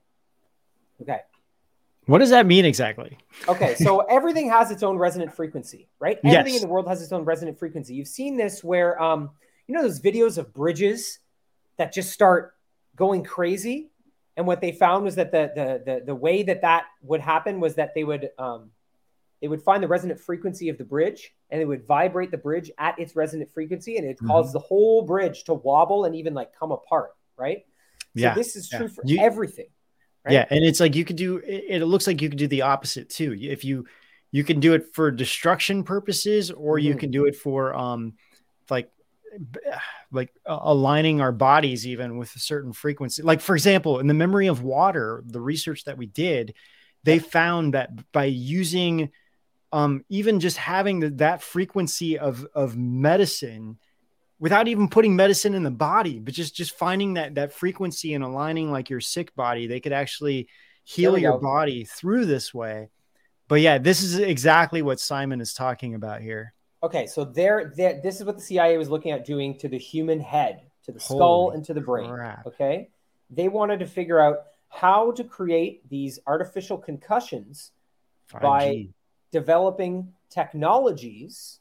Okay. 1.03 1.21
What 2.07 2.19
does 2.19 2.31
that 2.31 2.47
mean 2.47 2.65
exactly? 2.65 3.19
Okay, 3.47 3.75
so 3.75 3.99
everything 4.11 4.49
has 4.49 4.71
its 4.71 4.83
own 4.83 4.97
resonant 4.97 5.35
frequency, 5.35 5.89
right? 6.01 6.19
Everything 6.25 6.55
Yes. 6.55 6.63
in 6.63 6.69
the 6.69 6.73
world 6.73 6.89
has 6.89 7.03
its 7.03 7.13
own 7.13 7.25
resonant 7.25 7.59
frequency. 7.59 7.95
You've 7.95 8.09
seen 8.09 8.39
this 8.39 8.65
where 8.65 9.01
um, 9.03 9.31
you 9.67 9.75
know 9.75 9.83
those 9.83 10.01
videos 10.01 10.39
of 10.39 10.55
bridges 10.55 11.19
that 11.79 11.93
just 11.93 12.13
start 12.13 12.55
going 12.97 13.25
crazy, 13.25 13.91
and 14.37 14.47
what 14.47 14.61
they 14.61 14.73
found 14.73 15.05
was 15.05 15.15
that 15.17 15.33
the 15.33 15.51
the 15.55 15.83
the, 15.93 16.05
the 16.07 16.15
way 16.15 16.43
that 16.43 16.61
that 16.63 16.85
would 17.03 17.21
happen 17.21 17.61
was 17.61 17.75
that 17.77 17.95
they 17.95 18.05
would 18.05 18.31
um, 18.39 18.71
they 19.41 19.49
would 19.49 19.63
find 19.63 19.83
the 19.83 19.89
resonant 19.89 20.21
frequency 20.21 20.69
of 20.69 20.79
the 20.79 20.85
bridge 20.85 21.33
and 21.51 21.61
they 21.61 21.65
would 21.65 21.87
vibrate 21.87 22.31
the 22.33 22.37
bridge 22.37 22.71
at 22.79 22.99
its 22.99 23.17
resonant 23.17 23.51
frequency, 23.53 23.97
and 23.97 24.07
it 24.07 24.19
Mhm. 24.21 24.27
caused 24.27 24.53
the 24.53 24.59
whole 24.59 25.03
bridge 25.03 25.45
to 25.45 25.55
wobble 25.55 26.05
and 26.05 26.15
even 26.15 26.35
like 26.35 26.53
come 26.53 26.73
apart, 26.73 27.13
right? 27.37 27.59
So 28.17 28.23
Yeah, 28.23 28.35
this 28.35 28.55
is 28.57 28.69
yeah. 28.71 28.79
true 28.79 28.89
for 28.89 29.03
You- 29.07 29.21
everything. 29.21 29.69
right? 30.25 30.33
Yeah, 30.35 30.45
and 30.51 30.65
it's 30.65 30.81
like 30.81 30.95
you 30.97 31.05
could 31.05 31.17
do 31.17 31.37
it, 31.39 31.65
it 31.69 31.87
looks 31.87 32.07
like 32.07 32.21
you 32.21 32.29
could 32.29 32.39
do 32.39 32.49
the 32.49 32.63
opposite 32.63 33.09
too. 33.09 33.37
If 33.41 33.65
you 33.65 33.87
you 34.31 34.45
can 34.45 34.61
do 34.61 34.75
it 34.75 34.93
for 34.93 35.11
destruction 35.11 35.83
purposes 35.85 36.51
or 36.51 36.79
you 36.79 36.95
Mhm. 36.95 36.99
can 37.01 37.11
do 37.11 37.25
it 37.25 37.35
for 37.37 37.73
um 37.75 38.15
like 40.13 40.33
uh, 40.47 40.59
aligning 40.63 41.21
our 41.21 41.33
bodies 41.33 41.87
even 41.87 42.17
with 42.17 42.35
a 42.35 42.39
certain 42.39 42.73
frequency. 42.73 43.23
Like 43.23 43.41
for 43.41 43.55
example, 43.55 43.99
in 44.01 44.07
the 44.07 44.15
memory 44.15 44.47
of 44.47 44.63
water, 44.63 45.23
the 45.27 45.41
research 45.41 45.85
that 45.85 45.99
we 45.99 46.07
did, 46.07 46.55
they 47.05 47.19
found 47.19 47.75
that 47.75 47.91
by 48.13 48.25
using 48.25 49.11
um 49.71 50.05
even 50.09 50.41
just 50.41 50.57
having 50.57 51.01
the, 51.01 51.11
that 51.11 51.43
frequency 51.43 52.19
of 52.19 52.47
of 52.55 52.77
medicine 52.77 53.79
without 54.39 54.69
even 54.69 54.89
putting 54.89 55.17
medicine 55.17 55.55
in 55.55 55.63
the 55.63 55.71
body, 55.71 56.19
but 56.19 56.35
just 56.35 56.55
just 56.55 56.77
finding 56.77 57.15
that 57.15 57.35
that 57.35 57.53
frequency 57.53 58.15
and 58.15 58.25
aligning 58.25 58.71
like 58.71 58.91
your 58.91 59.01
sick 59.01 59.35
body, 59.35 59.67
they 59.67 59.81
could 59.81 59.93
actually 59.93 60.49
heal 60.85 61.19
your 61.19 61.33
go. 61.33 61.39
body 61.39 61.85
through 61.85 62.25
this 62.25 62.55
way. 62.55 62.89
But 63.49 63.61
yeah, 63.61 63.79
this 63.79 64.03
is 64.03 64.19
exactly 64.19 64.83
what 64.83 65.01
Simon 65.01 65.41
is 65.41 65.55
talking 65.55 65.95
about 65.95 66.21
here. 66.21 66.55
Okay, 66.83 67.07
so 67.07 67.25
there, 67.25 67.73
there, 67.77 68.01
this 68.03 68.21
is 68.21 68.25
what 68.25 68.37
the 68.37 68.43
CIA 68.43 68.79
was 68.79 68.89
looking 68.89 69.11
at 69.11 69.25
doing 69.25 69.59
to 69.59 69.69
the 69.69 69.79
human 69.79 70.21
head, 70.21 70.63
to 70.85 70.93
the 70.93 71.01
skull, 71.01 71.19
Holy 71.19 71.57
and 71.57 71.65
to 71.65 71.75
the 71.75 71.81
brain. 71.81 72.11
crap. 72.11 72.47
Okay, 72.47 72.91
they 73.31 73.49
wanted 73.49 73.81
to 73.81 73.87
figure 73.87 74.21
out 74.21 74.39
how 74.69 75.11
to 75.13 75.25
create 75.25 75.89
these 75.89 76.19
artificial 76.27 76.79
concussions 76.79 77.73
by 78.41 78.69
5G. 78.69 78.93
developing 79.33 80.13
technologies 80.31 81.61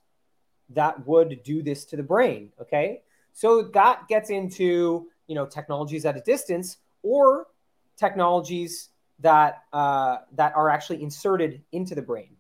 that 0.70 1.08
would 1.08 1.42
do 1.44 1.64
this 1.64 1.86
to 1.86 1.96
the 1.96 2.04
brain. 2.04 2.52
Okay, 2.62 3.02
so 3.34 3.64
that 3.74 4.08
gets 4.08 4.30
into 4.30 5.08
you 5.26 5.36
know 5.36 5.48
technologies 5.48 6.06
at 6.06 6.16
a 6.16 6.22
distance 6.22 6.78
or 7.02 7.48
technologies 7.96 8.90
that 9.20 9.64
uh, 9.74 10.18
that 10.34 10.56
are 10.56 10.70
actually 10.70 11.02
inserted 11.02 11.64
into 11.72 11.96
the 11.96 12.02
brain. 12.02 12.37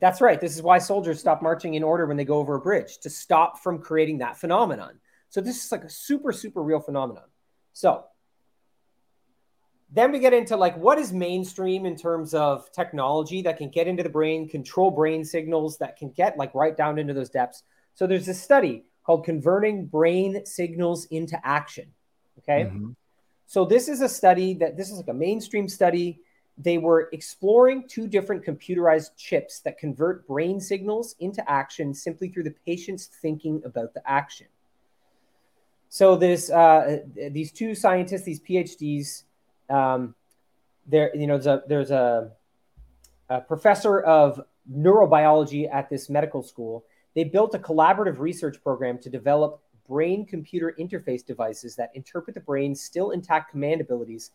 That's 0.00 0.20
right. 0.20 0.40
This 0.40 0.54
is 0.54 0.62
why 0.62 0.78
soldiers 0.78 1.18
stop 1.18 1.42
marching 1.42 1.74
in 1.74 1.82
order 1.82 2.06
when 2.06 2.16
they 2.16 2.24
go 2.24 2.38
over 2.38 2.54
a 2.54 2.60
bridge 2.60 2.98
to 2.98 3.10
stop 3.10 3.58
from 3.58 3.80
creating 3.80 4.18
that 4.18 4.36
phenomenon. 4.36 5.00
So 5.28 5.40
this 5.40 5.64
is 5.64 5.72
like 5.72 5.84
a 5.84 5.90
super, 5.90 6.32
super 6.32 6.62
real 6.62 6.80
phenomenon. 6.80 7.24
So 7.72 8.04
then 9.90 10.12
we 10.12 10.18
get 10.18 10.32
into 10.32 10.56
like 10.56 10.76
what 10.76 10.98
is 10.98 11.12
mainstream 11.12 11.86
in 11.86 11.96
terms 11.96 12.34
of 12.34 12.70
technology 12.72 13.42
that 13.42 13.56
can 13.56 13.70
get 13.70 13.86
into 13.86 14.02
the 14.02 14.08
brain, 14.08 14.48
control 14.48 14.90
brain 14.90 15.24
signals 15.24 15.78
that 15.78 15.96
can 15.96 16.10
get 16.10 16.36
like 16.36 16.54
right 16.54 16.76
down 16.76 16.98
into 16.98 17.14
those 17.14 17.30
depths. 17.30 17.64
So 17.94 18.06
there's 18.06 18.26
this 18.26 18.40
study 18.40 18.84
called 19.04 19.24
converting 19.24 19.86
brain 19.86 20.44
signals 20.44 21.06
into 21.06 21.38
action. 21.44 21.92
Okay. 22.38 22.64
Mhm. 22.66 22.94
So 23.46 23.64
this 23.64 23.88
is 23.88 24.02
a 24.02 24.08
study 24.08 24.54
that 24.54 24.76
this 24.76 24.90
is 24.90 24.98
like 24.98 25.08
a 25.08 25.14
mainstream 25.14 25.68
study. 25.68 26.20
They 26.60 26.78
were 26.78 27.08
exploring 27.12 27.84
two 27.86 28.08
different 28.08 28.44
computerized 28.44 29.10
chips 29.16 29.60
that 29.60 29.78
convert 29.78 30.26
brain 30.26 30.60
signals 30.60 31.14
into 31.20 31.48
action 31.48 31.94
simply 31.94 32.28
through 32.28 32.42
the 32.44 32.54
patient's 32.66 33.06
thinking 33.06 33.62
about 33.64 33.94
the 33.94 34.02
action. 34.10 34.48
So 35.88 36.16
this 36.16 36.50
uh, 36.50 36.98
these 37.30 37.52
two 37.52 37.74
scientists, 37.74 38.24
these 38.24 38.40
PhDs, 38.40 39.22
um, 39.70 40.14
there 40.86 41.14
you 41.14 41.26
know 41.26 41.38
there's 41.38 41.46
a 41.46 41.62
there's 41.68 41.90
a, 41.92 42.32
a 43.28 43.40
professor 43.40 44.00
of 44.00 44.40
neurobiology 44.70 45.72
at 45.72 45.88
this 45.88 46.10
medical 46.10 46.42
school. 46.42 46.84
They 47.14 47.24
built 47.24 47.54
a 47.54 47.58
collaborative 47.58 48.18
research 48.18 48.62
program 48.62 48.98
to 48.98 49.10
develop 49.10 49.62
brain 49.88 50.26
computer 50.26 50.74
interface 50.78 51.24
devices 51.24 51.74
that 51.76 51.90
interpret 51.94 52.34
the 52.34 52.40
brain's 52.40 52.82
still 52.82 53.12
intact 53.12 53.50
command 53.50 53.80
abilities 53.80 54.32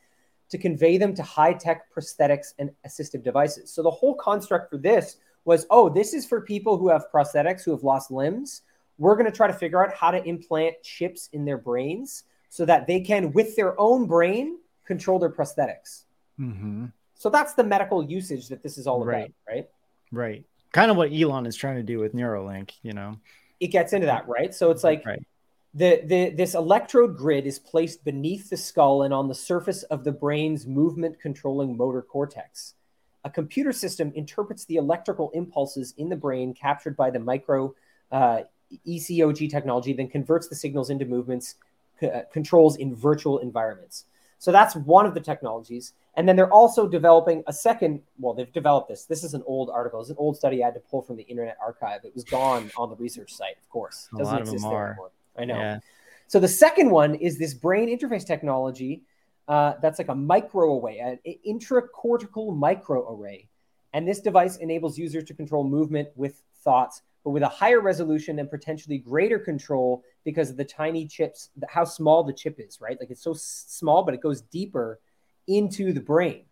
to 0.54 0.58
convey 0.60 0.98
them 0.98 1.16
to 1.16 1.24
high 1.24 1.52
tech 1.52 1.92
prosthetics 1.92 2.54
and 2.60 2.70
assistive 2.86 3.24
devices. 3.24 3.72
So 3.74 3.82
the 3.82 3.90
whole 3.90 4.14
construct 4.14 4.70
for 4.70 4.78
this 4.78 5.18
was 5.46 5.66
oh, 5.72 5.90
this 5.90 6.14
is 6.14 6.28
for 6.28 6.42
people 6.42 6.78
who 6.78 6.90
have 6.90 7.06
prosthetics, 7.12 7.64
who 7.64 7.72
have 7.72 7.84
lost 7.84 8.12
limbs. 8.12 8.62
We're 9.00 9.16
going 9.16 9.26
to 9.26 9.36
try 9.36 9.48
to 9.48 9.54
figure 9.54 9.84
out 9.84 9.92
how 9.96 10.12
to 10.12 10.24
implant 10.24 10.76
chips 10.84 11.28
in 11.34 11.44
their 11.44 11.58
brains 11.58 12.26
so 12.50 12.66
that 12.66 12.86
they 12.86 13.02
can, 13.02 13.32
with 13.34 13.56
their 13.56 13.78
own 13.80 14.06
brain, 14.06 14.60
control 14.86 15.18
their 15.18 15.32
prosthetics. 15.32 16.04
Mhm. 16.40 16.92
So 17.16 17.32
that's 17.32 17.56
the 17.56 17.64
medical 17.64 18.04
usage 18.04 18.48
that 18.50 18.62
this 18.62 18.78
is 18.78 18.86
all 18.86 19.04
Right. 19.04 19.26
about, 19.26 19.32
right? 19.48 19.70
Right. 20.12 20.46
Kind 20.72 20.92
of 20.92 20.98
what 20.98 21.12
Elon 21.12 21.48
is 21.48 21.56
trying 21.56 21.78
to 21.78 21.84
do 21.84 21.98
with 21.98 22.14
Neuralink, 22.14 22.74
you 22.84 22.94
know. 22.94 23.18
It 23.60 23.68
gets 23.70 23.92
into 23.94 24.06
that, 24.06 24.28
right? 24.28 24.54
So 24.54 24.70
it's 24.70 24.84
like 24.84 25.04
Right. 25.04 25.26
The, 25.74 26.02
the 26.06 26.30
this 26.30 26.54
electrode 26.54 27.18
grid 27.18 27.46
is 27.46 27.58
placed 27.58 28.04
beneath 28.04 28.50
the 28.50 28.58
skull 28.58 29.04
and 29.04 29.14
on 29.14 29.28
the 29.28 29.36
surface 29.36 29.84
of 29.84 30.04
the 30.04 30.12
brain's 30.12 30.68
movement 30.68 31.20
controlling 31.20 31.76
motor 31.76 32.02
cortex. 32.02 32.76
A 33.24 33.30
computer 33.30 33.72
system 33.72 34.12
interprets 34.16 34.66
the 34.66 34.76
electrical 34.76 35.32
impulses 35.34 35.94
in 35.98 36.10
the 36.10 36.16
brain 36.16 36.54
captured 36.54 36.96
by 36.96 37.10
the 37.10 37.20
micro 37.20 37.74
uh, 38.12 38.42
ECOG 38.88 39.50
technology, 39.50 39.94
then 39.94 40.10
converts 40.10 40.48
the 40.48 40.56
signals 40.56 40.90
into 40.90 41.06
movements 41.06 41.56
c- 42.00 42.08
uh, 42.08 42.24
controls 42.32 42.76
in 42.76 42.96
virtual 42.96 43.40
environments. 43.40 44.06
So 44.40 44.52
that's 44.52 44.76
one 44.76 45.06
of 45.06 45.14
the 45.14 45.22
technologies. 45.22 45.94
And 46.16 46.28
then 46.28 46.36
they're 46.36 46.52
also 46.52 46.88
developing 46.88 47.44
a 47.48 47.54
second. 47.54 48.02
Well, 48.20 48.34
they've 48.34 48.52
developed 48.52 48.90
this. 48.90 49.06
This 49.06 49.24
is 49.24 49.34
an 49.34 49.42
old 49.48 49.70
article. 49.70 50.02
It's 50.02 50.10
an 50.10 50.18
old 50.20 50.36
study 50.36 50.62
I 50.62 50.68
had 50.68 50.74
to 50.74 50.82
pull 50.82 51.02
from 51.02 51.16
the 51.16 51.24
Internet 51.24 51.58
Archive. 51.62 52.02
It 52.04 52.14
was 52.14 52.26
gone 52.26 52.70
on 52.78 52.90
the 52.90 52.96
research 52.98 53.34
site, 53.34 53.58
of 53.58 53.70
course. 53.70 54.10
A 54.14 54.18
Doesn't 54.18 54.34
lot 54.34 54.42
of 54.42 54.48
exist 54.50 54.64
them 54.64 54.74
are. 54.74 54.88
anymore. 54.90 55.12
I 55.38 55.46
know. 55.46 55.60
Yeah. 55.60 55.80
So 56.28 56.40
the 56.40 56.48
second 56.48 56.90
one 56.90 57.16
is 57.16 57.38
this 57.38 57.54
brain 57.54 57.96
interface 57.96 58.26
technology 58.26 59.04
uh, 59.48 59.74
that's 59.82 60.00
like 60.00 60.10
a 60.10 60.14
microarray, 60.14 61.02
an 61.04 61.20
intracortical 61.48 62.58
microarray. 62.58 63.48
And 63.94 64.08
this 64.08 64.20
device 64.20 64.58
enables 64.58 64.98
users 64.98 65.24
to 65.26 65.34
control 65.34 65.64
movement 65.64 66.10
with 66.16 66.42
thoughts, 66.64 67.02
but 67.24 67.32
with 67.32 67.44
a 67.44 67.48
higher 67.48 67.82
resolution 67.82 68.40
and 68.40 68.50
potentially 68.50 68.98
greater 68.98 69.38
control 69.38 70.04
because 70.24 70.50
of 70.50 70.58
the 70.58 70.66
tiny 70.66 71.06
chips, 71.08 71.50
how 71.68 71.84
small 71.84 72.24
the 72.24 72.34
chip 72.34 72.60
is, 72.60 72.82
right? 72.82 72.98
Like 73.00 73.12
it's 73.12 73.22
so 73.22 73.32
s- 73.32 73.66
small, 73.68 74.04
but 74.04 74.14
it 74.14 74.22
goes 74.22 74.42
deeper 74.42 75.00
into 75.48 75.94
the 75.94 76.02
brain. 76.02 76.46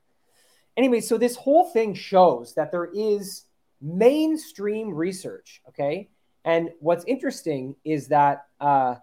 Anyway, 0.77 1.01
so 1.01 1.17
this 1.17 1.35
whole 1.35 1.69
thing 1.71 1.93
shows 1.93 2.53
that 2.53 2.71
there 2.71 2.89
is 2.93 3.45
mainstream 3.81 4.93
research, 4.93 5.61
okay? 5.69 6.09
And 6.43 6.69
what's 6.79 7.05
interesting 7.05 7.75
is 7.83 8.07
that 8.07 8.45
uh, 8.59 8.95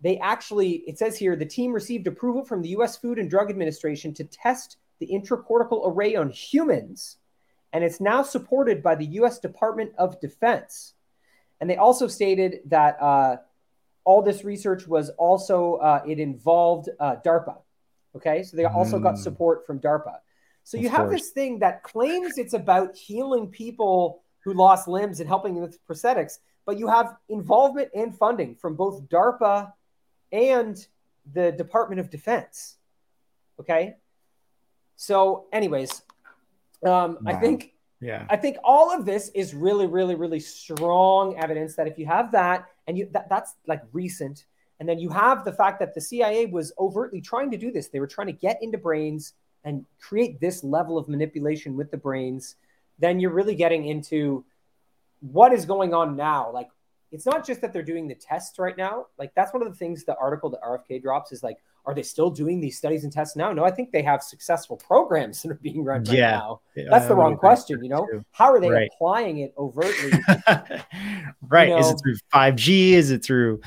they 0.00 0.18
actually, 0.18 0.82
it 0.86 0.98
says 0.98 1.16
here, 1.18 1.36
the 1.36 1.44
team 1.44 1.72
received 1.72 2.06
approval 2.06 2.44
from 2.44 2.62
the 2.62 2.70
US 2.70 2.96
Food 2.96 3.18
and 3.18 3.28
Drug 3.28 3.50
Administration 3.50 4.14
to 4.14 4.24
test 4.24 4.78
the 4.98 5.06
intracortical 5.06 5.82
array 5.86 6.14
on 6.16 6.30
humans, 6.30 7.18
and 7.72 7.84
it's 7.84 8.00
now 8.00 8.22
supported 8.22 8.82
by 8.82 8.94
the 8.94 9.06
US 9.06 9.38
Department 9.38 9.92
of 9.98 10.20
Defense. 10.20 10.94
And 11.60 11.68
they 11.68 11.76
also 11.76 12.06
stated 12.06 12.60
that 12.66 13.00
uh, 13.00 13.36
all 14.04 14.22
this 14.22 14.44
research 14.44 14.86
was 14.86 15.10
also, 15.10 15.74
uh, 15.76 16.02
it 16.06 16.18
involved 16.18 16.88
uh, 16.98 17.16
DARPA. 17.24 17.58
Okay, 18.16 18.42
so 18.42 18.56
they 18.56 18.64
also 18.64 18.98
got 18.98 19.14
Mm. 19.14 19.18
support 19.18 19.66
from 19.66 19.78
DARPA. 19.78 20.16
So 20.64 20.76
you 20.78 20.88
have 20.88 21.06
course. 21.06 21.20
this 21.20 21.30
thing 21.30 21.60
that 21.60 21.82
claims 21.82 22.38
it's 22.38 22.54
about 22.54 22.96
healing 22.96 23.46
people 23.48 24.22
who 24.40 24.52
lost 24.52 24.88
limbs 24.88 25.20
and 25.20 25.28
helping 25.28 25.54
them 25.54 25.62
with 25.62 25.78
prosthetics, 25.86 26.38
but 26.70 26.78
you 26.78 26.86
have 26.86 27.16
involvement 27.28 27.88
and 27.96 28.16
funding 28.16 28.54
from 28.54 28.76
both 28.76 29.08
DARPA 29.08 29.72
and 30.30 30.86
the 31.32 31.50
Department 31.50 31.98
of 31.98 32.10
Defense. 32.10 32.76
Okay. 33.58 33.96
So, 34.94 35.46
anyways, 35.52 36.02
um, 36.86 37.18
I 37.26 37.34
think 37.34 37.74
Yeah. 38.00 38.24
I 38.30 38.36
think 38.36 38.56
all 38.62 38.96
of 38.96 39.04
this 39.04 39.30
is 39.34 39.52
really, 39.52 39.88
really, 39.88 40.14
really 40.14 40.38
strong 40.38 41.36
evidence 41.36 41.74
that 41.74 41.88
if 41.88 41.98
you 41.98 42.06
have 42.06 42.30
that 42.30 42.68
and 42.86 42.96
you 42.96 43.08
that, 43.14 43.28
that's 43.28 43.56
like 43.66 43.82
recent, 43.92 44.46
And 44.78 44.88
then 44.88 45.00
you 45.00 45.10
have 45.10 45.44
the 45.44 45.52
fact 45.52 45.80
that 45.80 45.92
the 45.96 46.00
CIA 46.00 46.46
was 46.46 46.72
overtly 46.78 47.20
trying 47.20 47.50
to 47.50 47.58
do 47.58 47.72
this. 47.72 47.88
They 47.88 47.98
were 47.98 48.12
trying 48.16 48.28
to 48.28 48.38
get 48.46 48.62
into 48.62 48.78
brains 48.78 49.34
and 49.64 49.84
create 49.98 50.38
this 50.40 50.62
level 50.62 50.96
of 50.96 51.08
manipulation 51.08 51.76
with 51.76 51.90
the 51.90 51.96
brains. 51.98 52.54
Then 53.00 53.18
you're 53.18 53.34
really 53.40 53.56
getting 53.56 53.86
into 53.86 54.44
what 55.20 55.52
is 55.52 55.64
going 55.64 55.94
on 55.94 56.16
now. 56.16 56.50
Like, 56.52 56.68
it's 57.12 57.26
not 57.26 57.46
just 57.46 57.60
that 57.60 57.72
they're 57.72 57.82
doing 57.82 58.06
the 58.06 58.14
tests 58.14 58.58
right 58.58 58.76
now. 58.76 59.06
Like, 59.18 59.32
that's 59.34 59.52
one 59.52 59.62
of 59.62 59.68
the 59.68 59.74
things 59.74 60.04
the 60.04 60.16
article 60.16 60.50
that 60.50 60.62
RFK 60.62 61.02
drops 61.02 61.32
is 61.32 61.42
like, 61.42 61.58
are 61.86 61.94
they 61.94 62.02
still 62.02 62.30
doing 62.30 62.60
these 62.60 62.76
studies 62.76 63.04
and 63.04 63.12
tests 63.12 63.36
now? 63.36 63.52
No, 63.52 63.64
I 63.64 63.70
think 63.70 63.90
they 63.90 64.02
have 64.02 64.22
successful 64.22 64.76
programs 64.76 65.42
that 65.42 65.50
are 65.50 65.54
being 65.54 65.82
run 65.82 66.04
right 66.04 66.18
yeah. 66.18 66.30
now. 66.32 66.60
That's 66.76 67.06
the 67.06 67.14
wrong 67.14 67.36
question. 67.36 67.82
You 67.82 67.90
know, 67.90 68.06
too. 68.06 68.24
how 68.32 68.52
are 68.52 68.60
they 68.60 68.70
right. 68.70 68.90
applying 68.94 69.38
it 69.38 69.54
overtly? 69.56 70.12
right. 71.42 71.68
You 71.68 71.74
know, 71.74 71.78
is 71.78 71.90
it 71.90 72.00
through 72.02 72.16
5G? 72.32 72.92
Is 72.92 73.10
it 73.10 73.24
through 73.24 73.60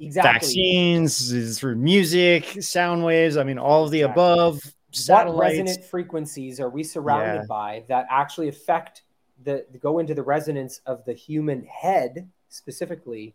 exactly. 0.00 0.32
vaccines? 0.32 1.32
Is 1.32 1.56
it 1.56 1.60
through 1.60 1.76
music, 1.76 2.62
sound 2.62 3.04
waves? 3.04 3.36
I 3.36 3.44
mean, 3.44 3.58
all 3.58 3.84
of 3.84 3.90
the 3.90 4.00
exactly. 4.00 4.22
above. 4.22 4.74
What 5.06 5.38
resonant 5.38 5.84
frequencies 5.84 6.58
are 6.58 6.68
we 6.68 6.82
surrounded 6.82 7.42
yeah. 7.42 7.46
by 7.48 7.84
that 7.88 8.06
actually 8.10 8.48
affect 8.48 9.02
the 9.42 9.64
go 9.80 9.98
into 9.98 10.14
the 10.14 10.22
resonance 10.22 10.80
of 10.86 11.04
the 11.04 11.12
human 11.12 11.64
head 11.64 12.28
specifically? 12.48 13.34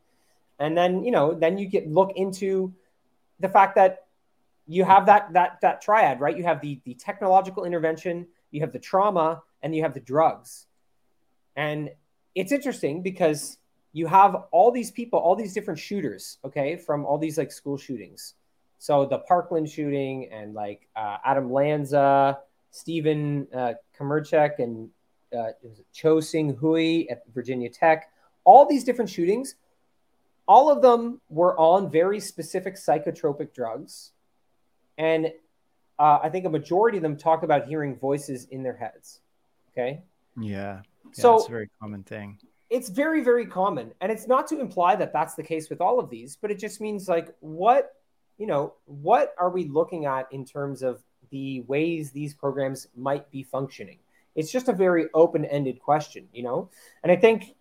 And 0.59 0.77
then, 0.77 1.03
you 1.03 1.11
know, 1.11 1.33
then 1.33 1.57
you 1.57 1.67
get 1.67 1.87
look 1.87 2.13
into 2.15 2.73
the 3.39 3.49
fact 3.49 3.75
that 3.75 4.05
you 4.67 4.83
have 4.83 5.05
that 5.07 5.33
that 5.33 5.59
that 5.61 5.81
triad, 5.81 6.19
right? 6.19 6.37
You 6.37 6.43
have 6.43 6.61
the 6.61 6.79
the 6.85 6.93
technological 6.95 7.65
intervention, 7.65 8.27
you 8.51 8.61
have 8.61 8.71
the 8.71 8.79
trauma, 8.79 9.43
and 9.61 9.75
you 9.75 9.83
have 9.83 9.93
the 9.93 9.99
drugs. 9.99 10.67
And 11.55 11.91
it's 12.33 12.51
interesting 12.51 13.01
because 13.01 13.57
you 13.93 14.07
have 14.07 14.35
all 14.51 14.71
these 14.71 14.91
people, 14.91 15.19
all 15.19 15.35
these 15.35 15.53
different 15.53 15.79
shooters, 15.79 16.37
okay, 16.43 16.75
from 16.75 17.05
all 17.05 17.17
these 17.17 17.37
like 17.37 17.51
school 17.51 17.77
shootings. 17.77 18.33
So 18.77 19.05
the 19.05 19.19
Parkland 19.19 19.69
shooting 19.69 20.29
and 20.31 20.53
like 20.53 20.87
uh, 20.95 21.17
Adam 21.23 21.51
Lanza, 21.51 22.39
Stephen 22.71 23.47
uh, 23.53 23.73
and 24.59 24.89
uh, 25.35 25.51
Cho 25.93 26.17
Seung-Hui 26.17 27.07
at 27.09 27.23
Virginia 27.33 27.69
Tech. 27.69 28.09
All 28.43 28.65
these 28.65 28.83
different 28.83 29.09
shootings, 29.09 29.55
all 30.47 30.69
of 30.71 30.81
them 30.81 31.19
were 31.29 31.57
on 31.59 31.91
very 31.91 32.19
specific 32.19 32.75
psychotropic 32.75 33.53
drugs 33.53 34.11
and 34.97 35.31
uh, 35.97 36.19
I 36.21 36.29
think 36.29 36.45
a 36.45 36.49
majority 36.49 36.97
of 36.97 37.03
them 37.03 37.17
talk 37.17 37.43
about 37.43 37.67
hearing 37.67 37.95
voices 37.95 38.45
in 38.51 38.63
their 38.63 38.75
heads. 38.75 39.21
Okay. 39.71 40.01
Yeah. 40.39 40.49
yeah 40.49 40.81
so 41.11 41.35
it's 41.35 41.47
a 41.47 41.51
very 41.51 41.69
common 41.79 42.03
thing. 42.03 42.37
It's 42.69 42.89
very, 42.89 43.23
very 43.23 43.45
common. 43.45 43.91
And 44.01 44.11
it's 44.11 44.27
not 44.27 44.47
to 44.47 44.59
imply 44.59 44.95
that 44.95 45.13
that's 45.13 45.35
the 45.35 45.43
case 45.43 45.69
with 45.69 45.81
all 45.81 45.99
of 45.99 46.09
these, 46.09 46.37
but 46.41 46.51
it 46.51 46.59
just 46.59 46.81
means 46.81 47.07
like 47.07 47.33
what, 47.39 47.93
you 48.37 48.47
know, 48.47 48.73
what 48.85 49.33
are 49.37 49.49
we 49.49 49.65
looking 49.65 50.05
at 50.05 50.27
in 50.31 50.45
terms 50.45 50.81
of 50.81 51.01
the 51.29 51.61
ways 51.61 52.11
these 52.11 52.33
programs 52.33 52.87
might 52.95 53.29
be 53.31 53.43
functioning? 53.43 53.99
It's 54.35 54.51
just 54.51 54.67
a 54.67 54.73
very 54.73 55.07
open 55.13 55.45
ended 55.45 55.79
question, 55.79 56.27
you 56.33 56.43
know? 56.43 56.69
And 57.03 57.11
I 57.11 57.15
think, 57.15 57.55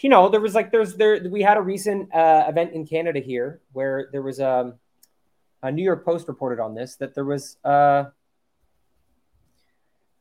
you 0.00 0.10
know, 0.10 0.28
there 0.28 0.40
was 0.40 0.54
like, 0.54 0.70
there's 0.70 0.94
there, 0.94 1.26
we 1.30 1.42
had 1.42 1.56
a 1.56 1.62
recent 1.62 2.14
uh, 2.14 2.44
event 2.48 2.72
in 2.72 2.86
Canada 2.86 3.20
here 3.20 3.60
where 3.72 4.08
there 4.12 4.22
was 4.22 4.38
a, 4.38 4.50
um, 4.50 4.74
a 5.62 5.72
New 5.72 5.82
York 5.82 6.04
Post 6.04 6.28
reported 6.28 6.60
on 6.60 6.74
this 6.74 6.96
that 6.96 7.14
there 7.14 7.24
was 7.24 7.56
uh, 7.64 8.04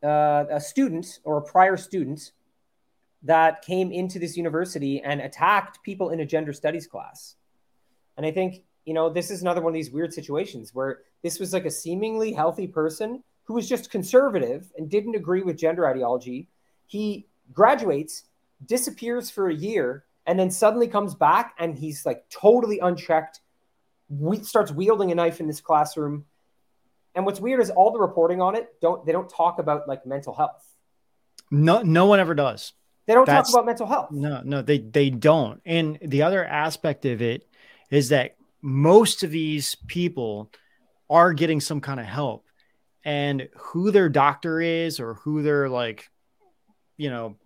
uh, 0.02 0.46
a 0.50 0.62
student 0.62 1.20
or 1.26 1.38
a 1.38 1.42
prior 1.42 1.76
student 1.76 2.32
that 3.24 3.62
came 3.62 3.92
into 3.92 4.20
this 4.20 4.38
university 4.38 5.02
and 5.02 5.20
attacked 5.20 5.84
people 5.84 6.10
in 6.12 6.22
a 6.22 6.26
gender 6.26 6.54
studies 6.54 6.88
class. 6.88 7.36
And 8.16 8.26
I 8.26 8.32
think, 8.32 8.64
you 8.86 8.94
know, 8.94 9.10
this 9.10 9.32
is 9.32 9.42
another 9.42 9.62
one 9.62 9.72
of 9.72 9.76
these 9.76 9.92
weird 9.92 10.14
situations 10.14 10.74
where 10.74 11.00
this 11.24 11.40
was 11.40 11.54
like 11.54 11.66
a 11.66 11.72
seemingly 11.72 12.34
healthy 12.34 12.68
person 12.68 13.24
who 13.46 13.54
was 13.54 13.68
just 13.68 13.92
conservative 13.92 14.72
and 14.78 14.90
didn't 14.90 15.16
agree 15.16 15.42
with 15.42 15.58
gender 15.58 15.88
ideology. 15.88 16.48
He 16.86 17.28
graduates, 17.54 18.24
disappears 18.66 19.30
for 19.30 19.50
a 19.50 19.54
year, 19.54 20.06
and 20.26 20.40
then 20.40 20.50
suddenly 20.50 20.88
comes 20.88 21.16
back 21.16 21.54
and 21.60 21.78
he's 21.78 22.06
like 22.06 22.30
totally 22.30 22.80
unchecked 22.80 23.42
we, 24.10 24.44
starts 24.44 24.72
wielding 24.72 25.12
a 25.12 25.16
knife 25.16 25.40
in 25.40 25.48
this 25.48 25.62
classroom. 25.62 26.26
And 27.16 27.26
what's 27.26 27.40
weird 27.40 27.60
is 27.60 27.70
all 27.70 27.92
the 27.92 28.00
reporting 28.00 28.42
on 28.42 28.56
it 28.56 28.74
don't 28.82 29.06
they 29.06 29.12
don't 29.12 29.30
talk 29.30 29.60
about 29.60 29.88
like 29.88 30.06
mental 30.06 30.34
health. 30.34 30.68
No, 31.52 31.82
no 31.82 32.06
one 32.06 32.20
ever 32.20 32.34
does. 32.34 32.74
They 33.06 33.14
don't 33.14 33.26
That's, 33.26 33.52
talk 33.52 33.60
about 33.60 33.66
mental 33.66 33.86
health. 33.86 34.12
No, 34.12 34.42
no, 34.44 34.62
they 34.62 34.80
they 34.80 35.10
don't. 35.10 35.62
And 35.66 36.00
the 36.02 36.24
other 36.24 36.44
aspect 36.44 37.06
of 37.06 37.22
it 37.22 37.48
is 37.92 38.10
that 38.10 38.36
most 38.62 39.24
of 39.24 39.30
these 39.30 39.76
people 39.88 40.52
are 41.10 41.34
getting 41.34 41.62
some 41.62 41.82
kind 41.82 42.00
of 42.00 42.06
help, 42.08 42.43
and 43.04 43.50
who 43.56 43.92
their 43.92 44.10
doctor 44.10 44.62
is 44.62 45.00
or 45.00 45.16
who 45.16 45.44
their 45.44 45.70
like, 45.70 46.10
you 46.98 47.10
know, 47.10 47.38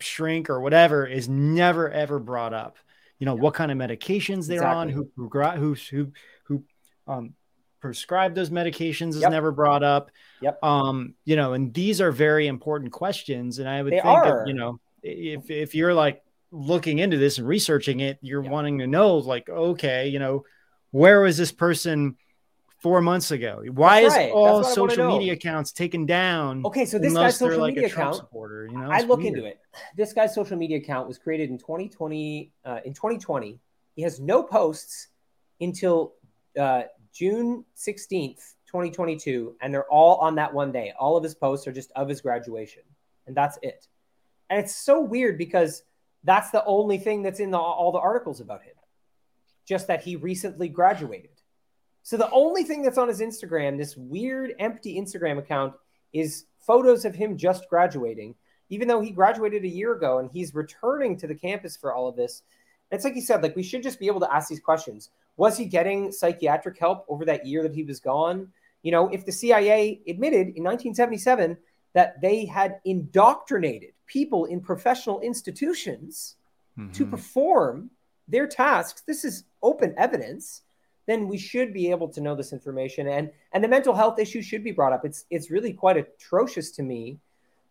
shrink 0.00 0.50
or 0.50 0.60
whatever 0.60 1.06
is 1.06 1.28
never 1.28 1.90
ever 1.90 2.18
brought 2.18 2.52
up 2.52 2.76
you 3.18 3.26
know, 3.26 3.34
what 3.34 3.54
kind 3.54 3.70
of 3.70 3.78
medications 3.78 4.46
they're 4.46 4.58
exactly. 4.58 4.80
on, 4.80 4.88
who 4.88 5.10
who 5.16 5.74
who 5.74 6.12
who 6.44 6.64
um, 7.06 7.34
prescribed 7.80 8.34
those 8.34 8.50
medications 8.50 9.10
is 9.10 9.22
yep. 9.22 9.30
never 9.30 9.52
brought 9.52 9.82
up. 9.82 10.10
Yep. 10.40 10.62
Um, 10.62 11.14
you 11.24 11.36
know, 11.36 11.52
and 11.52 11.72
these 11.72 12.00
are 12.00 12.12
very 12.12 12.48
important 12.48 12.92
questions. 12.92 13.58
And 13.58 13.68
I 13.68 13.82
would 13.82 13.92
they 13.92 14.00
think 14.00 14.06
are. 14.06 14.44
that, 14.44 14.48
you 14.48 14.54
know, 14.54 14.80
if 15.02 15.50
if 15.50 15.74
you're 15.74 15.94
like 15.94 16.22
looking 16.50 16.98
into 16.98 17.16
this 17.16 17.38
and 17.38 17.46
researching 17.46 18.00
it, 18.00 18.18
you're 18.20 18.42
yep. 18.42 18.52
wanting 18.52 18.78
to 18.80 18.86
know, 18.86 19.16
like, 19.16 19.48
okay, 19.48 20.08
you 20.08 20.18
know, 20.18 20.44
where 20.90 21.20
was 21.20 21.36
this 21.36 21.52
person 21.52 22.16
four 22.84 23.00
months 23.00 23.30
ago? 23.30 23.64
Why 23.72 24.02
That's 24.02 24.12
is 24.12 24.18
right. 24.18 24.30
all 24.30 24.62
social 24.62 25.08
media 25.08 25.32
accounts 25.32 25.72
taken 25.72 26.04
down? 26.04 26.62
Okay, 26.66 26.84
so 26.84 26.98
this 26.98 27.14
guy's 27.14 27.38
social 27.38 27.62
like 27.62 27.76
media 27.76 27.88
account, 27.88 28.16
supporter, 28.16 28.68
you 28.70 28.76
know, 28.76 28.90
I 28.90 29.00
look 29.00 29.20
weird. 29.20 29.38
into 29.38 29.48
it. 29.48 29.58
This 29.96 30.12
guy's 30.12 30.34
social 30.34 30.58
media 30.58 30.76
account 30.76 31.08
was 31.08 31.16
created 31.16 31.48
in 31.48 31.56
2020. 31.56 32.52
Uh, 32.62 32.80
in 32.84 32.92
2020, 32.92 33.58
he 33.96 34.02
has 34.02 34.20
no 34.20 34.42
posts 34.42 35.08
until 35.62 36.12
uh, 36.60 36.82
June 37.14 37.64
16th, 37.74 38.52
2022, 38.66 39.56
and 39.62 39.72
they're 39.72 39.90
all 39.90 40.16
on 40.16 40.34
that 40.34 40.52
one 40.52 40.70
day. 40.70 40.92
All 40.98 41.16
of 41.16 41.24
his 41.24 41.34
posts 41.34 41.66
are 41.66 41.72
just 41.72 41.90
of 41.96 42.06
his 42.06 42.20
graduation, 42.20 42.82
and 43.26 43.34
that's 43.34 43.58
it. 43.62 43.88
And 44.50 44.60
it's 44.60 44.76
so 44.76 45.00
weird 45.00 45.38
because 45.38 45.84
that's 46.22 46.50
the 46.50 46.62
only 46.66 46.98
thing 46.98 47.22
that's 47.22 47.40
in 47.40 47.50
the, 47.50 47.58
all 47.58 47.92
the 47.92 47.98
articles 47.98 48.42
about 48.42 48.62
him, 48.62 48.74
just 49.66 49.86
that 49.86 50.02
he 50.02 50.16
recently 50.16 50.68
graduated. 50.68 51.30
So 52.04 52.18
the 52.18 52.30
only 52.30 52.64
thing 52.64 52.82
that's 52.82 52.98
on 52.98 53.08
his 53.08 53.20
Instagram, 53.20 53.78
this 53.78 53.96
weird 53.96 54.52
empty 54.58 55.00
Instagram 55.00 55.38
account, 55.38 55.72
is 56.12 56.44
photos 56.60 57.06
of 57.06 57.14
him 57.14 57.38
just 57.38 57.68
graduating, 57.70 58.34
even 58.68 58.86
though 58.86 59.00
he 59.00 59.10
graduated 59.10 59.64
a 59.64 59.68
year 59.68 59.94
ago 59.94 60.18
and 60.18 60.30
he's 60.30 60.54
returning 60.54 61.16
to 61.16 61.26
the 61.26 61.34
campus 61.34 61.78
for 61.78 61.94
all 61.94 62.06
of 62.06 62.14
this. 62.14 62.42
And 62.90 62.98
it's 62.98 63.04
like 63.04 63.14
he 63.14 63.22
said, 63.22 63.42
like 63.42 63.56
we 63.56 63.62
should 63.62 63.82
just 63.82 63.98
be 63.98 64.06
able 64.06 64.20
to 64.20 64.32
ask 64.32 64.50
these 64.50 64.60
questions. 64.60 65.10
Was 65.38 65.56
he 65.56 65.64
getting 65.64 66.12
psychiatric 66.12 66.78
help 66.78 67.06
over 67.08 67.24
that 67.24 67.46
year 67.46 67.62
that 67.62 67.74
he 67.74 67.82
was 67.82 68.00
gone? 68.00 68.52
You 68.82 68.92
know, 68.92 69.08
if 69.08 69.24
the 69.24 69.32
CIA 69.32 70.02
admitted 70.06 70.48
in 70.48 70.62
1977 70.62 71.56
that 71.94 72.20
they 72.20 72.44
had 72.44 72.80
indoctrinated 72.84 73.92
people 74.06 74.44
in 74.44 74.60
professional 74.60 75.20
institutions 75.20 76.36
mm-hmm. 76.78 76.92
to 76.92 77.06
perform 77.06 77.90
their 78.28 78.46
tasks, 78.46 79.02
this 79.06 79.24
is 79.24 79.44
open 79.62 79.94
evidence 79.96 80.63
then 81.06 81.28
we 81.28 81.38
should 81.38 81.72
be 81.72 81.90
able 81.90 82.08
to 82.08 82.20
know 82.20 82.34
this 82.34 82.52
information. 82.52 83.08
And 83.08 83.30
and 83.52 83.62
the 83.62 83.68
mental 83.68 83.94
health 83.94 84.18
issue 84.18 84.42
should 84.42 84.64
be 84.64 84.72
brought 84.72 84.92
up. 84.92 85.04
It's 85.04 85.24
it's 85.30 85.50
really 85.50 85.72
quite 85.72 85.96
atrocious 85.96 86.70
to 86.72 86.82
me 86.82 87.18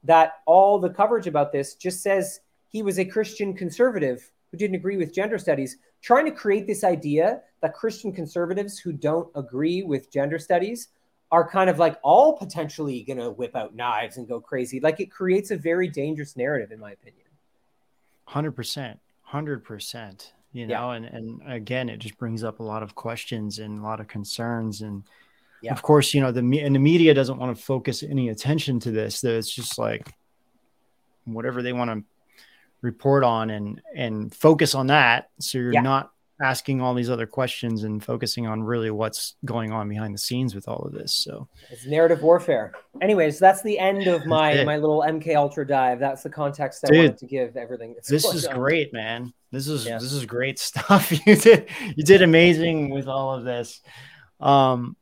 that 0.03 0.41
all 0.45 0.79
the 0.79 0.89
coverage 0.89 1.27
about 1.27 1.51
this 1.51 1.75
just 1.75 2.01
says 2.01 2.41
he 2.67 2.83
was 2.83 2.99
a 2.99 3.05
christian 3.05 3.53
conservative 3.53 4.31
who 4.51 4.57
didn't 4.57 4.75
agree 4.75 4.97
with 4.97 5.13
gender 5.13 5.37
studies 5.37 5.77
trying 6.01 6.25
to 6.25 6.31
create 6.31 6.67
this 6.67 6.83
idea 6.83 7.41
that 7.61 7.73
christian 7.73 8.11
conservatives 8.11 8.77
who 8.77 8.91
don't 8.91 9.29
agree 9.33 9.81
with 9.81 10.11
gender 10.11 10.37
studies 10.37 10.89
are 11.33 11.49
kind 11.49 11.67
of 11.67 11.79
like 11.79 11.97
all 12.03 12.37
potentially 12.37 13.01
going 13.01 13.17
to 13.17 13.31
whip 13.31 13.55
out 13.55 13.73
knives 13.73 14.17
and 14.17 14.27
go 14.27 14.39
crazy. 14.39 14.79
Like 14.79 14.99
it 14.99 15.07
creates 15.07 15.49
a 15.49 15.57
very 15.57 15.87
dangerous 15.87 16.37
narrative 16.37 16.71
in 16.71 16.79
my 16.79 16.91
opinion. 16.91 17.25
100% 18.29 18.99
100% 19.31 20.27
you 20.53 20.67
know 20.67 20.91
yeah. 20.91 20.95
and 20.95 21.05
and 21.05 21.41
again 21.51 21.89
it 21.89 21.97
just 21.97 22.17
brings 22.17 22.43
up 22.43 22.59
a 22.59 22.63
lot 22.63 22.83
of 22.83 22.95
questions 22.95 23.59
and 23.59 23.79
a 23.79 23.81
lot 23.81 23.99
of 23.99 24.07
concerns 24.07 24.81
and 24.81 25.03
yeah. 25.61 25.73
of 25.73 25.81
course 25.81 26.13
you 26.13 26.21
know 26.21 26.31
the 26.31 26.39
and 26.59 26.75
the 26.75 26.79
media 26.79 27.13
doesn't 27.13 27.37
want 27.37 27.55
to 27.55 27.61
focus 27.61 28.03
any 28.03 28.29
attention 28.29 28.79
to 28.79 28.91
this 28.91 29.19
that 29.21 29.35
it's 29.35 29.53
just 29.53 29.77
like 29.77 30.07
whatever 31.25 31.61
they 31.61 31.73
want 31.73 31.89
to 31.89 32.03
report 32.81 33.23
on 33.23 33.49
and 33.49 33.81
and 33.95 34.33
focus 34.33 34.75
on 34.75 34.87
that 34.87 35.29
so 35.39 35.57
you're 35.57 35.73
yeah. 35.73 35.81
not 35.81 36.12
asking 36.41 36.81
all 36.81 36.93
these 36.93 37.09
other 37.09 37.27
questions 37.27 37.83
and 37.83 38.03
focusing 38.03 38.47
on 38.47 38.63
really 38.63 38.89
what's 38.91 39.35
going 39.45 39.71
on 39.71 39.87
behind 39.87 40.13
the 40.13 40.17
scenes 40.19 40.55
with 40.55 40.67
all 40.67 40.77
of 40.85 40.91
this. 40.91 41.13
So 41.13 41.47
it's 41.69 41.85
narrative 41.85 42.21
warfare. 42.23 42.73
Anyways, 43.01 43.39
that's 43.39 43.61
the 43.61 43.77
end 43.79 44.07
of 44.07 44.25
my 44.25 44.63
my 44.63 44.77
little 44.77 45.01
MK 45.07 45.35
Ultra 45.35 45.65
dive. 45.67 45.99
That's 45.99 46.23
the 46.23 46.29
context 46.29 46.83
I 46.85 46.87
Dude, 46.91 46.97
wanted 46.97 47.17
to 47.19 47.25
give 47.27 47.55
everything. 47.55 47.95
this 48.07 48.25
is 48.25 48.45
on. 48.45 48.55
great, 48.55 48.91
man. 48.93 49.33
This 49.51 49.67
is 49.67 49.85
Yeah. 49.85 49.99
this 49.99 50.11
is 50.13 50.25
great 50.25 50.57
stuff. 50.69 51.11
You 51.25 51.35
did 51.35 51.69
you 51.95 52.03
did 52.03 52.21
amazing 52.23 52.89
with 52.89 53.07
all 53.07 53.33
of 53.35 53.43
this. 53.43 53.81
Um 54.39 54.95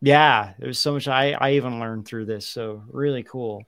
yeah, 0.00 0.52
there's 0.60 0.78
so 0.78 0.92
much 0.92 1.08
I 1.08 1.32
I 1.32 1.52
even 1.54 1.80
learned 1.80 2.06
through 2.06 2.26
this. 2.26 2.46
So 2.46 2.84
really 2.88 3.24
cool. 3.24 3.64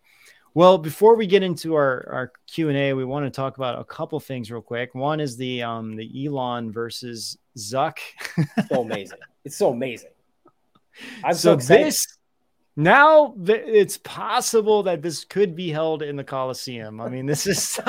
Well, 0.55 0.79
before 0.79 1.15
we 1.15 1.27
get 1.27 1.43
into 1.43 1.75
our 1.75 2.09
our 2.13 2.33
Q 2.49 2.69
and 2.69 2.77
A, 2.77 2.93
we 2.93 3.05
want 3.05 3.25
to 3.25 3.31
talk 3.31 3.57
about 3.57 3.79
a 3.79 3.85
couple 3.85 4.19
things 4.19 4.51
real 4.51 4.61
quick. 4.61 4.95
One 4.95 5.21
is 5.21 5.37
the 5.37 5.63
um 5.63 5.95
the 5.97 6.27
Elon 6.27 6.73
versus 6.73 7.39
Zuck. 7.57 7.99
so 8.69 8.83
amazing. 8.83 9.19
It's 9.45 9.57
so 9.57 9.71
amazing. 9.71 10.11
I'm 11.25 11.35
so, 11.35 11.39
so 11.39 11.53
excited. 11.55 11.87
this 11.87 12.19
now 12.77 13.35
th- 13.45 13.63
it's 13.67 13.99
possible 13.99 14.83
that 14.85 15.03
this 15.03 15.25
could 15.25 15.55
be 15.55 15.71
held 15.71 16.03
in 16.03 16.17
the 16.17 16.25
Colosseum. 16.25 17.01
I 17.01 17.09
mean, 17.09 17.27
this 17.27 17.47
is 17.47 17.79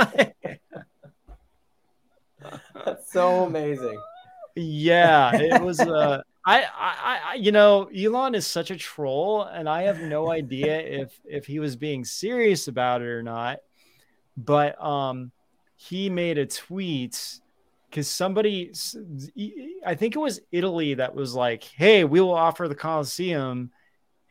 That's 2.85 3.11
so 3.11 3.45
amazing. 3.45 3.99
yeah, 4.55 5.35
it 5.35 5.61
was. 5.61 5.79
Uh, 5.79 6.21
I, 6.45 6.63
I, 6.63 7.19
I, 7.31 7.33
you 7.35 7.51
know, 7.51 7.89
Elon 7.95 8.33
is 8.35 8.47
such 8.47 8.71
a 8.71 8.75
troll, 8.75 9.43
and 9.43 9.69
I 9.69 9.83
have 9.83 10.01
no 10.01 10.31
idea 10.31 10.79
if 11.01 11.19
if 11.25 11.45
he 11.45 11.59
was 11.59 11.75
being 11.75 12.03
serious 12.03 12.67
about 12.67 13.01
it 13.01 13.07
or 13.07 13.23
not. 13.23 13.59
But 14.37 14.81
um, 14.83 15.31
he 15.75 16.09
made 16.09 16.37
a 16.37 16.45
tweet 16.45 17.39
because 17.89 18.07
somebody, 18.07 18.71
I 19.85 19.95
think 19.95 20.15
it 20.15 20.19
was 20.19 20.39
Italy, 20.51 20.95
that 20.95 21.13
was 21.13 21.35
like, 21.35 21.63
"Hey, 21.63 22.03
we 22.05 22.21
will 22.21 22.33
offer 22.33 22.67
the 22.67 22.75
Colosseum." 22.75 23.71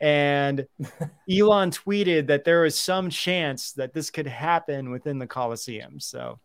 And 0.01 0.65
Elon 1.29 1.69
tweeted 1.69 2.27
that 2.27 2.43
there 2.43 2.61
was 2.61 2.77
some 2.77 3.11
chance 3.11 3.73
that 3.73 3.93
this 3.93 4.09
could 4.09 4.25
happen 4.25 4.89
within 4.89 5.19
the 5.19 5.27
Colosseum. 5.27 5.99
So 5.99 6.39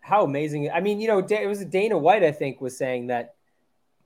How 0.00 0.24
amazing! 0.24 0.70
I 0.70 0.80
mean, 0.80 1.00
you 1.00 1.08
know, 1.08 1.18
it 1.18 1.48
was 1.48 1.64
Dana 1.66 1.98
White, 1.98 2.22
I 2.22 2.32
think, 2.32 2.60
was 2.60 2.78
saying 2.78 3.08
that. 3.08 3.34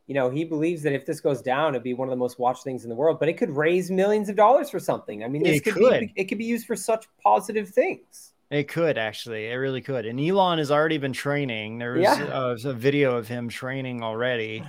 You 0.06 0.14
know, 0.14 0.28
he 0.28 0.44
believes 0.44 0.82
that 0.82 0.92
if 0.92 1.06
this 1.06 1.20
goes 1.20 1.40
down, 1.40 1.74
it'd 1.74 1.82
be 1.82 1.94
one 1.94 2.08
of 2.08 2.10
the 2.10 2.16
most 2.16 2.38
watched 2.38 2.62
things 2.62 2.84
in 2.84 2.90
the 2.90 2.96
world. 2.96 3.18
But 3.18 3.28
it 3.28 3.38
could 3.38 3.50
raise 3.50 3.90
millions 3.90 4.28
of 4.28 4.36
dollars 4.36 4.68
for 4.68 4.78
something. 4.78 5.24
I 5.24 5.28
mean, 5.28 5.42
this 5.42 5.58
It 5.58 5.64
could, 5.64 5.74
could. 5.74 6.00
be 6.00 6.12
it 6.16 6.24
could 6.24 6.38
be 6.38 6.44
used 6.44 6.66
for 6.66 6.76
such 6.76 7.06
positive 7.22 7.70
things. 7.70 8.32
It 8.50 8.68
could 8.68 8.98
actually, 8.98 9.46
it 9.50 9.54
really 9.54 9.80
could. 9.80 10.04
And 10.04 10.20
Elon 10.20 10.58
has 10.58 10.70
already 10.70 10.98
been 10.98 11.14
training. 11.14 11.78
There 11.78 11.94
was 11.94 12.02
Yeah. 12.02 12.24
uh, 12.24 12.56
a 12.64 12.72
video 12.74 13.16
of 13.16 13.26
him 13.26 13.48
training 13.48 14.02
already. 14.02 14.62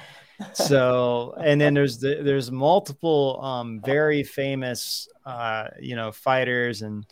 So, 0.53 1.33
and 1.37 1.59
then 1.59 1.73
there's 1.73 1.99
the, 1.99 2.21
there's 2.21 2.51
multiple 2.51 3.39
um, 3.43 3.81
very 3.85 4.23
famous, 4.23 5.07
uh, 5.25 5.67
you 5.79 5.95
know, 5.95 6.11
fighters 6.11 6.81
and 6.81 7.05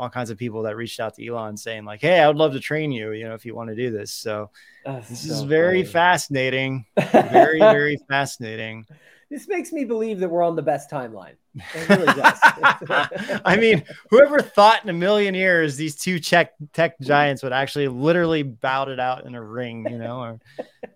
all 0.00 0.08
kinds 0.10 0.30
of 0.30 0.38
people 0.38 0.62
that 0.62 0.76
reached 0.76 0.98
out 1.00 1.14
to 1.14 1.26
Elon 1.26 1.56
saying 1.56 1.84
like, 1.84 2.00
"Hey, 2.00 2.20
I 2.20 2.26
would 2.26 2.36
love 2.36 2.52
to 2.54 2.60
train 2.60 2.90
you. 2.90 3.12
You 3.12 3.28
know, 3.28 3.34
if 3.34 3.44
you 3.44 3.54
want 3.54 3.68
to 3.70 3.76
do 3.76 3.90
this." 3.90 4.12
So 4.12 4.50
That's 4.84 5.08
this 5.08 5.28
so 5.28 5.34
is 5.34 5.42
very 5.42 5.82
funny. 5.82 5.92
fascinating. 5.92 6.86
Very, 7.12 7.58
very 7.58 7.98
fascinating. 8.08 8.86
This 9.30 9.46
makes 9.46 9.70
me 9.70 9.84
believe 9.84 10.18
that 10.20 10.28
we're 10.28 10.42
on 10.42 10.56
the 10.56 10.62
best 10.62 10.90
timeline. 10.90 11.34
It 11.54 11.88
really 11.88 12.06
does. 12.14 12.38
I 13.44 13.56
mean, 13.60 13.84
whoever 14.10 14.40
thought 14.40 14.82
in 14.82 14.90
a 14.90 14.92
million 14.94 15.34
years 15.34 15.76
these 15.76 15.94
two 15.96 16.18
tech 16.18 16.54
tech 16.72 16.98
giants 17.00 17.42
would 17.44 17.52
actually 17.52 17.86
literally 17.88 18.42
bout 18.42 18.88
it 18.88 18.98
out 18.98 19.26
in 19.26 19.34
a 19.36 19.42
ring, 19.42 19.86
you 19.88 19.98
know, 19.98 20.18
or 20.20 20.40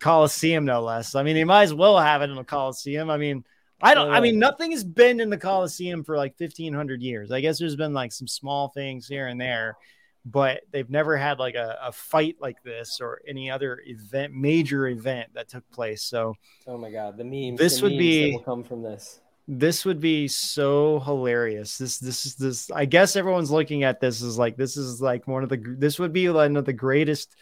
Colosseum, 0.01 0.65
no 0.65 0.83
less. 0.83 1.15
I 1.15 1.23
mean, 1.23 1.37
they 1.37 1.45
might 1.45 1.65
as 1.65 1.75
well 1.75 1.99
have 1.99 2.23
it 2.23 2.31
in 2.31 2.39
a 2.39 2.45
Colosseum. 2.45 3.09
I 3.11 3.17
mean, 3.19 3.45
I 3.85 3.95
don't. 3.95 4.11
I 4.11 4.19
uh, 4.19 4.21
mean, 4.23 4.39
nothing 4.39 4.71
has 4.71 4.83
been 4.83 5.21
in 5.21 5.29
the 5.29 5.37
Colosseum 5.37 6.05
for 6.05 6.17
like 6.17 6.37
fifteen 6.37 6.73
hundred 6.73 7.03
years. 7.03 7.31
I 7.31 7.41
guess 7.43 7.59
there's 7.59 7.77
been 7.77 7.93
like 7.93 8.13
some 8.13 8.27
small 8.27 8.69
things 8.69 9.07
here 9.07 9.27
and 9.27 9.39
there, 9.39 9.77
but 10.25 10.63
they've 10.73 10.89
never 10.89 11.19
had 11.19 11.39
like 11.39 11.55
a, 11.55 11.79
a 11.83 11.93
fight 11.93 12.37
like 12.41 12.63
this 12.63 12.99
or 13.01 13.21
any 13.29 13.51
other 13.51 13.83
event, 13.85 14.33
major 14.33 14.89
event 14.89 15.29
that 15.35 15.49
took 15.49 15.71
place. 15.71 16.03
So 16.03 16.35
oh 16.67 16.79
my 16.79 16.91
god, 16.91 17.19
the 17.19 17.25
memes. 17.25 17.59
This 17.59 17.77
the 17.77 17.83
would 17.83 17.93
memes 17.93 17.99
be- 17.99 18.31
that 18.31 18.39
will 18.39 18.45
come 18.45 18.65
from 18.65 18.83
this. 18.83 19.21
this 19.47 19.85
would 19.85 20.01
be 20.01 20.29
so 20.29 21.01
hilarious. 21.01 21.77
This 21.77 21.99
this 21.99 22.25
is 22.25 22.37
this. 22.37 22.71
I 22.71 22.87
guess 22.87 23.17
everyone's 23.17 23.51
looking 23.51 23.83
at 23.83 24.01
this 24.01 24.23
as 24.23 24.39
like 24.39 24.57
this 24.57 24.79
is 24.79 25.03
like 25.03 25.29
one 25.29 25.43
of 25.43 25.51
the 25.51 25.63
this 25.79 25.99
would 25.99 26.15
be 26.15 26.29
one 26.31 26.57
of 26.57 26.65
the 26.65 26.73
greatest, 26.73 27.37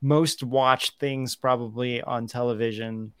most 0.00 0.42
watched 0.42 0.98
things 0.98 1.36
probably 1.36 2.00
on 2.00 2.26
television 2.26 3.12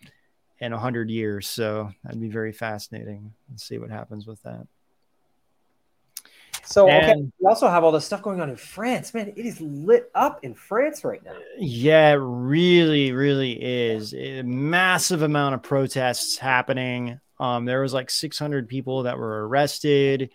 in 0.62 0.72
a 0.72 0.78
hundred 0.78 1.10
years. 1.10 1.48
So 1.48 1.90
that'd 2.04 2.20
be 2.20 2.28
very 2.28 2.52
fascinating. 2.52 3.34
Let's 3.50 3.64
see 3.64 3.78
what 3.78 3.90
happens 3.90 4.26
with 4.26 4.40
that. 4.44 4.66
So 6.64 6.88
okay, 6.88 7.16
we 7.16 7.48
also 7.48 7.68
have 7.68 7.82
all 7.82 7.90
this 7.90 8.04
stuff 8.04 8.22
going 8.22 8.40
on 8.40 8.48
in 8.48 8.54
France. 8.54 9.12
Man, 9.12 9.32
it 9.34 9.44
is 9.44 9.60
lit 9.60 10.08
up 10.14 10.44
in 10.44 10.54
France 10.54 11.02
right 11.02 11.22
now. 11.24 11.34
Yeah, 11.58 12.12
it 12.12 12.20
really, 12.22 13.10
really 13.10 13.52
is. 13.60 14.14
A 14.14 14.42
massive 14.42 15.22
amount 15.22 15.56
of 15.56 15.62
protests 15.64 16.38
happening. 16.38 17.18
Um, 17.40 17.64
there 17.64 17.82
was 17.82 17.92
like 17.92 18.08
600 18.08 18.68
people 18.68 19.02
that 19.02 19.18
were 19.18 19.48
arrested. 19.48 20.30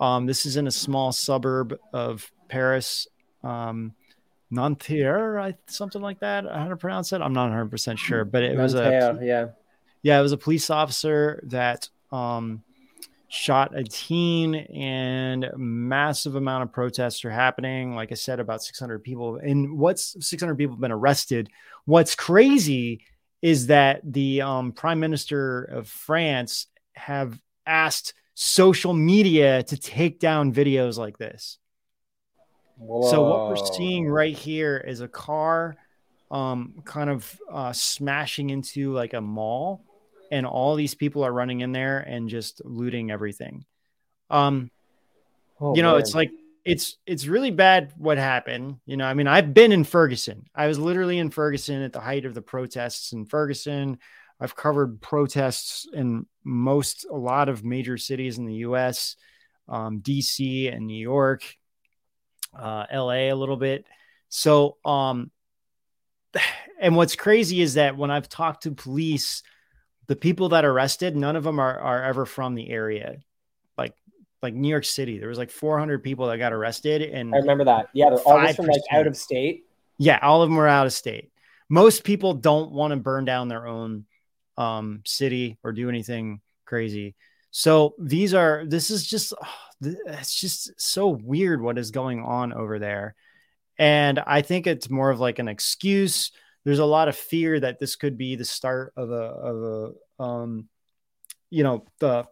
Um, 0.00 0.26
this 0.26 0.44
is 0.44 0.56
in 0.56 0.66
a 0.66 0.72
small 0.72 1.12
suburb 1.12 1.78
of 1.92 2.28
Paris, 2.48 3.06
um, 3.44 3.94
Nanterre, 4.50 5.38
I, 5.38 5.54
something 5.66 6.02
like 6.02 6.18
that. 6.20 6.44
How 6.44 6.68
to 6.68 6.76
pronounce 6.76 7.12
it? 7.12 7.20
I'm 7.20 7.32
not 7.32 7.44
100 7.44 7.70
percent 7.70 8.00
sure, 8.00 8.24
but 8.24 8.42
it 8.42 8.58
was 8.58 8.74
a 8.74 9.18
yeah. 9.22 9.46
Yeah, 10.02 10.18
it 10.18 10.22
was 10.22 10.32
a 10.32 10.36
police 10.36 10.70
officer 10.70 11.42
that 11.48 11.88
um, 12.12 12.62
shot 13.28 13.76
a 13.76 13.84
teen, 13.84 14.54
and 14.54 15.50
massive 15.56 16.34
amount 16.34 16.62
of 16.64 16.72
protests 16.72 17.24
are 17.24 17.30
happening. 17.30 17.94
Like 17.94 18.12
I 18.12 18.14
said, 18.14 18.40
about 18.40 18.62
600 18.62 19.02
people, 19.02 19.36
and 19.36 19.78
what's 19.78 20.16
600 20.26 20.56
people 20.56 20.74
have 20.74 20.80
been 20.80 20.92
arrested. 20.92 21.48
What's 21.84 22.14
crazy 22.14 23.04
is 23.42 23.68
that 23.68 24.00
the 24.04 24.42
um, 24.42 24.72
prime 24.72 25.00
minister 25.00 25.64
of 25.64 25.88
France 25.88 26.66
have 26.94 27.38
asked 27.66 28.14
social 28.34 28.94
media 28.94 29.62
to 29.64 29.76
take 29.76 30.20
down 30.20 30.52
videos 30.52 30.96
like 30.96 31.18
this. 31.18 31.58
So 32.78 33.22
what 33.22 33.48
we're 33.48 33.74
seeing 33.74 34.08
right 34.08 34.36
here 34.36 34.76
is 34.76 35.00
a 35.00 35.08
car 35.08 35.76
um 36.30 36.74
kind 36.84 37.08
of 37.08 37.40
uh 37.50 37.72
smashing 37.72 38.50
into 38.50 38.92
like 38.92 39.14
a 39.14 39.20
mall 39.20 39.82
and 40.30 40.46
all 40.46 40.74
these 40.74 40.94
people 40.94 41.24
are 41.24 41.32
running 41.32 41.60
in 41.60 41.72
there 41.72 41.98
and 42.00 42.28
just 42.28 42.64
looting 42.64 43.10
everything. 43.10 43.64
Um 44.30 44.70
Oh, 45.60 45.74
you 45.74 45.82
know, 45.82 45.92
man. 45.92 46.00
it's 46.00 46.14
like 46.14 46.30
it's 46.64 46.96
it's 47.06 47.26
really 47.26 47.50
bad 47.50 47.92
what 47.96 48.18
happened. 48.18 48.76
You 48.86 48.96
know, 48.96 49.06
I 49.06 49.14
mean, 49.14 49.26
I've 49.26 49.54
been 49.54 49.72
in 49.72 49.84
Ferguson. 49.84 50.44
I 50.54 50.66
was 50.66 50.78
literally 50.78 51.18
in 51.18 51.30
Ferguson 51.30 51.82
at 51.82 51.92
the 51.92 52.00
height 52.00 52.24
of 52.24 52.34
the 52.34 52.42
protests 52.42 53.12
in 53.12 53.26
Ferguson. 53.26 53.98
I've 54.40 54.54
covered 54.54 55.00
protests 55.00 55.88
in 55.92 56.26
most 56.44 57.06
a 57.10 57.16
lot 57.16 57.48
of 57.48 57.64
major 57.64 57.96
cities 57.96 58.38
in 58.38 58.46
the 58.46 58.54
US, 58.54 59.16
um, 59.68 60.00
DC 60.00 60.72
and 60.72 60.86
New 60.86 61.00
York, 61.00 61.42
uh, 62.56 62.86
LA 62.92 63.30
a 63.30 63.32
little 63.32 63.56
bit. 63.56 63.86
So 64.28 64.76
um 64.84 65.30
and 66.80 66.94
what's 66.94 67.16
crazy 67.16 67.62
is 67.62 67.74
that 67.74 67.96
when 67.96 68.10
I've 68.10 68.28
talked 68.28 68.62
to 68.64 68.72
police, 68.72 69.42
the 70.08 70.16
people 70.16 70.48
that 70.50 70.64
arrested, 70.64 71.14
none 71.16 71.36
of 71.36 71.44
them 71.44 71.60
are, 71.60 71.78
are 71.78 72.02
ever 72.02 72.26
from 72.26 72.54
the 72.54 72.68
area. 72.68 73.18
Like 73.76 73.94
like 74.42 74.54
New 74.54 74.68
York 74.68 74.84
City, 74.84 75.18
there 75.18 75.28
was 75.28 75.38
like 75.38 75.50
400 75.50 76.02
people 76.02 76.26
that 76.26 76.38
got 76.38 76.52
arrested, 76.52 77.02
and 77.02 77.34
I 77.34 77.38
remember 77.38 77.64
that. 77.64 77.88
Yeah, 77.92 78.10
they're 78.10 78.18
always 78.20 78.56
from 78.56 78.66
like 78.66 78.82
out 78.90 79.06
of 79.06 79.16
state. 79.16 79.66
yeah, 79.98 80.18
all 80.22 80.42
of 80.42 80.48
them 80.48 80.56
were 80.56 80.68
out 80.68 80.86
of 80.86 80.92
state. 80.92 81.30
Most 81.68 82.02
people 82.02 82.34
don't 82.34 82.72
want 82.72 82.92
to 82.92 82.96
burn 82.96 83.24
down 83.24 83.48
their 83.48 83.66
own 83.66 84.06
um, 84.56 85.02
city 85.04 85.58
or 85.62 85.72
do 85.72 85.88
anything 85.88 86.40
crazy. 86.64 87.14
So 87.50 87.94
these 87.98 88.34
are 88.34 88.64
this 88.66 88.90
is 88.90 89.06
just 89.06 89.34
oh, 89.40 89.48
th- 89.82 89.96
it's 90.06 90.40
just 90.40 90.80
so 90.80 91.08
weird 91.08 91.60
what 91.60 91.78
is 91.78 91.90
going 91.90 92.22
on 92.22 92.52
over 92.52 92.78
there. 92.78 93.14
And 93.78 94.18
I 94.18 94.42
think 94.42 94.66
it's 94.66 94.90
more 94.90 95.10
of 95.10 95.20
like 95.20 95.38
an 95.38 95.48
excuse. 95.48 96.32
There's 96.68 96.78
a 96.80 96.84
lot 96.84 97.08
of 97.08 97.16
fear 97.16 97.58
that 97.60 97.78
this 97.78 97.96
could 97.96 98.18
be 98.18 98.36
the 98.36 98.44
start 98.44 98.92
of 98.94 99.10
a 99.10 99.14
of 99.14 99.56
a 100.18 100.22
um 100.22 100.68
you 101.48 101.62
know 101.64 101.86
the 101.98 102.26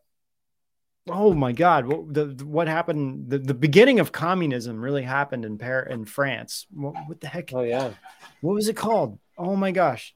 oh 1.08 1.32
my 1.32 1.52
god 1.52 1.86
what 1.86 2.12
the, 2.12 2.26
the- 2.26 2.44
what 2.44 2.68
happened 2.68 3.30
the, 3.30 3.38
the 3.38 3.54
beginning 3.54 3.98
of 3.98 4.12
communism 4.12 4.78
really 4.78 5.04
happened 5.04 5.46
in 5.46 5.56
Par- 5.56 5.86
in 5.86 6.04
France. 6.04 6.66
What, 6.70 6.94
what 7.06 7.20
the 7.22 7.28
heck? 7.28 7.50
Oh 7.54 7.62
yeah. 7.62 7.92
what 8.42 8.52
was 8.52 8.68
it 8.68 8.76
called? 8.76 9.18
Oh 9.38 9.56
my 9.56 9.70
gosh. 9.70 10.14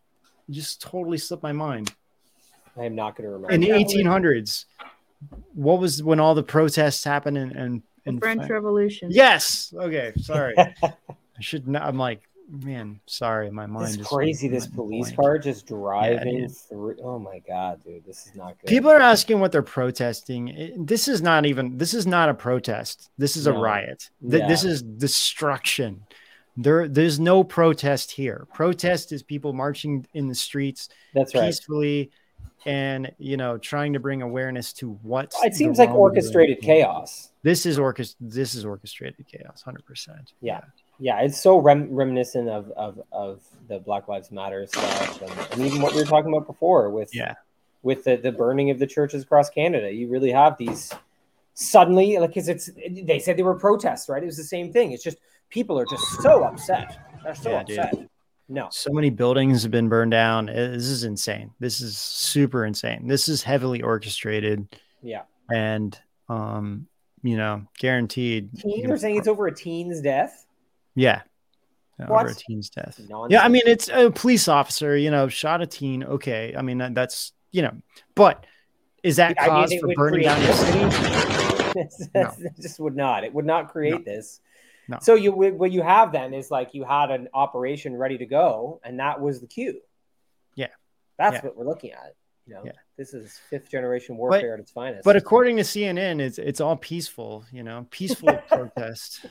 It 0.48 0.52
just 0.52 0.82
totally 0.82 1.16
slipped 1.16 1.42
my 1.42 1.52
mind. 1.52 1.94
I 2.76 2.84
am 2.84 2.94
not 2.94 3.16
going 3.16 3.26
to 3.26 3.32
remember. 3.32 3.54
in 3.54 3.62
the 3.62 3.68
1800s 3.70 4.66
what 5.54 5.78
was 5.80 6.02
when 6.02 6.20
all 6.20 6.34
the 6.34 6.42
protests 6.42 7.04
happened 7.04 7.38
in, 7.38 7.50
in, 7.56 7.82
The 8.04 8.10
in 8.10 8.18
French 8.20 8.40
Fran- 8.40 8.52
Revolution. 8.52 9.08
yes! 9.10 9.72
Okay 9.74 10.12
sorry. 10.20 10.54
I 10.82 11.40
should 11.40 11.66
not 11.66 11.84
i'm 11.84 11.96
like 11.96 12.28
man, 12.50 13.00
sorry, 13.06 13.50
my 13.50 13.66
mind. 13.66 13.88
It's 13.88 13.96
just 13.98 14.10
crazy. 14.10 14.48
This 14.48 14.66
police 14.66 15.10
car 15.12 15.38
just 15.38 15.66
driving 15.66 16.38
dude. 16.46 16.56
through. 16.56 16.96
Oh 17.02 17.18
my 17.18 17.38
god, 17.46 17.82
dude, 17.84 18.04
this 18.04 18.26
is 18.26 18.34
not 18.34 18.58
good. 18.60 18.68
People 18.68 18.90
are 18.90 19.00
asking 19.00 19.40
what 19.40 19.52
they're 19.52 19.62
protesting. 19.62 20.48
It- 20.48 20.86
this 20.86 21.08
is 21.08 21.22
not 21.22 21.46
even. 21.46 21.78
This 21.78 21.94
is 21.94 22.06
not 22.06 22.28
a 22.28 22.34
protest. 22.34 23.10
This 23.18 23.36
is 23.36 23.46
a 23.46 23.52
riot. 23.52 24.10
Th- 24.28 24.46
This 24.48 24.64
is 24.64 24.82
destruction. 24.82 26.02
There, 26.56 26.88
there's 26.88 27.18
no 27.20 27.44
protest 27.44 28.10
here. 28.10 28.46
Protest 28.52 29.12
is 29.12 29.22
people 29.22 29.52
marching 29.52 30.06
in 30.14 30.28
the 30.28 30.34
streets 30.34 30.88
That's 31.14 31.34
right. 31.34 31.46
peacefully, 31.46 32.10
and 32.66 33.10
you 33.18 33.36
know, 33.36 33.56
trying 33.56 33.92
to 33.94 34.00
bring 34.00 34.20
awareness 34.20 34.72
to 34.74 34.90
what 35.02 35.32
It 35.42 35.54
seems 35.54 35.78
like 35.78 35.90
orchestrated 35.90 36.60
chaos. 36.60 37.30
This 37.42 37.64
is 37.64 37.78
orchest. 37.78 38.16
This 38.20 38.54
is 38.54 38.64
orchestrated 38.64 39.26
chaos. 39.26 39.62
Hundred 39.62 39.86
percent. 39.86 40.32
Yeah, 40.42 40.60
yeah, 41.00 41.20
it's 41.20 41.40
so 41.40 41.58
rem- 41.58 41.92
reminiscent 41.92 42.48
of, 42.48 42.70
of 42.72 43.00
of 43.10 43.40
the 43.68 43.78
Black 43.80 44.06
Lives 44.08 44.30
Matter 44.30 44.66
stuff, 44.66 45.22
and, 45.22 45.52
and 45.52 45.62
even 45.66 45.80
what 45.82 45.92
we 45.94 46.00
were 46.00 46.06
talking 46.06 46.32
about 46.32 46.46
before 46.46 46.90
with 46.90 47.14
Yeah. 47.14 47.34
with 47.82 48.04
the, 48.04 48.16
the 48.16 48.30
burning 48.32 48.70
of 48.70 48.78
the 48.78 48.86
churches 48.86 49.22
across 49.22 49.48
Canada. 49.50 49.90
You 49.92 50.08
really 50.08 50.30
have 50.30 50.56
these 50.58 50.92
suddenly, 51.54 52.18
like, 52.18 52.30
because 52.30 52.48
it's 52.48 52.70
they 53.02 53.18
said 53.18 53.36
they 53.36 53.42
were 53.42 53.54
protests, 53.58 54.08
right? 54.08 54.22
It 54.22 54.26
was 54.26 54.36
the 54.36 54.44
same 54.44 54.72
thing. 54.72 54.92
It's 54.92 55.02
just 55.04 55.18
people 55.50 55.78
are 55.78 55.86
just 55.86 56.04
so 56.22 56.44
upset. 56.44 56.98
They're 57.24 57.34
so 57.34 57.50
Yeah, 57.50 57.62
dude. 57.64 57.78
upset. 57.78 58.06
No, 58.48 58.68
So 58.72 58.90
many 58.92 59.10
buildings 59.10 59.62
have 59.62 59.70
been 59.70 59.88
burned 59.88 60.10
down. 60.10 60.46
This 60.46 60.84
is 60.86 61.04
insane. 61.04 61.52
This 61.60 61.80
is 61.80 61.96
super 61.96 62.64
insane. 62.66 63.06
This 63.06 63.28
is 63.28 63.42
heavily 63.44 63.80
orchestrated. 63.82 64.66
yeah. 65.02 65.22
and 65.52 65.98
um 66.28 66.86
you 67.22 67.36
know 67.36 67.62
guaranteed 67.78 68.48
you 68.54 68.60
Teen, 68.76 68.86
they're 68.86 68.96
saying 68.98 69.16
it's 69.16 69.28
over 69.28 69.46
a 69.48 69.54
teen's 69.54 70.00
death. 70.00 70.46
Yeah 70.94 71.22
Yeah, 71.98 72.06
over 72.08 72.26
a 72.26 72.34
teen's 72.34 72.70
death 72.70 73.00
yeah 73.28 73.42
i 73.44 73.48
mean 73.48 73.62
it's 73.66 73.88
a 73.88 74.10
police 74.10 74.48
officer 74.48 74.96
you 74.96 75.10
know 75.10 75.28
shot 75.28 75.60
a 75.62 75.66
teen 75.66 76.04
okay 76.04 76.54
i 76.56 76.62
mean 76.62 76.78
that, 76.78 76.94
that's 76.94 77.32
you 77.52 77.62
know 77.62 77.72
but 78.14 78.44
is 79.02 79.16
that 79.16 79.36
cause 79.36 79.72
for 79.80 79.88
burning 79.94 80.22
down 80.22 80.42
your 80.42 80.52
city 80.52 80.80
it 81.76 82.52
just 82.60 82.80
would 82.80 82.96
not. 82.96 83.24
It 83.24 83.32
would 83.32 83.44
not 83.46 83.70
create 83.70 84.04
this. 84.04 84.40
No. 84.88 84.98
So 85.00 85.14
you 85.14 85.32
what 85.32 85.70
you 85.70 85.82
have 85.82 86.12
then 86.12 86.34
is 86.34 86.50
like 86.50 86.74
you 86.74 86.84
had 86.84 87.10
an 87.10 87.28
operation 87.32 87.96
ready 87.96 88.18
to 88.18 88.26
go, 88.26 88.80
and 88.84 88.98
that 88.98 89.20
was 89.20 89.40
the 89.40 89.46
cue. 89.46 89.80
Yeah. 90.56 90.66
That's 91.16 91.34
Yeah. 91.36 91.42
what 91.42 91.56
we're 91.56 91.66
looking 91.66 91.92
at. 91.92 92.14
You 92.46 92.54
know, 92.54 92.62
Yeah. 92.64 92.72
this 92.96 93.14
is 93.14 93.38
fifth 93.50 93.70
generation 93.70 94.16
warfare 94.16 94.54
at 94.54 94.60
its 94.60 94.72
finest. 94.72 95.04
but 95.04 95.14
according 95.14 95.56
to 95.58 95.62
cnn 95.62 96.20
it's 96.20 96.38
it's 96.38 96.60
all 96.60 96.76
peaceful 96.76 97.44
you 97.52 97.62
know 97.62 97.86
peaceful 97.90 98.32
protest 98.48 99.26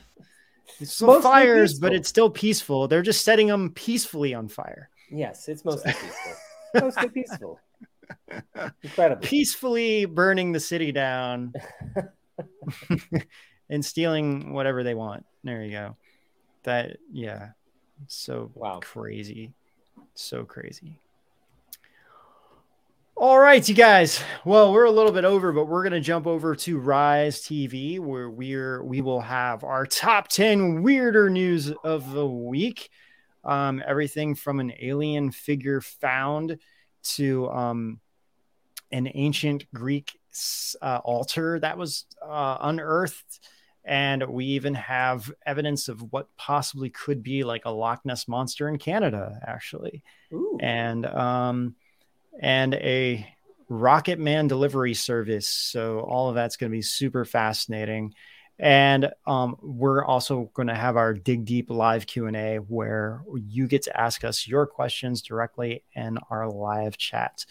it's 0.78 0.92
still 0.92 1.08
Mostly 1.08 1.22
fires 1.22 1.78
but 1.78 1.92
it's 1.92 2.08
still 2.08 2.30
peaceful 2.30 2.88
they're 2.88 3.02
just 3.02 3.24
setting 3.24 3.46
them 3.48 3.70
peacefully 3.70 4.34
on 4.34 4.48
fire 4.48 4.88
yes, 5.10 5.48
it's 5.48 5.64
mostly 5.64 5.92
peaceful. 5.92 6.32
mostly 6.80 7.08
peaceful. 7.08 7.60
Incredible. 8.82 9.22
peacefully 9.22 10.04
burning 10.04 10.52
the 10.52 10.60
city 10.60 10.92
down 10.92 11.52
and 13.70 13.84
stealing 13.84 14.52
whatever 14.52 14.82
they 14.82 14.94
want. 14.94 15.24
There 15.44 15.62
you 15.62 15.70
go. 15.72 15.96
That 16.64 16.98
yeah, 17.12 17.50
so 18.08 18.50
Wow. 18.54 18.80
crazy, 18.82 19.52
so 20.14 20.44
crazy. 20.44 20.98
All 23.20 23.38
right, 23.38 23.68
you 23.68 23.74
guys. 23.74 24.24
Well, 24.46 24.72
we're 24.72 24.86
a 24.86 24.90
little 24.90 25.12
bit 25.12 25.26
over, 25.26 25.52
but 25.52 25.66
we're 25.66 25.82
gonna 25.82 26.00
jump 26.00 26.26
over 26.26 26.56
to 26.56 26.78
Rise 26.78 27.42
TV, 27.42 28.00
where 28.00 28.30
we're 28.30 28.82
we 28.82 29.02
will 29.02 29.20
have 29.20 29.62
our 29.62 29.84
top 29.84 30.28
ten 30.28 30.82
weirder 30.82 31.28
news 31.28 31.70
of 31.84 32.12
the 32.12 32.26
week. 32.26 32.88
Um, 33.44 33.82
everything 33.86 34.34
from 34.34 34.58
an 34.58 34.72
alien 34.80 35.32
figure 35.32 35.82
found 35.82 36.56
to 37.02 37.50
um, 37.50 38.00
an 38.90 39.06
ancient 39.12 39.66
Greek 39.74 40.18
uh, 40.80 41.00
altar 41.04 41.60
that 41.60 41.76
was 41.76 42.06
uh, 42.26 42.56
unearthed. 42.62 43.40
And 43.84 44.26
we 44.28 44.46
even 44.46 44.72
have 44.74 45.30
evidence 45.44 45.88
of 45.88 46.10
what 46.10 46.34
possibly 46.38 46.88
could 46.88 47.22
be 47.22 47.44
like 47.44 47.66
a 47.66 47.70
Loch 47.70 48.00
Ness 48.06 48.26
monster 48.28 48.66
in 48.66 48.78
Canada, 48.78 49.38
actually. 49.46 50.02
Ooh. 50.32 50.56
And 50.58 51.04
um, 51.04 51.74
and 52.38 52.74
a 52.74 53.26
Rocket 53.68 54.18
Man 54.18 54.48
delivery 54.48 54.94
service. 54.94 55.48
So 55.48 56.00
all 56.00 56.28
of 56.28 56.34
that's 56.34 56.56
going 56.56 56.70
to 56.70 56.76
be 56.76 56.82
super 56.82 57.24
fascinating. 57.24 58.14
And 58.58 59.10
um, 59.26 59.56
we're 59.62 60.04
also 60.04 60.50
going 60.52 60.68
to 60.68 60.74
have 60.74 60.96
our 60.96 61.14
dig 61.14 61.46
deep 61.46 61.70
live 61.70 62.06
Q 62.06 62.26
and 62.26 62.36
A 62.36 62.56
where 62.58 63.22
you 63.34 63.66
get 63.66 63.82
to 63.82 63.98
ask 63.98 64.22
us 64.22 64.46
your 64.46 64.66
questions 64.66 65.22
directly 65.22 65.82
in 65.94 66.18
our 66.28 66.50
live 66.50 66.98
chat. 66.98 67.46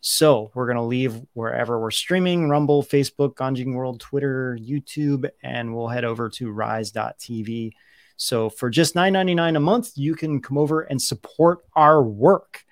So 0.00 0.50
we're 0.54 0.66
going 0.66 0.76
to 0.76 0.82
leave 0.82 1.20
wherever 1.32 1.80
we're 1.80 1.90
streaming 1.90 2.48
Rumble, 2.48 2.82
Facebook, 2.82 3.34
Ganjing 3.34 3.74
World, 3.74 4.00
Twitter, 4.00 4.56
YouTube, 4.60 5.28
and 5.42 5.74
we'll 5.74 5.88
head 5.88 6.04
over 6.04 6.28
to 6.30 6.50
rise.tv. 6.50 7.72
So 8.16 8.48
for 8.48 8.70
just 8.70 8.94
$9.99 8.94 9.56
a 9.56 9.60
month, 9.60 9.92
you 9.96 10.14
can 10.14 10.40
come 10.40 10.56
over 10.56 10.82
and 10.82 11.00
support 11.00 11.60
our 11.74 12.02
work. 12.02 12.64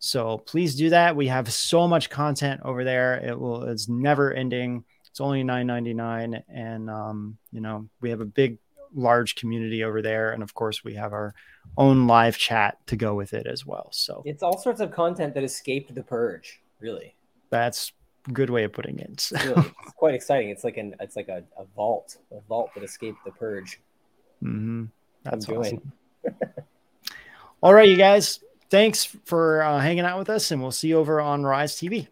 So 0.00 0.38
please 0.38 0.74
do 0.74 0.90
that. 0.90 1.14
We 1.14 1.28
have 1.28 1.52
so 1.52 1.86
much 1.86 2.10
content 2.10 2.62
over 2.64 2.84
there. 2.84 3.14
It 3.16 3.38
will 3.38 3.64
it's 3.64 3.88
never 3.88 4.32
ending. 4.32 4.84
It's 5.10 5.20
only 5.20 5.44
$9.99. 5.44 6.42
And 6.48 6.90
um, 6.90 7.38
you 7.52 7.60
know, 7.60 7.88
we 8.00 8.10
have 8.10 8.20
a 8.20 8.26
big 8.26 8.58
large 8.94 9.34
community 9.34 9.84
over 9.84 10.02
there. 10.02 10.32
And 10.32 10.42
of 10.42 10.54
course, 10.54 10.82
we 10.82 10.94
have 10.94 11.12
our 11.12 11.34
own 11.76 12.06
live 12.06 12.38
chat 12.38 12.78
to 12.86 12.96
go 12.96 13.14
with 13.14 13.34
it 13.34 13.46
as 13.46 13.64
well. 13.66 13.90
So 13.92 14.22
It's 14.24 14.42
all 14.42 14.58
sorts 14.58 14.80
of 14.80 14.90
content 14.90 15.34
that 15.34 15.44
escaped 15.44 15.94
the 15.94 16.02
purge. 16.02 16.60
Really, 16.80 17.14
that's 17.50 17.92
good 18.32 18.50
way 18.50 18.64
of 18.64 18.72
putting 18.72 18.98
it. 18.98 19.20
So, 19.20 19.36
really. 19.44 19.72
it's 19.84 19.92
quite 19.96 20.14
exciting. 20.14 20.48
It's 20.48 20.64
like 20.64 20.78
an 20.78 20.94
it's 21.00 21.14
like 21.16 21.28
a, 21.28 21.44
a 21.58 21.64
vault, 21.76 22.16
a 22.32 22.40
vault 22.48 22.70
that 22.74 22.82
escaped 22.82 23.18
the 23.24 23.32
purge. 23.32 23.80
Mm-hmm. 24.42 24.84
That's 25.24 25.46
I'm 25.48 25.56
awesome. 25.56 25.92
All 27.62 27.74
right, 27.74 27.88
you 27.88 27.96
guys. 27.96 28.40
Thanks 28.70 29.04
for 29.04 29.62
uh, 29.62 29.80
hanging 29.80 30.04
out 30.04 30.18
with 30.18 30.30
us, 30.30 30.50
and 30.52 30.62
we'll 30.62 30.70
see 30.70 30.88
you 30.88 30.98
over 30.98 31.20
on 31.20 31.42
Rise 31.42 31.74
TV. 31.74 32.06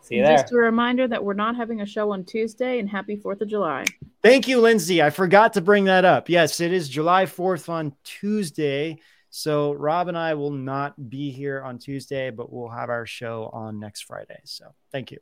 See 0.00 0.16
you 0.16 0.24
there. 0.24 0.38
Just 0.38 0.52
a 0.52 0.56
reminder 0.56 1.06
that 1.06 1.22
we're 1.22 1.34
not 1.34 1.54
having 1.54 1.82
a 1.82 1.86
show 1.86 2.12
on 2.12 2.24
Tuesday, 2.24 2.78
and 2.78 2.88
happy 2.88 3.14
Fourth 3.14 3.42
of 3.42 3.48
July. 3.48 3.84
Thank 4.22 4.48
you, 4.48 4.60
Lindsay. 4.60 5.02
I 5.02 5.10
forgot 5.10 5.52
to 5.54 5.60
bring 5.60 5.84
that 5.84 6.04
up. 6.04 6.28
Yes, 6.28 6.60
it 6.60 6.72
is 6.72 6.88
July 6.88 7.26
4th 7.26 7.68
on 7.68 7.94
Tuesday. 8.04 8.98
So 9.30 9.72
Rob 9.72 10.08
and 10.08 10.16
I 10.16 10.34
will 10.34 10.50
not 10.50 11.08
be 11.10 11.30
here 11.30 11.62
on 11.62 11.78
Tuesday, 11.78 12.30
but 12.30 12.52
we'll 12.52 12.68
have 12.68 12.90
our 12.90 13.06
show 13.06 13.50
on 13.52 13.80
next 13.80 14.02
Friday. 14.02 14.40
So 14.44 14.74
thank 14.92 15.10
you. 15.10 15.18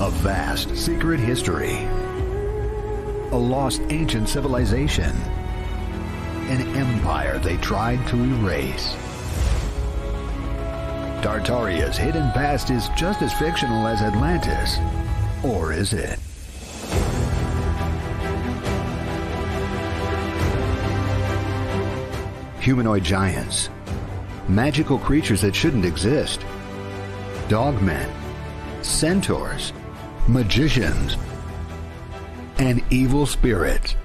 A 0.00 0.10
vast 0.10 0.76
secret 0.76 1.20
history. 1.20 1.76
A 3.30 3.36
lost 3.36 3.80
ancient 3.88 4.28
civilization. 4.28 5.16
An 6.48 6.60
empire 6.76 7.38
they 7.40 7.56
tried 7.56 8.06
to 8.06 8.16
erase. 8.16 8.94
Tartaria's 11.20 11.96
hidden 11.96 12.30
past 12.30 12.70
is 12.70 12.88
just 12.96 13.20
as 13.20 13.32
fictional 13.34 13.88
as 13.88 14.00
Atlantis. 14.00 14.78
Or 15.42 15.72
is 15.72 15.92
it? 15.92 16.20
Humanoid 22.60 23.02
giants. 23.02 23.68
Magical 24.48 24.98
creatures 25.00 25.40
that 25.40 25.54
shouldn't 25.54 25.84
exist. 25.84 26.40
Dogmen. 27.48 28.08
Centaurs. 28.82 29.72
Magicians. 30.28 31.16
And 32.58 32.84
evil 32.90 33.26
spirits. 33.26 33.96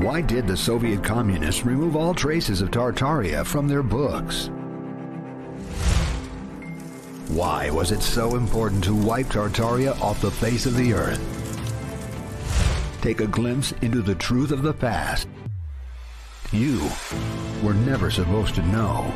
Why 0.00 0.22
did 0.22 0.46
the 0.46 0.56
Soviet 0.56 1.04
communists 1.04 1.66
remove 1.66 1.94
all 1.94 2.14
traces 2.14 2.62
of 2.62 2.70
Tartaria 2.70 3.44
from 3.44 3.68
their 3.68 3.82
books? 3.82 4.46
Why 7.28 7.68
was 7.68 7.92
it 7.92 8.00
so 8.00 8.36
important 8.36 8.82
to 8.84 8.94
wipe 8.94 9.26
Tartaria 9.26 10.00
off 10.00 10.22
the 10.22 10.30
face 10.30 10.64
of 10.64 10.74
the 10.74 10.94
earth? 10.94 11.20
Take 13.02 13.20
a 13.20 13.26
glimpse 13.26 13.72
into 13.82 14.00
the 14.00 14.14
truth 14.14 14.52
of 14.52 14.62
the 14.62 14.72
past. 14.72 15.28
You 16.50 16.80
were 17.62 17.74
never 17.74 18.10
supposed 18.10 18.54
to 18.54 18.62
know. 18.68 19.12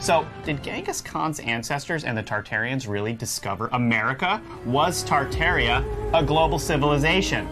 So, 0.00 0.26
did 0.44 0.64
Genghis 0.64 1.00
Khan's 1.00 1.38
ancestors 1.38 2.02
and 2.02 2.18
the 2.18 2.24
Tartarians 2.24 2.88
really 2.88 3.12
discover 3.12 3.68
America? 3.70 4.42
Was 4.66 5.04
Tartaria 5.04 5.84
a 6.12 6.24
global 6.24 6.58
civilization? 6.58 7.46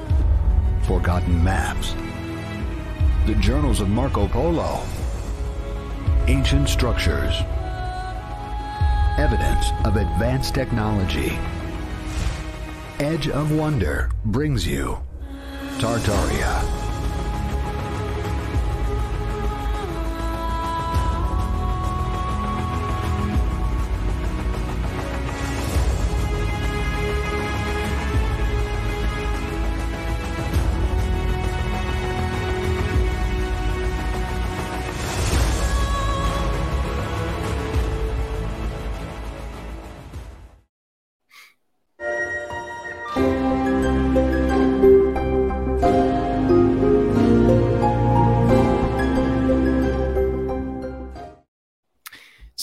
Forgotten 0.82 1.44
maps. 1.44 1.94
The 3.26 3.34
journals 3.34 3.80
of 3.80 3.90
Marco 3.90 4.26
Polo. 4.26 4.80
Ancient 6.26 6.70
structures. 6.70 7.34
Evidence 9.18 9.66
of 9.84 9.96
advanced 9.96 10.54
technology. 10.54 11.38
Edge 12.98 13.28
of 13.28 13.52
Wonder 13.52 14.10
brings 14.24 14.66
you 14.66 14.98
Tartaria. 15.78 16.79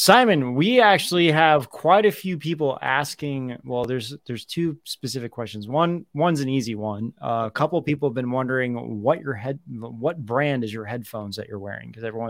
Simon, 0.08 0.56
we 0.56 0.80
actually 0.80 1.30
have 1.30 1.70
quite 1.70 2.06
a 2.06 2.12
few 2.14 2.38
people 2.38 2.80
asking. 2.82 3.58
Well, 3.66 3.84
there's 3.84 4.16
there's 4.26 4.46
two 4.46 4.78
specific 4.86 5.34
questions. 5.34 5.68
One 5.68 6.06
one's 6.14 6.40
an 6.40 6.48
easy 6.48 6.76
one. 6.76 7.12
Uh, 7.22 7.44
a 7.48 7.52
couple 7.52 7.82
people 7.82 8.08
have 8.08 8.14
been 8.16 8.32
wondering 8.32 9.02
what 9.02 9.20
your 9.20 9.34
head, 9.34 9.60
what 9.68 10.26
brand 10.26 10.64
is 10.64 10.72
your 10.72 10.86
headphones 10.86 11.36
that 11.36 11.50
you're 11.50 11.60
wearing 11.60 11.90
because 11.90 12.06
everyone 12.06 12.30